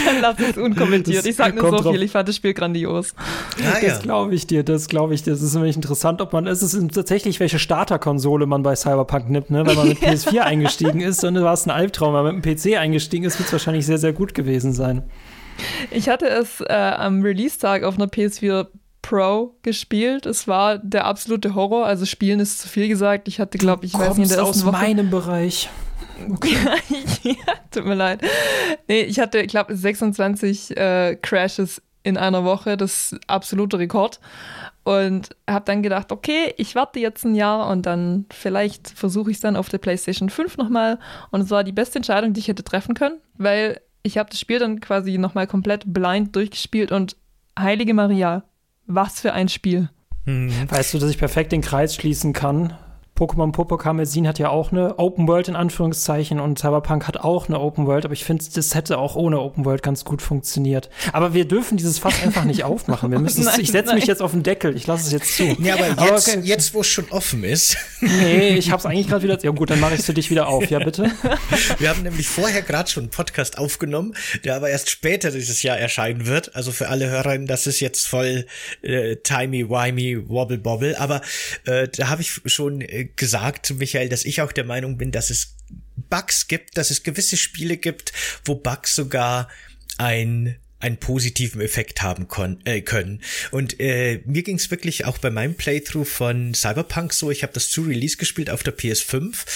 dann 0.07 0.21
lass 0.21 0.39
es 0.41 0.57
unkommentiert. 0.57 1.19
Das 1.19 1.27
Ich 1.27 1.37
sag 1.37 1.55
nur 1.55 1.71
so 1.71 1.77
drauf- 1.79 1.93
viel, 1.93 2.03
ich 2.03 2.11
fand 2.11 2.29
das 2.29 2.37
Spiel 2.37 2.55
grandios. 2.55 3.15
Ja. 3.63 3.87
Das 3.87 4.01
glaube 4.03 4.35
ich 4.35 4.47
dir, 4.47 4.65
das 4.65 4.89
glaube 4.89 5.15
ich 5.15 5.23
dir. 5.23 5.33
Das 5.33 5.43
ist 5.43 5.55
nämlich 5.55 5.77
interessant, 5.77 6.21
ob 6.21 6.33
man, 6.33 6.47
es 6.47 6.63
ist 6.63 6.77
tatsächlich, 6.95 7.41
welche 7.41 7.59
Starterkonsole 7.59 8.47
man 8.47 8.63
bei 8.63 8.75
Cyberpunk 8.75 9.31
nimmt, 9.31 9.51
ne? 9.51 9.67
Wenn 9.67 9.77
man 9.77 9.89
mit 9.89 9.99
PS4 10.03 10.41
eingestiegen 10.41 11.01
ist, 11.01 11.23
dann 11.23 11.35
war 11.43 11.53
es 11.55 11.67
ein 11.67 11.71
Albtraum. 11.71 12.15
Wenn 12.15 12.25
man 12.25 12.37
mit 12.37 12.45
dem 12.45 12.57
PC 12.57 12.79
eingestiegen 12.79 13.25
ist, 13.25 13.39
wird 13.39 13.47
es 13.49 13.53
wahrscheinlich 13.53 13.87
sehr, 13.87 13.99
sehr 13.99 14.13
gut 14.13 14.35
gewesen 14.35 14.73
sein. 14.73 15.03
Ich 15.91 16.09
hatte 16.09 16.29
es 16.29 16.61
äh, 16.63 16.73
am 16.73 17.23
Release-Tag 17.23 17.83
auf 17.85 17.97
einer 17.97 18.07
PS4 18.07 18.67
Pro 19.03 19.55
gespielt. 19.63 20.27
Es 20.27 20.49
war 20.49 20.79
der 20.79 21.05
absolute 21.05 21.55
Horror. 21.55 21.87
Also 21.87 22.07
spielen 22.07 22.41
ist 22.41 22.61
zu 22.61 22.69
viel 22.69 22.89
gesagt. 22.89 23.29
Ich 23.29 23.41
hatte, 23.41 23.59
glaube 23.59 23.85
ich, 23.85 23.95
weiß 23.95 24.17
nicht, 24.17 24.31
in 24.31 24.37
der 24.37 24.39
ersten 24.39 24.51
aus 24.51 24.65
Woche. 24.65 24.73
meinem 24.73 25.11
Bereich. 25.11 25.69
ja, 27.23 27.35
tut 27.71 27.85
mir 27.85 27.95
leid. 27.95 28.23
Nee, 28.89 29.03
ich 29.03 29.19
hatte, 29.19 29.41
ich 29.41 29.49
glaube, 29.49 29.75
26 29.75 30.77
äh, 30.77 31.17
Crashes 31.21 31.83
in 32.05 32.17
einer 32.17 32.45
Woche. 32.45 32.77
Das 32.77 33.13
ist 33.13 33.21
absoluter 33.27 33.79
Rekord. 33.79 34.21
Und 34.85 35.31
habe 35.49 35.65
dann 35.65 35.83
gedacht, 35.83 36.11
okay, 36.11 36.55
ich 36.57 36.75
warte 36.75 36.99
jetzt 36.99 37.25
ein 37.25 37.35
Jahr 37.35 37.69
und 37.69 37.87
dann 37.87 38.27
vielleicht 38.33 38.89
versuche 38.89 39.31
ich 39.31 39.37
es 39.37 39.41
dann 39.41 39.57
auf 39.57 39.69
der 39.69 39.79
PlayStation 39.79 40.29
5 40.29 40.57
nochmal. 40.57 40.99
Und 41.31 41.41
es 41.43 41.51
war 41.51 41.63
die 41.65 41.73
beste 41.73 41.97
Entscheidung, 41.97 42.33
die 42.33 42.41
ich 42.41 42.49
hätte 42.49 42.65
treffen 42.65 42.95
können, 42.95 43.21
weil 43.35 43.81
ich 44.03 44.19
habe 44.19 44.31
das 44.31 44.41
Spiel 44.41 44.59
dann 44.59 44.81
quasi 44.81 45.19
nochmal 45.19 45.47
komplett 45.47 45.85
blind 45.87 46.35
durchgespielt 46.35 46.91
und 46.91 47.17
heilige 47.59 47.95
Maria, 47.95 48.43
was 48.87 49.21
für 49.21 49.33
ein 49.33 49.49
Spiel. 49.49 49.89
Mhm. 50.25 50.53
Weißt 50.69 50.95
du, 50.95 50.99
dass 50.99 51.11
ich 51.11 51.19
perfekt 51.19 51.53
den 51.53 51.63
Kreis 51.63 51.95
schließen 51.95 52.33
kann? 52.33 52.77
Pokémon 53.23 53.53
Popo 53.53 53.77
Kamezin 53.77 54.27
hat 54.27 54.41
ja 54.41 54.49
auch 54.49 54.73
eine 54.73 54.99
Open 54.99 55.29
World 55.29 55.47
in 55.47 55.55
Anführungszeichen 55.55 56.41
und 56.41 56.59
Cyberpunk 56.59 57.07
hat 57.07 57.19
auch 57.19 57.49
eine 57.49 57.61
Open 57.61 57.87
World, 57.87 58.05
aber 58.05 58.15
ich 58.15 58.25
finde, 58.25 58.45
das 58.53 58.75
hätte 58.75 58.99
auch 58.99 59.15
ohne 59.15 59.39
Open 59.39 59.65
World 59.65 59.85
ganz 59.85 60.05
gut 60.05 60.21
funktioniert. 60.21 60.91
Aber 61.13 61.33
wir 61.33 61.45
dürfen 61.45 61.77
dieses 61.77 62.01
Fass 62.01 62.21
einfach 62.21 62.43
nicht 62.43 62.65
aufmachen. 62.65 63.13
Wir 63.13 63.21
müssen 63.21 63.45
Nein, 63.45 63.61
ich 63.61 63.71
setze 63.71 63.95
mich 63.95 64.07
jetzt 64.07 64.23
auf 64.23 64.33
den 64.33 64.43
Deckel. 64.43 64.75
Ich 64.75 64.89
lasse 64.89 65.07
es 65.07 65.13
jetzt 65.13 65.37
zu. 65.37 65.45
Ja, 65.63 65.75
aber 65.75 66.03
Aber 66.03 66.11
jetzt, 66.11 66.29
okay. 66.29 66.41
jetzt 66.43 66.75
wo 66.75 66.81
es 66.81 66.89
schon 66.89 67.09
offen 67.11 67.45
ist, 67.45 67.77
Nee, 68.01 68.57
ich 68.57 68.73
hab's 68.73 68.85
eigentlich 68.85 69.07
gerade 69.07 69.23
wieder. 69.23 69.39
Ja 69.41 69.53
gut, 69.53 69.71
dann 69.71 69.79
mache 69.79 69.95
ich 69.95 70.01
es 70.01 70.07
für 70.07 70.15
dich 70.15 70.29
wieder 70.31 70.49
auf. 70.49 70.69
Ja, 70.69 70.81
bitte. 70.81 71.09
wir 71.79 71.89
haben 71.89 72.03
nämlich 72.03 72.27
vorher 72.27 72.63
gerade 72.63 72.91
schon 72.91 73.05
einen 73.05 73.11
Podcast 73.11 73.59
aufgenommen, 73.59 74.15
der 74.45 74.57
aber 74.57 74.71
erst 74.71 74.91
später 74.91 75.31
dieses 75.31 75.63
Jahr 75.63 75.79
erscheinen 75.79 76.27
wird. 76.27 76.57
Also 76.57 76.73
für 76.73 76.89
alle 76.89 77.09
Hörerinnen, 77.09 77.47
das 77.47 77.69
ist 77.69 77.79
jetzt 77.79 78.09
voll 78.09 78.47
äh, 78.83 79.17
timey-wimey, 79.17 80.29
wobble-bobble. 80.29 80.99
Aber 80.99 81.21
äh, 81.67 81.87
da 81.87 82.09
habe 82.09 82.23
ich 82.23 82.41
schon 82.47 82.81
äh, 82.81 83.05
gesagt, 83.17 83.75
Michael, 83.75 84.09
dass 84.09 84.25
ich 84.25 84.41
auch 84.41 84.53
der 84.53 84.65
Meinung 84.65 84.99
bin, 84.99 85.13
dass 85.13 85.31
es 85.31 85.57
Bugs 86.11 86.49
gibt, 86.49 86.77
dass 86.77 86.91
es 86.91 87.03
gewisse 87.03 87.37
Spiele 87.37 87.77
gibt, 87.77 88.13
wo 88.45 88.55
Bugs 88.55 88.95
sogar 88.95 89.49
ein 89.99 90.57
einen 90.83 90.97
positiven 90.97 91.61
Effekt 91.61 92.03
haben 92.03 92.27
äh, 92.65 92.81
können. 92.81 93.23
Und 93.53 93.79
äh, 93.79 94.21
mir 94.27 94.43
ging 94.43 94.57
es 94.57 94.71
wirklich 94.71 95.05
auch 95.05 95.19
bei 95.19 95.31
meinem 95.31 95.55
Playthrough 95.55 96.09
von 96.09 96.55
Cyberpunk 96.55 97.13
so, 97.13 97.31
ich 97.31 97.45
habe 97.45 97.53
das 97.53 97.71
zu 97.71 97.83
Release 97.83 98.17
gespielt 98.17 98.51
auf 98.51 98.65
der 98.65 98.77
PS5, 98.77 99.47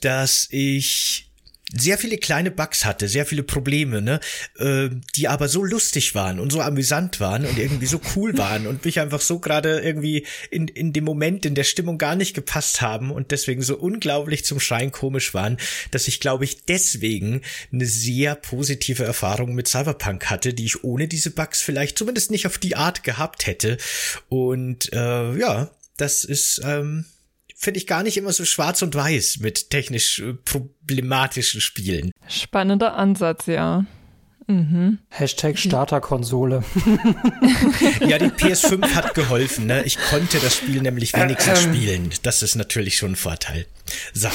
dass 0.00 0.48
ich 0.50 1.25
sehr 1.72 1.98
viele 1.98 2.16
kleine 2.18 2.52
Bugs 2.52 2.84
hatte, 2.84 3.08
sehr 3.08 3.26
viele 3.26 3.42
Probleme, 3.42 4.00
ne, 4.00 4.20
äh, 4.58 4.88
die 5.16 5.26
aber 5.26 5.48
so 5.48 5.64
lustig 5.64 6.14
waren 6.14 6.38
und 6.38 6.52
so 6.52 6.60
amüsant 6.60 7.18
waren 7.18 7.44
und 7.44 7.58
irgendwie 7.58 7.86
so 7.86 8.00
cool 8.14 8.38
waren 8.38 8.68
und 8.68 8.84
mich 8.84 9.00
einfach 9.00 9.20
so 9.20 9.40
gerade 9.40 9.80
irgendwie 9.80 10.26
in, 10.50 10.68
in 10.68 10.92
dem 10.92 11.04
Moment 11.04 11.44
in 11.44 11.56
der 11.56 11.64
Stimmung 11.64 11.98
gar 11.98 12.14
nicht 12.14 12.34
gepasst 12.34 12.82
haben 12.82 13.10
und 13.10 13.32
deswegen 13.32 13.62
so 13.62 13.76
unglaublich 13.76 14.44
zum 14.44 14.60
Schreien 14.60 14.92
komisch 14.92 15.34
waren, 15.34 15.56
dass 15.90 16.06
ich 16.06 16.20
glaube 16.20 16.44
ich 16.44 16.64
deswegen 16.64 17.42
eine 17.72 17.86
sehr 17.86 18.36
positive 18.36 19.04
Erfahrung 19.04 19.54
mit 19.54 19.66
Cyberpunk 19.66 20.30
hatte, 20.30 20.54
die 20.54 20.66
ich 20.66 20.84
ohne 20.84 21.08
diese 21.08 21.30
Bugs 21.30 21.62
vielleicht 21.62 21.98
zumindest 21.98 22.30
nicht 22.30 22.46
auf 22.46 22.58
die 22.58 22.76
Art 22.76 23.02
gehabt 23.02 23.46
hätte. 23.46 23.76
Und 24.28 24.92
äh, 24.92 25.36
ja, 25.36 25.70
das 25.96 26.24
ist 26.24 26.60
ähm, 26.64 27.06
finde 27.56 27.78
ich 27.78 27.86
gar 27.86 28.02
nicht 28.02 28.16
immer 28.16 28.32
so 28.32 28.44
schwarz 28.44 28.82
und 28.82 28.94
weiß 28.94 29.38
mit 29.40 29.70
technisch 29.70 30.20
äh, 30.20 30.34
problematischen 30.34 31.60
Spielen. 31.60 32.12
Spannender 32.28 32.94
Ansatz, 32.94 33.46
ja. 33.46 33.84
Hashtag 35.08 35.58
Starterkonsole. 35.58 36.62
Ja, 38.06 38.18
die 38.18 38.26
PS5 38.26 38.94
hat 38.94 39.14
geholfen, 39.14 39.66
ne? 39.66 39.82
Ich 39.84 39.98
konnte 39.98 40.38
das 40.38 40.54
Spiel 40.54 40.82
nämlich 40.82 41.12
wenigstens 41.14 41.62
spielen. 41.62 42.10
Das 42.22 42.42
ist 42.42 42.54
natürlich 42.54 42.96
schon 42.96 43.12
ein 43.12 43.16
Vorteil. 43.16 43.66
So. 44.12 44.28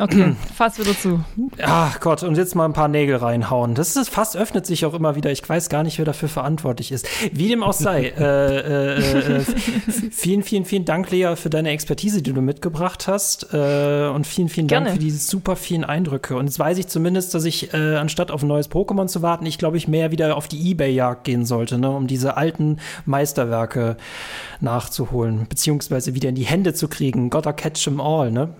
Okay, 0.00 0.34
fass 0.54 0.78
wieder 0.78 0.96
zu. 0.96 1.24
Ach 1.62 2.00
Gott, 2.00 2.22
und 2.22 2.36
jetzt 2.36 2.54
mal 2.54 2.64
ein 2.64 2.72
paar 2.72 2.88
Nägel 2.88 3.16
reinhauen. 3.16 3.74
Das 3.74 3.96
ist 3.96 4.08
fast 4.08 4.36
öffnet 4.36 4.66
sich 4.66 4.84
auch 4.84 4.94
immer 4.94 5.16
wieder. 5.16 5.30
Ich 5.30 5.46
weiß 5.46 5.68
gar 5.68 5.82
nicht, 5.82 5.98
wer 5.98 6.04
dafür 6.04 6.28
verantwortlich 6.28 6.92
ist. 6.92 7.06
Wie 7.32 7.48
dem 7.48 7.62
auch 7.62 7.72
sei. 7.72 8.08
äh, 8.18 8.56
äh, 8.58 9.38
äh, 9.38 9.40
vielen, 10.10 10.42
vielen, 10.42 10.64
vielen 10.64 10.84
Dank, 10.84 11.10
Lea, 11.10 11.34
für 11.36 11.50
deine 11.50 11.70
Expertise, 11.70 12.22
die 12.22 12.32
du 12.32 12.40
mitgebracht 12.40 13.08
hast. 13.08 13.52
Äh, 13.52 14.08
und 14.08 14.26
vielen, 14.26 14.48
vielen 14.48 14.68
Dank 14.68 14.86
Gerne. 14.86 14.98
für 14.98 15.04
diese 15.04 15.18
super 15.18 15.56
vielen 15.56 15.84
Eindrücke. 15.84 16.36
Und 16.36 16.46
jetzt 16.46 16.58
weiß 16.58 16.78
ich 16.78 16.88
zumindest, 16.88 17.34
dass 17.34 17.44
ich, 17.44 17.72
äh, 17.74 17.96
anstatt 17.96 18.30
auf 18.30 18.42
ein 18.42 18.48
neues 18.48 18.70
Pokémon 18.70 19.08
zu 19.08 19.22
warten, 19.22 19.46
ich 19.46 19.58
glaube, 19.58 19.76
ich 19.76 19.88
mehr 19.88 20.10
wieder 20.10 20.36
auf 20.36 20.48
die 20.48 20.70
Ebay-Jagd 20.70 21.24
gehen 21.24 21.44
sollte, 21.44 21.78
ne, 21.78 21.90
um 21.90 22.06
diese 22.06 22.36
alten 22.36 22.78
Meisterwerke 23.06 23.96
nachzuholen, 24.60 25.46
beziehungsweise 25.48 26.14
wieder 26.14 26.28
in 26.28 26.34
die 26.34 26.46
Hände 26.46 26.74
zu 26.74 26.88
kriegen. 26.88 27.30
Gotta 27.30 27.52
catch 27.52 27.86
'em 27.86 28.00
all, 28.00 28.30
ne? 28.30 28.50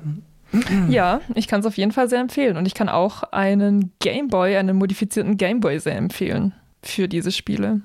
Ja, 0.88 1.20
ich 1.34 1.46
kann 1.46 1.60
es 1.60 1.66
auf 1.66 1.76
jeden 1.76 1.92
Fall 1.92 2.08
sehr 2.08 2.20
empfehlen. 2.20 2.56
Und 2.56 2.66
ich 2.66 2.74
kann 2.74 2.88
auch 2.88 3.22
einen 3.24 3.92
Gameboy, 4.00 4.56
einen 4.56 4.76
modifizierten 4.76 5.36
Gameboy 5.36 5.78
sehr 5.78 5.96
empfehlen 5.96 6.54
für 6.82 7.08
diese 7.08 7.32
Spiele. 7.32 7.82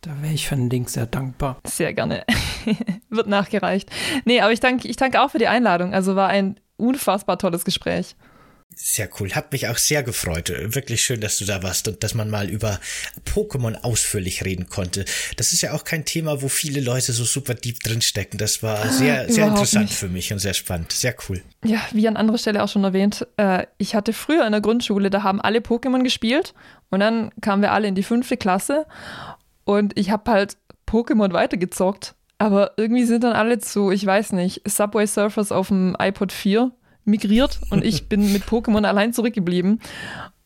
Da 0.00 0.10
wäre 0.22 0.32
ich 0.32 0.48
für 0.48 0.54
einen 0.54 0.70
Link 0.70 0.88
sehr 0.88 1.06
dankbar. 1.06 1.58
Sehr 1.66 1.92
gerne. 1.92 2.24
Wird 3.10 3.28
nachgereicht. 3.28 3.90
Nee, 4.24 4.40
aber 4.40 4.52
ich 4.52 4.60
danke 4.60 4.88
ich 4.88 4.96
danke 4.96 5.20
auch 5.20 5.30
für 5.30 5.38
die 5.38 5.48
Einladung. 5.48 5.92
Also 5.92 6.16
war 6.16 6.28
ein 6.28 6.58
unfassbar 6.76 7.38
tolles 7.38 7.64
Gespräch. 7.64 8.16
Sehr 8.74 9.10
cool. 9.18 9.32
Hat 9.32 9.52
mich 9.52 9.68
auch 9.68 9.76
sehr 9.76 10.02
gefreut. 10.02 10.48
Wirklich 10.48 11.02
schön, 11.02 11.20
dass 11.20 11.38
du 11.38 11.44
da 11.44 11.62
warst 11.62 11.86
und 11.88 12.02
dass 12.02 12.14
man 12.14 12.30
mal 12.30 12.48
über 12.48 12.80
Pokémon 13.26 13.74
ausführlich 13.82 14.44
reden 14.44 14.68
konnte. 14.68 15.04
Das 15.36 15.52
ist 15.52 15.60
ja 15.60 15.72
auch 15.72 15.84
kein 15.84 16.04
Thema, 16.04 16.40
wo 16.40 16.48
viele 16.48 16.80
Leute 16.80 17.12
so 17.12 17.24
super 17.24 17.54
deep 17.54 17.80
drinstecken. 17.80 18.38
Das 18.38 18.62
war 18.62 18.88
sehr, 18.88 19.26
sehr 19.28 19.44
Überhaupt 19.44 19.50
interessant 19.50 19.86
nicht. 19.86 19.98
für 19.98 20.08
mich 20.08 20.32
und 20.32 20.38
sehr 20.38 20.54
spannend. 20.54 20.92
Sehr 20.92 21.14
cool. 21.28 21.42
Ja, 21.64 21.80
wie 21.92 22.08
an 22.08 22.16
anderer 22.16 22.38
Stelle 22.38 22.62
auch 22.62 22.68
schon 22.68 22.84
erwähnt, 22.84 23.26
äh, 23.36 23.66
ich 23.76 23.94
hatte 23.94 24.12
früher 24.12 24.46
in 24.46 24.52
der 24.52 24.62
Grundschule, 24.62 25.10
da 25.10 25.22
haben 25.22 25.40
alle 25.40 25.58
Pokémon 25.58 26.02
gespielt 26.02 26.54
und 26.90 27.00
dann 27.00 27.32
kamen 27.42 27.60
wir 27.62 27.72
alle 27.72 27.88
in 27.88 27.94
die 27.94 28.02
fünfte 28.02 28.36
Klasse 28.38 28.86
und 29.64 29.98
ich 29.98 30.10
habe 30.10 30.30
halt 30.30 30.56
Pokémon 30.88 31.32
weitergezockt, 31.32 32.14
aber 32.38 32.72
irgendwie 32.78 33.04
sind 33.04 33.24
dann 33.24 33.34
alle 33.34 33.58
zu, 33.58 33.90
ich 33.90 34.04
weiß 34.06 34.32
nicht, 34.32 34.62
Subway 34.66 35.06
Surfers 35.06 35.52
auf 35.52 35.68
dem 35.68 35.94
iPod 36.00 36.32
4 36.32 36.72
migriert 37.04 37.60
und 37.70 37.84
ich 37.84 38.08
bin 38.08 38.32
mit 38.32 38.44
Pokémon 38.44 38.84
allein 38.84 39.12
zurückgeblieben. 39.12 39.80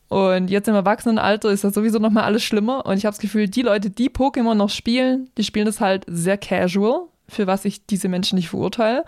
Und 0.08 0.48
jetzt 0.48 0.68
im 0.68 0.74
Erwachsenenalter 0.74 1.50
ist 1.50 1.64
das 1.64 1.74
sowieso 1.74 1.98
nochmal 1.98 2.24
alles 2.24 2.44
schlimmer. 2.44 2.86
Und 2.86 2.98
ich 2.98 3.04
habe 3.04 3.14
das 3.14 3.20
Gefühl, 3.20 3.48
die 3.48 3.62
Leute, 3.62 3.90
die 3.90 4.10
Pokémon 4.10 4.54
noch 4.54 4.70
spielen, 4.70 5.30
die 5.36 5.44
spielen 5.44 5.66
das 5.66 5.80
halt 5.80 6.04
sehr 6.06 6.38
casual, 6.38 7.06
für 7.28 7.46
was 7.46 7.64
ich 7.64 7.86
diese 7.86 8.08
Menschen 8.08 8.36
nicht 8.36 8.50
verurteile. 8.50 9.04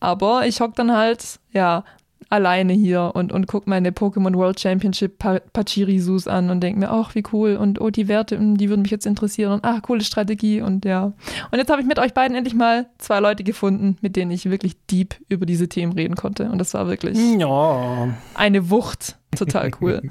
Aber 0.00 0.46
ich 0.46 0.60
hock 0.60 0.74
dann 0.74 0.92
halt, 0.92 1.38
ja, 1.52 1.84
alleine 2.28 2.72
hier 2.72 3.12
und, 3.14 3.32
und 3.32 3.46
guck 3.46 3.66
meine 3.66 3.90
Pokémon 3.90 4.34
World 4.34 4.58
Championship 4.58 5.18
pa 5.18 5.40
Pachirisus 5.52 6.26
an 6.26 6.50
und 6.50 6.60
denk 6.60 6.76
mir, 6.76 6.90
ach, 6.90 7.14
wie 7.14 7.22
cool 7.32 7.56
und 7.56 7.80
oh, 7.80 7.90
die 7.90 8.08
Werte, 8.08 8.38
mm, 8.38 8.56
die 8.56 8.68
würden 8.68 8.82
mich 8.82 8.90
jetzt 8.90 9.06
interessieren 9.06 9.52
und 9.52 9.64
ach, 9.64 9.82
coole 9.82 10.02
Strategie 10.02 10.60
und 10.60 10.84
ja. 10.84 11.12
Und 11.50 11.58
jetzt 11.58 11.70
habe 11.70 11.80
ich 11.80 11.86
mit 11.86 11.98
euch 11.98 12.14
beiden 12.14 12.36
endlich 12.36 12.54
mal 12.54 12.86
zwei 12.98 13.20
Leute 13.20 13.44
gefunden, 13.44 13.96
mit 14.00 14.16
denen 14.16 14.30
ich 14.30 14.50
wirklich 14.50 14.76
deep 14.90 15.14
über 15.28 15.46
diese 15.46 15.68
Themen 15.68 15.92
reden 15.92 16.16
konnte 16.16 16.50
und 16.50 16.58
das 16.58 16.74
war 16.74 16.88
wirklich 16.88 17.18
Ja, 17.38 18.08
eine 18.34 18.70
Wucht. 18.70 19.18
Total 19.36 19.70
cool. 19.80 20.02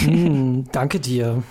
hm, 0.00 0.68
danke 0.72 1.00
dir. 1.00 1.42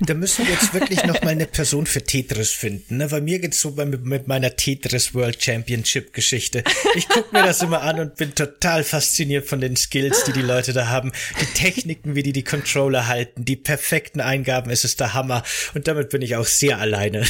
Da 0.00 0.14
müssen 0.14 0.46
wir 0.46 0.52
jetzt 0.52 0.74
wirklich 0.74 1.04
noch 1.04 1.22
mal 1.22 1.30
eine 1.30 1.46
Person 1.46 1.86
für 1.86 2.02
Tetris 2.02 2.50
finden. 2.52 2.98
Ne? 2.98 3.08
Bei 3.08 3.20
mir 3.20 3.38
geht's 3.38 3.60
so 3.60 3.72
bei, 3.72 3.84
mit 3.84 4.26
meiner 4.26 4.56
Tetris 4.56 5.14
World 5.14 5.42
Championship 5.42 6.12
Geschichte. 6.12 6.64
Ich 6.94 7.08
gucke 7.08 7.34
mir 7.34 7.44
das 7.44 7.62
immer 7.62 7.82
an 7.82 8.00
und 8.00 8.16
bin 8.16 8.34
total 8.34 8.84
fasziniert 8.84 9.46
von 9.46 9.60
den 9.60 9.76
Skills, 9.76 10.24
die 10.24 10.32
die 10.32 10.42
Leute 10.42 10.72
da 10.72 10.88
haben. 10.88 11.12
Die 11.40 11.46
Techniken, 11.46 12.14
wie 12.14 12.22
die 12.22 12.32
die 12.32 12.44
Controller 12.44 13.06
halten, 13.06 13.44
die 13.44 13.56
perfekten 13.56 14.20
Eingaben, 14.20 14.70
es 14.70 14.84
ist 14.84 15.00
der 15.00 15.14
Hammer. 15.14 15.42
Und 15.74 15.88
damit 15.88 16.10
bin 16.10 16.22
ich 16.22 16.36
auch 16.36 16.46
sehr 16.46 16.78
alleine. 16.78 17.24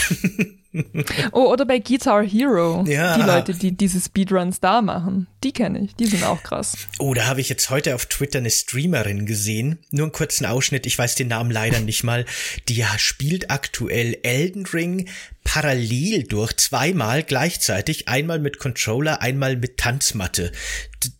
Oh, 1.32 1.52
oder 1.52 1.64
bei 1.64 1.78
Guitar 1.78 2.24
Hero. 2.24 2.84
Ja. 2.86 3.16
Die 3.16 3.22
Leute, 3.22 3.54
die 3.54 3.76
diese 3.76 4.00
Speedruns 4.00 4.60
da 4.60 4.82
machen, 4.82 5.26
die 5.42 5.52
kenne 5.52 5.80
ich. 5.80 5.94
Die 5.94 6.06
sind 6.06 6.24
auch 6.24 6.42
krass. 6.42 6.76
Oh, 6.98 7.14
da 7.14 7.26
habe 7.26 7.40
ich 7.40 7.48
jetzt 7.48 7.70
heute 7.70 7.94
auf 7.94 8.06
Twitter 8.06 8.38
eine 8.38 8.50
Streamerin 8.50 9.26
gesehen. 9.26 9.78
Nur 9.90 10.06
einen 10.06 10.12
kurzen 10.12 10.46
Ausschnitt, 10.46 10.86
ich 10.86 10.98
weiß 10.98 11.14
den 11.14 11.28
Namen 11.28 11.50
leider 11.50 11.80
nicht 11.80 12.04
mal. 12.04 12.24
Die 12.68 12.84
spielt 12.98 13.50
aktuell 13.50 14.18
Elden 14.22 14.66
Ring 14.66 15.08
parallel 15.44 16.24
durch, 16.24 16.56
zweimal 16.56 17.22
gleichzeitig, 17.22 18.08
einmal 18.08 18.38
mit 18.38 18.58
Controller, 18.58 19.22
einmal 19.22 19.56
mit 19.56 19.78
Tanzmatte. 19.78 20.52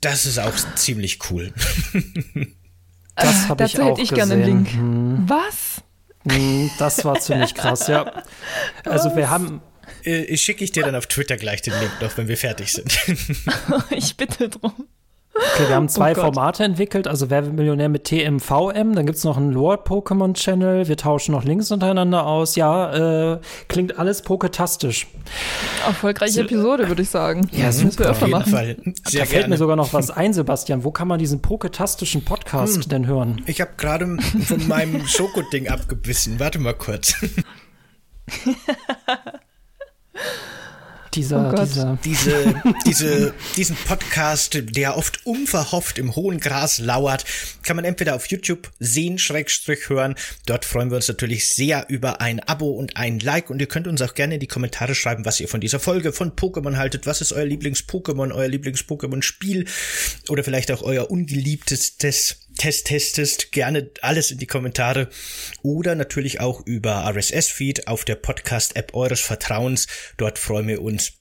Das 0.00 0.26
ist 0.26 0.38
auch 0.38 0.54
ziemlich 0.74 1.18
cool. 1.30 1.52
Das 3.18 3.48
habe 3.48 3.64
ich 3.64 3.72
Dazu 3.72 3.82
auch 3.82 3.90
hätte 3.92 4.02
ich 4.02 4.12
gerne 4.12 4.36
gesehen. 4.36 4.66
einen 4.66 5.16
Link. 5.16 5.30
Was? 5.30 5.82
Hm, 6.28 6.70
Das 6.78 7.04
war 7.04 7.18
ziemlich 7.20 7.54
krass, 7.54 7.86
ja. 7.88 8.22
Also 8.84 9.14
wir 9.16 9.30
haben, 9.30 9.60
Äh, 10.04 10.22
Ich 10.24 10.42
schicke 10.42 10.64
ich 10.64 10.72
dir 10.72 10.82
dann 10.82 10.94
auf 10.96 11.06
Twitter 11.06 11.36
gleich 11.36 11.62
den 11.62 11.72
Link 11.78 11.92
noch, 12.00 12.16
wenn 12.16 12.28
wir 12.28 12.36
fertig 12.36 12.72
sind. 12.72 12.98
ich 13.90 14.16
bitte 14.16 14.48
drum. 14.48 14.72
Okay, 15.54 15.68
wir 15.68 15.74
haben 15.76 15.88
zwei 15.90 16.12
Oh. 16.12 16.20
Formate 16.20 16.64
entwickelt, 16.64 17.06
also 17.08 17.30
Wer 17.30 17.44
wird 17.44 17.54
Millionär 17.54 17.88
mit 17.88 18.04
TMVM, 18.04 18.94
dann 18.94 19.06
gibt's 19.06 19.24
noch 19.24 19.36
einen 19.36 19.52
Lore-Pokémon-Channel, 19.52 20.88
wir 20.88 20.96
tauschen 20.96 21.32
noch 21.32 21.44
Links 21.44 21.70
untereinander 21.70 22.26
aus. 22.26 22.56
Ja, 22.56 23.32
äh, 23.34 23.38
klingt 23.68 23.98
alles 23.98 24.22
poketastisch. 24.22 25.06
Erfolgreiche 25.86 26.40
Episode, 26.42 26.88
würde 26.88 27.02
ich 27.02 27.10
sagen. 27.10 27.48
Ja, 27.52 27.66
das 27.66 27.82
müssen 27.82 27.98
wir 27.98 28.06
Auf 28.10 28.12
öfter 28.16 28.26
jeden 28.26 28.38
machen. 28.38 28.52
Fall. 28.52 28.76
Sehr 29.04 29.20
da 29.22 29.26
fällt 29.26 29.30
gerne. 29.30 29.48
mir 29.48 29.56
sogar 29.58 29.76
noch 29.76 29.92
was 29.92 30.10
ein, 30.10 30.32
Sebastian. 30.32 30.84
Wo 30.84 30.90
kann 30.90 31.08
man 31.08 31.18
diesen 31.18 31.42
poketastischen 31.42 32.24
Podcast 32.24 32.76
Hm. 32.84 32.88
denn 32.88 33.06
hören? 33.06 33.42
Ich 33.46 33.60
habe 33.60 33.72
gerade 33.76 34.06
von 34.44 34.68
meinem 34.68 35.06
Schokoding 35.06 35.68
abgebissen. 35.68 36.38
Warte 36.40 36.58
mal 36.58 36.74
kurz. 36.74 37.14
Dieser, 41.16 41.50
Oh 41.50 41.64
dieser. 41.64 41.98
diese, 42.04 42.62
diese, 42.86 43.34
diesen 43.56 43.74
Podcast, 43.74 44.58
der 44.60 44.98
oft 44.98 45.24
unverhofft 45.24 45.98
im 45.98 46.14
hohen 46.14 46.40
Gras 46.40 46.78
lauert, 46.78 47.24
kann 47.62 47.74
man 47.76 47.86
entweder 47.86 48.14
auf 48.14 48.26
YouTube 48.26 48.70
sehen, 48.78 49.18
Schrägstrich 49.18 49.88
hören. 49.88 50.14
Dort 50.44 50.66
freuen 50.66 50.90
wir 50.90 50.96
uns 50.96 51.08
natürlich 51.08 51.48
sehr 51.48 51.86
über 51.88 52.20
ein 52.20 52.40
Abo 52.40 52.70
und 52.70 52.98
ein 52.98 53.18
Like 53.18 53.48
und 53.48 53.60
ihr 53.60 53.66
könnt 53.66 53.86
uns 53.86 54.02
auch 54.02 54.12
gerne 54.12 54.34
in 54.34 54.40
die 54.40 54.46
Kommentare 54.46 54.94
schreiben, 54.94 55.24
was 55.24 55.40
ihr 55.40 55.48
von 55.48 55.62
dieser 55.62 55.80
Folge 55.80 56.12
von 56.12 56.32
Pokémon 56.32 56.76
haltet. 56.76 57.06
Was 57.06 57.22
ist 57.22 57.32
euer 57.32 57.46
Lieblings-Pokémon, 57.46 58.32
euer 58.32 58.48
Lieblings-Pokémon-Spiel 58.48 59.64
oder 60.28 60.44
vielleicht 60.44 60.70
auch 60.70 60.82
euer 60.82 61.10
ungeliebtestes 61.10 62.45
Test 62.56 62.86
testest, 62.86 63.52
gerne 63.52 63.90
alles 64.00 64.30
in 64.30 64.38
die 64.38 64.46
Kommentare 64.46 65.08
oder 65.62 65.94
natürlich 65.94 66.40
auch 66.40 66.64
über 66.66 67.06
RSS-Feed 67.06 67.86
auf 67.86 68.04
der 68.04 68.16
Podcast-App 68.16 68.94
eures 68.94 69.20
Vertrauens. 69.20 69.86
Dort 70.16 70.38
freuen 70.38 70.68
wir 70.68 70.82
uns 70.82 71.12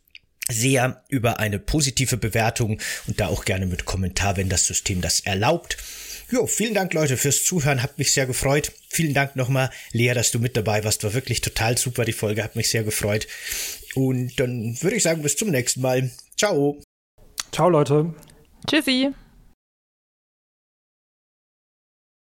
sehr 0.50 1.04
über 1.10 1.40
eine 1.40 1.60
positive 1.60 2.18
Bewertung 2.18 2.80
und 3.08 3.20
da 3.20 3.28
auch 3.28 3.46
gerne 3.46 3.66
mit 3.66 3.86
Kommentar, 3.86 4.38
wenn 4.38 4.50
das 4.50 4.68
System 4.68 5.02
das 5.02 5.20
erlaubt. 5.22 5.78
Jo, 6.32 6.48
vielen 6.48 6.74
Dank 6.74 6.94
Leute 6.94 7.18
fürs 7.18 7.44
Zuhören, 7.44 7.84
hat 7.84 7.98
mich 7.98 8.14
sehr 8.14 8.26
gefreut. 8.26 8.72
Vielen 8.90 9.14
Dank 9.14 9.36
nochmal, 9.36 9.70
Lea, 9.92 10.14
dass 10.14 10.32
du 10.32 10.40
mit 10.40 10.58
dabei 10.58 10.84
warst. 10.84 11.04
War 11.04 11.14
wirklich 11.14 11.42
total 11.42 11.78
super, 11.78 12.04
die 12.06 12.14
Folge 12.14 12.44
hat 12.44 12.56
mich 12.56 12.70
sehr 12.70 12.84
gefreut. 12.84 13.28
Und 13.94 14.40
dann 14.40 14.82
würde 14.82 14.96
ich 14.96 15.04
sagen, 15.04 15.22
bis 15.22 15.36
zum 15.36 15.50
nächsten 15.50 15.82
Mal. 15.82 16.10
Ciao. 16.38 16.82
Ciao, 17.52 17.70
Leute. 17.70 18.14
Tschüssi. 18.68 19.14